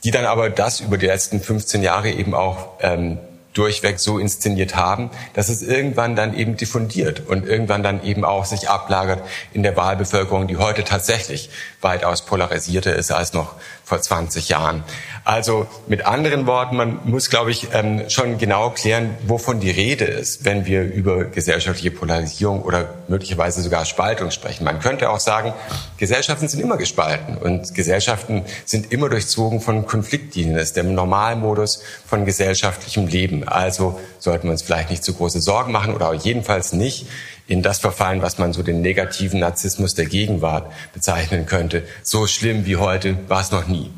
die 0.03 0.11
dann 0.11 0.25
aber 0.25 0.49
das 0.49 0.81
über 0.81 0.97
die 0.97 1.05
letzten 1.05 1.39
15 1.39 1.81
Jahre 1.81 2.11
eben 2.11 2.33
auch 2.33 2.67
ähm, 2.81 3.19
durchweg 3.55 3.99
so 3.99 4.19
inszeniert 4.19 4.75
haben, 4.75 5.09
dass 5.33 5.49
es 5.49 5.61
irgendwann 5.61 6.15
dann 6.15 6.37
eben 6.37 6.57
diffundiert 6.57 7.25
und 7.25 7.47
irgendwann 7.47 7.83
dann 7.83 8.03
eben 8.03 8.25
auch 8.25 8.45
sich 8.45 8.69
ablagert 8.69 9.23
in 9.53 9.63
der 9.63 9.77
Wahlbevölkerung, 9.77 10.47
die 10.47 10.57
heute 10.57 10.83
tatsächlich 10.83 11.49
weitaus 11.81 12.25
polarisierter 12.25 12.93
ist 12.95 13.11
als 13.11 13.33
noch 13.33 13.55
vor 13.85 14.01
20 14.01 14.49
Jahren. 14.49 14.83
Also 15.23 15.67
mit 15.87 16.05
anderen 16.05 16.47
Worten, 16.47 16.75
man 16.75 16.99
muss, 17.05 17.29
glaube 17.29 17.51
ich, 17.51 17.67
ähm, 17.71 18.09
schon 18.09 18.37
genau 18.37 18.71
klären, 18.71 19.15
wovon 19.25 19.59
die 19.59 19.71
Rede 19.71 20.05
ist, 20.05 20.43
wenn 20.43 20.65
wir 20.65 20.83
über 20.83 21.25
gesellschaftliche 21.25 21.91
Polarisierung 21.91 22.63
oder 22.63 22.95
möglicherweise 23.07 23.61
sogar 23.61 23.85
Spaltung 23.85 24.31
sprechen. 24.31 24.63
Man 24.63 24.79
könnte 24.79 25.09
auch 25.09 25.19
sagen, 25.19 25.53
Gesellschaften 25.97 26.47
sind 26.47 26.59
immer 26.59 26.77
gespalten 26.77 27.37
und 27.37 27.73
Gesellschaften 27.75 28.43
sind 28.65 28.91
immer 28.91 29.09
durchzogen 29.09 29.61
von 29.61 29.85
Konfliktlinien. 29.85 30.55
Das 30.55 30.69
ist 30.69 30.77
der 30.77 30.83
Normalmodus 30.83 31.81
von 32.07 32.25
gesellschaftlichem 32.25 33.07
Leben. 33.07 33.47
Also 33.47 33.99
sollten 34.19 34.47
wir 34.47 34.51
uns 34.51 34.63
vielleicht 34.63 34.89
nicht 34.89 35.03
zu 35.03 35.13
große 35.13 35.41
Sorgen 35.41 35.71
machen 35.71 35.93
oder 35.93 36.11
jedenfalls 36.13 36.73
nicht 36.73 37.07
in 37.47 37.61
das 37.61 37.79
verfallen, 37.79 38.21
was 38.21 38.37
man 38.37 38.53
so 38.53 38.63
den 38.63 38.81
negativen 38.81 39.39
Narzissmus 39.39 39.93
der 39.93 40.05
Gegenwart 40.05 40.71
bezeichnen 40.93 41.45
könnte. 41.45 41.87
So 42.03 42.27
schlimm 42.27 42.65
wie 42.65 42.77
heute 42.77 43.17
war 43.29 43.41
es 43.41 43.51
noch 43.51 43.67
nie. 43.67 43.91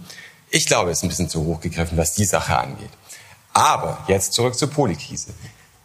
Ich 0.49 0.65
glaube, 0.65 0.91
es 0.91 0.99
ist 0.99 1.03
ein 1.03 1.10
bisschen 1.10 1.30
zu 1.30 1.45
hoch 1.45 1.60
gegriffen, 1.61 1.98
was 1.98 2.14
die 2.14 2.26
Sache 2.26 2.57
angeht. 2.57 2.90
Aber 3.53 3.99
jetzt 4.07 4.34
zurück 4.34 4.56
zur 4.57 4.69
Polykrise. 4.69 5.34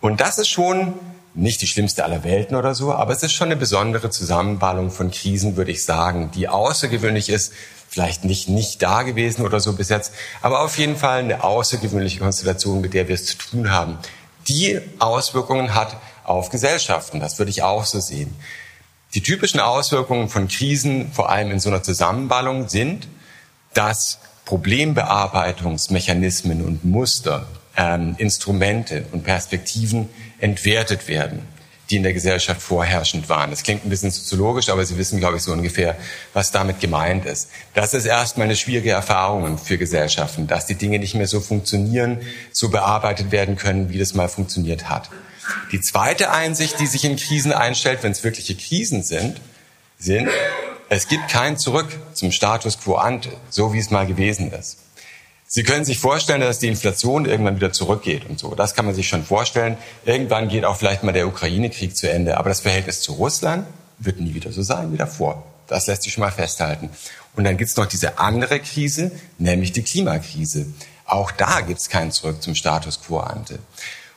Und 0.01 0.21
das 0.21 0.39
ist 0.39 0.49
schon 0.49 0.95
nicht 1.35 1.63
die 1.63 1.67
schlimmste 1.67 2.05
aller 2.05 2.25
Welten 2.25 2.57
oder 2.57 2.75
so, 2.75 2.93
aber 2.93 3.13
es 3.13 3.23
ist 3.23 3.33
schon 3.33 3.47
eine 3.47 3.57
besondere 3.57 4.11
Zusammenballung 4.11 4.91
von 4.91 5.11
Krisen, 5.11 5.57
würde 5.57 5.71
ich 5.71 5.85
sagen, 5.85 6.31
die 6.35 6.49
außergewöhnlich 6.49 7.31
ist, 7.31 7.53
vielleicht 7.89 8.25
nicht 8.25 8.49
nicht 8.49 8.83
da 8.83 9.03
gewesen 9.03 9.45
oder 9.45 9.61
so 9.61 9.73
bis 9.73 9.89
jetzt, 9.89 10.13
aber 10.43 10.61
auf 10.61 10.77
jeden 10.79 10.97
Fall 10.97 11.21
eine 11.21 11.43
außergewöhnliche 11.43 12.19
Konstellation, 12.19 12.81
mit 12.81 12.95
der 12.95 13.09
wir 13.09 13.15
es 13.15 13.27
zu 13.27 13.39
tun 13.39 13.71
haben. 13.71 13.99
Die 14.49 14.81
Auswirkungen 14.99 15.75
hat 15.75 15.97
auf 16.33 16.51
Gesellschaften. 16.51 17.21
Das 17.21 17.39
würde 17.39 17.51
ich 17.51 17.63
auch 17.63 17.85
so 17.85 18.01
sehen. 18.01 18.35
Die 19.15 19.23
typischen 19.23 19.61
Auswirkungen 19.61 20.29
von 20.29 20.49
Krisen, 20.49 21.13
vor 21.13 21.31
allem 21.31 21.51
in 21.51 21.61
so 21.61 21.69
einer 21.69 21.83
Zusammenballung, 21.83 22.69
sind, 22.69 23.09
dass 23.75 24.19
Problembearbeitungsmechanismen 24.47 26.65
und 26.65 26.85
Muster, 26.85 27.47
ähm, 27.77 28.15
Instrumente 28.19 29.05
und 29.13 29.23
Perspektiven 29.25 30.09
entwertet 30.39 31.09
werden, 31.09 31.47
die 31.91 31.97
in 31.97 32.03
der 32.03 32.15
Gesellschaft 32.15 32.61
vorherrschend 32.61 33.29
waren. 33.29 33.51
Das 33.51 33.63
klingt 33.63 33.85
ein 33.85 33.91
bisschen 33.91 34.11
soziologisch, 34.11 34.71
aber 34.71 34.85
Sie 34.85 34.99
wissen, 34.99 35.21
glaube 35.21 35.37
ich, 35.37 35.43
so 35.43 35.53
ungefähr, 35.53 35.97
was 36.33 36.51
damit 36.51 36.81
gemeint 36.81 37.27
ist. 37.27 37.51
Das 37.75 37.95
ist 37.95 38.07
erstmal 38.07 38.47
eine 38.47 38.57
schwierige 38.57 38.91
Erfahrung 38.91 39.59
für 39.59 39.79
Gesellschaften, 39.79 40.47
dass 40.47 40.67
die 40.67 40.75
Dinge 40.75 40.99
nicht 40.99 41.15
mehr 41.15 41.29
so 41.29 41.41
funktionieren, 41.41 42.21
so 42.51 42.71
bearbeitet 42.71 43.31
werden 43.31 43.57
können, 43.57 43.91
wie 43.91 43.99
das 43.99 44.15
mal 44.15 44.29
funktioniert 44.29 44.89
hat. 44.89 45.11
Die 45.73 45.81
zweite 45.81 46.31
Einsicht, 46.31 46.79
die 46.79 46.87
sich 46.87 47.05
in 47.05 47.17
Krisen 47.17 47.53
einstellt, 47.53 48.03
wenn 48.03 48.13
es 48.13 48.25
wirkliche 48.25 48.55
Krisen 48.55 49.03
sind, 49.03 49.41
sind, 49.99 50.29
es 50.89 51.09
gibt 51.09 51.29
kein 51.29 51.57
Zurück 51.57 51.89
zum 52.13 52.33
Status 52.33 52.79
quo 52.79 52.97
ante, 52.97 53.31
so 53.49 53.73
wie 53.73 53.79
es 53.79 53.91
mal 53.91 54.07
gewesen 54.07 54.53
ist. 54.53 54.79
Sie 55.47 55.65
können 55.65 55.85
sich 55.85 55.99
vorstellen, 55.99 56.41
dass 56.41 56.61
die 56.61 56.69
Inflation 56.69 57.27
irgendwann 57.27 57.57
wieder 57.57 57.73
zurückgeht 57.73 58.25
und 58.27 58.39
so. 58.39 58.55
Das 58.55 58.75
kann 58.75 58.87
man 58.87 58.95
sich 58.95 59.07
schon 59.07 59.23
vorstellen. 59.23 59.77
Irgendwann 60.07 60.49
geht 60.49 60.65
auch 60.65 60.77
vielleicht 60.77 61.03
mal 61.03 61.13
der 61.13 61.27
Ukraine-Krieg 61.27 61.95
zu 61.95 62.11
Ende. 62.11 62.39
Aber 62.39 62.49
das 62.49 62.61
Verhältnis 62.61 63.03
zu 63.03 63.13
Russland 63.13 63.67
wird 63.99 64.19
nie 64.19 64.33
wieder 64.33 64.51
so 64.51 64.63
sein 64.63 64.93
wie 64.95 64.97
davor. 64.97 65.45
Das 65.67 65.87
lässt 65.89 66.05
sich 66.05 66.13
schon 66.15 66.23
mal 66.23 66.31
festhalten. 66.31 66.89
Und 67.37 67.45
dann 67.45 67.59
gibt's 67.59 67.77
noch 67.77 67.85
diese 67.85 68.19
andere 68.19 68.61
Krise, 68.61 69.13
nämlich 69.39 69.73
die 69.73 69.83
Klimakrise. 69.83 70.67
Auch 71.05 71.31
da 71.31 71.61
gibt's 71.61 71.91
kein 71.91 72.13
Zurück 72.13 72.43
zum 72.43 72.55
Status 72.55 73.01
quo 73.03 73.19
ante. 73.19 73.59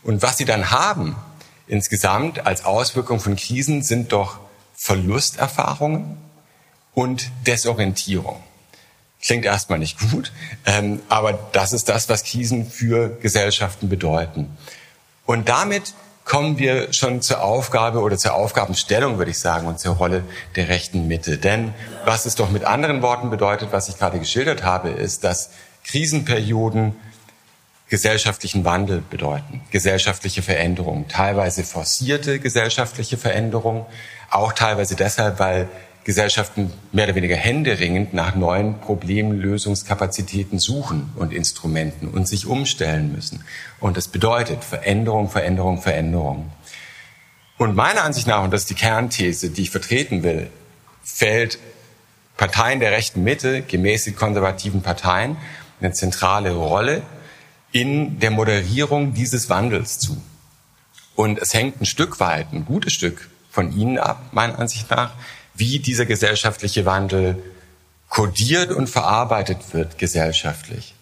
Und 0.05 0.21
was 0.21 0.37
sie 0.37 0.45
dann 0.45 0.69
haben 0.69 1.15
insgesamt 1.67 2.45
als 2.45 2.63
Auswirkung 2.63 3.19
von 3.19 3.35
Krisen 3.35 3.81
sind 3.81 4.11
doch 4.11 4.37
Verlusterfahrungen 4.75 6.17
und 6.93 7.31
Desorientierung. 7.47 8.41
Klingt 9.19 9.45
erstmal 9.45 9.79
nicht 9.79 9.97
gut, 10.11 10.31
ähm, 10.67 11.01
aber 11.09 11.33
das 11.53 11.73
ist 11.73 11.89
das, 11.89 12.07
was 12.07 12.23
Krisen 12.23 12.69
für 12.69 13.17
Gesellschaften 13.19 13.89
bedeuten. 13.89 14.55
Und 15.25 15.49
damit 15.49 15.95
kommen 16.23 16.59
wir 16.59 16.93
schon 16.93 17.23
zur 17.23 17.41
Aufgabe 17.41 18.01
oder 18.01 18.17
zur 18.17 18.35
Aufgabenstellung, 18.35 19.17
würde 19.17 19.31
ich 19.31 19.39
sagen, 19.39 19.65
und 19.65 19.79
zur 19.79 19.95
Rolle 19.95 20.23
der 20.55 20.69
rechten 20.69 21.07
Mitte. 21.07 21.39
Denn 21.39 21.73
was 22.05 22.27
es 22.27 22.35
doch 22.35 22.51
mit 22.51 22.63
anderen 22.63 23.01
Worten 23.01 23.31
bedeutet, 23.31 23.69
was 23.71 23.89
ich 23.89 23.97
gerade 23.97 24.19
geschildert 24.19 24.63
habe, 24.63 24.89
ist, 24.89 25.23
dass 25.23 25.49
Krisenperioden 25.83 26.95
gesellschaftlichen 27.87 28.65
Wandel 28.65 29.03
bedeuten, 29.09 29.61
gesellschaftliche 29.71 30.41
Veränderungen, 30.41 31.07
teilweise 31.07 31.63
forcierte 31.63 32.39
gesellschaftliche 32.39 33.17
Veränderungen, 33.17 33.85
auch 34.31 34.53
teilweise 34.53 34.95
deshalb, 34.95 35.39
weil 35.39 35.69
Gesellschaften 36.03 36.71
mehr 36.91 37.05
oder 37.05 37.15
weniger 37.15 37.35
händeringend 37.35 38.13
nach 38.13 38.35
neuen 38.35 38.79
Problemlösungskapazitäten 38.79 40.59
suchen 40.59 41.11
und 41.15 41.33
Instrumenten 41.33 42.07
und 42.09 42.27
sich 42.27 42.45
umstellen 42.45 43.11
müssen. 43.11 43.43
Und 43.79 43.97
das 43.97 44.07
bedeutet 44.07 44.63
Veränderung, 44.63 45.29
Veränderung, 45.29 45.81
Veränderung. 45.81 46.51
Und 47.57 47.75
meiner 47.75 48.03
Ansicht 48.03 48.27
nach, 48.27 48.43
und 48.43 48.51
das 48.51 48.61
ist 48.61 48.69
die 48.69 48.75
Kernthese, 48.75 49.49
die 49.49 49.63
ich 49.63 49.71
vertreten 49.71 50.21
will, 50.21 50.49
fällt 51.03 51.57
Parteien 52.37 52.79
der 52.79 52.91
rechten 52.91 53.23
Mitte, 53.23 53.63
gemäßigt 53.63 54.15
konservativen 54.15 54.83
Parteien, 54.83 55.37
eine 55.79 55.93
zentrale 55.93 56.51
Rolle 56.51 57.01
in 57.75 58.19
der 58.19 58.31
Moderierung 58.31 59.13
dieses 59.13 59.49
Wandels 59.49 59.99
zu. 59.99 60.15
Und 61.13 61.39
es 61.39 61.53
hängt 61.53 61.81
ein 61.81 61.85
Stück 61.85 62.21
weit, 62.21 62.53
ein 62.53 62.63
gutes 62.63 62.93
Stück 62.93 63.29
von 63.51 63.77
Ihnen 63.77 63.97
ab, 63.99 64.29
meiner 64.31 64.57
Ansicht 64.57 64.89
nach, 64.89 65.11
wie 65.55 65.79
dieser 65.79 66.05
gesellschaftliche 66.05 66.85
Wandel 66.85 67.43
kodiert 68.07 68.71
und 68.71 68.89
verarbeitet 68.89 69.73
wird 69.73 69.97
gesellschaftlich. 69.97 70.93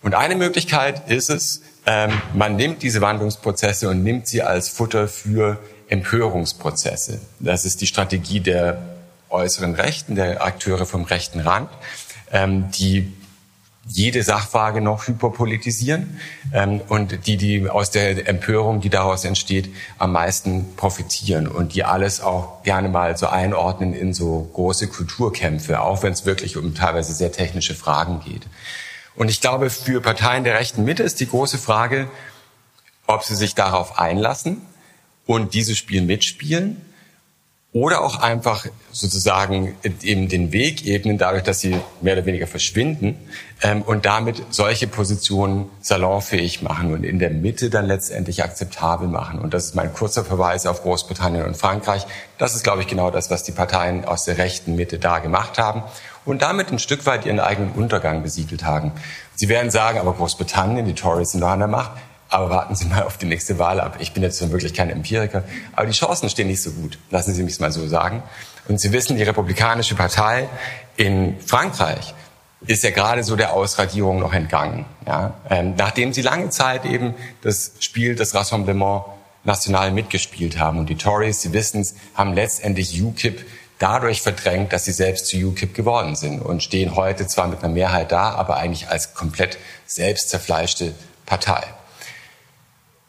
Und 0.00 0.14
eine 0.14 0.34
Möglichkeit 0.34 1.10
ist 1.10 1.28
es, 1.28 1.60
ähm, 1.84 2.10
man 2.32 2.56
nimmt 2.56 2.82
diese 2.82 3.02
Wandlungsprozesse 3.02 3.90
und 3.90 4.02
nimmt 4.02 4.26
sie 4.26 4.40
als 4.40 4.70
Futter 4.70 5.08
für 5.08 5.58
Empörungsprozesse. 5.88 7.20
Das 7.38 7.66
ist 7.66 7.82
die 7.82 7.86
Strategie 7.86 8.40
der 8.40 8.80
äußeren 9.28 9.74
Rechten, 9.74 10.14
der 10.14 10.42
Akteure 10.42 10.86
vom 10.86 11.04
rechten 11.04 11.40
Rand, 11.40 11.68
ähm, 12.32 12.70
die 12.70 13.12
jede 13.86 14.22
Sachfrage 14.22 14.80
noch 14.80 15.08
hyperpolitisieren 15.08 16.20
ähm, 16.52 16.80
und 16.88 17.26
die, 17.26 17.36
die 17.36 17.68
aus 17.68 17.90
der 17.90 18.28
Empörung, 18.28 18.80
die 18.80 18.90
daraus 18.90 19.24
entsteht, 19.24 19.70
am 19.98 20.12
meisten 20.12 20.76
profitieren 20.76 21.48
und 21.48 21.74
die 21.74 21.84
alles 21.84 22.20
auch 22.20 22.62
gerne 22.62 22.88
mal 22.88 23.16
so 23.16 23.26
einordnen 23.26 23.92
in 23.92 24.14
so 24.14 24.48
große 24.52 24.86
Kulturkämpfe, 24.86 25.80
auch 25.80 26.02
wenn 26.02 26.12
es 26.12 26.24
wirklich 26.26 26.56
um 26.56 26.74
teilweise 26.74 27.12
sehr 27.12 27.32
technische 27.32 27.74
Fragen 27.74 28.20
geht. 28.24 28.42
Und 29.16 29.28
ich 29.28 29.40
glaube, 29.40 29.68
für 29.68 30.00
Parteien 30.00 30.44
der 30.44 30.54
rechten 30.54 30.84
Mitte 30.84 31.02
ist 31.02 31.20
die 31.20 31.28
große 31.28 31.58
Frage, 31.58 32.08
ob 33.06 33.24
sie 33.24 33.34
sich 33.34 33.54
darauf 33.54 33.98
einlassen 33.98 34.62
und 35.26 35.54
dieses 35.54 35.76
Spiel 35.76 36.02
mitspielen 36.02 36.80
oder 37.74 38.02
auch 38.02 38.20
einfach 38.20 38.66
sozusagen 38.90 39.74
eben 40.02 40.28
den 40.28 40.52
Weg 40.52 40.84
ebnen, 40.84 41.16
dadurch, 41.16 41.42
dass 41.42 41.60
sie 41.60 41.74
mehr 42.02 42.12
oder 42.12 42.26
weniger 42.26 42.46
verschwinden 42.46 43.18
ähm, 43.62 43.80
und 43.80 44.04
damit 44.04 44.42
solche 44.50 44.86
Positionen 44.86 45.70
salonfähig 45.80 46.60
machen 46.60 46.92
und 46.92 47.02
in 47.04 47.18
der 47.18 47.30
Mitte 47.30 47.70
dann 47.70 47.86
letztendlich 47.86 48.44
akzeptabel 48.44 49.08
machen. 49.08 49.38
Und 49.38 49.54
das 49.54 49.64
ist 49.64 49.74
mein 49.74 49.94
kurzer 49.94 50.22
Verweis 50.22 50.66
auf 50.66 50.82
Großbritannien 50.82 51.46
und 51.46 51.56
Frankreich. 51.56 52.06
Das 52.36 52.54
ist, 52.54 52.62
glaube 52.62 52.82
ich, 52.82 52.88
genau 52.88 53.10
das, 53.10 53.30
was 53.30 53.42
die 53.42 53.52
Parteien 53.52 54.04
aus 54.04 54.26
der 54.26 54.36
rechten 54.36 54.76
Mitte 54.76 54.98
da 54.98 55.20
gemacht 55.20 55.56
haben 55.56 55.82
und 56.26 56.42
damit 56.42 56.70
ein 56.70 56.78
Stück 56.78 57.06
weit 57.06 57.24
ihren 57.24 57.40
eigenen 57.40 57.72
Untergang 57.72 58.22
besiegelt 58.22 58.64
haben. 58.64 58.92
Sie 59.34 59.48
werden 59.48 59.70
sagen, 59.70 59.98
aber 59.98 60.12
Großbritannien, 60.12 60.84
die 60.84 60.94
Tories 60.94 61.30
sind 61.30 61.40
noch 61.40 61.48
an 61.48 61.60
der 61.60 61.68
Macht. 61.68 61.92
Aber 62.32 62.48
warten 62.48 62.74
Sie 62.74 62.86
mal 62.86 63.02
auf 63.02 63.18
die 63.18 63.26
nächste 63.26 63.58
Wahl 63.58 63.78
ab. 63.78 63.96
Ich 63.98 64.12
bin 64.12 64.22
jetzt 64.22 64.40
wirklich 64.50 64.72
kein 64.72 64.88
Empiriker, 64.88 65.44
aber 65.74 65.86
die 65.86 65.92
Chancen 65.92 66.30
stehen 66.30 66.46
nicht 66.46 66.62
so 66.62 66.70
gut. 66.70 66.98
Lassen 67.10 67.34
Sie 67.34 67.42
mich 67.42 67.60
mal 67.60 67.70
so 67.70 67.86
sagen. 67.86 68.22
Und 68.68 68.80
Sie 68.80 68.90
wissen, 68.92 69.16
die 69.16 69.22
Republikanische 69.22 69.94
Partei 69.94 70.48
in 70.96 71.38
Frankreich 71.44 72.14
ist 72.66 72.84
ja 72.84 72.90
gerade 72.90 73.22
so 73.22 73.36
der 73.36 73.52
Ausradierung 73.52 74.18
noch 74.18 74.32
entgangen. 74.32 74.86
Ja? 75.06 75.34
Ähm, 75.50 75.74
nachdem 75.76 76.14
sie 76.14 76.22
lange 76.22 76.48
Zeit 76.48 76.86
eben 76.86 77.14
das 77.42 77.72
Spiel, 77.80 78.14
das 78.14 78.34
Rassemblement 78.34 79.02
national 79.44 79.90
mitgespielt 79.90 80.58
haben. 80.58 80.78
Und 80.78 80.88
die 80.88 80.96
Tories, 80.96 81.42
Sie 81.42 81.52
wissen 81.52 81.82
es, 81.82 81.96
haben 82.14 82.32
letztendlich 82.32 83.02
UKIP 83.02 83.44
dadurch 83.78 84.22
verdrängt, 84.22 84.72
dass 84.72 84.84
sie 84.84 84.92
selbst 84.92 85.26
zu 85.26 85.36
UKIP 85.36 85.74
geworden 85.74 86.14
sind 86.14 86.40
und 86.40 86.62
stehen 86.62 86.94
heute 86.94 87.26
zwar 87.26 87.48
mit 87.48 87.62
einer 87.62 87.72
Mehrheit 87.74 88.12
da, 88.12 88.30
aber 88.30 88.56
eigentlich 88.56 88.88
als 88.88 89.12
komplett 89.12 89.58
selbst 89.84 90.30
zerfleischte 90.30 90.94
Partei. 91.26 91.64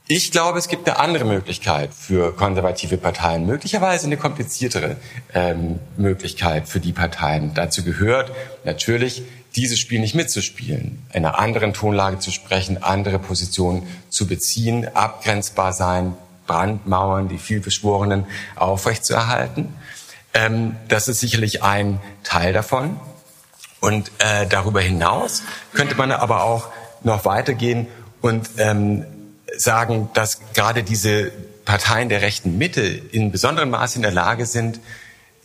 Ich 0.08 0.32
glaube, 0.32 0.60
es 0.60 0.68
gibt 0.68 0.90
eine 0.90 1.00
andere 1.00 1.24
Möglichkeit 1.24 1.94
für 1.94 2.36
konservative 2.36 2.98
Parteien, 2.98 3.46
möglicherweise 3.46 4.06
eine 4.06 4.18
kompliziertere 4.18 4.98
ähm, 5.34 5.80
Möglichkeit 5.96 6.68
für 6.68 6.82
die 6.82 6.92
Parteien. 6.92 7.54
Dazu 7.54 7.84
gehört 7.84 8.32
natürlich, 8.66 9.24
dieses 9.56 9.80
Spiel 9.80 10.02
nicht 10.02 10.14
mitzuspielen, 10.14 11.06
in 11.14 11.26
einer 11.26 11.40
anderen 11.40 11.74
Tonlage 11.74 12.20
zu 12.20 12.32
sprechen, 12.32 12.84
andere 12.84 13.18
Positionen 13.18 13.88
zu 14.10 14.28
beziehen, 14.28 14.94
abgrenzbar 14.94 15.72
sein, 15.72 16.18
Brandmauern, 16.48 17.30
die 17.30 17.38
vielbeschworenen 17.38 18.26
aufrechtzuerhalten. 18.58 19.74
Ähm, 20.34 20.76
das 20.90 21.08
ist 21.08 21.22
sicherlich 21.22 21.64
ein 21.64 22.02
Teil 22.24 22.52
davon. 22.52 23.00
Und 23.80 24.12
äh, 24.18 24.48
darüber 24.48 24.82
hinaus 24.82 25.44
könnte 25.74 25.96
man 25.96 26.12
aber 26.12 26.44
auch 26.44 26.68
noch 27.04 27.24
weitergehen 27.24 27.88
und 28.22 28.50
ähm, 28.58 29.06
sagen, 29.58 30.10
dass 30.14 30.40
gerade 30.54 30.84
diese 30.84 31.32
Parteien 31.66 32.10
der 32.10 32.22
rechten 32.22 32.58
Mitte 32.58 32.82
in 32.82 33.32
besonderem 33.32 33.70
Maße 33.70 33.98
in 33.98 34.02
der 34.02 34.12
Lage 34.12 34.46
sind, 34.46 34.80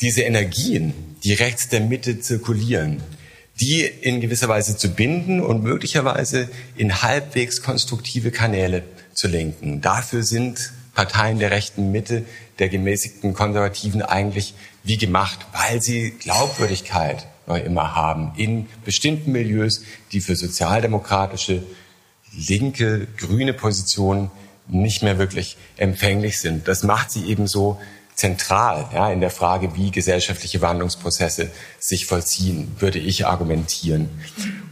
diese 0.01 0.23
Energien, 0.23 1.17
die 1.25 1.35
rechts 1.35 1.69
der 1.69 1.81
Mitte 1.81 2.21
zirkulieren, 2.21 3.03
die 3.61 3.83
in 3.83 4.21
gewisser 4.21 4.49
Weise 4.49 4.77
zu 4.77 4.91
binden 4.91 5.41
und 5.41 5.63
möglicherweise 5.63 6.49
in 6.77 7.03
halbwegs 7.03 7.63
konstruktive 7.63 8.31
Kanäle 8.31 8.85
zu 9.15 9.27
lenken. 9.27 9.81
Dafür 9.81 10.23
sind 10.23 10.73
Parteien 10.95 11.39
der 11.39 11.51
rechten 11.51 11.91
Mitte, 11.91 12.25
der 12.59 12.69
gemäßigten 12.69 13.35
Konservativen 13.35 14.03
eigentlich 14.03 14.55
wie 14.85 14.97
gemacht, 14.97 15.39
weil 15.53 15.83
sie 15.83 16.11
Glaubwürdigkeit 16.11 17.27
immer 17.65 17.95
haben 17.95 18.33
in 18.37 18.67
bestimmten 18.85 19.33
Milieus, 19.33 19.83
die 20.13 20.21
für 20.21 20.37
sozialdemokratische, 20.37 21.63
linke, 22.37 23.07
grüne 23.17 23.53
Positionen 23.53 24.31
nicht 24.69 25.03
mehr 25.03 25.19
wirklich 25.19 25.57
empfänglich 25.77 26.41
sind. 26.41 26.69
Das 26.69 26.83
macht 26.83 27.11
sie 27.11 27.27
eben 27.27 27.47
so 27.47 27.79
zentral 28.15 28.89
ja, 28.93 29.13
in 29.13 29.21
der 29.21 29.31
Frage, 29.31 29.77
wie 29.77 29.91
gesellschaftliche 29.91 30.61
Wandlungsprozesse 30.61 31.51
sich 31.79 32.07
vollziehen, 32.07 32.75
würde 32.81 32.99
ich 32.99 33.27
argumentieren. 33.27 34.11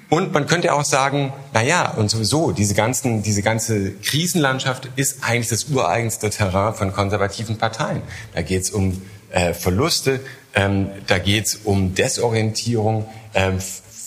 Und 0.08 0.32
man 0.32 0.46
könnte 0.46 0.72
auch 0.72 0.84
sagen, 0.84 1.32
na 1.52 1.62
ja, 1.62 1.90
und 1.90 2.10
sowieso, 2.10 2.52
diese 2.52 2.74
ganzen, 2.74 3.22
diese 3.22 3.42
ganze 3.42 3.92
Krisenlandschaft 3.92 4.88
ist 4.96 5.22
eigentlich 5.22 5.48
das 5.48 5.64
ureigenste 5.64 6.30
Terrain 6.30 6.74
von 6.74 6.92
konservativen 6.92 7.56
Parteien. 7.56 8.02
Da 8.34 8.42
geht 8.42 8.62
es 8.62 8.70
um 8.70 9.02
äh, 9.30 9.52
Verluste, 9.54 10.20
ähm, 10.54 10.90
da 11.06 11.18
geht 11.18 11.46
es 11.46 11.56
um 11.56 11.94
Desorientierung, 11.94 13.06
ähm, 13.34 13.58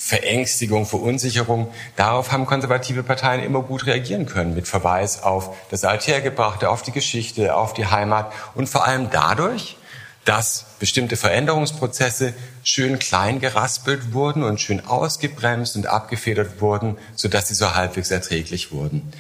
Verängstigung, 0.10 0.88
Verunsicherung. 0.88 1.72
Darauf 1.96 2.32
haben 2.32 2.48
konservative 2.48 3.04
Parteien 3.04 3.44
immer 3.44 3.62
gut 3.62 3.86
reagieren 3.86 4.26
können, 4.26 4.56
mit 4.56 4.68
Verweis 4.68 5.22
auf 5.22 5.56
das 5.70 5.84
Althergebrachte, 5.84 6.72
auf 6.72 6.82
die 6.82 6.92
Geschichte, 6.92 7.56
auf 7.56 7.76
die 7.76 7.86
Heimat 7.86 8.34
und 8.56 8.68
vor 8.68 8.88
allem 8.88 9.12
dadurch, 9.12 9.78
dass 10.26 10.66
bestimmte 10.80 11.16
Veränderungsprozesse 11.16 12.34
schön 12.64 12.98
klein 12.98 13.40
geraspelt 13.40 14.12
wurden 14.12 14.42
und 14.42 14.60
schön 14.60 14.84
ausgebremst 14.84 15.76
und 15.76 15.86
abgefedert 15.86 16.60
wurden, 16.60 16.98
sodass 17.16 17.48
sie 17.48 17.54
so 17.54 17.76
halbwegs 17.76 18.10
erträglich 18.10 18.72
wurden. 18.72 19.14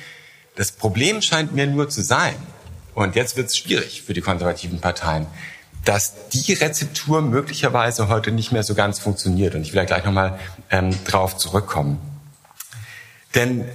Das 0.55 0.71
Problem 0.71 1.21
scheint 1.21 1.53
mir 1.53 1.67
nur 1.67 1.89
zu 1.89 2.01
sein, 2.01 2.35
und 2.95 3.15
jetzt 3.15 3.37
wird 3.37 3.47
es 3.47 3.57
schwierig 3.57 4.01
für 4.01 4.13
die 4.13 4.21
konservativen 4.21 4.81
Parteien, 4.81 5.27
dass 5.85 6.29
die 6.29 6.53
Rezeptur 6.53 7.21
möglicherweise 7.21 8.07
heute 8.09 8.31
nicht 8.31 8.51
mehr 8.51 8.63
so 8.63 8.75
ganz 8.75 8.99
funktioniert. 8.99 9.55
Und 9.55 9.61
ich 9.61 9.73
will 9.73 9.79
da 9.79 9.85
gleich 9.85 10.05
nochmal 10.05 10.39
ähm, 10.69 10.95
drauf 11.05 11.37
zurückkommen. 11.37 11.99
Denn 13.35 13.65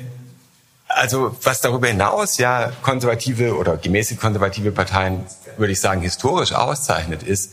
also 0.95 1.37
was 1.43 1.61
darüber 1.61 1.89
hinaus 1.89 2.39
ja 2.39 2.73
konservative 2.83 3.57
oder 3.57 3.77
gemäßig 3.77 4.19
konservative 4.19 4.71
Parteien, 4.71 5.25
würde 5.57 5.73
ich 5.73 5.81
sagen, 5.81 6.01
historisch 6.01 6.53
auszeichnet, 6.53 7.23
ist, 7.23 7.53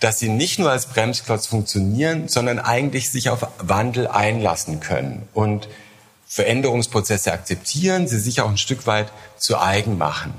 dass 0.00 0.18
sie 0.18 0.28
nicht 0.28 0.58
nur 0.58 0.70
als 0.70 0.86
Bremsklotz 0.86 1.46
funktionieren, 1.46 2.28
sondern 2.28 2.58
eigentlich 2.58 3.10
sich 3.10 3.30
auf 3.30 3.46
Wandel 3.58 4.06
einlassen 4.06 4.80
können 4.80 5.28
und 5.34 5.68
Veränderungsprozesse 6.26 7.32
akzeptieren, 7.32 8.06
sie 8.06 8.18
sich 8.18 8.40
auch 8.40 8.48
ein 8.48 8.58
Stück 8.58 8.86
weit 8.86 9.10
zu 9.38 9.58
eigen 9.58 9.98
machen. 9.98 10.34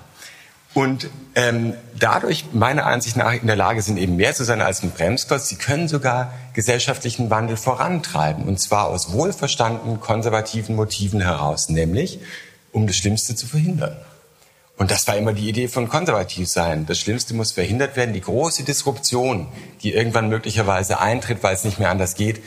Und 0.80 1.10
ähm, 1.36 1.74
dadurch 2.00 2.46
meiner 2.54 2.86
Ansicht 2.86 3.18
nach 3.18 3.34
in 3.34 3.48
der 3.48 3.58
Lage 3.58 3.82
sind, 3.82 3.98
eben 3.98 4.16
mehr 4.16 4.34
zu 4.34 4.46
sein 4.46 4.62
als 4.62 4.82
ein 4.82 4.92
Bremsklotz. 4.92 5.50
Sie 5.50 5.58
können 5.58 5.90
sogar 5.90 6.34
gesellschaftlichen 6.54 7.30
Wandel 7.30 7.58
vorantreiben. 7.58 8.46
Und 8.46 8.62
zwar 8.62 8.88
aus 8.88 9.12
wohlverstandenen 9.12 10.00
konservativen 10.00 10.78
Motiven 10.78 11.20
heraus, 11.20 11.68
nämlich 11.68 12.22
um 12.72 12.88
das 12.88 12.96
Schlimmste 12.96 13.36
zu 13.36 13.46
verhindern. 13.46 13.98
Und 14.78 14.90
das 14.90 15.06
war 15.06 15.18
immer 15.18 15.34
die 15.34 15.50
Idee 15.50 15.68
von 15.68 15.90
konservativ 15.90 16.48
sein. 16.48 16.86
Das 16.86 16.98
Schlimmste 16.98 17.34
muss 17.34 17.52
verhindert 17.52 17.98
werden. 17.98 18.14
Die 18.14 18.22
große 18.22 18.64
Disruption, 18.64 19.50
die 19.84 19.94
irgendwann 19.94 20.30
möglicherweise 20.30 21.02
eintritt, 21.02 21.44
weil 21.44 21.56
es 21.56 21.66
nicht 21.66 21.80
mehr 21.80 21.90
anders 21.90 22.16
geht, 22.16 22.42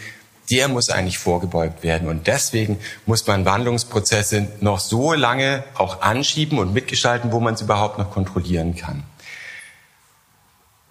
der 0.53 0.69
muss 0.69 0.91
eigentlich 0.91 1.19
vorgebeugt 1.19 1.83
werden. 1.83 2.09
Und 2.09 2.27
deswegen 2.27 2.79
muss 3.07 3.27
man 3.27 3.47
Wandlungsprozesse 3.47 4.49
noch 4.61 4.81
so 4.81 5.15
lange 5.15 5.65
auch 5.75 6.03
anschieben 6.03 6.59
und 6.59 6.75
mitgestalten, 6.75 7.33
wo 7.33 7.41
man 7.41 7.55
es 7.55 7.63
überhaupt 7.63 7.99
noch 7.99 8.11
kontrollieren 8.11 8.77
kann. 8.77 9.03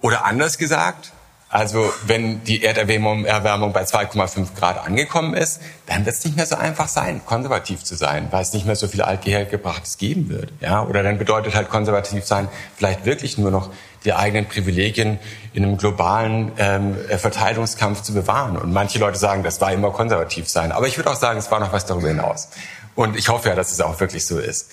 Oder 0.02 0.26
anders 0.26 0.58
gesagt, 0.58 1.12
also 1.48 1.94
wenn 2.08 2.44
die 2.44 2.64
Erderwärmung 2.64 3.24
bei 3.26 3.84
2,5 3.84 4.56
Grad 4.58 4.84
angekommen 4.84 5.36
ist, 5.36 5.62
dann 5.86 6.06
wird 6.06 6.16
es 6.16 6.26
nicht 6.26 6.38
mehr 6.38 6.48
so 6.48 6.56
einfach 6.56 6.88
sein, 6.88 7.22
konservativ 7.26 7.84
zu 7.84 7.96
sein, 7.96 8.30
weil 8.32 8.42
es 8.42 8.54
nicht 8.54 8.66
mehr 8.66 8.78
so 8.78 8.88
viel 8.88 9.04
altgebrachtes 9.04 10.00
geben 10.00 10.30
wird. 10.30 10.52
Ja? 10.60 10.84
Oder 10.84 11.04
dann 11.04 11.20
bedeutet 11.20 11.54
halt 11.54 11.70
konservativ 11.70 12.26
sein 12.26 12.48
vielleicht 12.78 13.06
wirklich 13.06 13.38
nur 13.38 13.52
noch 13.52 13.70
die 14.06 14.14
eigenen 14.14 14.48
Privilegien 14.48 15.20
in 15.54 15.64
einem 15.64 15.78
globalen 15.78 16.52
ähm, 16.58 16.96
Verteilungskampf 17.18 18.02
zu 18.02 18.14
bewahren. 18.14 18.58
Und 18.58 18.74
manche 18.74 19.00
Leute 19.00 19.18
sagen, 19.18 19.44
das 19.44 19.62
war 19.62 19.72
immer 19.72 19.92
konservativ 19.92 20.50
sein. 20.50 20.72
Aber 20.72 20.88
ich 20.88 20.98
würde 20.98 21.12
auch 21.12 21.16
sagen, 21.16 21.40
es 21.40 21.52
war 21.52 21.60
noch 21.60 21.72
was 21.72 21.86
darüber 21.86 22.08
hinaus. 22.08 22.50
Und 22.96 23.16
ich 23.16 23.30
hoffe 23.30 23.50
ja, 23.50 23.56
dass 23.56 23.72
es 23.72 23.82
auch 23.82 24.00
wirklich 24.00 24.26
so 24.26 24.40
ist. 24.40 24.72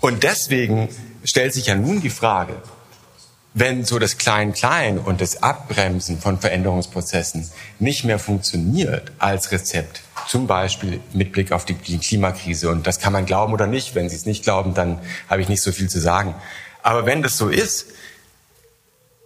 Und 0.00 0.22
deswegen 0.22 0.88
stellt 1.24 1.52
sich 1.52 1.66
ja 1.66 1.74
nun 1.74 2.00
die 2.00 2.10
Frage, 2.10 2.54
wenn 3.58 3.86
so 3.86 3.98
das 3.98 4.18
Klein-Klein 4.18 4.98
und 4.98 5.22
das 5.22 5.42
Abbremsen 5.42 6.18
von 6.18 6.38
Veränderungsprozessen 6.38 7.50
nicht 7.78 8.04
mehr 8.04 8.18
funktioniert 8.18 9.12
als 9.18 9.50
Rezept, 9.50 10.02
zum 10.28 10.46
Beispiel 10.46 11.00
mit 11.14 11.32
Blick 11.32 11.52
auf 11.52 11.64
die 11.64 11.74
Klimakrise, 11.74 12.68
und 12.68 12.86
das 12.86 13.00
kann 13.00 13.14
man 13.14 13.24
glauben 13.24 13.54
oder 13.54 13.66
nicht, 13.66 13.94
wenn 13.94 14.10
Sie 14.10 14.16
es 14.16 14.26
nicht 14.26 14.44
glauben, 14.44 14.74
dann 14.74 15.00
habe 15.30 15.40
ich 15.40 15.48
nicht 15.48 15.62
so 15.62 15.72
viel 15.72 15.88
zu 15.88 16.00
sagen. 16.00 16.34
Aber 16.86 17.04
wenn 17.04 17.20
das 17.20 17.36
so 17.36 17.48
ist, 17.48 17.86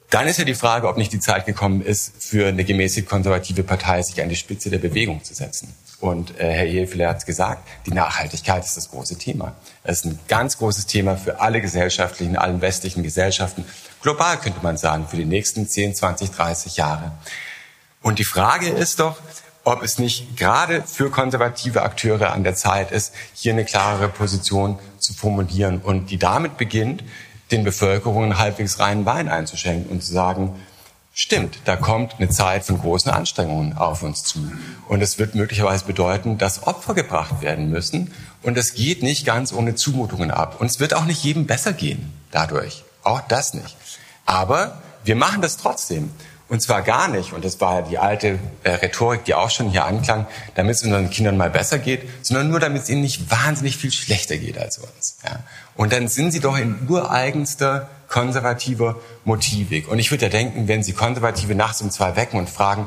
dann 0.08 0.26
ist 0.26 0.38
ja 0.38 0.46
die 0.46 0.54
Frage, 0.54 0.88
ob 0.88 0.96
nicht 0.96 1.12
die 1.12 1.20
Zeit 1.20 1.44
gekommen 1.44 1.82
ist, 1.82 2.10
für 2.18 2.48
eine 2.48 2.64
gemäßig 2.64 3.04
konservative 3.04 3.64
Partei 3.64 4.00
sich 4.00 4.22
an 4.22 4.30
die 4.30 4.36
Spitze 4.36 4.70
der 4.70 4.78
Bewegung 4.78 5.22
zu 5.22 5.34
setzen. 5.34 5.74
Und 6.00 6.40
äh, 6.40 6.50
Herr 6.50 6.66
Hefele 6.66 7.06
hat 7.06 7.18
es 7.18 7.26
gesagt, 7.26 7.68
die 7.84 7.90
Nachhaltigkeit 7.90 8.64
ist 8.64 8.78
das 8.78 8.90
große 8.90 9.18
Thema. 9.18 9.56
Es 9.84 9.98
ist 9.98 10.04
ein 10.06 10.18
ganz 10.26 10.56
großes 10.56 10.86
Thema 10.86 11.18
für 11.18 11.40
alle 11.40 11.60
gesellschaftlichen, 11.60 12.38
allen 12.38 12.62
westlichen 12.62 13.02
Gesellschaften. 13.02 13.66
Global 14.00 14.38
könnte 14.38 14.60
man 14.62 14.78
sagen, 14.78 15.06
für 15.06 15.18
die 15.18 15.26
nächsten 15.26 15.68
10, 15.68 15.94
20, 15.94 16.30
30 16.30 16.78
Jahre. 16.78 17.12
Und 18.00 18.18
die 18.18 18.24
Frage 18.24 18.70
ist 18.70 19.00
doch, 19.00 19.18
ob 19.64 19.82
es 19.82 19.98
nicht 19.98 20.38
gerade 20.38 20.82
für 20.82 21.10
konservative 21.10 21.82
Akteure 21.82 22.32
an 22.32 22.42
der 22.42 22.54
Zeit 22.54 22.90
ist, 22.90 23.12
hier 23.34 23.52
eine 23.52 23.66
klarere 23.66 24.08
Position 24.08 24.78
zu 24.98 25.12
formulieren 25.12 25.82
und 25.82 26.10
die 26.10 26.16
damit 26.16 26.56
beginnt, 26.56 27.04
den 27.50 27.64
Bevölkerungen 27.64 28.38
halbwegs 28.38 28.78
reinen 28.78 29.06
Wein 29.06 29.28
einzuschenken 29.28 29.90
und 29.90 30.02
zu 30.02 30.12
sagen, 30.12 30.54
Stimmt, 31.12 31.58
da 31.64 31.76
kommt 31.76 32.14
eine 32.18 32.28
Zeit 32.30 32.64
von 32.64 32.78
großen 32.78 33.10
Anstrengungen 33.10 33.76
auf 33.76 34.02
uns 34.02 34.22
zu. 34.22 34.38
Und 34.88 35.02
es 35.02 35.18
wird 35.18 35.34
möglicherweise 35.34 35.84
bedeuten, 35.84 36.38
dass 36.38 36.66
Opfer 36.66 36.94
gebracht 36.94 37.42
werden 37.42 37.68
müssen. 37.68 38.14
Und 38.42 38.56
es 38.56 38.74
geht 38.74 39.02
nicht 39.02 39.26
ganz 39.26 39.52
ohne 39.52 39.74
Zumutungen 39.74 40.30
ab. 40.30 40.60
Und 40.60 40.68
es 40.68 40.78
wird 40.78 40.94
auch 40.94 41.04
nicht 41.04 41.22
jedem 41.22 41.46
besser 41.46 41.72
gehen 41.72 42.12
dadurch. 42.30 42.84
Auch 43.02 43.20
das 43.22 43.54
nicht. 43.54 43.76
Aber 44.24 44.80
wir 45.04 45.16
machen 45.16 45.42
das 45.42 45.56
trotzdem. 45.56 46.10
Und 46.48 46.62
zwar 46.62 46.82
gar 46.82 47.06
nicht, 47.06 47.32
und 47.32 47.44
das 47.44 47.60
war 47.60 47.82
die 47.82 47.98
alte 47.98 48.38
äh, 48.64 48.70
Rhetorik, 48.70 49.24
die 49.24 49.34
auch 49.34 49.50
schon 49.50 49.70
hier 49.70 49.84
anklang, 49.84 50.26
damit 50.56 50.76
es 50.76 50.82
unseren 50.82 51.08
Kindern 51.08 51.36
mal 51.36 51.50
besser 51.50 51.78
geht, 51.78 52.08
sondern 52.22 52.48
nur 52.48 52.58
damit 52.58 52.82
es 52.82 52.88
ihnen 52.88 53.02
nicht 53.02 53.30
wahnsinnig 53.30 53.76
viel 53.76 53.92
schlechter 53.92 54.36
geht 54.36 54.58
als 54.58 54.78
uns. 54.78 55.18
Ja. 55.24 55.40
Und 55.80 55.94
dann 55.94 56.08
sind 56.08 56.30
sie 56.30 56.40
doch 56.40 56.58
in 56.58 56.76
ureigenster 56.90 57.88
konservativer 58.06 59.00
Motivik. 59.24 59.88
Und 59.88 59.98
ich 59.98 60.10
würde 60.10 60.26
ja 60.26 60.28
denken, 60.28 60.68
wenn 60.68 60.82
Sie 60.82 60.92
Konservative 60.92 61.54
nachts 61.54 61.80
um 61.80 61.90
zwei 61.90 62.16
wecken 62.16 62.38
und 62.38 62.50
fragen, 62.50 62.86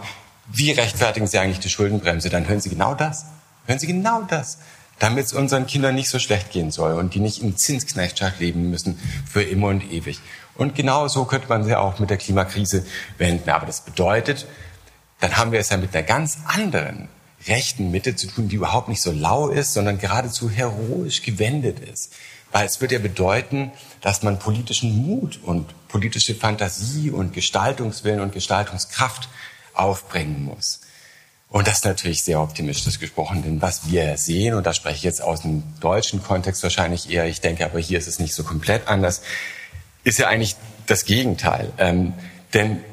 wie 0.52 0.70
rechtfertigen 0.70 1.26
Sie 1.26 1.40
eigentlich 1.40 1.60
die 1.60 1.72
Schuldenbremse, 1.72 2.30
dann 2.30 2.48
hören 2.48 2.62
Sie 2.62 2.70
genau 2.70 2.94
das. 2.94 3.26
Hören 3.66 3.80
Sie 3.80 3.88
genau 3.88 4.22
das 4.30 4.60
damit 5.00 5.26
es 5.26 5.34
unseren 5.34 5.66
Kindern 5.66 5.96
nicht 5.96 6.08
so 6.08 6.20
schlecht 6.20 6.52
gehen 6.52 6.70
soll 6.70 6.94
und 6.94 7.16
die 7.16 7.20
nicht 7.20 7.42
im 7.42 7.58
Zinsknechtschacht 7.58 8.40
leben 8.40 8.70
müssen 8.70 9.00
für 9.30 9.42
immer 9.42 9.70
und 9.70 9.92
ewig. 9.92 10.20
Und 10.56 10.76
genau 10.76 11.08
so 11.08 11.26
könnte 11.26 11.50
man 11.50 11.64
sie 11.64 11.76
auch 11.76 11.98
mit 11.98 12.12
der 12.12 12.18
Klimakrise 12.18 12.86
wenden. 13.18 13.50
Aber 13.50 13.66
das 13.66 13.82
bedeutet, 13.82 14.46
dann 15.20 15.36
haben 15.36 15.52
wir 15.52 15.60
es 15.60 15.70
ja 15.70 15.78
mit 15.78 15.96
einer 15.96 16.06
ganz 16.06 16.38
anderen 16.46 17.10
rechten 17.48 17.92
Mitte 17.92 18.16
zu 18.16 18.28
tun, 18.28 18.48
die 18.48 18.56
überhaupt 18.56 18.88
nicht 18.88 19.02
so 19.02 19.12
lau 19.12 19.50
ist, 19.50 19.74
sondern 19.74 19.98
geradezu 19.98 20.50
heroisch 20.50 21.24
gewendet 21.24 21.80
ist. 21.80 22.14
Weil 22.54 22.66
es 22.66 22.80
wird 22.80 22.94
ja 22.94 23.00
bedeuten, 23.00 23.72
dass 24.00 24.24
man 24.24 24.40
politischen 24.40 25.06
Mut 25.06 25.40
und 25.44 25.66
politische 25.90 26.36
Fantasie 26.36 27.12
und 27.12 27.34
Gestaltungswillen 27.34 28.22
und 28.22 28.32
Gestaltungskraft 28.32 29.28
aufbringen 29.74 30.46
muss. 30.46 30.80
Und 31.50 31.68
das 31.68 31.76
ist 31.76 31.86
natürlich 31.86 32.24
sehr 32.24 32.42
optimistisch 32.42 33.00
gesprochen, 33.00 33.44
denn 33.44 33.62
was 33.62 33.92
wir 33.92 34.18
sehen, 34.18 34.56
und 34.56 34.66
da 34.66 34.74
spreche 34.74 34.96
ich 34.96 35.04
jetzt 35.04 35.22
aus 35.22 35.42
dem 35.42 35.64
deutschen 35.82 36.24
Kontext 36.24 36.64
wahrscheinlich 36.64 37.12
eher, 37.12 37.28
ich 37.28 37.42
denke 37.42 37.66
aber 37.66 37.80
hier 37.80 38.00
ist 38.00 38.08
es 38.08 38.18
nicht 38.18 38.34
so 38.34 38.44
komplett 38.44 38.88
anders, 38.88 39.22
ist 40.04 40.18
ja 40.18 40.28
eigentlich 40.28 40.56
das 40.88 41.06
Gegenteil. 41.06 41.72
Ähm, 41.78 42.14
denn 42.54 42.84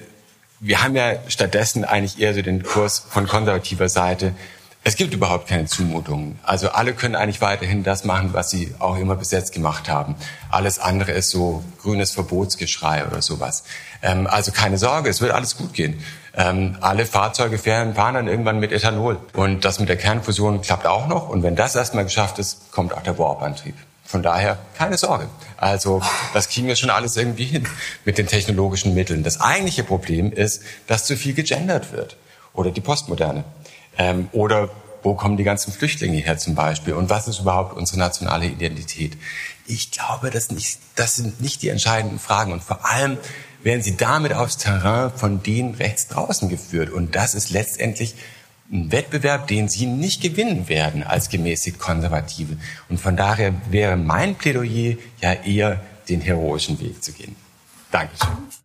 wir 0.59 0.82
haben 0.82 0.95
ja 0.95 1.15
stattdessen 1.28 1.85
eigentlich 1.85 2.19
eher 2.19 2.35
so 2.35 2.43
den 2.43 2.62
Kurs 2.62 3.05
von 3.09 3.27
konservativer 3.27 3.89
Seite. 3.89 4.35
Es 4.82 4.97
gibt 4.97 5.12
überhaupt 5.12 5.47
keine 5.47 5.66
Zumutungen. 5.66 6.39
Also 6.43 6.70
alle 6.70 6.94
können 6.94 7.15
eigentlich 7.15 7.43
weiterhin 7.43 7.82
das 7.82 8.05
machen, 8.05 8.31
was 8.32 8.48
sie 8.48 8.74
auch 8.78 8.97
immer 8.97 9.15
bis 9.15 9.31
jetzt 9.31 9.52
gemacht 9.52 9.90
haben. 9.90 10.15
Alles 10.51 10.78
andere 10.78 11.12
ist 11.12 11.31
so 11.31 11.62
grünes 11.82 12.12
Verbotsgeschrei 12.12 13.07
oder 13.07 13.20
sowas. 13.20 13.65
Ähm, 14.02 14.27
also 14.27 14.52
keine 14.52 14.78
Sorge, 14.78 15.11
es 15.11 15.20
wird 15.20 15.32
alles 15.32 15.59
gut 15.59 15.74
gehen. 15.74 16.02
Ähm, 16.35 16.78
alle 16.81 17.05
Fahrzeuge 17.05 17.59
fahren, 17.59 17.94
fahren 17.94 18.15
dann 18.15 18.27
irgendwann 18.27 18.59
mit 18.59 18.73
Ethanol. 18.73 19.19
Und 19.35 19.66
das 19.66 19.81
mit 19.81 19.90
der 19.90 19.98
Kernfusion 19.98 20.62
klappt 20.62 20.86
auch 20.86 21.09
noch. 21.09 21.28
Und 21.28 21.43
wenn 21.43 21.57
das 21.57 21.77
erstmal 21.77 22.05
geschafft 22.05 22.39
ist, 22.39 22.73
kommt 22.73 22.94
auch 22.94 23.02
der 23.02 23.19
Warp-Antrieb. 23.19 23.74
Von 24.07 24.23
daher 24.23 24.59
keine 24.78 24.97
Sorge. 24.97 25.28
Also 25.59 26.01
das 26.32 26.48
kriegen 26.48 26.66
wir 26.66 26.77
schon 26.77 26.90
alles 26.90 27.19
irgendwie 27.19 27.44
hin 27.44 27.69
mit 28.07 28.16
den 28.16 28.27
technologischen 28.27 28.94
Mitteln. 28.94 29.24
Das 29.24 29.43
eigentliche 29.43 29.85
Problem 29.85 30.32
ist, 30.32 30.62
dass 30.86 31.05
zu 31.05 31.19
viel 31.19 31.35
gegendert 31.35 31.93
wird. 31.93 32.16
Oder 32.55 32.70
die 32.70 32.81
Postmoderne. 32.81 33.44
Ähm, 34.01 34.31
oder 34.33 34.71
wo 35.03 35.15
kommen 35.15 35.37
die 35.37 35.45
ganzen 35.45 35.73
Flüchtlinge 35.75 36.17
her 36.17 36.39
zum 36.39 36.55
Beispiel? 36.55 36.95
Und 36.95 37.11
was 37.11 37.29
ist 37.29 37.41
überhaupt 37.41 37.77
unsere 37.77 37.99
nationale 37.99 38.47
Identität? 38.47 39.19
Ich 39.67 39.91
glaube, 39.91 40.31
das, 40.31 40.51
nicht, 40.51 40.79
das 40.97 41.17
sind 41.17 41.43
nicht 41.43 41.61
die 41.61 41.69
entscheidenden 41.69 42.19
Fragen. 42.19 42.53
Und 42.53 42.63
vor 42.63 42.91
allem 42.91 43.19
werden 43.63 43.83
sie 43.83 43.99
damit 43.99 44.33
aufs 44.33 44.57
Terrain 44.57 45.13
von 45.15 45.43
denen 45.43 45.75
rechts 45.75 46.09
draußen 46.09 46.49
geführt. 46.49 46.89
Und 46.91 47.15
das 47.15 47.35
ist 47.35 47.51
letztendlich 47.51 48.15
ein 48.73 48.91
Wettbewerb, 48.91 49.49
den 49.49 49.69
sie 49.69 49.85
nicht 49.85 50.23
gewinnen 50.23 50.71
werden 50.71 51.03
als 51.03 51.29
gemäßigt 51.29 51.79
Konservative. 51.79 52.57
Und 52.89 52.99
von 52.99 53.19
daher 53.19 53.53
wäre 53.69 53.99
mein 53.99 54.35
Plädoyer 54.35 54.97
ja 55.21 55.33
eher 55.35 55.79
den 56.09 56.23
heroischen 56.23 56.81
Weg 56.81 57.05
zu 57.05 57.13
gehen. 57.13 57.37
Dankeschön. 57.91 58.60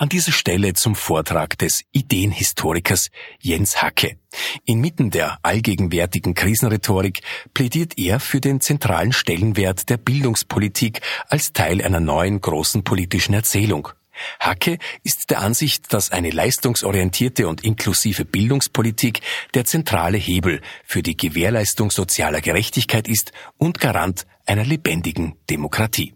An 0.00 0.08
dieser 0.08 0.32
Stelle 0.32 0.72
zum 0.72 0.94
Vortrag 0.94 1.58
des 1.58 1.82
Ideenhistorikers 1.92 3.10
Jens 3.38 3.82
Hacke. 3.82 4.16
Inmitten 4.64 5.10
der 5.10 5.38
allgegenwärtigen 5.42 6.32
Krisenrhetorik 6.32 7.20
plädiert 7.52 7.98
er 7.98 8.18
für 8.18 8.40
den 8.40 8.62
zentralen 8.62 9.12
Stellenwert 9.12 9.90
der 9.90 9.98
Bildungspolitik 9.98 11.02
als 11.28 11.52
Teil 11.52 11.82
einer 11.82 12.00
neuen 12.00 12.40
großen 12.40 12.82
politischen 12.82 13.34
Erzählung. 13.34 13.90
Hacke 14.38 14.78
ist 15.02 15.28
der 15.28 15.40
Ansicht, 15.40 15.92
dass 15.92 16.10
eine 16.12 16.30
leistungsorientierte 16.30 17.46
und 17.46 17.62
inklusive 17.62 18.24
Bildungspolitik 18.24 19.20
der 19.52 19.66
zentrale 19.66 20.16
Hebel 20.16 20.62
für 20.82 21.02
die 21.02 21.18
Gewährleistung 21.18 21.90
sozialer 21.90 22.40
Gerechtigkeit 22.40 23.06
ist 23.06 23.32
und 23.58 23.80
Garant 23.80 24.26
einer 24.46 24.64
lebendigen 24.64 25.36
Demokratie. 25.50 26.14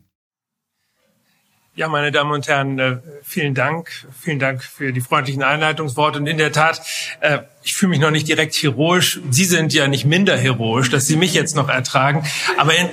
Ja, 1.77 1.89
meine 1.89 2.13
Damen 2.13 2.31
und 2.31 2.47
Herren, 2.47 2.79
äh, 2.79 2.99
vielen 3.25 3.53
Dank. 3.53 3.91
Vielen 4.21 4.39
Dank 4.39 4.63
für 4.63 4.93
die 4.93 5.01
freundlichen 5.01 5.43
Einleitungsworte. 5.43 6.21
Und 6.21 6.29
in 6.29 6.39
der 6.39 6.53
Tat, 6.53 6.81
äh, 7.19 7.41
ich 7.65 7.75
fühle 7.75 7.91
mich 7.91 7.99
noch 7.99 8.13
nicht 8.13 8.29
direkt 8.29 8.55
heroisch. 8.55 9.19
Sie 9.31 9.45
sind 9.45 9.75
ja 9.75 9.89
nicht 9.89 10.05
minder 10.05 10.37
heroisch, 10.37 10.89
dass 10.91 11.09
Sie 11.09 11.17
mich 11.17 11.35
jetzt 11.35 11.57
noch 11.57 11.69
ertragen. 11.69 12.25
Aber 12.59 12.79
äh, 12.79 12.87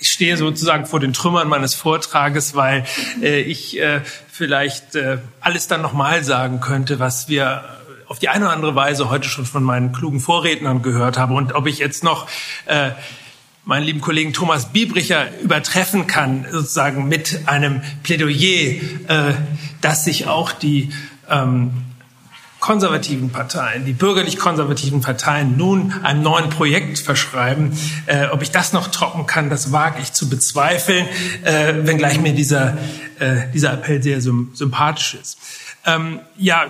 ich 0.00 0.08
stehe 0.08 0.38
sozusagen 0.38 0.86
vor 0.86 1.00
den 1.00 1.12
Trümmern 1.12 1.48
meines 1.48 1.74
Vortrages, 1.74 2.54
weil 2.54 2.84
ich 3.20 3.80
vielleicht 4.30 4.96
alles 5.40 5.66
dann 5.66 5.82
nochmal 5.82 6.22
sagen 6.22 6.60
könnte, 6.60 7.00
was 7.00 7.28
wir 7.28 7.64
auf 8.06 8.20
die 8.20 8.28
eine 8.28 8.44
oder 8.44 8.54
andere 8.54 8.76
Weise 8.76 9.10
heute 9.10 9.28
schon 9.28 9.44
von 9.44 9.64
meinen 9.64 9.90
klugen 9.90 10.20
Vorrednern 10.20 10.82
gehört 10.82 11.18
haben. 11.18 11.34
Und 11.34 11.52
ob 11.52 11.66
ich 11.66 11.80
jetzt 11.80 12.04
noch 12.04 12.28
meinen 13.68 13.84
lieben 13.84 14.00
Kollegen 14.00 14.32
Thomas 14.32 14.72
Biebricher 14.72 15.26
übertreffen 15.42 16.06
kann, 16.06 16.46
sozusagen 16.50 17.06
mit 17.06 17.40
einem 17.44 17.82
Plädoyer, 18.02 18.80
äh, 19.08 19.34
dass 19.82 20.06
sich 20.06 20.26
auch 20.26 20.52
die 20.52 20.90
ähm, 21.28 21.72
konservativen 22.60 23.28
Parteien, 23.28 23.84
die 23.84 23.92
bürgerlich-konservativen 23.92 25.02
Parteien 25.02 25.58
nun 25.58 25.92
einem 26.02 26.22
neuen 26.22 26.48
Projekt 26.48 26.98
verschreiben. 26.98 27.78
Äh, 28.06 28.28
ob 28.28 28.40
ich 28.40 28.50
das 28.50 28.72
noch 28.72 28.88
trocken 28.88 29.26
kann, 29.26 29.50
das 29.50 29.70
wage 29.70 30.00
ich 30.00 30.14
zu 30.14 30.30
bezweifeln, 30.30 31.06
äh, 31.44 31.74
wenngleich 31.82 32.18
mir 32.20 32.32
dieser, 32.32 32.78
äh, 33.18 33.50
dieser 33.52 33.74
Appell 33.74 34.02
sehr 34.02 34.22
sympathisch 34.22 35.18
ist. 35.20 35.38
Ähm, 35.84 36.20
ja, 36.38 36.68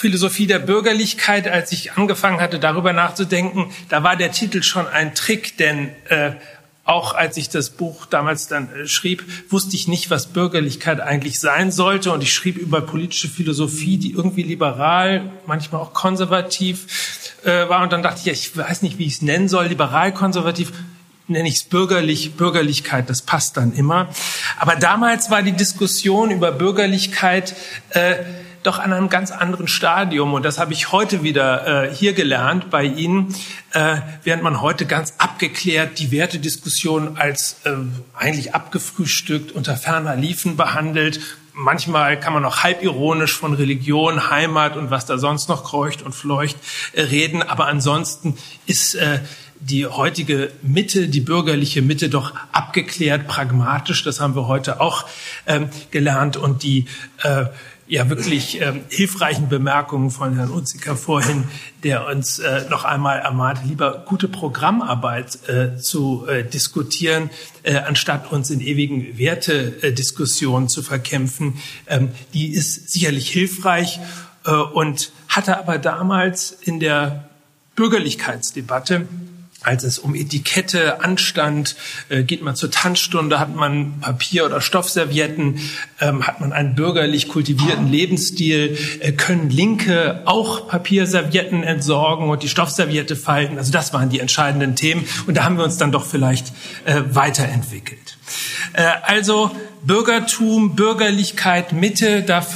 Philosophie 0.00 0.46
der 0.46 0.60
Bürgerlichkeit, 0.60 1.46
als 1.46 1.72
ich 1.72 1.92
angefangen 1.92 2.40
hatte, 2.40 2.58
darüber 2.58 2.94
nachzudenken, 2.94 3.70
da 3.90 4.02
war 4.02 4.16
der 4.16 4.32
Titel 4.32 4.62
schon 4.62 4.88
ein 4.88 5.14
Trick, 5.14 5.58
denn 5.58 5.90
äh, 6.08 6.30
auch 6.84 7.14
als 7.14 7.36
ich 7.36 7.50
das 7.50 7.68
Buch 7.68 8.06
damals 8.06 8.48
dann 8.48 8.72
äh, 8.72 8.88
schrieb, 8.88 9.22
wusste 9.50 9.76
ich 9.76 9.88
nicht, 9.88 10.08
was 10.08 10.28
Bürgerlichkeit 10.28 11.00
eigentlich 11.00 11.38
sein 11.38 11.70
sollte. 11.70 12.12
Und 12.12 12.22
ich 12.22 12.32
schrieb 12.32 12.56
über 12.56 12.80
politische 12.80 13.28
Philosophie, 13.28 13.98
die 13.98 14.12
irgendwie 14.12 14.42
liberal, 14.42 15.30
manchmal 15.46 15.82
auch 15.82 15.92
konservativ 15.92 16.86
äh, 17.44 17.68
war. 17.68 17.82
Und 17.82 17.92
dann 17.92 18.02
dachte 18.02 18.20
ich, 18.20 18.24
ja, 18.24 18.32
ich 18.32 18.56
weiß 18.56 18.80
nicht, 18.80 18.96
wie 18.96 19.04
ich 19.04 19.16
es 19.16 19.22
nennen 19.22 19.50
soll, 19.50 19.66
liberal, 19.66 20.14
konservativ 20.14 20.72
nenne 21.28 21.46
ich 21.46 21.56
es 21.56 21.64
bürgerlich, 21.64 22.36
Bürgerlichkeit, 22.36 23.10
das 23.10 23.20
passt 23.20 23.58
dann 23.58 23.74
immer. 23.74 24.08
Aber 24.58 24.76
damals 24.76 25.30
war 25.30 25.42
die 25.42 25.52
Diskussion 25.52 26.30
über 26.30 26.52
Bürgerlichkeit 26.52 27.54
äh, 27.90 28.14
doch 28.62 28.78
an 28.78 28.92
einem 28.92 29.08
ganz 29.08 29.30
anderen 29.30 29.68
Stadium. 29.68 30.34
Und 30.34 30.44
das 30.44 30.58
habe 30.58 30.72
ich 30.72 30.92
heute 30.92 31.22
wieder 31.22 31.84
äh, 31.84 31.94
hier 31.94 32.12
gelernt 32.12 32.70
bei 32.70 32.84
Ihnen, 32.84 33.34
äh, 33.72 33.96
während 34.22 34.42
man 34.42 34.60
heute 34.60 34.86
ganz 34.86 35.14
abgeklärt 35.18 35.98
die 35.98 36.10
Wertediskussion 36.10 37.16
als 37.16 37.60
äh, 37.64 37.72
eigentlich 38.16 38.54
abgefrühstückt 38.54 39.52
unter 39.52 39.76
ferner 39.76 40.16
Liefen 40.16 40.56
behandelt. 40.56 41.20
Manchmal 41.52 42.18
kann 42.18 42.32
man 42.32 42.44
auch 42.44 42.62
halbironisch 42.62 43.34
von 43.34 43.54
Religion, 43.54 44.30
Heimat 44.30 44.76
und 44.76 44.90
was 44.90 45.06
da 45.06 45.18
sonst 45.18 45.48
noch 45.48 45.64
kreucht 45.64 46.02
und 46.02 46.14
fleucht 46.14 46.56
äh, 46.92 47.02
reden. 47.02 47.42
Aber 47.42 47.66
ansonsten 47.66 48.36
ist 48.66 48.94
äh, 48.94 49.20
die 49.60 49.86
heutige 49.86 50.50
Mitte, 50.62 51.08
die 51.08 51.20
bürgerliche 51.20 51.82
Mitte 51.82 52.08
doch 52.08 52.32
abgeklärt, 52.52 53.28
pragmatisch. 53.28 54.02
Das 54.02 54.20
haben 54.20 54.34
wir 54.34 54.48
heute 54.48 54.80
auch 54.80 55.04
ähm, 55.46 55.68
gelernt. 55.90 56.36
Und 56.36 56.62
die 56.62 56.86
äh, 57.22 57.46
ja 57.90 58.08
wirklich 58.08 58.60
ähm, 58.60 58.82
hilfreichen 58.88 59.48
Bemerkungen 59.48 60.10
von 60.10 60.36
Herrn 60.36 60.50
Unziker 60.50 60.96
vorhin, 60.96 61.44
der 61.82 62.06
uns 62.06 62.38
äh, 62.38 62.64
noch 62.70 62.84
einmal 62.84 63.18
ermahnt, 63.18 63.60
lieber 63.66 64.04
gute 64.06 64.28
Programmarbeit 64.28 65.48
äh, 65.48 65.76
zu 65.76 66.24
äh, 66.28 66.44
diskutieren, 66.44 67.30
äh, 67.64 67.74
anstatt 67.76 68.30
uns 68.30 68.50
in 68.50 68.60
ewigen 68.60 69.18
Wertediskussionen 69.18 70.68
zu 70.68 70.82
verkämpfen. 70.82 71.58
Ähm, 71.88 72.12
die 72.32 72.54
ist 72.54 72.90
sicherlich 72.90 73.28
hilfreich 73.28 73.98
äh, 74.46 74.52
und 74.52 75.10
hatte 75.26 75.58
aber 75.58 75.78
damals 75.78 76.52
in 76.52 76.78
der 76.78 77.28
Bürgerlichkeitsdebatte 77.74 79.08
als 79.62 79.84
es 79.84 79.98
um 79.98 80.14
Etikette, 80.14 81.02
Anstand, 81.02 81.76
äh, 82.08 82.22
geht 82.22 82.42
man 82.42 82.56
zur 82.56 82.70
Tanzstunde, 82.70 83.38
hat 83.38 83.54
man 83.54 84.00
Papier- 84.00 84.46
oder 84.46 84.60
Stoffservietten, 84.60 85.60
ähm, 86.00 86.26
hat 86.26 86.40
man 86.40 86.52
einen 86.52 86.74
bürgerlich 86.74 87.28
kultivierten 87.28 87.90
Lebensstil, 87.90 88.78
äh, 89.00 89.12
können 89.12 89.50
Linke 89.50 90.22
auch 90.24 90.68
Papierservietten 90.68 91.62
entsorgen 91.62 92.28
und 92.28 92.42
die 92.42 92.48
Stoffserviette 92.48 93.16
falten. 93.16 93.58
Also 93.58 93.70
das 93.70 93.92
waren 93.92 94.08
die 94.08 94.20
entscheidenden 94.20 94.76
Themen 94.76 95.04
und 95.26 95.36
da 95.36 95.44
haben 95.44 95.58
wir 95.58 95.64
uns 95.64 95.76
dann 95.76 95.92
doch 95.92 96.06
vielleicht 96.06 96.48
äh, 96.86 97.02
weiterentwickelt. 97.10 98.16
Äh, 98.72 98.84
also 99.02 99.50
Bürgertum, 99.84 100.74
Bürgerlichkeit, 100.74 101.72
Mitte, 101.72 102.22
da 102.22 102.46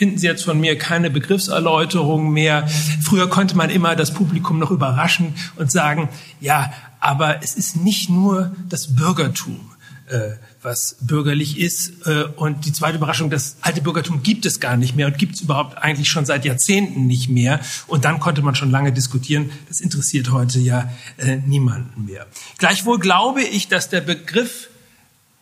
finden 0.00 0.16
Sie 0.16 0.26
jetzt 0.26 0.44
von 0.44 0.58
mir 0.58 0.78
keine 0.78 1.10
Begriffserläuterung 1.10 2.32
mehr. 2.32 2.66
Früher 3.02 3.28
konnte 3.28 3.54
man 3.54 3.68
immer 3.68 3.96
das 3.96 4.14
Publikum 4.14 4.58
noch 4.58 4.70
überraschen 4.70 5.34
und 5.56 5.70
sagen, 5.70 6.08
ja, 6.40 6.72
aber 7.00 7.42
es 7.42 7.52
ist 7.52 7.76
nicht 7.76 8.08
nur 8.08 8.56
das 8.66 8.96
Bürgertum, 8.96 9.60
äh, 10.06 10.30
was 10.62 10.96
bürgerlich 11.02 11.60
ist. 11.60 12.06
Äh, 12.06 12.24
und 12.36 12.64
die 12.64 12.72
zweite 12.72 12.96
Überraschung, 12.96 13.28
das 13.28 13.58
alte 13.60 13.82
Bürgertum 13.82 14.22
gibt 14.22 14.46
es 14.46 14.58
gar 14.58 14.78
nicht 14.78 14.96
mehr 14.96 15.06
und 15.06 15.18
gibt 15.18 15.34
es 15.34 15.42
überhaupt 15.42 15.76
eigentlich 15.76 16.08
schon 16.08 16.24
seit 16.24 16.46
Jahrzehnten 16.46 17.06
nicht 17.06 17.28
mehr. 17.28 17.60
Und 17.86 18.06
dann 18.06 18.20
konnte 18.20 18.40
man 18.40 18.54
schon 18.54 18.70
lange 18.70 18.94
diskutieren. 18.94 19.50
Das 19.68 19.80
interessiert 19.80 20.30
heute 20.32 20.60
ja 20.60 20.90
äh, 21.18 21.36
niemanden 21.36 22.06
mehr. 22.06 22.26
Gleichwohl 22.56 23.00
glaube 23.00 23.42
ich, 23.42 23.68
dass 23.68 23.90
der 23.90 24.00
Begriff 24.00 24.70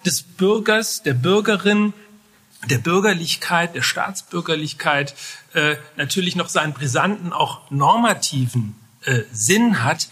des 0.04 0.22
Bürgers, 0.22 1.04
der 1.04 1.14
Bürgerin 1.14 1.92
der 2.66 2.78
Bürgerlichkeit, 2.78 3.74
der 3.74 3.82
Staatsbürgerlichkeit 3.82 5.14
äh, 5.54 5.76
natürlich 5.96 6.36
noch 6.36 6.48
seinen 6.48 6.72
brisanten, 6.72 7.32
auch 7.32 7.70
normativen 7.70 8.74
äh, 9.04 9.22
Sinn 9.32 9.84
hat, 9.84 10.08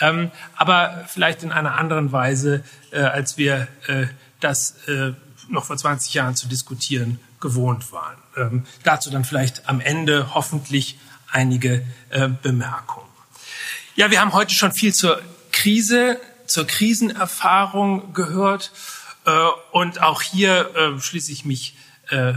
ähm, 0.00 0.30
aber 0.56 1.04
vielleicht 1.08 1.42
in 1.42 1.50
einer 1.50 1.76
anderen 1.76 2.12
Weise, 2.12 2.62
äh, 2.90 3.00
als 3.00 3.38
wir 3.38 3.68
äh, 3.86 4.06
das 4.40 4.76
äh, 4.86 5.12
noch 5.48 5.64
vor 5.64 5.76
20 5.76 6.14
Jahren 6.14 6.36
zu 6.36 6.46
diskutieren 6.46 7.18
gewohnt 7.40 7.90
waren. 7.92 8.16
Ähm, 8.36 8.66
dazu 8.84 9.10
dann 9.10 9.24
vielleicht 9.24 9.68
am 9.68 9.80
Ende 9.80 10.34
hoffentlich 10.34 10.98
einige 11.30 11.84
äh, 12.10 12.28
Bemerkungen. 12.28 13.08
Ja, 13.96 14.10
wir 14.10 14.20
haben 14.20 14.32
heute 14.32 14.54
schon 14.54 14.72
viel 14.72 14.94
zur 14.94 15.20
Krise, 15.52 16.20
zur 16.46 16.66
Krisenerfahrung 16.66 18.12
gehört. 18.12 18.72
Äh, 19.24 19.30
und 19.72 20.00
auch 20.02 20.22
hier 20.22 20.74
äh, 20.76 21.00
schließe 21.00 21.32
ich 21.32 21.44
mich 21.44 21.74
äh, 22.10 22.34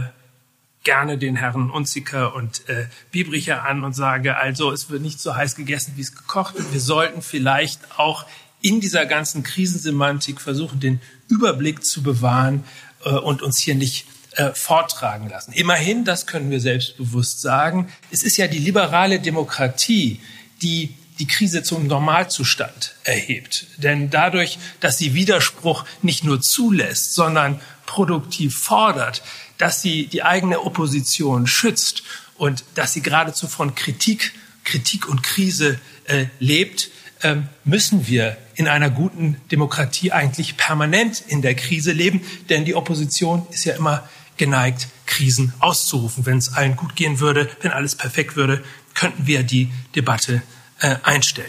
gerne 0.84 1.18
den 1.18 1.36
Herren 1.36 1.70
Unziker 1.70 2.34
und 2.34 2.68
äh, 2.68 2.86
Biebricher 3.10 3.64
an 3.64 3.84
und 3.84 3.94
sage, 3.94 4.36
also 4.36 4.72
es 4.72 4.90
wird 4.90 5.02
nicht 5.02 5.20
so 5.20 5.36
heiß 5.36 5.54
gegessen, 5.54 5.92
wie 5.96 6.00
es 6.00 6.14
gekocht 6.14 6.56
wird. 6.56 6.72
Wir 6.72 6.80
sollten 6.80 7.22
vielleicht 7.22 7.98
auch 7.98 8.26
in 8.60 8.80
dieser 8.80 9.06
ganzen 9.06 9.42
Krisensemantik 9.42 10.40
versuchen, 10.40 10.80
den 10.80 11.00
Überblick 11.28 11.84
zu 11.84 12.02
bewahren 12.02 12.64
äh, 13.04 13.10
und 13.10 13.42
uns 13.42 13.58
hier 13.58 13.74
nicht 13.74 14.06
äh, 14.36 14.52
vortragen 14.54 15.28
lassen. 15.28 15.52
Immerhin, 15.52 16.04
das 16.04 16.26
können 16.26 16.50
wir 16.50 16.60
selbstbewusst 16.60 17.40
sagen, 17.40 17.88
es 18.10 18.22
ist 18.22 18.36
ja 18.36 18.48
die 18.48 18.58
liberale 18.58 19.20
Demokratie, 19.20 20.20
die 20.62 20.94
die 21.18 21.26
Krise 21.26 21.62
zum 21.62 21.86
Normalzustand 21.86 22.94
erhebt. 23.04 23.66
Denn 23.76 24.10
dadurch, 24.10 24.58
dass 24.80 24.98
sie 24.98 25.14
Widerspruch 25.14 25.84
nicht 26.00 26.24
nur 26.24 26.40
zulässt, 26.40 27.14
sondern 27.14 27.60
produktiv 27.86 28.58
fordert, 28.58 29.22
dass 29.62 29.80
sie 29.80 30.08
die 30.08 30.24
eigene 30.24 30.60
Opposition 30.62 31.46
schützt 31.46 32.02
und 32.36 32.64
dass 32.74 32.94
sie 32.94 33.00
geradezu 33.00 33.46
von 33.46 33.76
Kritik, 33.76 34.32
Kritik 34.64 35.08
und 35.08 35.22
Krise 35.22 35.78
äh, 36.06 36.26
lebt, 36.40 36.90
äh, 37.20 37.36
müssen 37.62 38.08
wir 38.08 38.36
in 38.56 38.66
einer 38.66 38.90
guten 38.90 39.40
Demokratie 39.52 40.10
eigentlich 40.10 40.56
permanent 40.56 41.22
in 41.28 41.42
der 41.42 41.54
Krise 41.54 41.92
leben, 41.92 42.22
denn 42.48 42.64
die 42.64 42.74
Opposition 42.74 43.46
ist 43.52 43.64
ja 43.64 43.76
immer 43.76 44.08
geneigt, 44.36 44.88
Krisen 45.06 45.54
auszurufen. 45.60 46.26
Wenn 46.26 46.38
es 46.38 46.52
allen 46.52 46.74
gut 46.74 46.96
gehen 46.96 47.20
würde, 47.20 47.48
wenn 47.60 47.70
alles 47.70 47.94
perfekt 47.94 48.34
würde, 48.34 48.64
könnten 48.94 49.28
wir 49.28 49.44
die 49.44 49.70
Debatte 49.94 50.42
äh, 50.80 50.96
einstellen. 51.04 51.48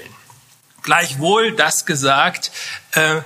Gleichwohl, 0.83 1.55
das 1.55 1.87
gesagt, 1.87 2.51
äh, 2.91 3.21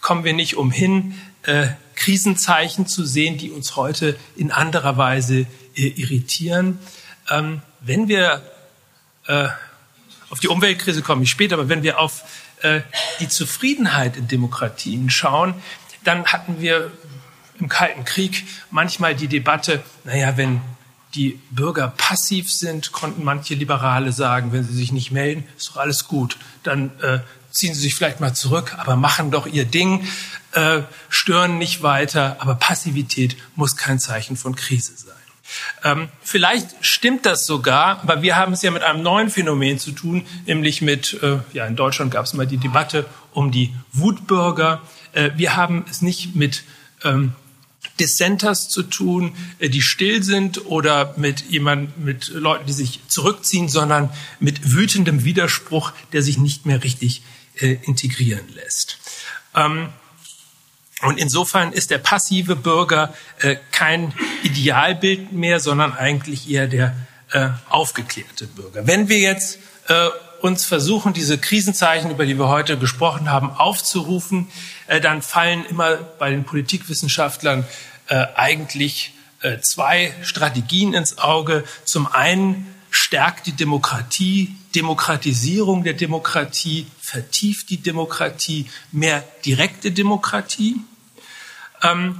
kommen 0.00 0.22
wir 0.22 0.32
nicht 0.32 0.56
umhin, 0.56 1.20
äh, 1.42 1.70
Krisenzeichen 1.98 2.86
zu 2.86 3.04
sehen, 3.04 3.38
die 3.38 3.50
uns 3.50 3.76
heute 3.76 4.16
in 4.36 4.50
anderer 4.52 4.96
Weise 4.96 5.46
äh, 5.74 5.88
irritieren. 5.88 6.78
Ähm, 7.28 7.60
wenn 7.80 8.08
wir 8.08 8.42
äh, 9.26 9.48
auf 10.30 10.40
die 10.40 10.48
Umweltkrise 10.48 11.02
komme 11.02 11.24
ich 11.24 11.30
später, 11.30 11.54
aber 11.56 11.68
wenn 11.68 11.82
wir 11.82 11.98
auf 11.98 12.22
äh, 12.62 12.80
die 13.20 13.28
Zufriedenheit 13.28 14.16
in 14.16 14.28
Demokratien 14.28 15.10
schauen, 15.10 15.54
dann 16.04 16.26
hatten 16.26 16.60
wir 16.60 16.92
im 17.58 17.68
Kalten 17.68 18.04
Krieg 18.04 18.44
manchmal 18.70 19.16
die 19.16 19.28
Debatte, 19.28 19.82
naja, 20.04 20.36
wenn 20.36 20.60
die 21.14 21.40
Bürger 21.50 21.88
passiv 21.96 22.52
sind, 22.52 22.92
konnten 22.92 23.24
manche 23.24 23.54
Liberale 23.54 24.12
sagen, 24.12 24.52
wenn 24.52 24.62
sie 24.62 24.74
sich 24.74 24.92
nicht 24.92 25.10
melden, 25.10 25.44
ist 25.56 25.70
doch 25.70 25.78
alles 25.78 26.06
gut. 26.06 26.36
Dann 26.62 26.92
äh, 27.00 27.20
ziehen 27.50 27.74
sie 27.74 27.80
sich 27.80 27.94
vielleicht 27.94 28.20
mal 28.20 28.34
zurück, 28.34 28.76
aber 28.78 28.94
machen 28.96 29.30
doch 29.30 29.46
ihr 29.46 29.64
Ding, 29.64 30.06
äh, 30.58 30.82
stören 31.08 31.58
nicht 31.58 31.82
weiter. 31.82 32.36
Aber 32.40 32.56
Passivität 32.56 33.36
muss 33.54 33.76
kein 33.76 34.00
Zeichen 34.00 34.36
von 34.36 34.56
Krise 34.56 34.96
sein. 34.96 35.14
Ähm, 35.84 36.08
vielleicht 36.22 36.74
stimmt 36.80 37.24
das 37.24 37.46
sogar, 37.46 38.02
aber 38.02 38.20
wir 38.22 38.36
haben 38.36 38.52
es 38.52 38.62
ja 38.62 38.70
mit 38.70 38.82
einem 38.82 39.02
neuen 39.02 39.30
Phänomen 39.30 39.78
zu 39.78 39.92
tun, 39.92 40.26
nämlich 40.46 40.82
mit, 40.82 41.22
äh, 41.22 41.38
ja, 41.54 41.66
in 41.66 41.76
Deutschland 41.76 42.10
gab 42.10 42.26
es 42.26 42.34
mal 42.34 42.46
die 42.46 42.58
Debatte 42.58 43.06
um 43.32 43.50
die 43.50 43.72
Wutbürger. 43.92 44.82
Äh, 45.12 45.30
wir 45.36 45.56
haben 45.56 45.86
es 45.88 46.02
nicht 46.02 46.34
mit 46.34 46.64
ähm, 47.02 47.32
Dissenters 47.98 48.68
zu 48.68 48.82
tun, 48.82 49.34
äh, 49.58 49.70
die 49.70 49.80
still 49.80 50.22
sind 50.22 50.66
oder 50.66 51.14
mit 51.16 51.48
jemand, 51.48 51.96
mit 51.98 52.28
Leuten, 52.28 52.66
die 52.66 52.74
sich 52.74 53.00
zurückziehen, 53.08 53.68
sondern 53.68 54.10
mit 54.40 54.74
wütendem 54.74 55.24
Widerspruch, 55.24 55.92
der 56.12 56.22
sich 56.22 56.36
nicht 56.36 56.66
mehr 56.66 56.84
richtig 56.84 57.22
äh, 57.54 57.78
integrieren 57.84 58.46
lässt. 58.54 58.98
Ähm, 59.54 59.88
und 61.02 61.18
insofern 61.18 61.72
ist 61.72 61.90
der 61.90 61.98
passive 61.98 62.56
Bürger 62.56 63.14
äh, 63.40 63.56
kein 63.70 64.12
Idealbild 64.42 65.32
mehr, 65.32 65.60
sondern 65.60 65.92
eigentlich 65.92 66.50
eher 66.50 66.66
der 66.66 66.94
äh, 67.32 67.50
aufgeklärte 67.68 68.46
Bürger. 68.46 68.86
Wenn 68.86 69.08
wir 69.08 69.18
jetzt 69.18 69.58
äh, 69.88 70.08
uns 70.40 70.64
versuchen, 70.64 71.12
diese 71.12 71.38
Krisenzeichen, 71.38 72.10
über 72.10 72.26
die 72.26 72.38
wir 72.38 72.48
heute 72.48 72.78
gesprochen 72.78 73.30
haben, 73.30 73.50
aufzurufen, 73.50 74.48
äh, 74.86 75.00
dann 75.00 75.22
fallen 75.22 75.64
immer 75.66 75.96
bei 75.96 76.30
den 76.30 76.44
Politikwissenschaftlern 76.44 77.64
äh, 78.08 78.26
eigentlich 78.34 79.14
äh, 79.42 79.58
zwei 79.60 80.12
Strategien 80.22 80.94
ins 80.94 81.18
Auge. 81.18 81.64
Zum 81.84 82.06
einen 82.06 82.74
stärkt 82.90 83.46
die 83.46 83.52
Demokratie, 83.52 84.56
Demokratisierung 84.78 85.82
der 85.82 85.94
Demokratie, 85.94 86.86
vertieft 87.00 87.68
die 87.70 87.82
Demokratie, 87.82 88.66
mehr 88.92 89.24
direkte 89.44 89.90
Demokratie. 89.90 90.76
Ähm, 91.82 92.16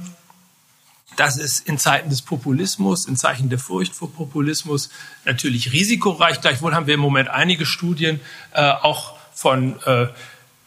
das 1.15 1.37
ist 1.37 1.67
in 1.67 1.77
Zeiten 1.77 2.09
des 2.09 2.21
Populismus, 2.21 3.05
in 3.05 3.15
Zeichen 3.15 3.49
der 3.49 3.59
Furcht 3.59 3.93
vor 3.93 4.11
Populismus 4.11 4.89
natürlich 5.23 5.71
risikoreich. 5.71 6.41
Gleichwohl 6.41 6.73
haben 6.73 6.87
wir 6.87 6.95
im 6.95 6.99
Moment 6.99 7.29
einige 7.29 7.65
Studien 7.65 8.19
äh, 8.51 8.61
auch 8.61 9.15
von 9.33 9.81
äh, 9.85 10.07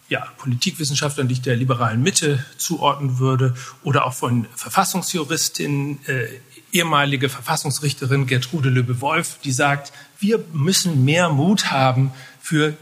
ja, 0.08 0.26
Politikwissenschaftlern, 0.38 1.28
die 1.28 1.34
ich 1.34 1.42
der 1.42 1.56
liberalen 1.56 2.02
Mitte 2.02 2.44
zuordnen 2.56 3.18
würde, 3.18 3.54
oder 3.82 4.06
auch 4.06 4.14
von 4.14 4.46
Verfassungsjuristinnen, 4.54 6.06
äh, 6.06 6.26
ehemalige 6.72 7.28
Verfassungsrichterin 7.28 8.26
Gertrude 8.26 8.70
Löbe-Wolf, 8.70 9.38
die 9.44 9.52
sagt, 9.52 9.92
wir 10.22 10.42
müssen 10.52 11.04
mehr 11.04 11.28
Mut 11.28 11.70
haben 11.70 12.12
für 12.40 12.74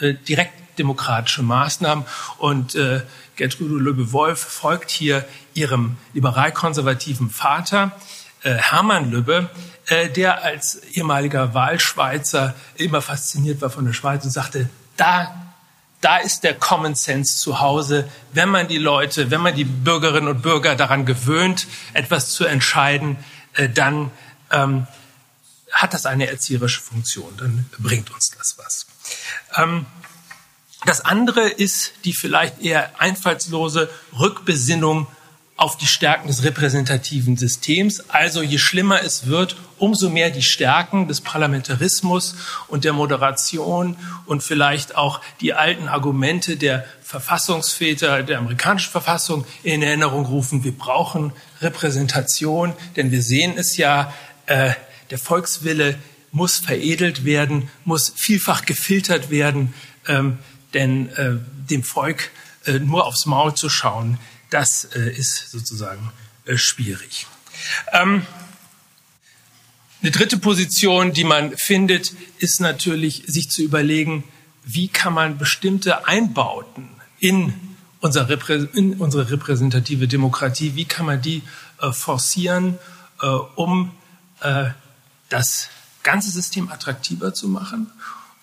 äh, 0.00 0.14
direkt 0.14 0.52
demokratische 0.78 1.42
Maßnahmen. 1.42 2.04
Und 2.38 2.74
äh, 2.74 3.02
Gertrude 3.36 3.74
Löbe-Wolf 3.74 4.38
folgt 4.38 4.90
hier 4.90 5.24
ihrem 5.54 5.96
liberal-konservativen 6.12 7.30
Vater, 7.30 7.92
äh, 8.42 8.54
Hermann 8.54 9.10
Löbe, 9.10 9.48
äh, 9.86 10.08
der 10.08 10.42
als 10.42 10.82
ehemaliger 10.92 11.54
Wahlschweizer 11.54 12.54
immer 12.76 13.00
fasziniert 13.00 13.60
war 13.60 13.70
von 13.70 13.84
der 13.84 13.92
Schweiz 13.92 14.24
und 14.24 14.30
sagte, 14.30 14.68
da, 14.96 15.34
da 16.00 16.18
ist 16.18 16.44
der 16.44 16.54
Common 16.54 16.94
Sense 16.94 17.38
zu 17.38 17.60
Hause, 17.60 18.08
wenn 18.32 18.48
man 18.48 18.68
die 18.68 18.78
Leute, 18.78 19.30
wenn 19.30 19.40
man 19.40 19.54
die 19.54 19.64
Bürgerinnen 19.64 20.28
und 20.28 20.42
Bürger 20.42 20.76
daran 20.76 21.06
gewöhnt, 21.06 21.66
etwas 21.94 22.30
zu 22.30 22.44
entscheiden, 22.44 23.16
äh, 23.54 23.68
dann 23.68 24.10
ähm, 24.50 24.86
hat 25.78 25.94
das 25.94 26.06
eine 26.06 26.26
erzieherische 26.26 26.80
Funktion, 26.80 27.32
dann 27.36 27.66
bringt 27.78 28.10
uns 28.10 28.30
das 28.36 28.56
was. 28.58 28.86
Ähm, 29.56 29.86
das 30.84 31.00
andere 31.00 31.48
ist 31.48 31.92
die 32.04 32.12
vielleicht 32.12 32.60
eher 32.60 33.00
einfallslose 33.00 33.88
Rückbesinnung 34.18 35.06
auf 35.56 35.76
die 35.76 35.88
Stärken 35.88 36.28
des 36.28 36.44
repräsentativen 36.44 37.36
Systems. 37.36 38.10
Also 38.10 38.42
je 38.42 38.58
schlimmer 38.58 39.02
es 39.02 39.26
wird, 39.26 39.56
umso 39.76 40.08
mehr 40.08 40.30
die 40.30 40.42
Stärken 40.42 41.08
des 41.08 41.20
Parlamentarismus 41.20 42.36
und 42.68 42.84
der 42.84 42.92
Moderation 42.92 43.96
und 44.26 44.44
vielleicht 44.44 44.96
auch 44.96 45.20
die 45.40 45.54
alten 45.54 45.88
Argumente 45.88 46.56
der 46.56 46.84
Verfassungsväter 47.02 48.22
der 48.22 48.38
amerikanischen 48.38 48.92
Verfassung 48.92 49.46
in 49.64 49.82
Erinnerung 49.82 50.26
rufen. 50.26 50.62
Wir 50.62 50.76
brauchen 50.76 51.32
Repräsentation, 51.60 52.72
denn 52.94 53.10
wir 53.10 53.22
sehen 53.22 53.54
es 53.56 53.76
ja, 53.76 54.14
äh, 54.46 54.72
der 55.10 55.18
Volkswille 55.18 55.98
muss 56.30 56.58
veredelt 56.58 57.24
werden, 57.24 57.70
muss 57.84 58.12
vielfach 58.14 58.64
gefiltert 58.64 59.30
werden. 59.30 59.74
Ähm, 60.06 60.38
denn 60.74 61.08
äh, 61.10 61.36
dem 61.70 61.82
Volk 61.82 62.30
äh, 62.66 62.78
nur 62.78 63.06
aufs 63.06 63.26
Maul 63.26 63.54
zu 63.54 63.68
schauen, 63.68 64.18
das 64.50 64.84
äh, 64.84 65.10
ist 65.10 65.50
sozusagen 65.50 66.12
äh, 66.44 66.56
schwierig. 66.56 67.26
Ähm, 67.92 68.26
eine 70.00 70.10
dritte 70.10 70.38
Position, 70.38 71.12
die 71.12 71.24
man 71.24 71.56
findet, 71.56 72.12
ist 72.38 72.60
natürlich, 72.60 73.24
sich 73.26 73.50
zu 73.50 73.62
überlegen, 73.62 74.24
wie 74.64 74.88
kann 74.88 75.12
man 75.12 75.38
bestimmte 75.38 76.06
Einbauten 76.06 76.88
in, 77.18 77.54
unser 78.00 78.28
in 78.74 78.94
unsere 78.94 79.30
repräsentative 79.30 80.06
Demokratie, 80.06 80.76
wie 80.76 80.84
kann 80.84 81.06
man 81.06 81.20
die 81.20 81.42
äh, 81.80 81.90
forcieren, 81.90 82.78
äh, 83.20 83.26
um 83.26 83.92
das 85.28 85.68
ganze 86.02 86.30
System 86.30 86.70
attraktiver 86.70 87.34
zu 87.34 87.48
machen 87.48 87.92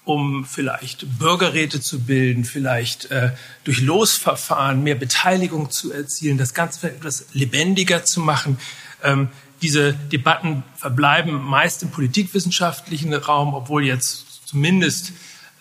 um 0.06 0.46
vielleicht 0.46 1.18
Bürgerräte 1.18 1.82
zu 1.82 2.00
bilden, 2.00 2.46
vielleicht 2.46 3.12
äh, 3.12 3.32
durch 3.64 3.82
Losverfahren 3.82 4.84
mehr 4.84 4.96
Beteiligung 4.96 5.72
zu 5.72 5.92
erzielen, 5.92 6.38
das 6.38 6.54
Ganze 6.54 6.92
etwas 6.92 7.26
lebendiger 7.34 8.06
zu 8.06 8.22
machen. 8.22 8.60
Ähm, 9.04 9.30
diese 9.62 9.94
Debatten 9.94 10.64
verbleiben 10.78 11.44
meist 11.44 11.82
im 11.82 11.90
politikwissenschaftlichen 11.90 13.14
Raum, 13.14 13.56
obwohl 13.56 13.84
jetzt 13.84 14.48
zumindest, 14.48 15.12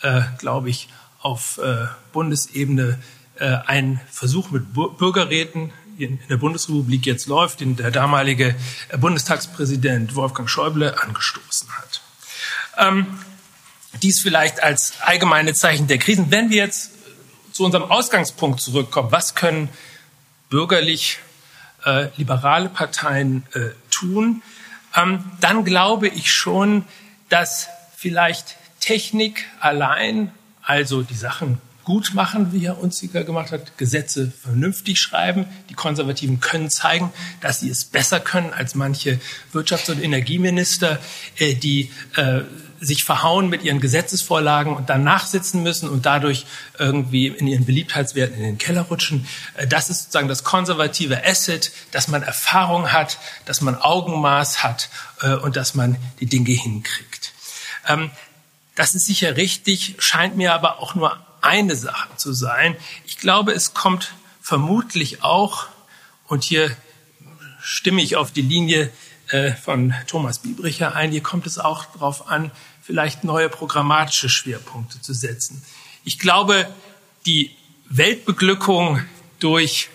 äh, 0.02 0.22
glaube 0.38 0.68
ich, 0.68 0.88
auf 1.20 1.58
äh, 1.58 1.86
Bundesebene 2.12 2.98
äh, 3.36 3.56
ein 3.66 4.00
Versuch 4.10 4.50
mit 4.50 4.74
Bürgerräten 4.74 5.72
in 5.98 6.18
der 6.28 6.36
Bundesrepublik 6.36 7.06
jetzt 7.06 7.26
läuft, 7.26 7.60
den 7.60 7.76
der 7.76 7.90
damalige 7.90 8.54
Bundestagspräsident 8.98 10.14
Wolfgang 10.14 10.48
Schäuble 10.48 11.00
angestoßen 11.02 11.68
hat. 11.76 12.02
Ähm, 12.78 13.06
dies 14.02 14.20
vielleicht 14.20 14.62
als 14.62 14.94
allgemeine 15.00 15.54
Zeichen 15.54 15.86
der 15.86 15.98
Krisen. 15.98 16.30
Wenn 16.30 16.50
wir 16.50 16.56
jetzt 16.58 16.90
zu 17.52 17.64
unserem 17.64 17.90
Ausgangspunkt 17.90 18.60
zurückkommen, 18.60 19.12
was 19.12 19.34
können 19.34 19.68
bürgerlich 20.50 21.18
äh, 21.84 22.08
liberale 22.16 22.68
Parteien 22.68 23.44
äh, 23.54 23.70
tun? 23.90 24.42
ähm, 24.96 25.24
dann 25.40 25.64
glaube 25.64 26.08
ich 26.08 26.32
schon, 26.32 26.84
dass 27.28 27.68
vielleicht 27.96 28.56
Technik 28.80 29.46
allein, 29.60 30.32
also 30.62 31.02
die 31.02 31.14
Sachen 31.14 31.60
gut 31.84 32.14
machen, 32.14 32.52
wie 32.52 32.60
Herr 32.60 32.82
Unziger 32.82 33.24
gemacht 33.24 33.52
hat, 33.52 33.76
Gesetze 33.78 34.32
vernünftig 34.42 34.98
schreiben. 34.98 35.46
Die 35.68 35.74
Konservativen 35.74 36.40
können 36.40 36.70
zeigen, 36.70 37.12
dass 37.40 37.60
sie 37.60 37.68
es 37.68 37.84
besser 37.84 38.20
können 38.20 38.52
als 38.52 38.74
manche 38.74 39.20
Wirtschafts- 39.52 39.90
und 39.90 40.02
Energieminister, 40.02 40.98
äh, 41.38 41.54
die 41.54 41.90
äh, 42.16 42.40
sich 42.80 43.04
verhauen 43.04 43.48
mit 43.48 43.62
ihren 43.62 43.80
Gesetzesvorlagen 43.80 44.74
und 44.74 44.90
dann 44.90 45.04
nachsitzen 45.04 45.62
müssen 45.62 45.88
und 45.88 46.06
dadurch 46.06 46.46
irgendwie 46.78 47.28
in 47.28 47.46
ihren 47.46 47.64
Beliebtheitswerten 47.64 48.36
in 48.36 48.42
den 48.42 48.58
Keller 48.58 48.82
rutschen. 48.82 49.26
Äh, 49.54 49.66
das 49.66 49.90
ist 49.90 50.04
sozusagen 50.04 50.28
das 50.28 50.42
konservative 50.42 51.24
Asset, 51.24 51.70
dass 51.90 52.08
man 52.08 52.22
Erfahrung 52.22 52.92
hat, 52.92 53.18
dass 53.44 53.60
man 53.60 53.76
Augenmaß 53.76 54.62
hat 54.62 54.88
und 55.42 55.56
dass 55.56 55.74
man 55.74 55.96
die 56.20 56.26
Dinge 56.26 56.50
hinkriegt. 56.50 57.32
Ähm, 57.88 58.10
das 58.74 58.94
ist 58.94 59.06
sicher 59.06 59.36
richtig, 59.36 59.96
scheint 59.98 60.36
mir 60.36 60.52
aber 60.52 60.80
auch 60.80 60.94
nur 60.94 61.18
eine 61.44 61.76
Sache 61.76 62.16
zu 62.16 62.32
sein. 62.32 62.76
Ich 63.06 63.18
glaube, 63.18 63.52
es 63.52 63.74
kommt 63.74 64.14
vermutlich 64.40 65.22
auch, 65.22 65.66
und 66.26 66.44
hier 66.44 66.74
stimme 67.62 68.02
ich 68.02 68.16
auf 68.16 68.32
die 68.32 68.42
Linie 68.42 68.90
äh, 69.28 69.52
von 69.52 69.94
Thomas 70.06 70.40
Biebricher 70.40 70.94
ein, 70.94 71.10
hier 71.10 71.22
kommt 71.22 71.46
es 71.46 71.58
auch 71.58 71.84
darauf 71.86 72.28
an, 72.28 72.50
vielleicht 72.82 73.24
neue 73.24 73.48
programmatische 73.48 74.28
Schwerpunkte 74.28 75.00
zu 75.00 75.14
setzen. 75.14 75.62
Ich 76.04 76.18
glaube, 76.18 76.68
die 77.24 77.50
Weltbeglückung 77.88 79.02
durch 79.38 79.88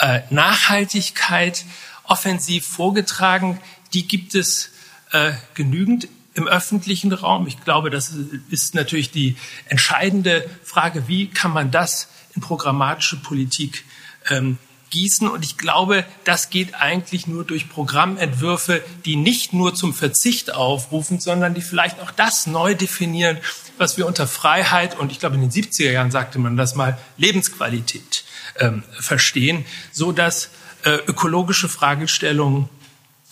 äh, 0.00 0.22
Nachhaltigkeit 0.30 1.64
offensiv 2.04 2.66
vorgetragen, 2.66 3.60
die 3.92 4.06
gibt 4.08 4.34
es 4.34 4.70
äh, 5.12 5.32
genügend 5.54 6.08
im 6.34 6.48
öffentlichen 6.48 7.12
Raum. 7.12 7.46
Ich 7.46 7.62
glaube, 7.64 7.90
das 7.90 8.12
ist 8.50 8.74
natürlich 8.74 9.10
die 9.10 9.36
entscheidende 9.68 10.48
Frage, 10.62 11.08
wie 11.08 11.28
kann 11.28 11.52
man 11.52 11.70
das 11.70 12.08
in 12.34 12.42
programmatische 12.42 13.16
Politik 13.16 13.84
ähm, 14.28 14.58
gießen. 14.90 15.28
Und 15.28 15.44
ich 15.44 15.56
glaube, 15.58 16.04
das 16.24 16.50
geht 16.50 16.74
eigentlich 16.74 17.26
nur 17.26 17.44
durch 17.44 17.68
Programmentwürfe, 17.68 18.82
die 19.04 19.16
nicht 19.16 19.52
nur 19.52 19.74
zum 19.74 19.92
Verzicht 19.92 20.54
aufrufen, 20.54 21.20
sondern 21.20 21.54
die 21.54 21.62
vielleicht 21.62 22.00
auch 22.00 22.10
das 22.10 22.46
neu 22.46 22.74
definieren, 22.74 23.38
was 23.76 23.96
wir 23.96 24.06
unter 24.06 24.28
Freiheit 24.28 24.96
und 24.98 25.10
ich 25.10 25.18
glaube 25.18 25.34
in 25.34 25.40
den 25.40 25.50
70er 25.50 25.90
Jahren 25.90 26.12
sagte 26.12 26.38
man 26.38 26.56
das 26.56 26.76
mal 26.76 26.96
Lebensqualität 27.16 28.24
ähm, 28.60 28.84
verstehen, 29.00 29.64
so 29.90 30.12
dass 30.12 30.50
äh, 30.84 30.90
ökologische 31.06 31.68
Fragestellungen 31.68 32.68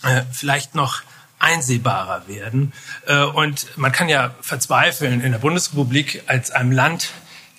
äh, 0.03 0.23
vielleicht 0.33 0.75
noch 0.75 1.01
einsehbarer 1.43 2.27
werden. 2.27 2.73
Äh, 3.05 3.23
und 3.23 3.77
man 3.77 3.91
kann 3.91 4.09
ja 4.09 4.33
verzweifeln 4.41 5.21
in 5.21 5.31
der 5.31 5.39
Bundesrepublik 5.39 6.23
als 6.27 6.51
einem 6.51 6.71
Land 6.71 7.09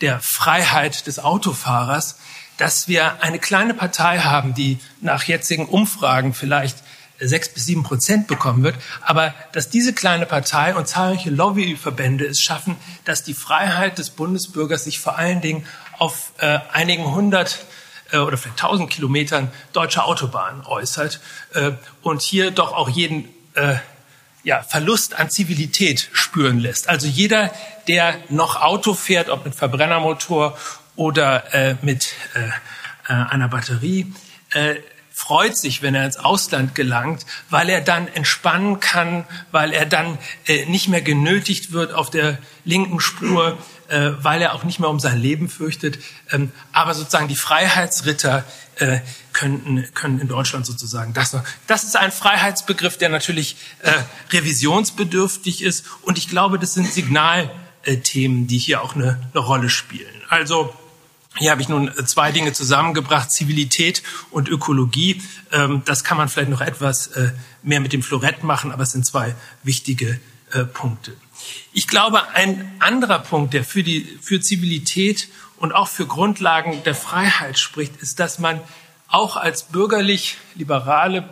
der 0.00 0.20
Freiheit 0.20 1.06
des 1.06 1.18
Autofahrers, 1.18 2.18
dass 2.56 2.88
wir 2.88 3.22
eine 3.22 3.38
kleine 3.38 3.74
Partei 3.74 4.20
haben, 4.20 4.54
die 4.54 4.78
nach 5.00 5.24
jetzigen 5.24 5.66
Umfragen 5.66 6.34
vielleicht 6.34 6.78
sechs 7.20 7.48
bis 7.48 7.66
sieben 7.66 7.84
Prozent 7.84 8.26
bekommen 8.26 8.64
wird, 8.64 8.76
aber 9.02 9.34
dass 9.52 9.70
diese 9.70 9.92
kleine 9.92 10.26
Partei 10.26 10.74
und 10.74 10.88
zahlreiche 10.88 11.30
Lobbyverbände 11.30 12.26
es 12.26 12.40
schaffen, 12.40 12.76
dass 13.04 13.22
die 13.22 13.34
Freiheit 13.34 13.98
des 13.98 14.10
Bundesbürgers 14.10 14.84
sich 14.84 14.98
vor 14.98 15.16
allen 15.16 15.40
Dingen 15.40 15.64
auf 15.98 16.32
äh, 16.38 16.58
einigen 16.72 17.14
hundert 17.14 17.64
äh, 18.10 18.18
oder 18.18 18.36
vielleicht 18.36 18.58
tausend 18.58 18.90
Kilometern 18.90 19.50
deutscher 19.72 20.06
Autobahnen 20.06 20.66
äußert 20.66 21.20
äh, 21.54 21.72
und 22.02 22.20
hier 22.20 22.50
doch 22.50 22.72
auch 22.72 22.88
jeden 22.88 23.28
äh, 23.54 23.76
ja, 24.42 24.62
Verlust 24.62 25.18
an 25.18 25.30
Zivilität 25.30 26.10
spüren 26.12 26.58
lässt. 26.60 26.88
Also 26.88 27.06
jeder, 27.06 27.50
der 27.88 28.16
noch 28.28 28.60
Auto 28.60 28.94
fährt, 28.94 29.30
ob 29.30 29.44
mit 29.44 29.54
Verbrennermotor 29.54 30.56
oder 30.96 31.54
äh, 31.54 31.76
mit 31.82 32.12
äh, 32.34 32.48
äh, 33.08 33.12
einer 33.12 33.48
Batterie, 33.48 34.12
äh, 34.52 34.76
freut 35.10 35.56
sich, 35.56 35.80
wenn 35.80 35.94
er 35.94 36.04
ins 36.04 36.16
Ausland 36.16 36.74
gelangt, 36.74 37.24
weil 37.48 37.70
er 37.70 37.80
dann 37.80 38.08
entspannen 38.08 38.80
kann, 38.80 39.24
weil 39.52 39.72
er 39.72 39.86
dann 39.86 40.18
äh, 40.46 40.66
nicht 40.66 40.88
mehr 40.88 41.02
genötigt 41.02 41.72
wird 41.72 41.94
auf 41.94 42.10
der 42.10 42.38
linken 42.64 43.00
Spur, 43.00 43.56
äh, 43.88 44.10
weil 44.18 44.42
er 44.42 44.54
auch 44.54 44.64
nicht 44.64 44.80
mehr 44.80 44.90
um 44.90 44.98
sein 44.98 45.18
Leben 45.18 45.48
fürchtet. 45.48 45.98
Ähm, 46.32 46.50
aber 46.72 46.94
sozusagen 46.94 47.28
die 47.28 47.36
Freiheitsritter 47.36 48.44
äh, 48.76 49.00
könnten, 49.32 49.84
können 49.94 50.20
in 50.20 50.28
Deutschland 50.28 50.66
sozusagen 50.66 51.12
das 51.12 51.32
noch. 51.32 51.42
Das 51.66 51.84
ist 51.84 51.96
ein 51.96 52.12
Freiheitsbegriff, 52.12 52.98
der 52.98 53.08
natürlich 53.08 53.56
äh, 53.80 53.92
revisionsbedürftig 54.30 55.62
ist. 55.62 55.84
Und 56.02 56.18
ich 56.18 56.28
glaube, 56.28 56.58
das 56.58 56.74
sind 56.74 56.92
Signalthemen, 56.92 58.46
die 58.46 58.58
hier 58.58 58.82
auch 58.82 58.94
eine, 58.94 59.20
eine 59.32 59.40
Rolle 59.40 59.70
spielen. 59.70 60.22
Also 60.28 60.74
hier 61.36 61.50
habe 61.50 61.62
ich 61.62 61.68
nun 61.68 61.90
zwei 62.06 62.30
Dinge 62.30 62.52
zusammengebracht, 62.52 63.30
Zivilität 63.30 64.02
und 64.30 64.48
Ökologie. 64.48 65.20
Ähm, 65.50 65.82
das 65.84 66.04
kann 66.04 66.16
man 66.16 66.28
vielleicht 66.28 66.50
noch 66.50 66.60
etwas 66.60 67.08
äh, 67.08 67.32
mehr 67.62 67.80
mit 67.80 67.92
dem 67.92 68.02
Florett 68.02 68.44
machen, 68.44 68.70
aber 68.70 68.84
es 68.84 68.92
sind 68.92 69.04
zwei 69.04 69.34
wichtige 69.64 70.20
äh, 70.52 70.64
Punkte. 70.64 71.16
Ich 71.72 71.88
glaube, 71.88 72.28
ein 72.34 72.72
anderer 72.78 73.18
Punkt, 73.18 73.54
der 73.54 73.64
für 73.64 73.82
die 73.82 74.18
für 74.22 74.40
Zivilität 74.40 75.28
und 75.58 75.72
auch 75.72 75.88
für 75.88 76.06
Grundlagen 76.06 76.82
der 76.84 76.94
Freiheit 76.94 77.58
spricht, 77.58 77.96
ist, 77.96 78.20
dass 78.20 78.38
man 78.38 78.60
auch 79.08 79.36
als 79.36 79.64
bürgerlich-liberale 79.64 81.28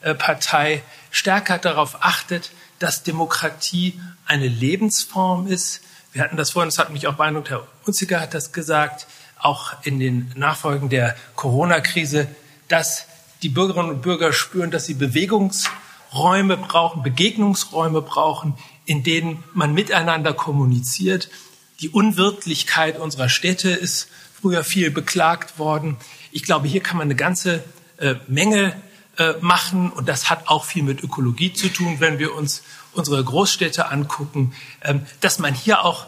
äh, 0.00 0.14
Partei 0.14 0.82
stärker 1.10 1.58
darauf 1.58 2.04
achtet, 2.04 2.52
dass 2.78 3.02
Demokratie 3.02 4.00
eine 4.26 4.48
Lebensform 4.48 5.46
ist. 5.46 5.80
Wir 6.12 6.22
hatten 6.22 6.36
das 6.36 6.50
vorhin, 6.50 6.68
das 6.68 6.78
hat 6.78 6.90
mich 6.90 7.06
auch 7.06 7.14
beeindruckt, 7.14 7.50
Herr 7.50 7.66
Unziger 7.84 8.20
hat 8.20 8.34
das 8.34 8.52
gesagt, 8.52 9.06
auch 9.38 9.74
in 9.82 9.98
den 9.98 10.32
Nachfolgen 10.36 10.88
der 10.88 11.16
Corona-Krise, 11.34 12.28
dass 12.68 13.06
die 13.42 13.48
Bürgerinnen 13.48 13.90
und 13.90 14.02
Bürger 14.02 14.32
spüren, 14.32 14.70
dass 14.70 14.86
sie 14.86 14.94
Bewegungsräume 14.94 16.56
brauchen, 16.56 17.02
Begegnungsräume 17.02 18.02
brauchen, 18.02 18.54
in 18.86 19.02
denen 19.02 19.44
man 19.52 19.74
miteinander 19.74 20.32
kommuniziert. 20.32 21.28
Die 21.80 21.90
Unwirtlichkeit 21.90 22.98
unserer 22.98 23.28
Städte 23.28 23.70
ist 23.70 24.08
früher 24.40 24.64
viel 24.64 24.90
beklagt 24.90 25.58
worden. 25.58 25.96
Ich 26.32 26.42
glaube, 26.42 26.68
hier 26.68 26.82
kann 26.82 26.96
man 26.96 27.06
eine 27.06 27.16
ganze 27.16 27.62
äh, 27.98 28.14
Menge 28.28 28.80
äh, 29.18 29.34
machen 29.40 29.90
und 29.90 30.08
das 30.08 30.30
hat 30.30 30.48
auch 30.48 30.64
viel 30.64 30.82
mit 30.82 31.02
Ökologie 31.02 31.52
zu 31.52 31.68
tun, 31.68 31.96
wenn 31.98 32.18
wir 32.18 32.34
uns 32.34 32.62
unsere 32.92 33.22
Großstädte 33.22 33.90
angucken, 33.90 34.54
ähm, 34.82 35.02
dass 35.20 35.38
man 35.38 35.54
hier 35.54 35.84
auch 35.84 36.06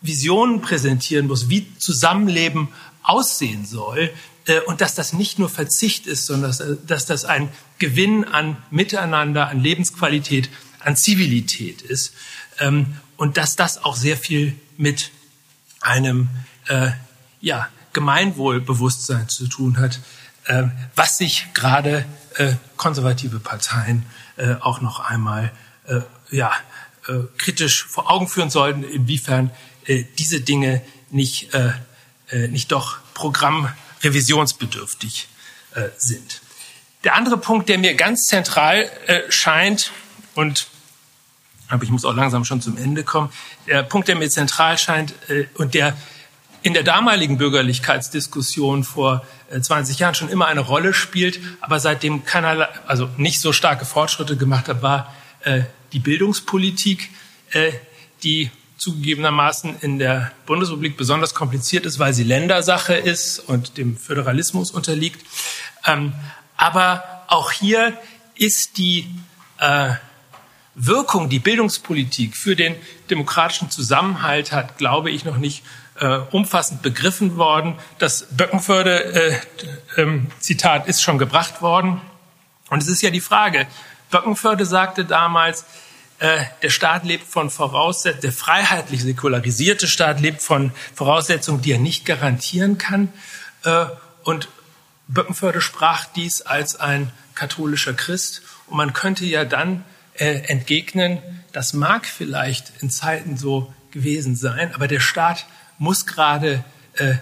Visionen 0.00 0.62
präsentieren 0.62 1.26
muss, 1.26 1.50
wie 1.50 1.66
Zusammenleben 1.78 2.68
aussehen 3.02 3.66
soll 3.66 4.10
äh, 4.46 4.60
und 4.60 4.80
dass 4.80 4.94
das 4.94 5.12
nicht 5.12 5.38
nur 5.38 5.48
Verzicht 5.48 6.06
ist, 6.06 6.26
sondern 6.26 6.50
dass, 6.50 6.60
äh, 6.60 6.76
dass 6.86 7.06
das 7.06 7.24
ein 7.24 7.50
Gewinn 7.78 8.24
an 8.24 8.56
Miteinander, 8.70 9.48
an 9.48 9.60
Lebensqualität 9.60 10.48
an 10.80 10.96
Zivilität 10.96 11.82
ist 11.82 12.14
ähm, 12.58 12.96
und 13.16 13.36
dass 13.36 13.56
das 13.56 13.84
auch 13.84 13.96
sehr 13.96 14.16
viel 14.16 14.56
mit 14.80 15.12
einem 15.80 16.28
äh, 16.68 16.90
ja, 17.40 17.68
Gemeinwohlbewusstsein 17.92 19.28
zu 19.28 19.46
tun 19.46 19.78
hat, 19.78 20.00
äh, 20.46 20.64
was 20.94 21.18
sich 21.18 21.48
gerade 21.54 22.06
äh, 22.36 22.54
konservative 22.76 23.40
Parteien 23.40 24.06
äh, 24.36 24.54
auch 24.60 24.80
noch 24.80 25.00
einmal 25.00 25.50
äh, 25.86 26.02
ja, 26.30 26.52
äh, 27.08 27.14
kritisch 27.36 27.84
vor 27.84 28.08
Augen 28.10 28.28
führen 28.28 28.50
sollten, 28.50 28.84
inwiefern 28.84 29.50
äh, 29.86 30.04
diese 30.18 30.40
Dinge 30.40 30.82
nicht, 31.10 31.52
äh, 31.54 31.72
äh, 32.30 32.46
nicht 32.48 32.72
doch 32.72 32.98
programmrevisionsbedürftig 33.14 35.28
äh, 35.74 35.88
sind. 35.98 36.40
Der 37.04 37.14
andere 37.16 37.36
Punkt, 37.38 37.68
der 37.68 37.78
mir 37.78 37.94
ganz 37.94 38.26
zentral 38.26 38.90
äh, 39.06 39.30
scheint, 39.30 39.92
und 40.34 40.68
aber 41.70 41.82
ich 41.84 41.90
muss 41.90 42.04
auch 42.04 42.14
langsam 42.14 42.44
schon 42.44 42.60
zum 42.60 42.76
Ende 42.76 43.04
kommen. 43.04 43.30
Der 43.66 43.82
Punkt, 43.82 44.08
der 44.08 44.16
mir 44.16 44.28
zentral 44.28 44.78
scheint 44.78 45.14
äh, 45.28 45.46
und 45.54 45.74
der 45.74 45.96
in 46.62 46.74
der 46.74 46.82
damaligen 46.82 47.38
Bürgerlichkeitsdiskussion 47.38 48.84
vor 48.84 49.24
äh, 49.50 49.60
20 49.60 49.98
Jahren 49.98 50.14
schon 50.14 50.28
immer 50.28 50.46
eine 50.46 50.60
Rolle 50.60 50.92
spielt, 50.92 51.40
aber 51.60 51.80
seitdem 51.80 52.24
keiner, 52.24 52.68
also 52.86 53.08
nicht 53.16 53.40
so 53.40 53.52
starke 53.52 53.84
Fortschritte 53.84 54.36
gemacht 54.36 54.68
hat, 54.68 54.82
war 54.82 55.14
äh, 55.44 55.62
die 55.92 56.00
Bildungspolitik, 56.00 57.10
äh, 57.52 57.72
die 58.22 58.50
zugegebenermaßen 58.76 59.76
in 59.80 59.98
der 59.98 60.32
Bundesrepublik 60.46 60.96
besonders 60.96 61.34
kompliziert 61.34 61.84
ist, 61.86 61.98
weil 61.98 62.14
sie 62.14 62.24
Ländersache 62.24 62.94
ist 62.94 63.38
und 63.38 63.76
dem 63.76 63.96
Föderalismus 63.96 64.70
unterliegt. 64.70 65.24
Ähm, 65.86 66.12
aber 66.56 67.24
auch 67.28 67.52
hier 67.52 67.96
ist 68.34 68.78
die 68.78 69.06
äh, 69.58 69.92
Wirkung, 70.74 71.28
die 71.28 71.40
Bildungspolitik 71.40 72.36
für 72.36 72.56
den 72.56 72.76
demokratischen 73.10 73.70
Zusammenhalt 73.70 74.52
hat, 74.52 74.78
glaube 74.78 75.10
ich, 75.10 75.24
noch 75.24 75.36
nicht 75.36 75.64
äh, 75.98 76.18
umfassend 76.30 76.82
begriffen 76.82 77.36
worden. 77.36 77.74
Das 77.98 78.28
Böckenförde-Zitat 78.30 80.82
äh, 80.82 80.84
ähm, 80.84 80.88
ist 80.88 81.02
schon 81.02 81.18
gebracht 81.18 81.60
worden. 81.60 82.00
Und 82.70 82.82
es 82.82 82.88
ist 82.88 83.02
ja 83.02 83.10
die 83.10 83.20
Frage, 83.20 83.66
Böckenförde 84.10 84.64
sagte 84.64 85.04
damals, 85.04 85.66
äh, 86.20 86.44
der 86.62 86.70
Staat 86.70 87.04
lebt 87.04 87.26
von 87.26 87.50
Voraussetzungen, 87.50 88.22
der 88.22 88.32
freiheitlich 88.32 89.02
säkularisierte 89.02 89.88
Staat 89.88 90.20
lebt 90.20 90.42
von 90.42 90.72
Voraussetzungen, 90.94 91.62
die 91.62 91.72
er 91.72 91.78
nicht 91.78 92.06
garantieren 92.06 92.78
kann. 92.78 93.12
Äh, 93.64 93.86
und 94.22 94.48
Böckenförde 95.08 95.60
sprach 95.60 96.04
dies 96.06 96.42
als 96.42 96.76
ein 96.76 97.10
katholischer 97.34 97.94
Christ. 97.94 98.42
Und 98.68 98.76
man 98.76 98.92
könnte 98.92 99.24
ja 99.24 99.44
dann 99.44 99.78
äh, 99.78 99.80
entgegnen, 100.14 101.18
das 101.52 101.72
mag 101.72 102.06
vielleicht 102.06 102.72
in 102.80 102.90
Zeiten 102.90 103.36
so 103.36 103.72
gewesen 103.90 104.36
sein, 104.36 104.74
aber 104.74 104.88
der 104.88 105.00
Staat 105.00 105.46
muss 105.78 106.06
gerade 106.06 106.64
äh, 106.94 107.14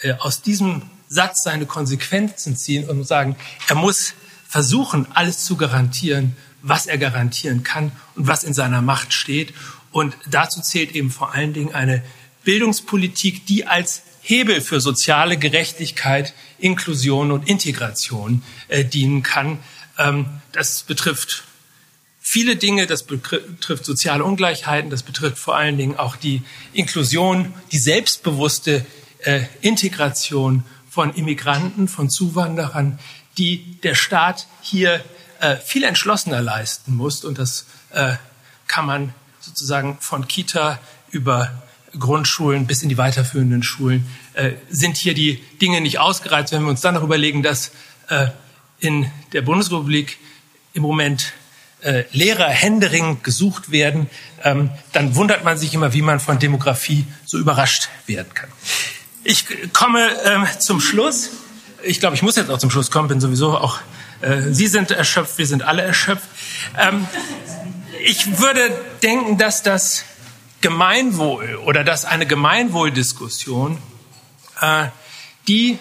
äh, 0.00 0.14
aus 0.14 0.42
diesem 0.42 0.82
Satz 1.08 1.42
seine 1.42 1.66
Konsequenzen 1.66 2.56
ziehen 2.56 2.88
und 2.88 3.04
sagen, 3.04 3.36
er 3.68 3.74
muss 3.74 4.14
versuchen, 4.48 5.06
alles 5.12 5.44
zu 5.44 5.56
garantieren, 5.56 6.36
was 6.62 6.86
er 6.86 6.98
garantieren 6.98 7.62
kann 7.62 7.92
und 8.14 8.26
was 8.26 8.44
in 8.44 8.54
seiner 8.54 8.82
Macht 8.82 9.12
steht. 9.12 9.52
Und 9.92 10.16
dazu 10.28 10.60
zählt 10.60 10.92
eben 10.94 11.10
vor 11.10 11.34
allen 11.34 11.52
Dingen 11.52 11.74
eine 11.74 12.02
Bildungspolitik, 12.44 13.46
die 13.46 13.66
als 13.66 14.02
Hebel 14.22 14.60
für 14.60 14.80
soziale 14.80 15.36
Gerechtigkeit, 15.36 16.34
Inklusion 16.58 17.32
und 17.32 17.48
Integration 17.48 18.42
äh, 18.68 18.84
dienen 18.84 19.22
kann. 19.22 19.58
Ähm, 19.98 20.26
das 20.52 20.82
betrifft 20.82 21.44
viele 22.30 22.54
Dinge, 22.54 22.86
das 22.86 23.02
betrifft 23.02 23.84
soziale 23.84 24.22
Ungleichheiten, 24.22 24.88
das 24.88 25.02
betrifft 25.02 25.36
vor 25.36 25.56
allen 25.56 25.76
Dingen 25.76 25.98
auch 25.98 26.14
die 26.14 26.42
Inklusion, 26.72 27.52
die 27.72 27.78
selbstbewusste 27.78 28.86
äh, 29.24 29.42
Integration 29.62 30.62
von 30.88 31.12
Immigranten, 31.12 31.88
von 31.88 32.08
Zuwanderern, 32.08 33.00
die 33.36 33.80
der 33.82 33.96
Staat 33.96 34.46
hier 34.62 35.04
äh, 35.40 35.56
viel 35.56 35.82
entschlossener 35.82 36.40
leisten 36.40 36.94
muss. 36.94 37.24
Und 37.24 37.36
das 37.38 37.66
äh, 37.90 38.12
kann 38.68 38.86
man 38.86 39.12
sozusagen 39.40 39.98
von 40.00 40.28
Kita 40.28 40.78
über 41.10 41.60
Grundschulen 41.98 42.68
bis 42.68 42.84
in 42.84 42.88
die 42.88 42.98
weiterführenden 42.98 43.64
Schulen 43.64 44.06
äh, 44.34 44.52
sind 44.68 44.96
hier 44.96 45.14
die 45.14 45.42
Dinge 45.60 45.80
nicht 45.80 45.98
ausgereizt. 45.98 46.52
Wenn 46.52 46.62
wir 46.62 46.70
uns 46.70 46.80
dann 46.80 46.94
noch 46.94 47.02
überlegen, 47.02 47.42
dass 47.42 47.72
äh, 48.08 48.28
in 48.78 49.10
der 49.32 49.42
Bundesrepublik 49.42 50.18
im 50.74 50.82
Moment 50.82 51.32
äh, 51.82 52.04
Lehrer 52.12 52.48
händeringend 52.48 53.24
gesucht 53.24 53.70
werden, 53.70 54.08
ähm, 54.42 54.70
dann 54.92 55.14
wundert 55.14 55.44
man 55.44 55.58
sich 55.58 55.74
immer, 55.74 55.92
wie 55.92 56.02
man 56.02 56.20
von 56.20 56.38
Demografie 56.38 57.06
so 57.24 57.38
überrascht 57.38 57.88
werden 58.06 58.32
kann. 58.34 58.48
Ich 59.24 59.46
komme 59.72 60.08
ähm, 60.24 60.46
zum 60.58 60.80
Schluss. 60.80 61.30
Ich 61.82 62.00
glaube, 62.00 62.16
ich 62.16 62.22
muss 62.22 62.36
jetzt 62.36 62.50
auch 62.50 62.58
zum 62.58 62.70
Schluss 62.70 62.90
kommen, 62.90 63.08
bin 63.08 63.20
sowieso 63.20 63.56
auch, 63.56 63.78
äh, 64.20 64.42
Sie 64.50 64.66
sind 64.66 64.90
erschöpft, 64.90 65.38
wir 65.38 65.46
sind 65.46 65.62
alle 65.62 65.82
erschöpft. 65.82 66.28
Ähm, 66.78 67.06
ich 68.04 68.38
würde 68.38 68.70
denken, 69.02 69.38
dass 69.38 69.62
das 69.62 70.04
Gemeinwohl 70.60 71.56
oder 71.64 71.84
dass 71.84 72.04
eine 72.04 72.26
Gemeinwohldiskussion, 72.26 73.78
äh, 74.60 74.86
die 75.48 75.78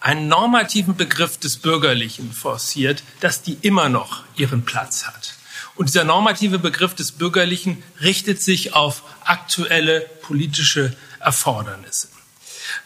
einen 0.00 0.28
normativen 0.28 0.96
Begriff 0.96 1.38
des 1.38 1.58
Bürgerlichen 1.58 2.32
forciert, 2.32 3.02
dass 3.20 3.42
die 3.42 3.58
immer 3.60 3.88
noch 3.88 4.24
ihren 4.36 4.64
Platz 4.64 5.06
hat. 5.06 5.34
Und 5.76 5.88
dieser 5.88 6.04
normative 6.04 6.58
Begriff 6.58 6.94
des 6.94 7.12
Bürgerlichen 7.12 7.82
richtet 8.00 8.42
sich 8.42 8.74
auf 8.74 9.02
aktuelle 9.24 10.00
politische 10.22 10.96
Erfordernisse. 11.20 12.08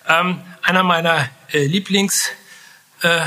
Ähm, 0.08 0.40
einer 0.62 0.82
meiner 0.82 1.28
äh, 1.52 1.66
Lieblings, 1.66 2.28
äh, 3.02 3.24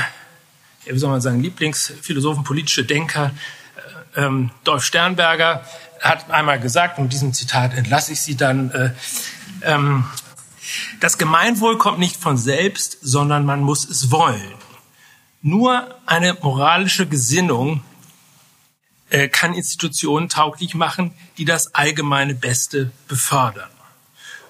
wie 0.84 0.98
soll 0.98 1.10
man 1.10 1.20
sagen, 1.20 1.42
Lieblingsphilosophen, 1.42 2.44
politische 2.44 2.84
Denker, 2.84 3.32
äh, 4.14 4.24
ähm, 4.24 4.50
Dolf 4.64 4.84
Sternberger, 4.84 5.64
hat 6.00 6.30
einmal 6.30 6.60
gesagt, 6.60 6.98
und 6.98 7.04
mit 7.04 7.12
diesem 7.12 7.32
Zitat 7.32 7.74
entlasse 7.74 8.12
ich 8.12 8.20
Sie 8.20 8.36
dann, 8.36 8.70
äh, 8.70 8.90
ähm, 9.62 10.04
das 11.00 11.18
Gemeinwohl 11.18 11.78
kommt 11.78 11.98
nicht 11.98 12.16
von 12.16 12.36
selbst, 12.36 12.98
sondern 13.02 13.44
man 13.44 13.60
muss 13.60 13.88
es 13.88 14.10
wollen. 14.10 14.54
Nur 15.42 15.94
eine 16.06 16.34
moralische 16.42 17.06
Gesinnung 17.06 17.82
äh, 19.10 19.28
kann 19.28 19.54
Institutionen 19.54 20.28
tauglich 20.28 20.74
machen, 20.74 21.14
die 21.38 21.44
das 21.44 21.74
allgemeine 21.74 22.34
Beste 22.34 22.90
befördern. 23.06 23.70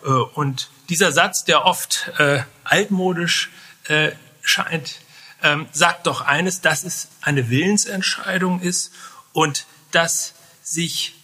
Äh, 0.05 0.09
und 0.09 0.71
dieser 0.89 1.13
Satz, 1.13 1.45
der 1.45 1.65
oft 1.65 2.11
äh, 2.19 2.43
altmodisch 2.65 3.51
äh, 3.89 4.13
scheint, 4.43 5.01
ähm, 5.43 5.67
sagt 5.73 6.07
doch 6.07 6.23
eines, 6.23 6.61
dass 6.61 6.85
es 6.85 7.09
eine 7.21 7.51
Willensentscheidung 7.51 8.61
ist 8.61 8.93
und 9.33 9.67
dass 9.93 10.35
sich 10.63 11.15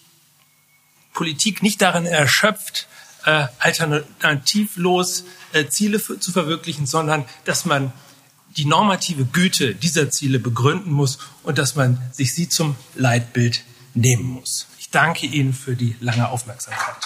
Politik 1.12 1.62
nicht 1.62 1.80
darin 1.82 2.06
erschöpft, 2.06 2.86
äh, 3.24 3.46
alternativlos 3.58 5.24
äh, 5.52 5.66
Ziele 5.66 5.98
für, 5.98 6.18
zu 6.20 6.32
verwirklichen, 6.32 6.86
sondern 6.86 7.24
dass 7.44 7.64
man 7.64 7.92
die 8.56 8.64
normative 8.64 9.24
Güte 9.24 9.74
dieser 9.74 10.10
Ziele 10.10 10.38
begründen 10.38 10.92
muss 10.92 11.18
und 11.42 11.58
dass 11.58 11.74
man 11.74 12.00
sich 12.12 12.34
sie 12.34 12.48
zum 12.48 12.76
Leitbild 12.94 13.64
nehmen 13.94 14.24
muss. 14.24 14.66
Ich 14.78 14.90
danke 14.90 15.26
Ihnen 15.26 15.52
für 15.52 15.74
die 15.74 15.96
lange 16.00 16.28
Aufmerksamkeit. 16.28 16.96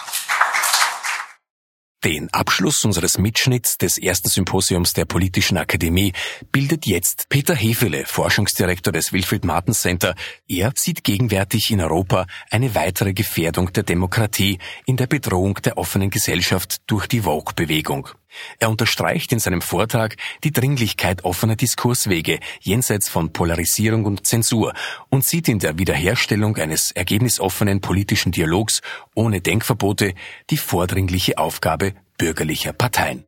Den 2.05 2.33
Abschluss 2.33 2.85
unseres 2.85 3.19
Mitschnitts 3.19 3.77
des 3.77 3.99
ersten 3.99 4.29
Symposiums 4.29 4.93
der 4.93 5.05
Politischen 5.05 5.57
Akademie 5.59 6.13
bildet 6.53 6.87
jetzt 6.87 7.29
Peter 7.29 7.57
Hefele, 7.57 8.05
Forschungsdirektor 8.07 8.93
des 8.93 9.13
Wilfried 9.13 9.45
Martens 9.45 9.81
Center. 9.81 10.15
Er 10.47 10.73
sieht 10.77 11.03
gegenwärtig 11.03 11.73
in 11.73 11.81
Europa 11.81 12.27
eine 12.51 12.77
weitere 12.77 13.15
Gefährdung 13.15 13.73
der 13.73 13.83
Demokratie 13.83 14.59
in 14.87 14.97
der 14.97 15.09
Bedrohung 15.09 15.55
der 15.55 15.77
offenen 15.77 16.11
Gesellschaft 16.11 16.77
durch 16.87 17.09
die 17.09 17.23
Vogue-Bewegung. 17.23 18.09
Er 18.59 18.71
unterstreicht 18.71 19.33
in 19.33 19.39
seinem 19.39 19.63
Vortrag 19.63 20.17
die 20.45 20.53
Dringlichkeit 20.53 21.25
offener 21.25 21.57
Diskurswege 21.57 22.41
jenseits 22.61 23.09
von 23.09 23.33
Polarisierung 23.33 24.05
und 24.05 24.27
Zensur 24.27 24.73
und 25.09 25.25
sieht 25.25 25.49
in 25.49 25.59
der 25.59 25.79
Wiederherstellung 25.79 26.57
eines 26.57 26.91
ergebnisoffenen 26.91 27.81
politischen 27.81 28.33
Dialogs 28.33 28.81
ohne 29.15 29.41
Denkverbote 29.41 30.15
die 30.51 30.57
vordringliche 30.57 31.39
Aufgabe 31.39 31.95
bürgerlicher 32.19 32.73
Parteien. 32.73 33.25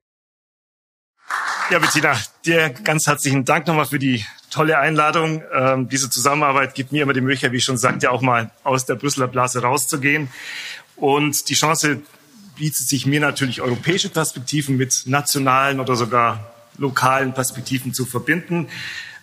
Ja, 1.71 1.79
Bettina, 1.79 2.17
dir 2.45 2.71
ganz 2.71 3.07
herzlichen 3.07 3.45
Dank 3.45 3.67
nochmal 3.67 3.87
für 3.87 4.01
die 4.01 4.25
tolle 4.51 4.79
Einladung. 4.79 5.43
Ähm, 5.55 5.89
diese 5.89 6.11
Zusammenarbeit 6.11 6.75
gibt 6.75 6.91
mir 6.91 7.05
immer 7.05 7.13
die 7.13 7.21
Möglichkeit, 7.21 7.53
wie 7.53 7.59
ich 7.59 7.65
schon 7.65 7.79
sagte, 7.79 8.11
auch 8.11 8.21
mal 8.21 8.51
aus 8.65 8.85
der 8.85 8.97
Brüsseler 8.97 9.29
Blase 9.29 9.63
rauszugehen 9.63 10.29
und 10.97 11.49
die 11.49 11.55
Chance, 11.55 12.03
bietet 12.61 12.87
sich 12.87 13.07
mir 13.07 13.20
natürlich 13.20 13.62
europäische 13.62 14.11
Perspektiven 14.11 14.77
mit 14.77 15.05
nationalen 15.07 15.81
oder 15.81 15.97
sogar 15.97 16.53
lokalen 16.77 17.32
Perspektiven 17.32 17.95
zu 17.95 18.05
verbinden. 18.05 18.69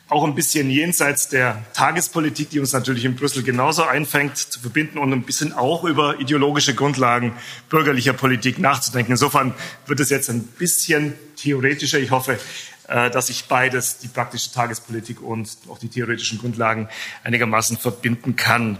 Auch 0.10 0.24
ein 0.24 0.34
bisschen 0.34 0.72
jenseits 0.72 1.30
der 1.30 1.64
Tagespolitik, 1.74 2.50
die 2.50 2.60
uns 2.60 2.74
natürlich 2.74 3.06
in 3.06 3.16
Brüssel 3.16 3.44
genauso 3.44 3.84
einfängt, 3.84 4.38
zu 4.38 4.60
verbinden 4.60 4.98
und 4.98 5.14
ein 5.14 5.22
bisschen 5.22 5.54
auch 5.54 5.84
über 5.84 6.20
ideologische 6.20 6.74
Grundlagen 6.74 7.34
bürgerlicher 7.70 8.14
Politik 8.14 8.58
nachzudenken. 8.58 9.12
Insofern 9.12 9.54
wird 9.86 10.00
es 10.00 10.10
jetzt 10.10 10.32
ein 10.32 10.42
bisschen 10.42 11.14
theoretischer. 11.36 12.00
Ich 12.00 12.10
hoffe, 12.10 12.40
äh, 12.88 13.12
dass 13.12 13.30
ich 13.30 13.46
beides, 13.46 14.00
die 14.00 14.08
praktische 14.08 14.52
Tagespolitik 14.52 15.22
und 15.22 15.48
auch 15.70 15.78
die 15.78 15.90
theoretischen 15.90 16.40
Grundlagen 16.40 16.90
einigermaßen 17.24 17.78
verbinden 17.78 18.36
kann. 18.36 18.80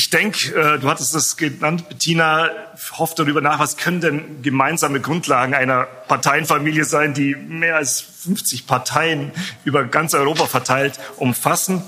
Ich 0.00 0.08
denke, 0.08 0.58
äh, 0.58 0.78
du 0.78 0.88
hattest 0.88 1.14
das 1.14 1.36
genannt, 1.36 1.90
Bettina, 1.90 2.48
hofft 2.92 3.18
darüber 3.18 3.42
nach, 3.42 3.58
was 3.58 3.76
können 3.76 4.00
denn 4.00 4.40
gemeinsame 4.40 4.98
Grundlagen 4.98 5.52
einer 5.52 5.84
Parteienfamilie 5.84 6.86
sein, 6.86 7.12
die 7.12 7.34
mehr 7.34 7.76
als 7.76 8.00
50 8.00 8.66
Parteien 8.66 9.30
über 9.62 9.84
ganz 9.84 10.14
Europa 10.14 10.46
verteilt 10.46 10.98
umfassen. 11.18 11.82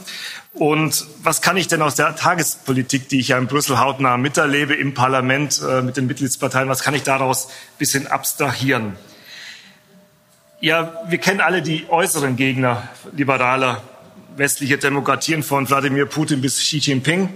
Und 0.53 1.07
was 1.23 1.41
kann 1.41 1.57
ich 1.57 1.69
denn 1.69 1.81
aus 1.81 1.95
der 1.95 2.15
Tagespolitik, 2.15 3.09
die 3.09 3.19
ich 3.19 3.29
ja 3.29 3.39
in 3.39 3.47
Brüssel 3.47 3.79
hautnah 3.79 4.19
miterlebe, 4.19 4.75
im 4.75 4.93
Parlament 4.93 5.63
äh, 5.67 5.81
mit 5.81 5.97
den 5.97 6.07
Mitgliedsparteien, 6.07 6.69
was 6.69 6.83
kann 6.83 6.93
ich 6.93 7.05
daraus 7.05 7.47
ein 7.47 7.79
bisschen 7.79 8.09
abstrahieren? 8.09 8.95
Ja, 10.61 11.01
wir 11.09 11.17
kennen 11.17 11.41
alle 11.41 11.63
die 11.63 11.87
äußeren 11.89 12.37
Gegner 12.37 12.91
liberaler 13.17 13.83
westlicher 14.37 14.77
Demokratien 14.77 15.43
von 15.43 15.67
Wladimir 15.67 16.05
Putin 16.05 16.43
bis 16.43 16.59
Xi 16.59 16.77
Jinping. 16.77 17.31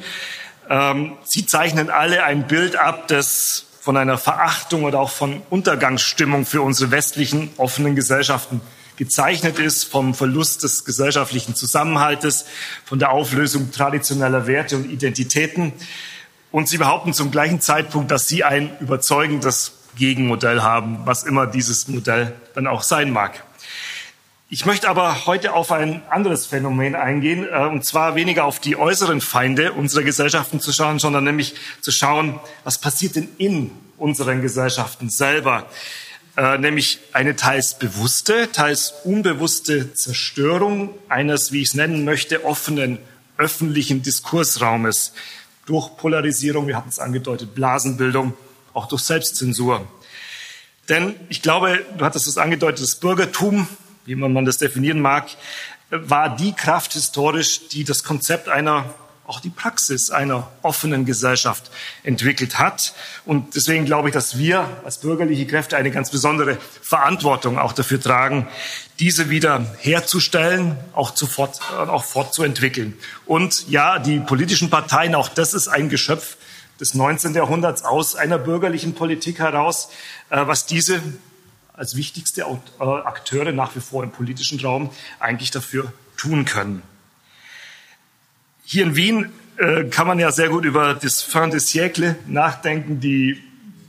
Ähm, 0.69 1.17
sie 1.25 1.47
zeichnen 1.47 1.91
alle 1.91 2.25
ein 2.25 2.47
Bild 2.47 2.77
ab, 2.77 3.09
das 3.09 3.67
von 3.81 3.97
einer 3.97 4.19
Verachtung 4.19 4.85
oder 4.85 4.99
auch 4.99 5.11
von 5.11 5.43
Untergangsstimmung 5.49 6.45
für 6.45 6.63
unsere 6.63 6.91
westlichen 6.91 7.51
offenen 7.57 7.95
Gesellschaften 7.95 8.61
gezeichnet 8.97 9.59
ist, 9.59 9.85
vom 9.85 10.15
Verlust 10.15 10.63
des 10.63 10.85
gesellschaftlichen 10.85 11.55
Zusammenhaltes, 11.55 12.47
von 12.85 12.99
der 12.99 13.13
Auflösung 13.13 13.71
traditioneller 13.71 14.47
Werte 14.47 14.77
und 14.77 14.91
Identitäten. 14.91 15.73
Und 16.51 16.69
sie 16.69 16.79
behaupten 16.79 17.13
zum 17.13 17.31
gleichen 17.31 17.61
Zeitpunkt, 17.61 18.11
dass 18.11 18.27
sie 18.27 18.43
ein 18.43 18.77
überzeugendes 18.81 19.73
Gegenmodell 19.97 20.63
haben, 20.63 21.01
was 21.05 21.23
immer 21.23 21.47
dieses 21.47 21.89
Modell 21.89 22.35
dann 22.55 22.67
auch 22.67 22.83
sein 22.83 23.11
mag. 23.11 23.45
Ich 24.49 24.65
möchte 24.65 24.89
aber 24.89 25.27
heute 25.27 25.55
auf 25.55 25.73
ein 25.73 26.03
anderes 26.09 26.47
Phänomen 26.47 26.95
eingehen, 26.95 27.49
äh, 27.51 27.67
und 27.67 27.85
zwar 27.85 28.15
weniger 28.15 28.45
auf 28.45 28.61
die 28.61 28.77
äußeren 28.77 29.21
Feinde 29.21 29.73
unserer 29.73 30.05
Gesellschaften 30.05 30.61
zu 30.61 30.73
schauen, 30.73 31.01
sondern 31.01 31.25
nämlich 31.25 31.57
zu 31.81 31.91
schauen, 31.91 32.39
was 32.63 32.79
passiert 32.79 33.17
denn 33.17 33.29
in 33.39 33.73
unseren 33.97 34.43
Gesellschaften 34.43 35.11
selber. 35.11 35.69
Äh, 36.37 36.59
nämlich 36.59 37.01
eine 37.13 37.35
teils 37.35 37.77
bewusste, 37.77 38.53
teils 38.53 38.95
unbewusste 39.03 39.95
Zerstörung 39.95 40.91
eines, 41.09 41.51
wie 41.51 41.63
ich 41.63 41.71
es 41.71 41.75
nennen 41.75 42.05
möchte, 42.05 42.45
offenen 42.45 42.99
öffentlichen 43.39 44.03
Diskursraumes 44.03 45.13
durch 45.67 45.97
Polarisierung, 45.97 46.69
wir 46.69 46.77
hatten 46.77 46.91
es 46.91 47.01
angedeutet, 47.01 47.57
Blasenbildung, 47.57 48.35
auch 48.75 48.87
durch 48.87 49.03
Selbstzensur. 49.03 49.89
Denn 50.89 51.17
ich 51.31 51.43
glaube, 51.43 51.85
du 51.99 52.05
hattest 52.05 52.29
es 52.29 52.39
angedeutet, 52.39 52.83
das 52.83 53.01
Bürgertum, 53.01 53.67
wie 54.07 54.15
man 54.15 54.45
das 54.45 54.59
definieren 54.59 55.01
mag, 55.01 55.29
war 55.91 56.35
die 56.35 56.53
Kraft 56.53 56.95
historisch, 56.95 57.69
die 57.69 57.85
das 57.85 58.03
Konzept 58.03 58.49
einer 58.49 58.95
auch 59.27 59.41
die 59.41 59.51
Praxis 59.51 60.11
einer 60.11 60.49
offenen 60.63 61.05
Gesellschaft 61.05 61.71
entwickelt 62.05 62.59
hat. 62.59 62.95
Und 63.25 63.57
deswegen 63.57 63.85
glaube 63.85 64.09
ich, 64.09 64.15
dass 64.15 64.39
wir 64.39 64.69
als 64.85 64.99
bürgerliche 64.99 65.47
Kräfte 65.47 65.77
eine 65.77 65.91
ganz 65.91 66.11
besondere 66.11 66.59
Verantwortung 66.81 67.59
auch 67.59 67.73
dafür 67.73 68.01
tragen, 68.01 68.47
diese 69.01 69.29
wieder 69.29 69.67
herzustellen, 69.81 70.77
auch, 70.93 71.13
zu 71.13 71.27
fort, 71.27 71.61
auch 71.73 72.05
fortzuentwickeln. 72.05 72.97
Und 73.27 73.69
ja, 73.69 73.99
die 73.99 74.21
politischen 74.21 74.71
Parteien, 74.71 75.15
auch 75.15 75.29
das 75.29 75.55
ist 75.55 75.69
ein 75.69 75.89
Geschöpf 75.89 76.37
des 76.79 76.95
19. 76.95 77.35
Jahrhunderts 77.35 77.83
aus 77.83 78.17
einer 78.17 78.39
bürgerlichen 78.39 78.95
Politik 78.95 79.39
heraus, 79.39 79.89
äh, 80.31 80.47
was 80.47 80.67
diese 80.67 81.01
als 81.77 81.97
wichtigste 81.97 82.43
äh, 82.43 82.85
Akteure 82.85 83.53
nach 83.53 83.77
wie 83.77 83.81
vor 83.81 84.03
im 84.03 84.11
politischen 84.11 84.59
Raum 84.61 84.91
eigentlich 85.21 85.51
dafür 85.51 85.93
tun 86.17 86.45
können. 86.45 86.83
Hier 88.65 88.85
in 88.85 88.97
Wien 88.97 89.31
äh, 89.59 89.85
kann 89.85 90.07
man 90.07 90.19
ja 90.19 90.33
sehr 90.33 90.49
gut 90.49 90.65
über 90.65 90.95
das 90.95 91.23
Fin 91.23 91.51
de 91.51 91.61
siècle 91.61 92.17
nachdenken, 92.27 92.99
die, 93.01 93.43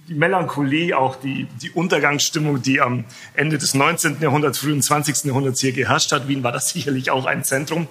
die 0.08 0.14
Melancholie, 0.14 0.98
auch 0.98 1.16
die, 1.16 1.48
die 1.62 1.72
Untergangsstimmung, 1.72 2.62
die 2.62 2.82
am 2.82 3.06
Ende 3.34 3.58
des 3.58 3.74
19. 3.74 4.18
Jahrhunderts, 4.22 4.60
frühen 4.60 4.82
20. 4.82 5.26
Jahrhunderts 5.26 5.62
hier 5.62 5.72
geherrscht 5.72 6.12
hat. 6.12 6.28
Wien 6.28 6.44
war 6.44 6.52
das 6.52 6.70
sicherlich 6.74 7.10
auch 7.10 7.26
ein 7.26 7.44
Zentrum. 7.44 7.88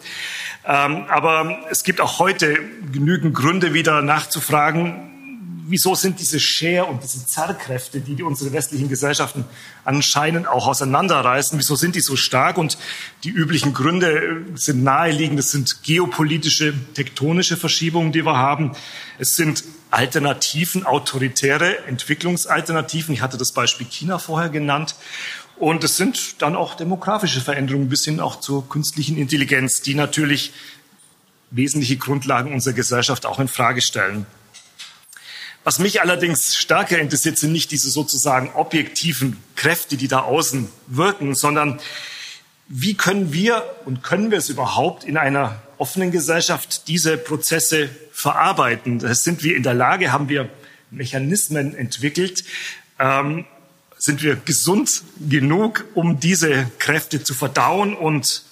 Ähm, 0.66 1.06
aber 1.08 1.58
es 1.70 1.84
gibt 1.84 2.00
auch 2.00 2.18
heute 2.18 2.58
genügend 2.92 3.34
Gründe, 3.34 3.74
wieder 3.74 4.02
nachzufragen, 4.02 5.15
wieso 5.68 5.94
sind 5.94 6.20
diese 6.20 6.38
Share 6.38 6.84
und 6.84 7.02
diese 7.02 7.26
Zerrkräfte, 7.26 8.00
die 8.00 8.22
unsere 8.22 8.52
westlichen 8.52 8.88
Gesellschaften 8.88 9.44
anscheinend 9.84 10.46
auch 10.46 10.66
auseinanderreißen, 10.66 11.58
wieso 11.58 11.76
sind 11.76 11.96
die 11.96 12.00
so 12.00 12.16
stark? 12.16 12.56
Und 12.56 12.78
die 13.24 13.30
üblichen 13.30 13.74
Gründe 13.74 14.44
sind 14.54 14.82
naheliegend. 14.84 15.38
Es 15.38 15.50
sind 15.50 15.82
geopolitische, 15.82 16.74
tektonische 16.94 17.56
Verschiebungen, 17.56 18.12
die 18.12 18.24
wir 18.24 18.36
haben. 18.36 18.72
Es 19.18 19.34
sind 19.34 19.64
Alternativen, 19.90 20.86
autoritäre 20.86 21.84
Entwicklungsalternativen. 21.86 23.14
Ich 23.14 23.22
hatte 23.22 23.36
das 23.36 23.52
Beispiel 23.52 23.86
China 23.86 24.18
vorher 24.18 24.50
genannt. 24.50 24.94
Und 25.58 25.82
es 25.84 25.96
sind 25.96 26.42
dann 26.42 26.54
auch 26.54 26.74
demografische 26.74 27.40
Veränderungen 27.40 27.88
bis 27.88 28.04
hin 28.04 28.20
auch 28.20 28.40
zur 28.40 28.68
künstlichen 28.68 29.16
Intelligenz, 29.16 29.80
die 29.80 29.94
natürlich 29.94 30.52
wesentliche 31.50 31.96
Grundlagen 31.96 32.52
unserer 32.52 32.74
Gesellschaft 32.74 33.24
auch 33.24 33.40
in 33.40 33.48
Frage 33.48 33.80
stellen. 33.80 34.26
Was 35.66 35.80
mich 35.80 36.00
allerdings 36.00 36.54
stärker 36.54 36.96
interessiert, 37.00 37.38
sind 37.38 37.50
nicht 37.50 37.72
diese 37.72 37.90
sozusagen 37.90 38.52
objektiven 38.54 39.42
Kräfte, 39.56 39.96
die 39.96 40.06
da 40.06 40.20
außen 40.20 40.68
wirken, 40.86 41.34
sondern 41.34 41.80
wie 42.68 42.94
können 42.94 43.32
wir 43.32 43.64
und 43.84 44.04
können 44.04 44.30
wir 44.30 44.38
es 44.38 44.48
überhaupt 44.48 45.02
in 45.02 45.16
einer 45.16 45.60
offenen 45.76 46.12
Gesellschaft 46.12 46.86
diese 46.86 47.18
Prozesse 47.18 47.88
verarbeiten? 48.12 49.00
Das 49.00 49.24
sind 49.24 49.42
wir 49.42 49.56
in 49.56 49.64
der 49.64 49.74
Lage, 49.74 50.12
haben 50.12 50.28
wir 50.28 50.48
Mechanismen 50.92 51.74
entwickelt, 51.74 52.44
ähm, 53.00 53.44
sind 53.98 54.22
wir 54.22 54.36
gesund 54.36 55.02
genug, 55.28 55.84
um 55.94 56.20
diese 56.20 56.70
Kräfte 56.78 57.24
zu 57.24 57.34
verdauen 57.34 57.96
und 57.96 58.44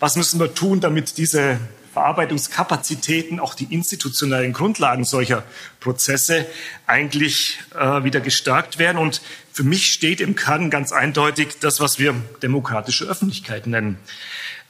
was 0.00 0.16
müssen 0.16 0.40
wir 0.40 0.52
tun, 0.52 0.80
damit 0.80 1.16
diese 1.16 1.60
Verarbeitungskapazitäten, 1.96 3.40
auch 3.40 3.54
die 3.54 3.72
institutionellen 3.72 4.52
Grundlagen 4.52 5.06
solcher 5.06 5.44
Prozesse 5.80 6.44
eigentlich 6.86 7.58
äh, 7.74 8.04
wieder 8.04 8.20
gestärkt 8.20 8.78
werden. 8.78 8.98
Und 8.98 9.22
für 9.50 9.64
mich 9.64 9.86
steht 9.86 10.20
im 10.20 10.36
Kern 10.36 10.68
ganz 10.68 10.92
eindeutig 10.92 11.56
das, 11.58 11.80
was 11.80 11.98
wir 11.98 12.14
demokratische 12.42 13.06
Öffentlichkeit 13.06 13.66
nennen. 13.66 13.98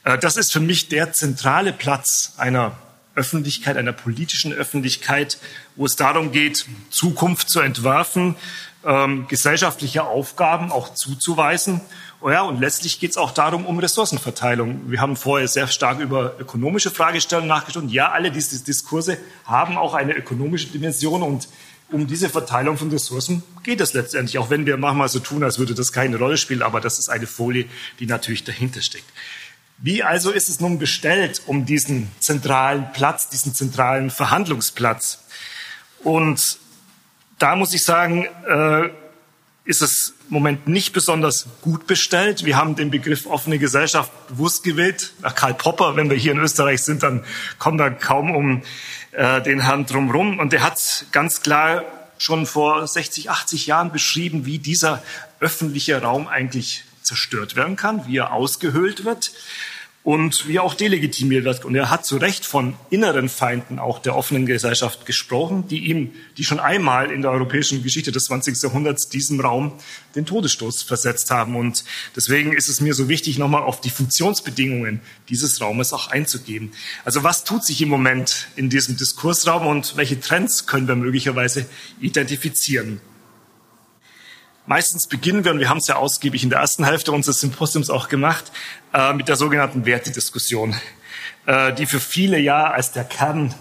Äh, 0.05 0.17
das 0.17 0.37
ist 0.37 0.53
für 0.53 0.61
mich 0.61 0.87
der 0.87 1.11
zentrale 1.11 1.73
Platz 1.73 2.31
einer 2.37 2.77
Öffentlichkeit, 3.13 3.75
einer 3.75 3.91
politischen 3.91 4.53
Öffentlichkeit, 4.53 5.37
wo 5.75 5.85
es 5.85 5.97
darum 5.97 6.31
geht, 6.31 6.65
Zukunft 6.91 7.49
zu 7.49 7.59
entwerfen, 7.59 8.35
ähm, 8.85 9.27
gesellschaftliche 9.27 10.05
Aufgaben 10.05 10.71
auch 10.71 10.93
zuzuweisen 10.93 11.81
Oh 12.19 12.31
ja, 12.31 12.41
und 12.41 12.59
letztlich 12.59 12.99
geht 12.99 13.11
es 13.11 13.17
auch 13.17 13.29
darum, 13.31 13.65
um 13.65 13.77
Ressourcenverteilung. 13.77 14.89
Wir 14.89 15.01
haben 15.01 15.15
vorher 15.15 15.47
sehr 15.47 15.67
stark 15.67 15.99
über 15.99 16.39
ökonomische 16.39 16.89
Fragestellungen 16.89 17.47
nachgedacht. 17.47 17.85
Ja, 17.89 18.11
alle 18.11 18.31
diese 18.31 18.63
Diskurse 18.63 19.19
haben 19.45 19.77
auch 19.77 19.93
eine 19.93 20.13
ökonomische 20.13 20.67
Dimension 20.67 21.21
und 21.21 21.47
um 21.89 22.07
diese 22.07 22.27
Verteilung 22.29 22.77
von 22.77 22.89
Ressourcen 22.89 23.43
geht 23.63 23.79
es 23.81 23.93
letztendlich, 23.93 24.39
auch 24.39 24.49
wenn 24.49 24.65
wir 24.65 24.77
manchmal 24.77 25.09
so 25.09 25.19
tun, 25.19 25.43
als 25.43 25.59
würde 25.59 25.73
das 25.73 25.93
keine 25.93 26.17
Rolle 26.17 26.37
spielen, 26.37 26.61
aber 26.61 26.81
das 26.81 26.99
ist 26.99 27.07
eine 27.07 27.27
Folie, 27.27 27.65
die 27.99 28.07
natürlich 28.07 28.43
dahinter 28.43 28.81
steckt. 28.81 29.05
Wie 29.77 30.03
also 30.03 30.31
ist 30.31 30.49
es 30.49 30.59
nun 30.59 30.79
bestellt 30.79 31.43
um 31.45 31.65
diesen 31.65 32.11
zentralen 32.19 32.91
Platz, 32.93 33.29
diesen 33.29 33.53
zentralen 33.53 34.09
Verhandlungsplatz? 34.09 35.23
Und 36.03 36.57
da 37.37 37.55
muss 37.55 37.73
ich 37.73 37.83
sagen, 37.83 38.27
äh, 38.47 38.89
ist 39.65 39.81
es 39.81 40.13
Moment 40.29 40.67
nicht 40.67 40.93
besonders 40.93 41.47
gut 41.61 41.87
bestellt. 41.87 42.45
Wir 42.45 42.57
haben 42.57 42.75
den 42.75 42.91
Begriff 42.91 43.25
offene 43.25 43.59
Gesellschaft 43.59 44.11
bewusst 44.27 44.63
gewählt. 44.63 45.13
Nach 45.21 45.35
Karl 45.35 45.53
Popper, 45.53 45.95
wenn 45.95 46.09
wir 46.09 46.17
hier 46.17 46.33
in 46.33 46.39
Österreich 46.39 46.83
sind, 46.83 47.03
dann 47.03 47.23
kommen 47.59 47.79
wir 47.79 47.91
kaum 47.91 48.35
um 48.35 48.63
äh, 49.11 49.41
den 49.41 49.61
Herrn 49.61 49.85
drumherum. 49.85 50.39
Und 50.39 50.53
er 50.53 50.63
hat 50.63 51.05
ganz 51.11 51.41
klar 51.41 51.83
schon 52.17 52.45
vor 52.45 52.87
60, 52.87 53.29
80 53.29 53.67
Jahren 53.67 53.91
beschrieben, 53.91 54.45
wie 54.45 54.59
dieser 54.59 55.03
öffentliche 55.39 56.01
Raum 56.01 56.27
eigentlich 56.27 56.83
zerstört 57.01 57.55
werden 57.55 57.75
kann, 57.75 58.05
wie 58.07 58.17
er 58.17 58.33
ausgehöhlt 58.33 59.05
wird 59.05 59.31
und 60.03 60.47
wie 60.47 60.59
auch 60.59 60.73
delegitimiert 60.73 61.43
wird. 61.43 61.65
Und 61.65 61.75
er 61.75 61.89
hat 61.89 62.05
zu 62.05 62.15
Recht 62.15 62.45
von 62.45 62.75
inneren 62.89 63.27
Feinden 63.27 63.77
auch 63.77 63.99
der 63.99 64.15
offenen 64.15 64.45
Gesellschaft 64.45 65.05
gesprochen, 65.05 65.67
die 65.67 65.89
ihm, 65.89 66.13
die 66.37 66.45
schon 66.45 66.61
einmal 66.61 67.11
in 67.11 67.21
der 67.21 67.31
europäischen 67.31 67.83
Geschichte 67.83 68.13
des 68.13 68.25
20. 68.25 68.61
Jahrhunderts 68.63 69.09
diesem 69.09 69.41
Raum 69.41 69.73
den 70.15 70.25
Todesstoß 70.25 70.83
versetzt 70.83 71.29
haben. 71.29 71.57
Und 71.57 71.83
deswegen 72.15 72.53
ist 72.53 72.69
es 72.69 72.79
mir 72.79 72.93
so 72.93 73.09
wichtig, 73.09 73.37
nochmal 73.37 73.63
auf 73.63 73.81
die 73.81 73.89
Funktionsbedingungen 73.89 75.01
dieses 75.27 75.59
Raumes 75.59 75.91
auch 75.91 76.07
einzugehen. 76.07 76.71
Also 77.03 77.23
was 77.23 77.43
tut 77.43 77.65
sich 77.65 77.81
im 77.81 77.89
Moment 77.89 78.47
in 78.55 78.69
diesem 78.69 78.95
Diskursraum 78.95 79.67
und 79.67 79.97
welche 79.97 80.21
Trends 80.21 80.67
können 80.67 80.87
wir 80.87 80.95
möglicherweise 80.95 81.65
identifizieren? 81.99 83.01
Meistens 84.67 85.07
beginnen 85.07 85.45
wir, 85.45 85.51
und 85.51 85.59
wir 85.59 85.69
haben 85.69 85.77
es 85.77 85.87
ja 85.87 85.95
ausgiebig 85.95 86.43
in 86.43 86.49
der 86.49 86.59
ersten 86.59 86.83
Hälfte 86.83 87.13
unseres 87.13 87.39
Symposiums 87.39 87.89
auch 87.89 88.09
gemacht, 88.09 88.51
äh, 88.93 89.13
mit 89.13 89.29
der 89.29 89.37
sogenannten 89.37 89.85
Wertediskussion, 89.85 90.75
äh, 91.45 91.73
die 91.73 91.85
für 91.85 92.01
viele 92.01 92.37
ja 92.37 92.69
als 92.69 92.91
der 92.91 93.05
Kern 93.05 93.55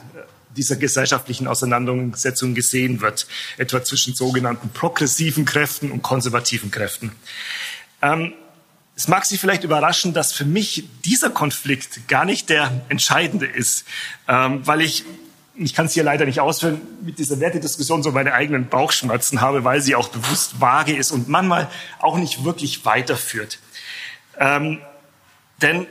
dieser 0.57 0.75
gesellschaftlichen 0.75 1.47
Auseinandersetzung 1.47 2.55
gesehen 2.55 3.01
wird, 3.01 3.29
etwa 3.57 3.85
zwischen 3.85 4.15
sogenannten 4.15 4.71
progressiven 4.71 5.45
Kräften 5.45 5.93
und 5.93 6.03
konservativen 6.03 6.73
Kräften. 6.73 7.13
Ähm, 8.03 8.33
es 8.97 9.07
mag 9.07 9.27
Sie 9.27 9.39
vielleicht 9.39 9.63
überraschen, 9.63 10.13
dass 10.13 10.33
für 10.33 10.47
mich 10.47 10.89
dieser 11.05 11.31
Konflikt 11.31 12.09
gar 12.09 12.25
nicht 12.25 12.49
der 12.49 12.85
entscheidende 12.89 13.47
ist, 13.47 13.85
ähm, 14.27 14.67
weil 14.67 14.81
ich 14.81 15.05
ich 15.59 15.75
kann 15.75 15.87
es 15.87 15.95
hier 15.95 16.05
leider 16.05 16.27
nicht 16.27 16.41
ausführen, 16.41 16.81
mit 17.03 17.19
dieser 17.19 17.41
Wertediskussion 17.41 18.03
so 18.03 18.13
meine 18.13 18.35
eigenen 18.35 18.69
Bauchschmerzen 18.69 19.41
habe, 19.41 19.65
weil 19.65 19.81
sie 19.81 19.95
auch 19.95 20.09
bewusst 20.09 20.61
vage 20.61 20.95
ist 20.95 21.11
und 21.11 21.29
manchmal 21.29 21.69
auch 22.01 22.19
nicht 22.19 22.45
wirklich 22.45 22.85
weiterführt. 22.85 23.59
Ähm, 24.39 24.81
denn 25.63 25.87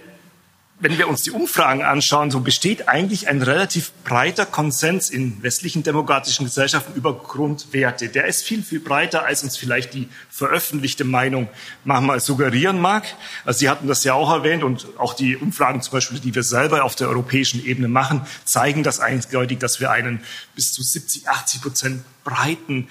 wenn 0.78 0.98
wir 0.98 1.08
uns 1.08 1.22
die 1.24 1.32
Umfragen 1.32 1.84
anschauen, 1.84 2.32
so 2.32 2.42
besteht 2.42 2.90
eigentlich 2.90 3.30
ein 3.30 3.42
relativ 3.42 3.94
breiter 4.04 4.46
Konsens 4.46 5.10
in 5.10 5.42
westlichen 5.42 5.84
demokratischen 5.84 6.44
Gesellschaften 6.46 6.94
über 6.96 7.14
Grundwerte. 7.18 8.10
Der 8.10 8.26
ist 8.26 8.44
viel, 8.44 8.62
viel 8.62 8.82
breiter, 8.82 9.26
als 9.26 9.42
uns 9.44 9.56
vielleicht 9.56 9.94
die 9.94 10.10
veröffentlichte 10.30 11.06
Meinung 11.06 11.48
manchmal 11.86 12.20
suggerieren 12.20 12.82
mag. 12.82 13.06
Also 13.46 13.60
Sie 13.60 13.70
hatten 13.70 13.88
das 13.88 14.04
ja 14.04 14.16
auch 14.16 14.30
erwähnt 14.30 14.64
und 14.64 14.88
auch 14.98 15.14
die 15.14 15.38
Umfragen 15.38 15.82
zum 15.82 15.94
Beispiel, 15.94 16.20
die 16.20 16.36
wir 16.36 16.44
selber 16.44 16.84
auf 16.84 16.96
der 16.96 17.08
europäischen 17.08 17.66
Ebene 17.66 17.88
machen, 17.88 18.22
zeigen 18.44 18.84
das 18.84 19.00
eindeutig, 19.00 19.60
dass 19.60 19.80
wir 19.80 19.92
einen 19.92 20.20
bis 20.56 20.74
zu 20.74 20.84
70, 20.84 21.30
80 21.30 21.62
Prozent 21.62 22.04
breiten 22.26 22.90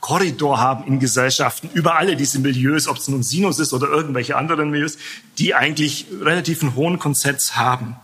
Korridor 0.00 0.58
haben 0.58 0.86
in 0.86 0.98
Gesellschaften 0.98 1.70
über 1.74 1.96
alle 1.96 2.16
diese 2.16 2.38
Milieus, 2.38 2.88
ob 2.88 2.96
es 2.96 3.08
nun 3.08 3.22
Sinus 3.22 3.58
ist 3.58 3.72
oder 3.72 3.88
irgendwelche 3.88 4.36
anderen 4.36 4.70
Milieus, 4.70 4.96
die 5.38 5.54
eigentlich 5.54 6.06
relativ 6.20 6.62
einen 6.62 6.74
hohen 6.74 6.98
Konsens 6.98 7.56
haben. 7.56 7.96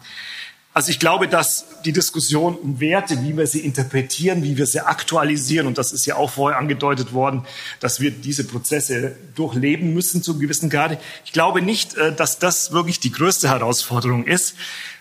Also 0.77 0.91
ich 0.91 0.99
glaube, 0.99 1.27
dass 1.27 1.65
die 1.87 1.93
Diskussion 1.93 2.55
um 2.55 2.81
Werte, 2.81 3.23
wie 3.23 3.35
wir 3.35 3.47
sie 3.47 3.61
interpretieren, 3.61 4.43
wie 4.43 4.59
wir 4.59 4.67
sie 4.67 4.81
aktualisieren, 4.81 5.67
und 5.67 5.79
das 5.79 5.91
ist 5.91 6.05
ja 6.05 6.17
auch 6.17 6.33
vorher 6.33 6.59
angedeutet 6.59 7.15
worden, 7.15 7.47
dass 7.81 7.99
wir 7.99 8.11
diese 8.11 8.45
Prozesse 8.45 9.17
durchleben 9.35 9.95
müssen 9.95 10.23
zu 10.23 10.39
gewissen 10.39 10.69
Grade. 10.69 10.99
Ich 11.25 11.33
glaube 11.33 11.63
nicht, 11.63 11.95
äh, 11.97 12.15
dass 12.15 12.39
das 12.39 12.73
wirklich 12.73 13.01
die 13.01 13.11
größte 13.11 13.49
Herausforderung 13.49 14.27
ist. 14.27 14.55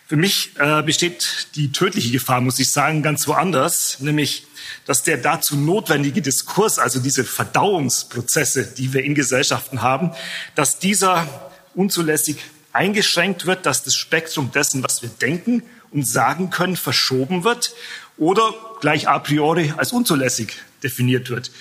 Für 0.07 0.15
mich 0.15 0.51
äh, 0.59 0.81
besteht 0.81 1.47
die 1.55 1.73
tödliche 1.73 2.09
Gefahr, 2.11 2.39
muss 2.39 2.57
ich 2.59 2.69
sagen, 2.69 3.03
ganz 3.03 3.27
woanders, 3.27 3.99
nämlich 3.99 4.47
dass 4.85 5.03
der 5.03 5.17
dazu 5.17 5.55
notwendige 5.55 6.21
Diskurs, 6.21 6.79
also 6.79 6.99
diese 6.99 7.23
Verdauungsprozesse, 7.23 8.65
die 8.65 8.93
wir 8.93 9.03
in 9.03 9.15
Gesellschaften 9.15 9.81
haben, 9.81 10.11
dass 10.53 10.79
dieser 10.79 11.27
unzulässig 11.73 12.37
eingeschränkt 12.71 13.45
wird, 13.45 13.65
dass 13.65 13.83
das 13.83 13.95
Spektrum 13.95 14.51
dessen, 14.51 14.83
was 14.83 15.01
wir 15.01 15.09
denken 15.09 15.63
und 15.91 16.07
sagen 16.07 16.49
können, 16.49 16.75
verschoben 16.75 17.43
wird 17.43 17.73
oder 18.17 18.53
gleich 18.81 19.07
a 19.07 19.17
priori 19.19 19.73
als 19.75 19.91
unzulässig 19.91 20.53
definiert 20.83 21.29
wird. 21.29 21.51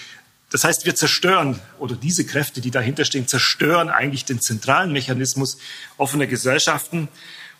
Das 0.50 0.62
heißt, 0.62 0.84
wir 0.84 0.94
zerstören 0.94 1.58
oder 1.78 1.96
diese 1.96 2.24
Kräfte, 2.24 2.60
die 2.60 2.70
dahinter 2.70 3.04
stehen, 3.04 3.26
zerstören 3.26 3.88
eigentlich 3.88 4.24
den 4.24 4.40
zentralen 4.40 4.92
Mechanismus 4.92 5.58
offener 5.96 6.26
Gesellschaften. 6.26 7.08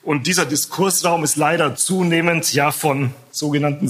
Und 0.03 0.27
dieser 0.27 0.47
Diskursraum 0.47 1.25
ist 1.25 1.37
leider 1.37 1.75
zunehmend 1.75 2.53
ja 2.53 2.71
von 2.71 3.15
sogenannten 3.31 3.89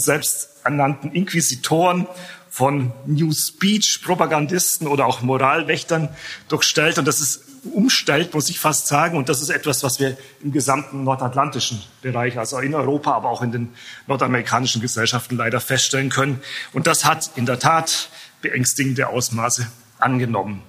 selbsternannten 0.64 1.12
Inquisitoren, 1.12 2.06
von 2.48 2.92
New 3.04 3.32
Speech 3.32 4.02
Propagandisten 4.04 4.86
oder 4.86 5.06
auch 5.06 5.22
Moralwächtern 5.22 6.08
durchstellt. 6.48 6.98
Und 6.98 7.08
das 7.08 7.20
ist 7.20 7.42
umstellt, 7.64 8.32
muss 8.32 8.48
ich 8.48 8.60
fast 8.60 8.86
sagen. 8.86 9.18
Und 9.18 9.28
das 9.28 9.42
ist 9.42 9.48
etwas, 9.48 9.82
was 9.82 9.98
wir 9.98 10.16
im 10.40 10.52
gesamten 10.52 11.02
nordatlantischen 11.02 11.82
Bereich, 12.00 12.38
also 12.38 12.58
in 12.60 12.72
Europa, 12.72 13.12
aber 13.12 13.28
auch 13.28 13.42
in 13.42 13.50
den 13.50 13.70
nordamerikanischen 14.06 14.80
Gesellschaften 14.80 15.36
leider 15.36 15.60
feststellen 15.60 16.10
können. 16.10 16.42
Und 16.72 16.86
das 16.86 17.04
hat 17.04 17.28
in 17.34 17.44
der 17.44 17.58
Tat 17.58 18.08
beängstigende 18.40 19.08
Ausmaße 19.08 19.66
angenommen. 19.98 20.62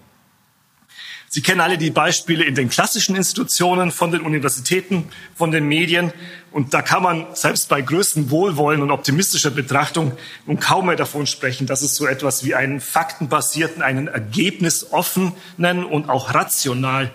Sie 1.36 1.42
kennen 1.42 1.60
alle 1.60 1.78
die 1.78 1.90
Beispiele 1.90 2.46
in 2.46 2.56
den 2.56 2.70
klassischen 2.70 3.14
Institutionen 3.14 3.92
von 3.92 4.10
den 4.10 4.22
Universitäten, 4.22 5.10
von 5.36 5.52
den 5.52 5.68
Medien. 5.68 6.14
Und 6.50 6.74
da 6.74 6.82
kann 6.82 7.04
man 7.04 7.26
selbst 7.36 7.68
bei 7.68 7.82
größtem 7.82 8.30
Wohlwollen 8.32 8.82
und 8.82 8.90
optimistischer 8.90 9.52
Betrachtung 9.52 10.14
nun 10.46 10.62
kaum 10.62 10.86
mehr 10.86 10.96
davon 10.96 11.28
sprechen, 11.28 11.68
dass 11.68 11.82
es 11.82 11.98
so 11.98 12.08
etwas 12.08 12.46
wie 12.46 12.56
einen 12.56 12.80
faktenbasierten, 12.80 13.82
einen 13.82 14.08
ergebnisoffenen 14.08 15.84
und 15.84 16.08
auch 16.10 16.34
rational 16.34 17.12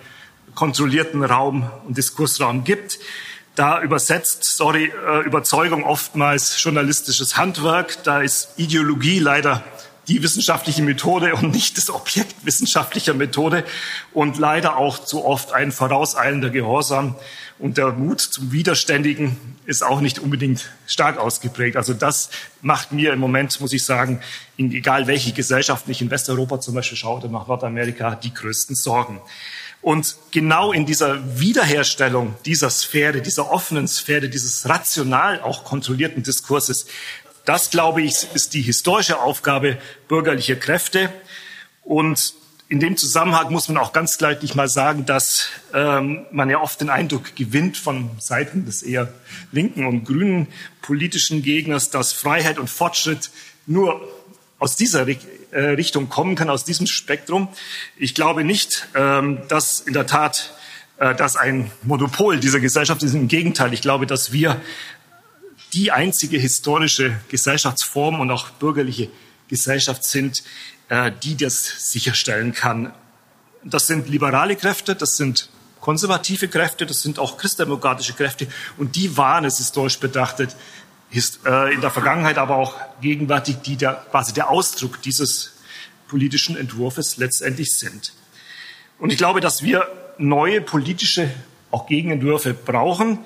kontrollierten 0.53 1.23
Raum 1.23 1.71
und 1.87 1.97
Diskursraum 1.97 2.63
gibt. 2.63 2.99
Da 3.55 3.81
übersetzt, 3.81 4.43
sorry, 4.43 4.93
äh, 5.09 5.25
Überzeugung 5.25 5.83
oftmals 5.83 6.61
journalistisches 6.61 7.37
Handwerk. 7.37 8.03
Da 8.03 8.21
ist 8.21 8.49
Ideologie 8.57 9.17
leider 9.17 9.63
die 10.11 10.21
wissenschaftliche 10.21 10.81
Methode 10.81 11.33
und 11.35 11.53
nicht 11.53 11.77
das 11.77 11.89
Objekt 11.89 12.35
wissenschaftlicher 12.43 13.13
Methode 13.13 13.63
und 14.13 14.37
leider 14.37 14.75
auch 14.75 14.99
zu 14.99 15.23
oft 15.23 15.53
ein 15.53 15.71
vorauseilender 15.71 16.49
Gehorsam. 16.49 17.15
Und 17.59 17.77
der 17.77 17.93
Mut 17.93 18.19
zum 18.19 18.51
Widerständigen 18.51 19.37
ist 19.65 19.83
auch 19.83 20.01
nicht 20.01 20.19
unbedingt 20.19 20.69
stark 20.85 21.17
ausgeprägt. 21.17 21.77
Also 21.77 21.93
das 21.93 22.29
macht 22.61 22.91
mir 22.91 23.13
im 23.13 23.19
Moment, 23.19 23.61
muss 23.61 23.71
ich 23.71 23.85
sagen, 23.85 24.19
in 24.57 24.73
egal 24.73 25.07
welche 25.07 25.31
Gesellschaft 25.31 25.87
ich 25.87 26.01
in 26.01 26.11
Westeuropa 26.11 26.59
zum 26.59 26.75
Beispiel 26.75 26.97
schaue 26.97 27.19
oder 27.19 27.29
nach 27.29 27.47
Nordamerika, 27.47 28.15
die 28.15 28.33
größten 28.33 28.75
Sorgen. 28.75 29.21
Und 29.81 30.15
genau 30.29 30.73
in 30.73 30.85
dieser 30.85 31.39
Wiederherstellung 31.39 32.35
dieser 32.45 32.69
Sphäre, 32.69 33.21
dieser 33.21 33.51
offenen 33.51 33.87
Sphäre, 33.87 34.29
dieses 34.29 34.69
rational 34.69 35.41
auch 35.41 35.63
kontrollierten 35.63 36.21
Diskurses, 36.21 36.85
das, 37.51 37.69
glaube 37.69 38.01
ich, 38.01 38.33
ist 38.33 38.53
die 38.53 38.61
historische 38.61 39.19
Aufgabe 39.19 39.77
bürgerlicher 40.07 40.55
Kräfte. 40.55 41.11
Und 41.83 42.33
in 42.69 42.79
dem 42.79 42.95
Zusammenhang 42.95 43.51
muss 43.51 43.67
man 43.67 43.77
auch 43.77 43.91
ganz 43.91 44.17
deutlich 44.17 44.55
mal 44.55 44.69
sagen, 44.69 45.05
dass 45.05 45.49
ähm, 45.73 46.25
man 46.31 46.49
ja 46.49 46.61
oft 46.61 46.79
den 46.79 46.89
Eindruck 46.89 47.35
gewinnt 47.35 47.75
von 47.75 48.09
Seiten 48.19 48.65
des 48.65 48.83
eher 48.83 49.13
linken 49.51 49.85
und 49.85 50.05
grünen 50.05 50.47
politischen 50.81 51.43
Gegners, 51.43 51.89
dass 51.89 52.13
Freiheit 52.13 52.57
und 52.57 52.69
Fortschritt 52.69 53.31
nur 53.65 54.01
aus 54.57 54.77
dieser 54.77 55.05
äh, 55.05 55.59
Richtung 55.59 56.07
kommen 56.07 56.35
kann, 56.35 56.49
aus 56.49 56.63
diesem 56.63 56.87
Spektrum. 56.87 57.49
Ich 57.97 58.15
glaube 58.15 58.45
nicht, 58.45 58.87
ähm, 58.95 59.39
dass 59.49 59.81
in 59.81 59.91
der 59.91 60.07
Tat 60.07 60.53
äh, 60.99 61.13
das 61.15 61.35
ein 61.35 61.69
Monopol 61.83 62.39
dieser 62.39 62.61
Gesellschaft 62.61 63.03
ist. 63.03 63.13
Im 63.13 63.27
Gegenteil, 63.27 63.73
ich 63.73 63.81
glaube, 63.81 64.07
dass 64.07 64.31
wir 64.31 64.61
die 65.73 65.91
einzige 65.91 66.37
historische 66.37 67.19
Gesellschaftsform 67.29 68.19
und 68.19 68.31
auch 68.31 68.49
bürgerliche 68.51 69.09
Gesellschaft 69.47 70.03
sind, 70.03 70.43
äh, 70.89 71.11
die 71.23 71.37
das 71.37 71.91
sicherstellen 71.91 72.53
kann. 72.53 72.93
Das 73.63 73.87
sind 73.87 74.09
liberale 74.09 74.55
Kräfte, 74.55 74.95
das 74.95 75.17
sind 75.17 75.49
konservative 75.79 76.47
Kräfte, 76.47 76.85
das 76.85 77.01
sind 77.01 77.19
auch 77.19 77.37
christdemokratische 77.37 78.13
Kräfte 78.13 78.47
und 78.77 78.95
die 78.95 79.17
waren 79.17 79.45
es 79.45 79.57
historisch 79.57 79.99
betrachtet 79.99 80.55
äh, 81.13 81.73
in 81.73 81.81
der 81.81 81.91
Vergangenheit, 81.91 82.37
aber 82.37 82.55
auch 82.55 82.75
gegenwärtig, 83.01 83.57
die 83.57 83.75
der, 83.75 84.05
quasi 84.11 84.33
der 84.33 84.49
Ausdruck 84.49 85.01
dieses 85.01 85.53
politischen 86.07 86.55
Entwurfs 86.57 87.17
letztendlich 87.17 87.77
sind. 87.77 88.13
Und 88.99 89.11
ich 89.11 89.17
glaube, 89.17 89.41
dass 89.41 89.63
wir 89.63 89.87
neue 90.17 90.61
politische 90.61 91.31
auch 91.71 91.87
Gegenentwürfe 91.87 92.53
brauchen, 92.53 93.19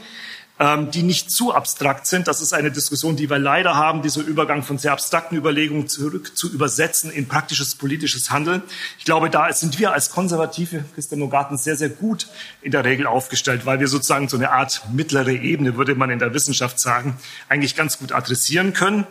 ähm, 0.57 0.89
die 0.91 1.03
nicht 1.03 1.31
zu 1.31 1.53
abstrakt 1.53 2.07
sind. 2.07 2.27
Das 2.27 2.41
ist 2.41 2.53
eine 2.53 2.71
Diskussion, 2.71 3.15
die 3.15 3.29
wir 3.29 3.39
leider 3.39 3.75
haben, 3.75 4.01
dieser 4.01 4.21
Übergang 4.21 4.63
von 4.63 4.77
sehr 4.77 4.93
abstrakten 4.93 5.37
Überlegungen 5.37 5.87
zurück 5.87 6.37
zu 6.37 6.51
übersetzen 6.51 7.11
in 7.11 7.27
praktisches 7.27 7.75
politisches 7.75 8.31
Handeln. 8.31 8.61
Ich 8.97 9.05
glaube, 9.05 9.29
da 9.29 9.51
sind 9.51 9.79
wir 9.79 9.91
als 9.91 10.11
konservative 10.11 10.85
Christdemokraten 10.95 11.57
sehr, 11.57 11.75
sehr 11.75 11.89
gut 11.89 12.27
in 12.61 12.71
der 12.71 12.85
Regel 12.85 13.05
aufgestellt, 13.05 13.65
weil 13.65 13.79
wir 13.79 13.87
sozusagen 13.87 14.29
so 14.29 14.37
eine 14.37 14.51
Art 14.51 14.83
mittlere 14.93 15.33
Ebene, 15.33 15.75
würde 15.75 15.95
man 15.95 16.09
in 16.09 16.19
der 16.19 16.33
Wissenschaft 16.33 16.79
sagen, 16.79 17.17
eigentlich 17.49 17.75
ganz 17.75 17.99
gut 17.99 18.13
adressieren 18.13 18.73
können. 18.73 19.05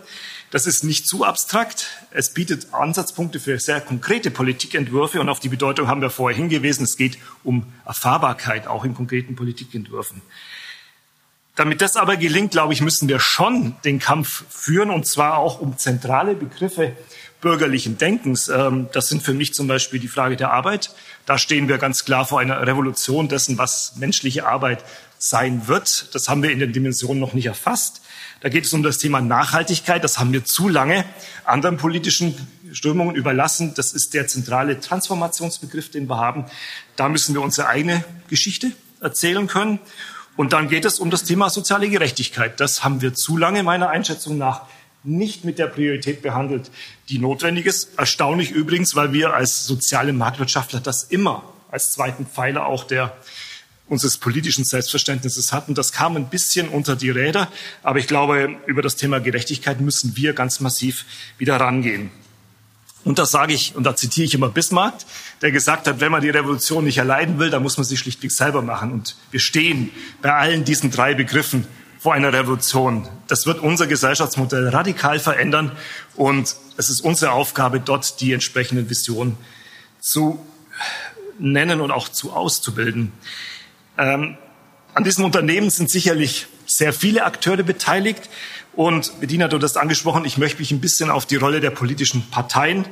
Das 0.51 0.67
ist 0.69 0.85
nicht 0.85 1.09
zu 1.09 1.25
abstrakt. 1.25 1.89
Es 2.13 2.33
bietet 2.33 2.73
Ansatzpunkte 2.73 3.41
für 3.41 3.59
sehr 3.59 3.81
konkrete 3.81 4.31
Politikentwürfe 4.31 5.21
und 5.21 5.29
auf 5.29 5.41
die 5.41 5.49
Bedeutung 5.49 5.89
haben 5.89 6.01
wir 6.01 6.11
vorher 6.11 6.39
hingewiesen. 6.39 6.85
Es 6.85 6.97
geht 6.97 7.19
um 7.43 7.73
Erfahrbarkeit 7.85 8.69
auch 8.69 8.85
in 8.85 8.95
konkreten 8.95 9.35
Politikentwürfen. 9.35 10.23
Damit 11.57 11.81
das 11.81 11.97
aber 11.97 12.17
gelingt, 12.17 12.51
glaube 12.51 12.73
ich, 12.73 12.81
müssen 12.81 13.09
wir 13.09 13.21
schon 13.21 13.77
den 13.85 14.01
Kampf 14.01 14.45
führen 14.49 14.91
und 14.91 15.07
zwar 15.07 15.39
auch 15.39 15.61
um 15.61 15.79
zentrale 15.79 16.35
Begriffe 16.35 16.97
bürgerlichen 17.45 17.99
Denkens. 17.99 18.49
Ähm, 18.49 18.89
das 18.93 19.09
sind 19.09 19.23
für 19.23 19.35
mich 19.35 19.55
zum 19.55 19.69
Beispiel 19.69 20.01
die 20.01 20.09
Frage 20.09 20.37
der 20.37 20.51
Arbeit. 20.51 20.91
Da 21.27 21.39
stehen 21.39 21.69
wir 21.69 21.79
ganz 21.79 22.05
klar 22.05 22.25
vor 22.27 22.41
einer 22.41 22.67
Revolution 22.67 23.29
dessen, 23.29 23.59
was 23.59 23.97
menschliche 23.97 24.49
Arbeit 24.49 24.83
sein 25.19 25.69
wird. 25.69 26.15
Das 26.15 26.29
haben 26.29 26.43
wir 26.43 26.51
in 26.51 26.59
den 26.59 26.73
Dimensionen 26.73 27.21
noch 27.21 27.35
nicht 27.35 27.47
erfasst. 27.47 28.01
Da 28.41 28.49
geht 28.49 28.65
es 28.65 28.73
um 28.73 28.83
das 28.83 28.99
Thema 28.99 29.21
Nachhaltigkeit. 29.21 30.03
Das 30.03 30.19
haben 30.19 30.33
wir 30.33 30.45
zu 30.45 30.69
lange 30.69 31.05
anderen 31.45 31.77
politischen 31.77 32.35
Strömungen 32.73 33.15
überlassen. 33.15 33.75
Das 33.75 33.93
ist 33.93 34.15
der 34.15 34.27
zentrale 34.27 34.81
Transformationsbegriff, 34.81 35.91
den 35.91 36.09
wir 36.09 36.17
haben. 36.17 36.47
Da 36.97 37.09
müssen 37.09 37.35
wir 37.35 37.43
unsere 37.43 37.69
eigene 37.69 38.05
Geschichte 38.29 38.73
erzählen 39.01 39.47
können. 39.47 39.79
Und 40.37 40.53
dann 40.53 40.69
geht 40.69 40.85
es 40.85 40.99
um 40.99 41.11
das 41.11 41.25
Thema 41.25 41.49
soziale 41.51 41.89
Gerechtigkeit. 41.89 42.59
Das 42.59 42.83
haben 42.83 43.01
wir 43.01 43.15
zu 43.15 43.37
lange 43.37 43.63
meiner 43.63 43.89
Einschätzung 43.89 44.37
nach 44.37 44.63
nicht 45.05 45.45
mit 45.45 45.59
der 45.59 45.67
Priorität 45.67 46.23
behandelt, 46.23 46.71
die 47.09 47.19
notwendig 47.19 47.67
ist. 47.67 47.91
Erstaunlich 47.99 48.51
übrigens, 48.51 48.97
weil 48.97 49.13
wir 49.13 49.35
als 49.35 49.67
soziale 49.67 50.13
Marktwirtschaftler 50.13 50.81
das 50.81 51.05
immer 51.05 51.45
als 51.71 51.93
zweiten 51.93 52.27
Pfeiler 52.27 52.67
auch 52.67 52.85
der 52.85 53.17
unseres 53.87 54.17
politischen 54.17 54.65
Selbstverständnisses 54.65 55.53
hatten. 55.53 55.75
Das 55.75 55.93
kam 55.93 56.17
ein 56.17 56.31
bisschen 56.31 56.69
unter 56.69 56.97
die 56.97 57.11
Räder, 57.11 57.49
aber 57.83 57.99
ich 57.99 58.07
glaube, 58.07 58.57
über 58.67 58.81
das 58.81 58.97
Thema 58.97 59.21
Gerechtigkeit 59.21 59.81
müssen 59.81 60.17
wir 60.17 60.33
ganz 60.33 60.61
massiv 60.61 61.05
wieder 61.37 61.57
rangehen. 61.57 62.11
Und 63.05 63.19
das 63.19 63.31
sage 63.31 63.53
ich, 63.53 63.77
und 63.77 63.85
da 63.85 63.95
zitiere 63.95 64.27
ich 64.27 64.35
immer 64.35 64.49
Bismarck, 64.49 64.95
der 65.43 65.53
gesagt 65.53 65.87
hat, 65.87 66.01
wenn 66.01 66.11
man 66.11 66.23
die 66.23 66.31
Revolution 66.31 66.85
nicht 66.85 66.99
erleiden 66.99 67.39
will, 67.39 67.51
dann 67.51 67.63
muss 67.63 67.77
man 67.77 67.85
sie 67.85 67.97
schlichtweg 67.99 68.33
selber 68.33 68.63
machen. 68.63 68.93
Und 68.93 69.17
wir 69.31 69.41
stehen 69.41 69.91
bei 70.23 70.33
allen 70.33 70.65
diesen 70.65 70.91
drei 70.91 71.15
Begriffen 71.15 71.67
vor 71.99 72.15
einer 72.15 72.33
Revolution. 72.33 73.09
Das 73.29 73.47
wird 73.47 73.61
unser 73.61 73.87
Gesellschaftsmodell 73.87 74.69
radikal 74.69 75.19
verändern. 75.19 75.73
Und 76.17 76.57
es 76.77 76.89
ist 76.89 77.01
unsere 77.01 77.33
Aufgabe, 77.33 77.81
dort 77.81 78.21
die 78.21 78.33
entsprechenden 78.33 78.89
Visionen 78.89 79.37
zu 80.01 80.45
nennen 81.39 81.81
und 81.81 81.91
auch 81.91 82.09
zu 82.09 82.33
auszubilden. 82.33 83.13
Ähm, 83.99 84.37
an 84.95 85.05
diesem 85.05 85.25
Unternehmen 85.25 85.71
sind 85.71 85.91
sicherlich 85.91 86.47
sehr 86.67 86.93
viele 86.93 87.25
Akteure 87.25 87.63
beteiligt. 87.63 88.31
Und 88.77 89.21
Bediener, 89.21 89.49
du 89.49 89.61
hast 89.61 89.77
angesprochen, 89.77 90.25
ich 90.25 90.37
möchte 90.37 90.59
mich 90.59 90.73
ein 90.73 90.81
bisschen 90.81 91.11
auf 91.11 91.27
die 91.27 91.37
Rolle 91.37 91.61
der 91.61 91.71
politischen 91.71 92.29
Parteien 92.31 92.87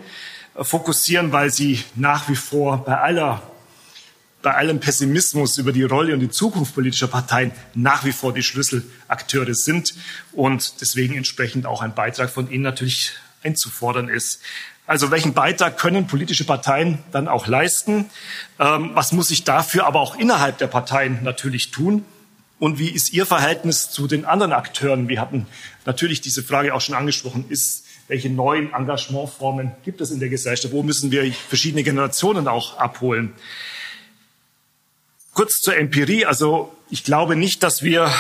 fokussieren, 0.55 1.33
weil 1.33 1.51
sie 1.51 1.83
nach 1.97 2.29
wie 2.29 2.37
vor 2.37 2.85
bei 2.85 2.99
aller 2.99 3.43
bei 4.43 4.55
allem 4.55 4.81
Pessimismus 4.81 5.57
über 5.59 5.71
die 5.71 5.85
Rolle 5.85 6.15
und 6.15 6.21
die 6.21 6.29
Zukunft 6.29 6.75
politischer 6.75 7.07
Parteien 7.07 7.53
nach 7.75 8.05
wie 8.05 8.11
vor 8.11 8.35
die 8.35 8.43
Schlüsselakteure 8.43 9.55
sind 9.55 9.95
und 10.33 10.81
deswegen 10.81 11.17
entsprechend 11.17 11.65
auch 11.65 11.81
ein 11.81 11.95
Beitrag 11.95 12.29
von 12.29 12.51
ihnen 12.51 12.65
natürlich 12.65 13.13
einzufordern 13.45 14.09
ist. 14.09 14.41
Also 14.85 15.13
welchen 15.13 15.33
Beitrag 15.33 15.79
können 15.79 16.09
politische 16.09 16.45
Parteien 16.45 16.99
dann 17.13 17.29
auch 17.29 17.47
leisten? 17.47 18.07
Ähm, 18.59 18.91
was 18.95 19.13
muss 19.13 19.31
ich 19.31 19.45
dafür 19.45 19.87
aber 19.87 20.01
auch 20.01 20.19
innerhalb 20.19 20.59
der 20.59 20.67
Parteien 20.67 21.23
natürlich 21.23 21.71
tun? 21.71 22.05
Und 22.63 22.79
wie 22.79 22.91
ist 22.91 23.13
Ihr 23.13 23.27
Verhältnis 23.27 23.91
zu 23.91 24.07
den 24.07 24.25
anderen 24.25 24.53
Akteuren? 24.53 25.09
Wir 25.09 25.21
hatten 25.21 25.49
natürlich 25.85 26.21
diese 26.21 26.45
Frage 26.45 26.73
auch 26.73 26.81
schon 26.81 26.95
angesprochen. 26.95 27.45
Ist, 27.49 27.85
welche 28.07 28.31
neuen 28.31 28.73
Engagementformen 28.73 29.73
gibt 29.85 30.01
es 30.01 30.13
in 30.13 30.21
der 30.21 30.29
Gesellschaft? 30.29 30.73
Wo 30.73 30.85
müssen 30.85 31.11
wir 31.11 31.33
verschiedene 31.33 31.83
Generationen 31.83 32.47
auch 32.47 32.79
abholen? 32.79 33.33
Kurz 35.35 35.59
zur 35.59 35.77
Empirie. 35.77 36.25
Also 36.25 36.73
ich 36.89 37.03
glaube 37.03 37.35
nicht, 37.35 37.65
dass 37.65 37.83
wir 37.83 38.13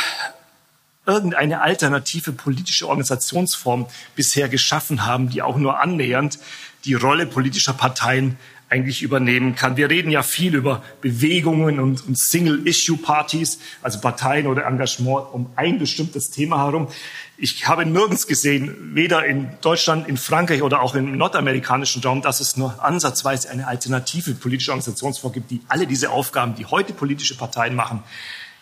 irgendeine 1.06 1.60
alternative 1.60 2.32
politische 2.32 2.88
Organisationsform 2.88 3.86
bisher 4.16 4.48
geschaffen 4.48 5.06
haben, 5.06 5.28
die 5.28 5.42
auch 5.42 5.56
nur 5.56 5.78
annähernd 5.78 6.40
die 6.84 6.94
Rolle 6.94 7.26
politischer 7.26 7.74
Parteien 7.74 8.36
eigentlich 8.72 9.02
übernehmen 9.02 9.54
kann. 9.54 9.76
Wir 9.76 9.90
reden 9.90 10.10
ja 10.10 10.22
viel 10.22 10.54
über 10.54 10.82
Bewegungen 11.02 11.78
und, 11.78 12.06
und 12.06 12.18
Single-Issue-Partys, 12.18 13.58
also 13.82 14.00
Parteien 14.00 14.46
oder 14.46 14.64
Engagement 14.64 15.26
um 15.32 15.50
ein 15.56 15.78
bestimmtes 15.78 16.30
Thema 16.30 16.64
herum. 16.64 16.88
Ich 17.36 17.68
habe 17.68 17.84
nirgends 17.84 18.26
gesehen, 18.26 18.94
weder 18.94 19.26
in 19.26 19.50
Deutschland, 19.60 20.08
in 20.08 20.16
Frankreich 20.16 20.62
oder 20.62 20.80
auch 20.80 20.94
im 20.94 21.18
nordamerikanischen 21.18 22.02
Raum, 22.02 22.22
dass 22.22 22.40
es 22.40 22.56
nur 22.56 22.82
ansatzweise 22.82 23.50
eine 23.50 23.66
alternative 23.66 24.32
politische 24.34 24.70
Organisationsform 24.70 25.34
gibt, 25.34 25.50
die 25.50 25.60
alle 25.68 25.86
diese 25.86 26.10
Aufgaben, 26.10 26.54
die 26.54 26.64
heute 26.64 26.94
politische 26.94 27.36
Parteien 27.36 27.74
machen, 27.74 28.02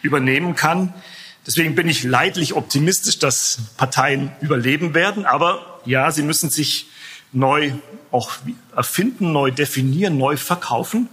übernehmen 0.02 0.56
kann. 0.56 0.92
Deswegen 1.46 1.76
bin 1.76 1.88
ich 1.88 2.02
leidlich 2.02 2.54
optimistisch, 2.54 3.20
dass 3.20 3.58
Parteien 3.76 4.32
überleben 4.40 4.92
werden. 4.92 5.24
Aber 5.24 5.80
ja, 5.84 6.10
sie 6.10 6.22
müssen 6.22 6.50
sich 6.50 6.86
neu 7.32 7.72
auch 8.10 8.32
erfinden, 8.74 9.32
neu 9.32 9.50
definieren, 9.50 10.18
neu 10.18 10.36
verkaufen. 10.36 11.08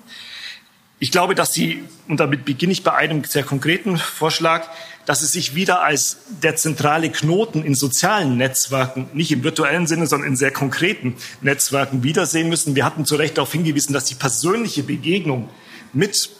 Ich 0.99 1.11
glaube, 1.11 1.35
dass 1.35 1.53
sie, 1.53 1.84
und 2.07 2.19
damit 2.19 2.44
beginne 2.44 2.72
ich 2.72 2.84
bei 2.84 2.94
einem 2.94 3.23
sehr 3.23 3.44
konkreten 3.44 3.98
Vorschlag, 3.98 4.68
dass 5.06 5.19
sie 5.19 5.27
sich 5.27 5.53
wieder 5.53 5.84
als 5.84 6.18
der 6.41 6.56
zentrale 6.56 7.11
Knoten 7.11 7.64
in 7.64 7.76
sozialen 7.76 8.35
Netzwerken, 8.35 9.07
nicht 9.14 9.31
im 9.31 9.44
virtuellen 9.44 9.85
Sinne, 9.85 10.07
sondern 10.07 10.30
in 10.30 10.35
sehr 10.35 10.52
konkreten 10.52 11.15
Netzwerken 11.41 12.03
wiedersehen 12.03 12.49
müssen. 12.49 12.76
Wir 12.76 12.84
hatten 12.84 13.06
zu 13.06 13.15
Recht 13.15 13.38
darauf 13.38 13.52
hingewiesen, 13.52 13.94
dass 13.94 14.06
die 14.06 14.15
persönliche 14.15 14.84
Begegnung 14.84 15.49
mit 15.94 16.31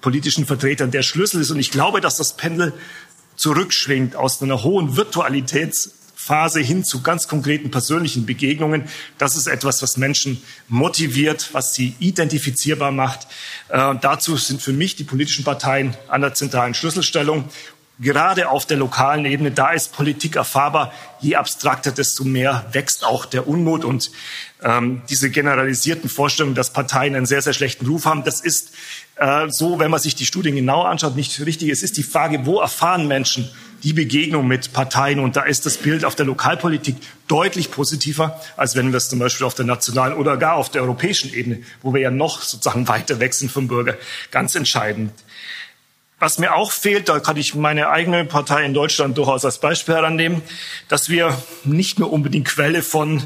politischen 0.00 0.46
Vertretern 0.46 0.92
der 0.92 1.02
Schlüssel 1.02 1.40
ist. 1.40 1.50
Und 1.50 1.58
ich 1.58 1.72
glaube, 1.72 2.00
dass 2.00 2.16
das 2.16 2.36
Pendel 2.36 2.72
zurückschwingt 3.34 4.16
aus 4.16 4.40
einer 4.42 4.62
hohen 4.62 4.96
Virtualitätsphase 6.28 6.60
hin 6.60 6.84
zu 6.84 7.02
ganz 7.02 7.28
konkreten 7.28 7.70
persönlichen 7.70 8.26
Begegnungen. 8.26 8.84
Das 9.16 9.36
ist 9.36 9.46
etwas, 9.46 9.82
was 9.82 9.96
Menschen 9.96 10.42
motiviert, 10.68 11.50
was 11.52 11.74
sie 11.74 11.94
identifizierbar 11.98 12.92
macht. 12.92 13.26
Äh, 13.68 13.94
dazu 14.00 14.36
sind 14.36 14.62
für 14.62 14.72
mich 14.72 14.96
die 14.96 15.04
politischen 15.04 15.44
Parteien 15.44 15.96
an 16.08 16.20
der 16.20 16.34
zentralen 16.34 16.74
Schlüsselstellung. 16.74 17.44
Gerade 18.00 18.48
auf 18.48 18.64
der 18.64 18.76
lokalen 18.76 19.24
Ebene, 19.24 19.50
da 19.50 19.72
ist 19.72 19.92
Politik 19.92 20.36
erfahrbar. 20.36 20.92
Je 21.20 21.34
abstrakter, 21.34 21.90
desto 21.90 22.22
mehr 22.22 22.64
wächst 22.70 23.04
auch 23.04 23.24
der 23.24 23.48
Unmut. 23.48 23.84
Und 23.84 24.12
ähm, 24.62 25.02
diese 25.10 25.30
generalisierten 25.30 26.08
Vorstellungen, 26.08 26.54
dass 26.54 26.72
Parteien 26.72 27.16
einen 27.16 27.26
sehr, 27.26 27.42
sehr 27.42 27.54
schlechten 27.54 27.86
Ruf 27.86 28.04
haben, 28.04 28.22
das 28.22 28.40
ist 28.40 28.70
äh, 29.16 29.48
so, 29.48 29.80
wenn 29.80 29.90
man 29.90 29.98
sich 29.98 30.14
die 30.14 30.26
Studien 30.26 30.54
genau 30.54 30.82
anschaut, 30.82 31.16
nicht 31.16 31.44
richtig. 31.44 31.70
Es 31.70 31.82
ist 31.82 31.96
die 31.96 32.04
Frage, 32.04 32.46
wo 32.46 32.60
erfahren 32.60 33.08
Menschen 33.08 33.50
die 33.82 33.92
Begegnung 33.92 34.46
mit 34.46 34.72
Parteien? 34.72 35.20
Und 35.20 35.36
da 35.36 35.42
ist 35.42 35.66
das 35.66 35.76
Bild 35.76 36.04
auf 36.04 36.14
der 36.14 36.26
Lokalpolitik 36.26 36.96
deutlich 37.26 37.70
positiver, 37.70 38.40
als 38.56 38.76
wenn 38.76 38.92
wir 38.92 38.96
es 38.96 39.08
zum 39.08 39.18
Beispiel 39.18 39.46
auf 39.46 39.54
der 39.54 39.64
nationalen 39.66 40.16
oder 40.16 40.36
gar 40.36 40.54
auf 40.54 40.70
der 40.70 40.82
europäischen 40.82 41.32
Ebene, 41.32 41.62
wo 41.82 41.94
wir 41.94 42.00
ja 42.00 42.10
noch 42.10 42.42
sozusagen 42.42 42.88
weiter 42.88 43.16
sind 43.30 43.50
vom 43.50 43.68
Bürger, 43.68 43.96
ganz 44.30 44.54
entscheidend. 44.54 45.12
Was 46.20 46.38
mir 46.38 46.56
auch 46.56 46.72
fehlt, 46.72 47.08
da 47.08 47.20
kann 47.20 47.36
ich 47.36 47.54
meine 47.54 47.90
eigene 47.90 48.24
Partei 48.24 48.64
in 48.64 48.74
Deutschland 48.74 49.16
durchaus 49.16 49.44
als 49.44 49.58
Beispiel 49.58 49.94
herannehmen, 49.94 50.42
dass 50.88 51.08
wir 51.08 51.40
nicht 51.62 52.00
nur 52.00 52.12
unbedingt 52.12 52.48
Quelle 52.48 52.82
von 52.82 53.22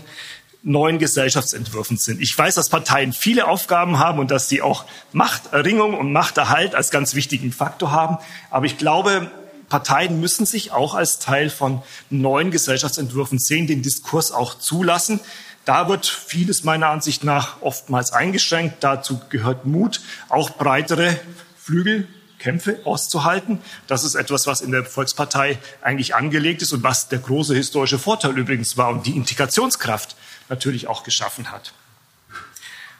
neuen 0.63 0.99
Gesellschaftsentwürfen 0.99 1.97
sind. 1.97 2.21
Ich 2.21 2.37
weiß, 2.37 2.55
dass 2.55 2.69
Parteien 2.69 3.13
viele 3.13 3.49
Aufgaben 3.49 3.99
haben 3.99 4.19
und 4.19 4.31
dass 4.31 4.49
sie 4.49 4.63
auch 4.63 4.85
Machterringung 5.13 5.95
und 5.95 6.13
Machterhalt 6.13 6.75
als 6.75 6.91
ganz 6.91 7.15
wichtigen 7.15 7.51
Faktor 7.51 7.93
haben. 7.93 8.19
Aber 8.51 8.67
ich 8.67 8.79
glaube, 8.79 9.31
Parteien 9.73 10.21
müssen 10.21 10.45
sich 10.45 10.71
auch 10.71 10.95
als 10.95 11.19
Teil 11.19 11.49
von 11.49 11.83
neuen 12.11 12.51
Gesellschaftsentwürfen 12.51 13.39
sehen, 13.39 13.67
den 13.67 13.81
Diskurs 13.81 14.31
auch 14.31 14.59
zulassen. 14.59 15.19
Da 15.65 15.89
wird 15.89 16.05
vieles 16.05 16.63
meiner 16.63 16.91
Ansicht 16.91 17.25
nach 17.25 17.63
oftmals 17.63 18.13
eingeschränkt. 18.13 18.85
Dazu 18.85 19.19
gehört 19.31 19.65
Mut, 19.65 20.03
auch 20.29 20.51
breitere 20.51 21.19
Flügel 21.59 22.07
Kämpfe 22.39 22.81
auszuhalten. 22.85 23.63
Das 23.87 24.05
ist 24.05 24.15
etwas, 24.15 24.47
was 24.47 24.61
in 24.61 24.73
der 24.73 24.85
Volkspartei 24.85 25.59
eigentlich 25.81 26.15
angelegt 26.15 26.61
ist 26.61 26.75
und 26.75 26.83
was 26.83 27.09
der 27.09 27.21
große 27.21 27.55
historische 27.55 27.99
Vorteil 27.99 28.37
übrigens 28.37 28.77
war 28.77 28.91
und 28.91 29.07
die 29.07 29.17
Integrationskraft 29.17 30.17
natürlich 30.51 30.87
auch 30.87 31.03
geschaffen 31.03 31.51
hat. 31.51 31.73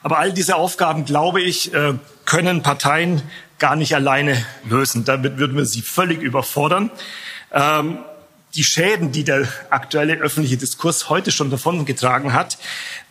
Aber 0.01 0.17
all 0.17 0.33
diese 0.33 0.55
Aufgaben, 0.55 1.05
glaube 1.05 1.39
ich, 1.39 1.71
äh, 1.71 1.93
können 2.25 2.63
Parteien 2.63 3.21
gar 3.63 3.77
nicht 3.77 3.95
alleine 3.95 4.45
lösen. 4.69 5.05
Damit 5.05 5.37
würden 5.37 5.55
wir 5.55 5.65
sie 5.65 5.81
völlig 5.81 6.21
überfordern. 6.21 6.91
Ähm, 7.53 7.99
die 8.55 8.63
Schäden, 8.65 9.13
die 9.13 9.23
der 9.23 9.47
aktuelle 9.69 10.17
öffentliche 10.17 10.57
Diskurs 10.57 11.09
heute 11.09 11.31
schon 11.31 11.49
davongetragen 11.49 12.33
hat, 12.33 12.57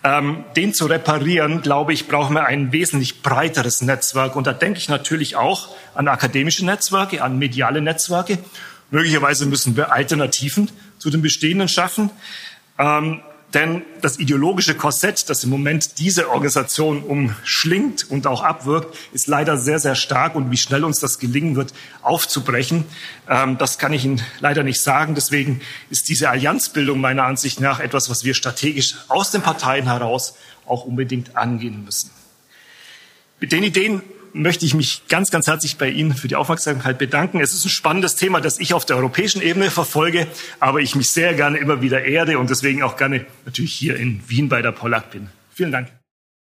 ähm, 0.04 0.44
den 0.54 0.74
zu 0.74 0.84
reparieren, 0.84 1.62
glaube 1.62 1.94
ich, 1.94 2.06
brauchen 2.06 2.34
wir 2.34 2.44
ein 2.44 2.70
wesentlich 2.70 3.22
breiteres 3.22 3.80
Netzwerk. 3.80 4.36
Und 4.36 4.46
da 4.46 4.52
denke 4.52 4.78
ich 4.78 4.90
natürlich 4.90 5.36
auch 5.36 5.74
an 5.94 6.06
akademische 6.06 6.66
Netzwerke, 6.66 7.22
an 7.22 7.38
mediale 7.38 7.80
Netzwerke. 7.80 8.36
Möglicherweise 8.90 9.46
müssen 9.46 9.74
wir 9.74 9.90
Alternativen 9.90 10.70
zu 10.98 11.08
den 11.08 11.22
bestehenden 11.22 11.68
schaffen. 11.68 12.10
Ähm, 12.78 13.22
denn 13.54 13.82
das 14.00 14.18
ideologische 14.18 14.74
Korsett, 14.74 15.28
das 15.28 15.44
im 15.44 15.50
Moment 15.50 15.98
diese 15.98 16.30
Organisation 16.30 17.02
umschlingt 17.02 18.10
und 18.10 18.26
auch 18.26 18.42
abwirkt, 18.42 18.96
ist 19.12 19.26
leider 19.26 19.58
sehr, 19.58 19.78
sehr 19.78 19.94
stark. 19.94 20.34
Und 20.34 20.50
wie 20.50 20.56
schnell 20.56 20.84
uns 20.84 21.00
das 21.00 21.18
gelingen 21.18 21.54
wird, 21.54 21.74
aufzubrechen, 22.02 22.84
ähm, 23.28 23.58
das 23.58 23.78
kann 23.78 23.92
ich 23.92 24.04
Ihnen 24.04 24.22
leider 24.40 24.62
nicht 24.62 24.80
sagen. 24.80 25.14
Deswegen 25.14 25.60
ist 25.90 26.08
diese 26.08 26.30
Allianzbildung 26.30 27.00
meiner 27.00 27.24
Ansicht 27.24 27.60
nach 27.60 27.80
etwas, 27.80 28.08
was 28.08 28.24
wir 28.24 28.34
strategisch 28.34 28.96
aus 29.08 29.30
den 29.30 29.42
Parteien 29.42 29.84
heraus 29.84 30.34
auch 30.66 30.84
unbedingt 30.84 31.36
angehen 31.36 31.84
müssen. 31.84 32.10
Mit 33.40 33.52
den 33.52 33.64
Ideen 33.64 34.02
möchte 34.32 34.64
ich 34.64 34.74
mich 34.74 35.02
ganz, 35.08 35.30
ganz 35.30 35.46
herzlich 35.46 35.78
bei 35.78 35.88
Ihnen 35.88 36.14
für 36.14 36.28
die 36.28 36.36
Aufmerksamkeit 36.36 36.98
bedanken. 36.98 37.40
Es 37.40 37.52
ist 37.54 37.64
ein 37.64 37.70
spannendes 37.70 38.16
Thema, 38.16 38.40
das 38.40 38.58
ich 38.58 38.74
auf 38.74 38.84
der 38.84 38.96
europäischen 38.96 39.42
Ebene 39.42 39.70
verfolge, 39.70 40.26
aber 40.60 40.80
ich 40.80 40.94
mich 40.94 41.10
sehr 41.10 41.34
gerne 41.34 41.58
immer 41.58 41.82
wieder 41.82 42.04
ehre 42.04 42.38
und 42.38 42.50
deswegen 42.50 42.82
auch 42.82 42.96
gerne 42.96 43.26
natürlich 43.44 43.74
hier 43.74 43.96
in 43.96 44.22
Wien 44.28 44.48
bei 44.48 44.62
der 44.62 44.72
Pollack 44.72 45.10
bin. 45.10 45.28
Vielen 45.54 45.72
Dank. 45.72 45.88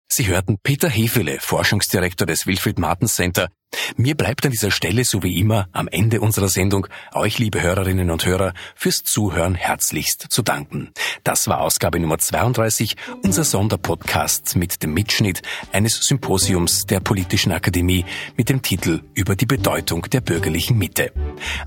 Sie 0.09 0.27
hörten 0.27 0.59
Peter 0.63 0.89
Hefele, 0.89 1.39
Forschungsdirektor 1.41 2.27
des 2.27 2.47
Wilfried 2.47 2.79
Martens 2.79 3.15
Center 3.15 3.49
mir 3.97 4.17
bleibt 4.17 4.45
an 4.47 4.53
dieser 4.53 4.71
Stelle 4.71 5.05
so 5.05 5.23
wie 5.23 5.39
immer 5.39 5.69
am 5.73 5.89
Ende 5.89 6.21
unserer 6.21 6.49
Sendung 6.49 6.87
euch, 7.15 7.39
liebe 7.39 7.63
Hörerinnen 7.63 8.11
und 8.11 8.27
Hörer, 8.27 8.53
fürs 8.75 9.05
Zuhören 9.05 9.55
herzlichst 9.55 10.27
zu 10.31 10.43
danken. 10.43 10.91
Das 11.25 11.49
war 11.49 11.61
Ausgabe 11.61 12.01
Nummer 12.01 12.17
32, 12.19 12.97
unser 13.23 13.45
Sonderpodcast 13.45 14.57
mit 14.57 14.83
dem 14.83 14.95
Mitschnitt 14.95 15.43
eines 15.73 16.07
Symposiums 16.07 16.87
der 16.87 17.01
Politischen 17.01 17.53
Akademie 17.53 18.07
mit 18.37 18.49
dem 18.49 18.63
Titel 18.63 19.03
Über 19.15 19.37
die 19.37 19.45
Bedeutung 19.47 20.03
der 20.11 20.23
bürgerlichen 20.23 20.77
Mitte. 20.79 21.13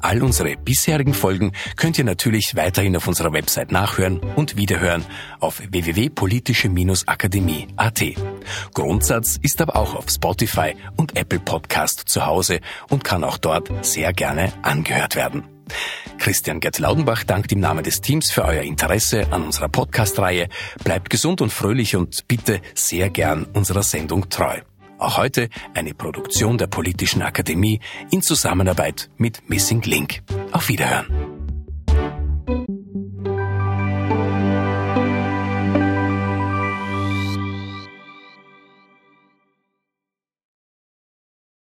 All 0.01 0.23
unsere 0.23 0.57
bisherigen 0.57 1.13
Folgen 1.13 1.53
könnt 1.75 1.97
ihr 1.97 2.03
natürlich 2.03 2.55
weiterhin 2.55 2.97
auf 2.97 3.07
unserer 3.07 3.33
Website 3.33 3.71
nachhören 3.71 4.19
und 4.35 4.57
wiederhören 4.57 5.05
auf 5.39 5.61
www.politische-akademie.at. 5.69 8.03
Grundsatz 8.73 9.37
ist 9.41 9.61
aber 9.61 9.75
auch 9.75 9.95
auf 9.95 10.09
Spotify 10.09 10.75
und 10.95 11.15
Apple 11.15 11.39
Podcasts 11.39 11.92
Podcast 11.93 12.09
zu 12.09 12.25
Hause 12.25 12.59
und 12.89 13.03
kann 13.03 13.23
auch 13.23 13.37
dort 13.37 13.69
sehr 13.85 14.13
gerne 14.13 14.51
angehört 14.63 15.15
werden. 15.15 15.43
Christian 16.17 16.59
Gerd-Laudenbach 16.59 17.23
dankt 17.23 17.51
im 17.51 17.59
Namen 17.59 17.83
des 17.83 18.01
Teams 18.01 18.31
für 18.31 18.43
euer 18.43 18.63
Interesse 18.63 19.27
an 19.31 19.43
unserer 19.43 19.69
Podcast-Reihe. 19.69 20.47
Bleibt 20.83 21.09
gesund 21.09 21.41
und 21.41 21.51
fröhlich 21.51 21.95
und 21.95 22.27
bitte 22.27 22.61
sehr 22.75 23.09
gern 23.09 23.45
unserer 23.53 23.83
Sendung 23.83 24.29
treu. 24.29 24.59
Auch 24.99 25.17
heute 25.17 25.49
eine 25.73 25.93
Produktion 25.93 26.57
der 26.57 26.67
Politischen 26.67 27.21
Akademie 27.21 27.79
in 28.11 28.21
Zusammenarbeit 28.21 29.09
mit 29.17 29.49
Missing 29.49 29.81
Link. 29.81 30.21
Auf 30.51 30.69
Wiederhören. 30.69 31.32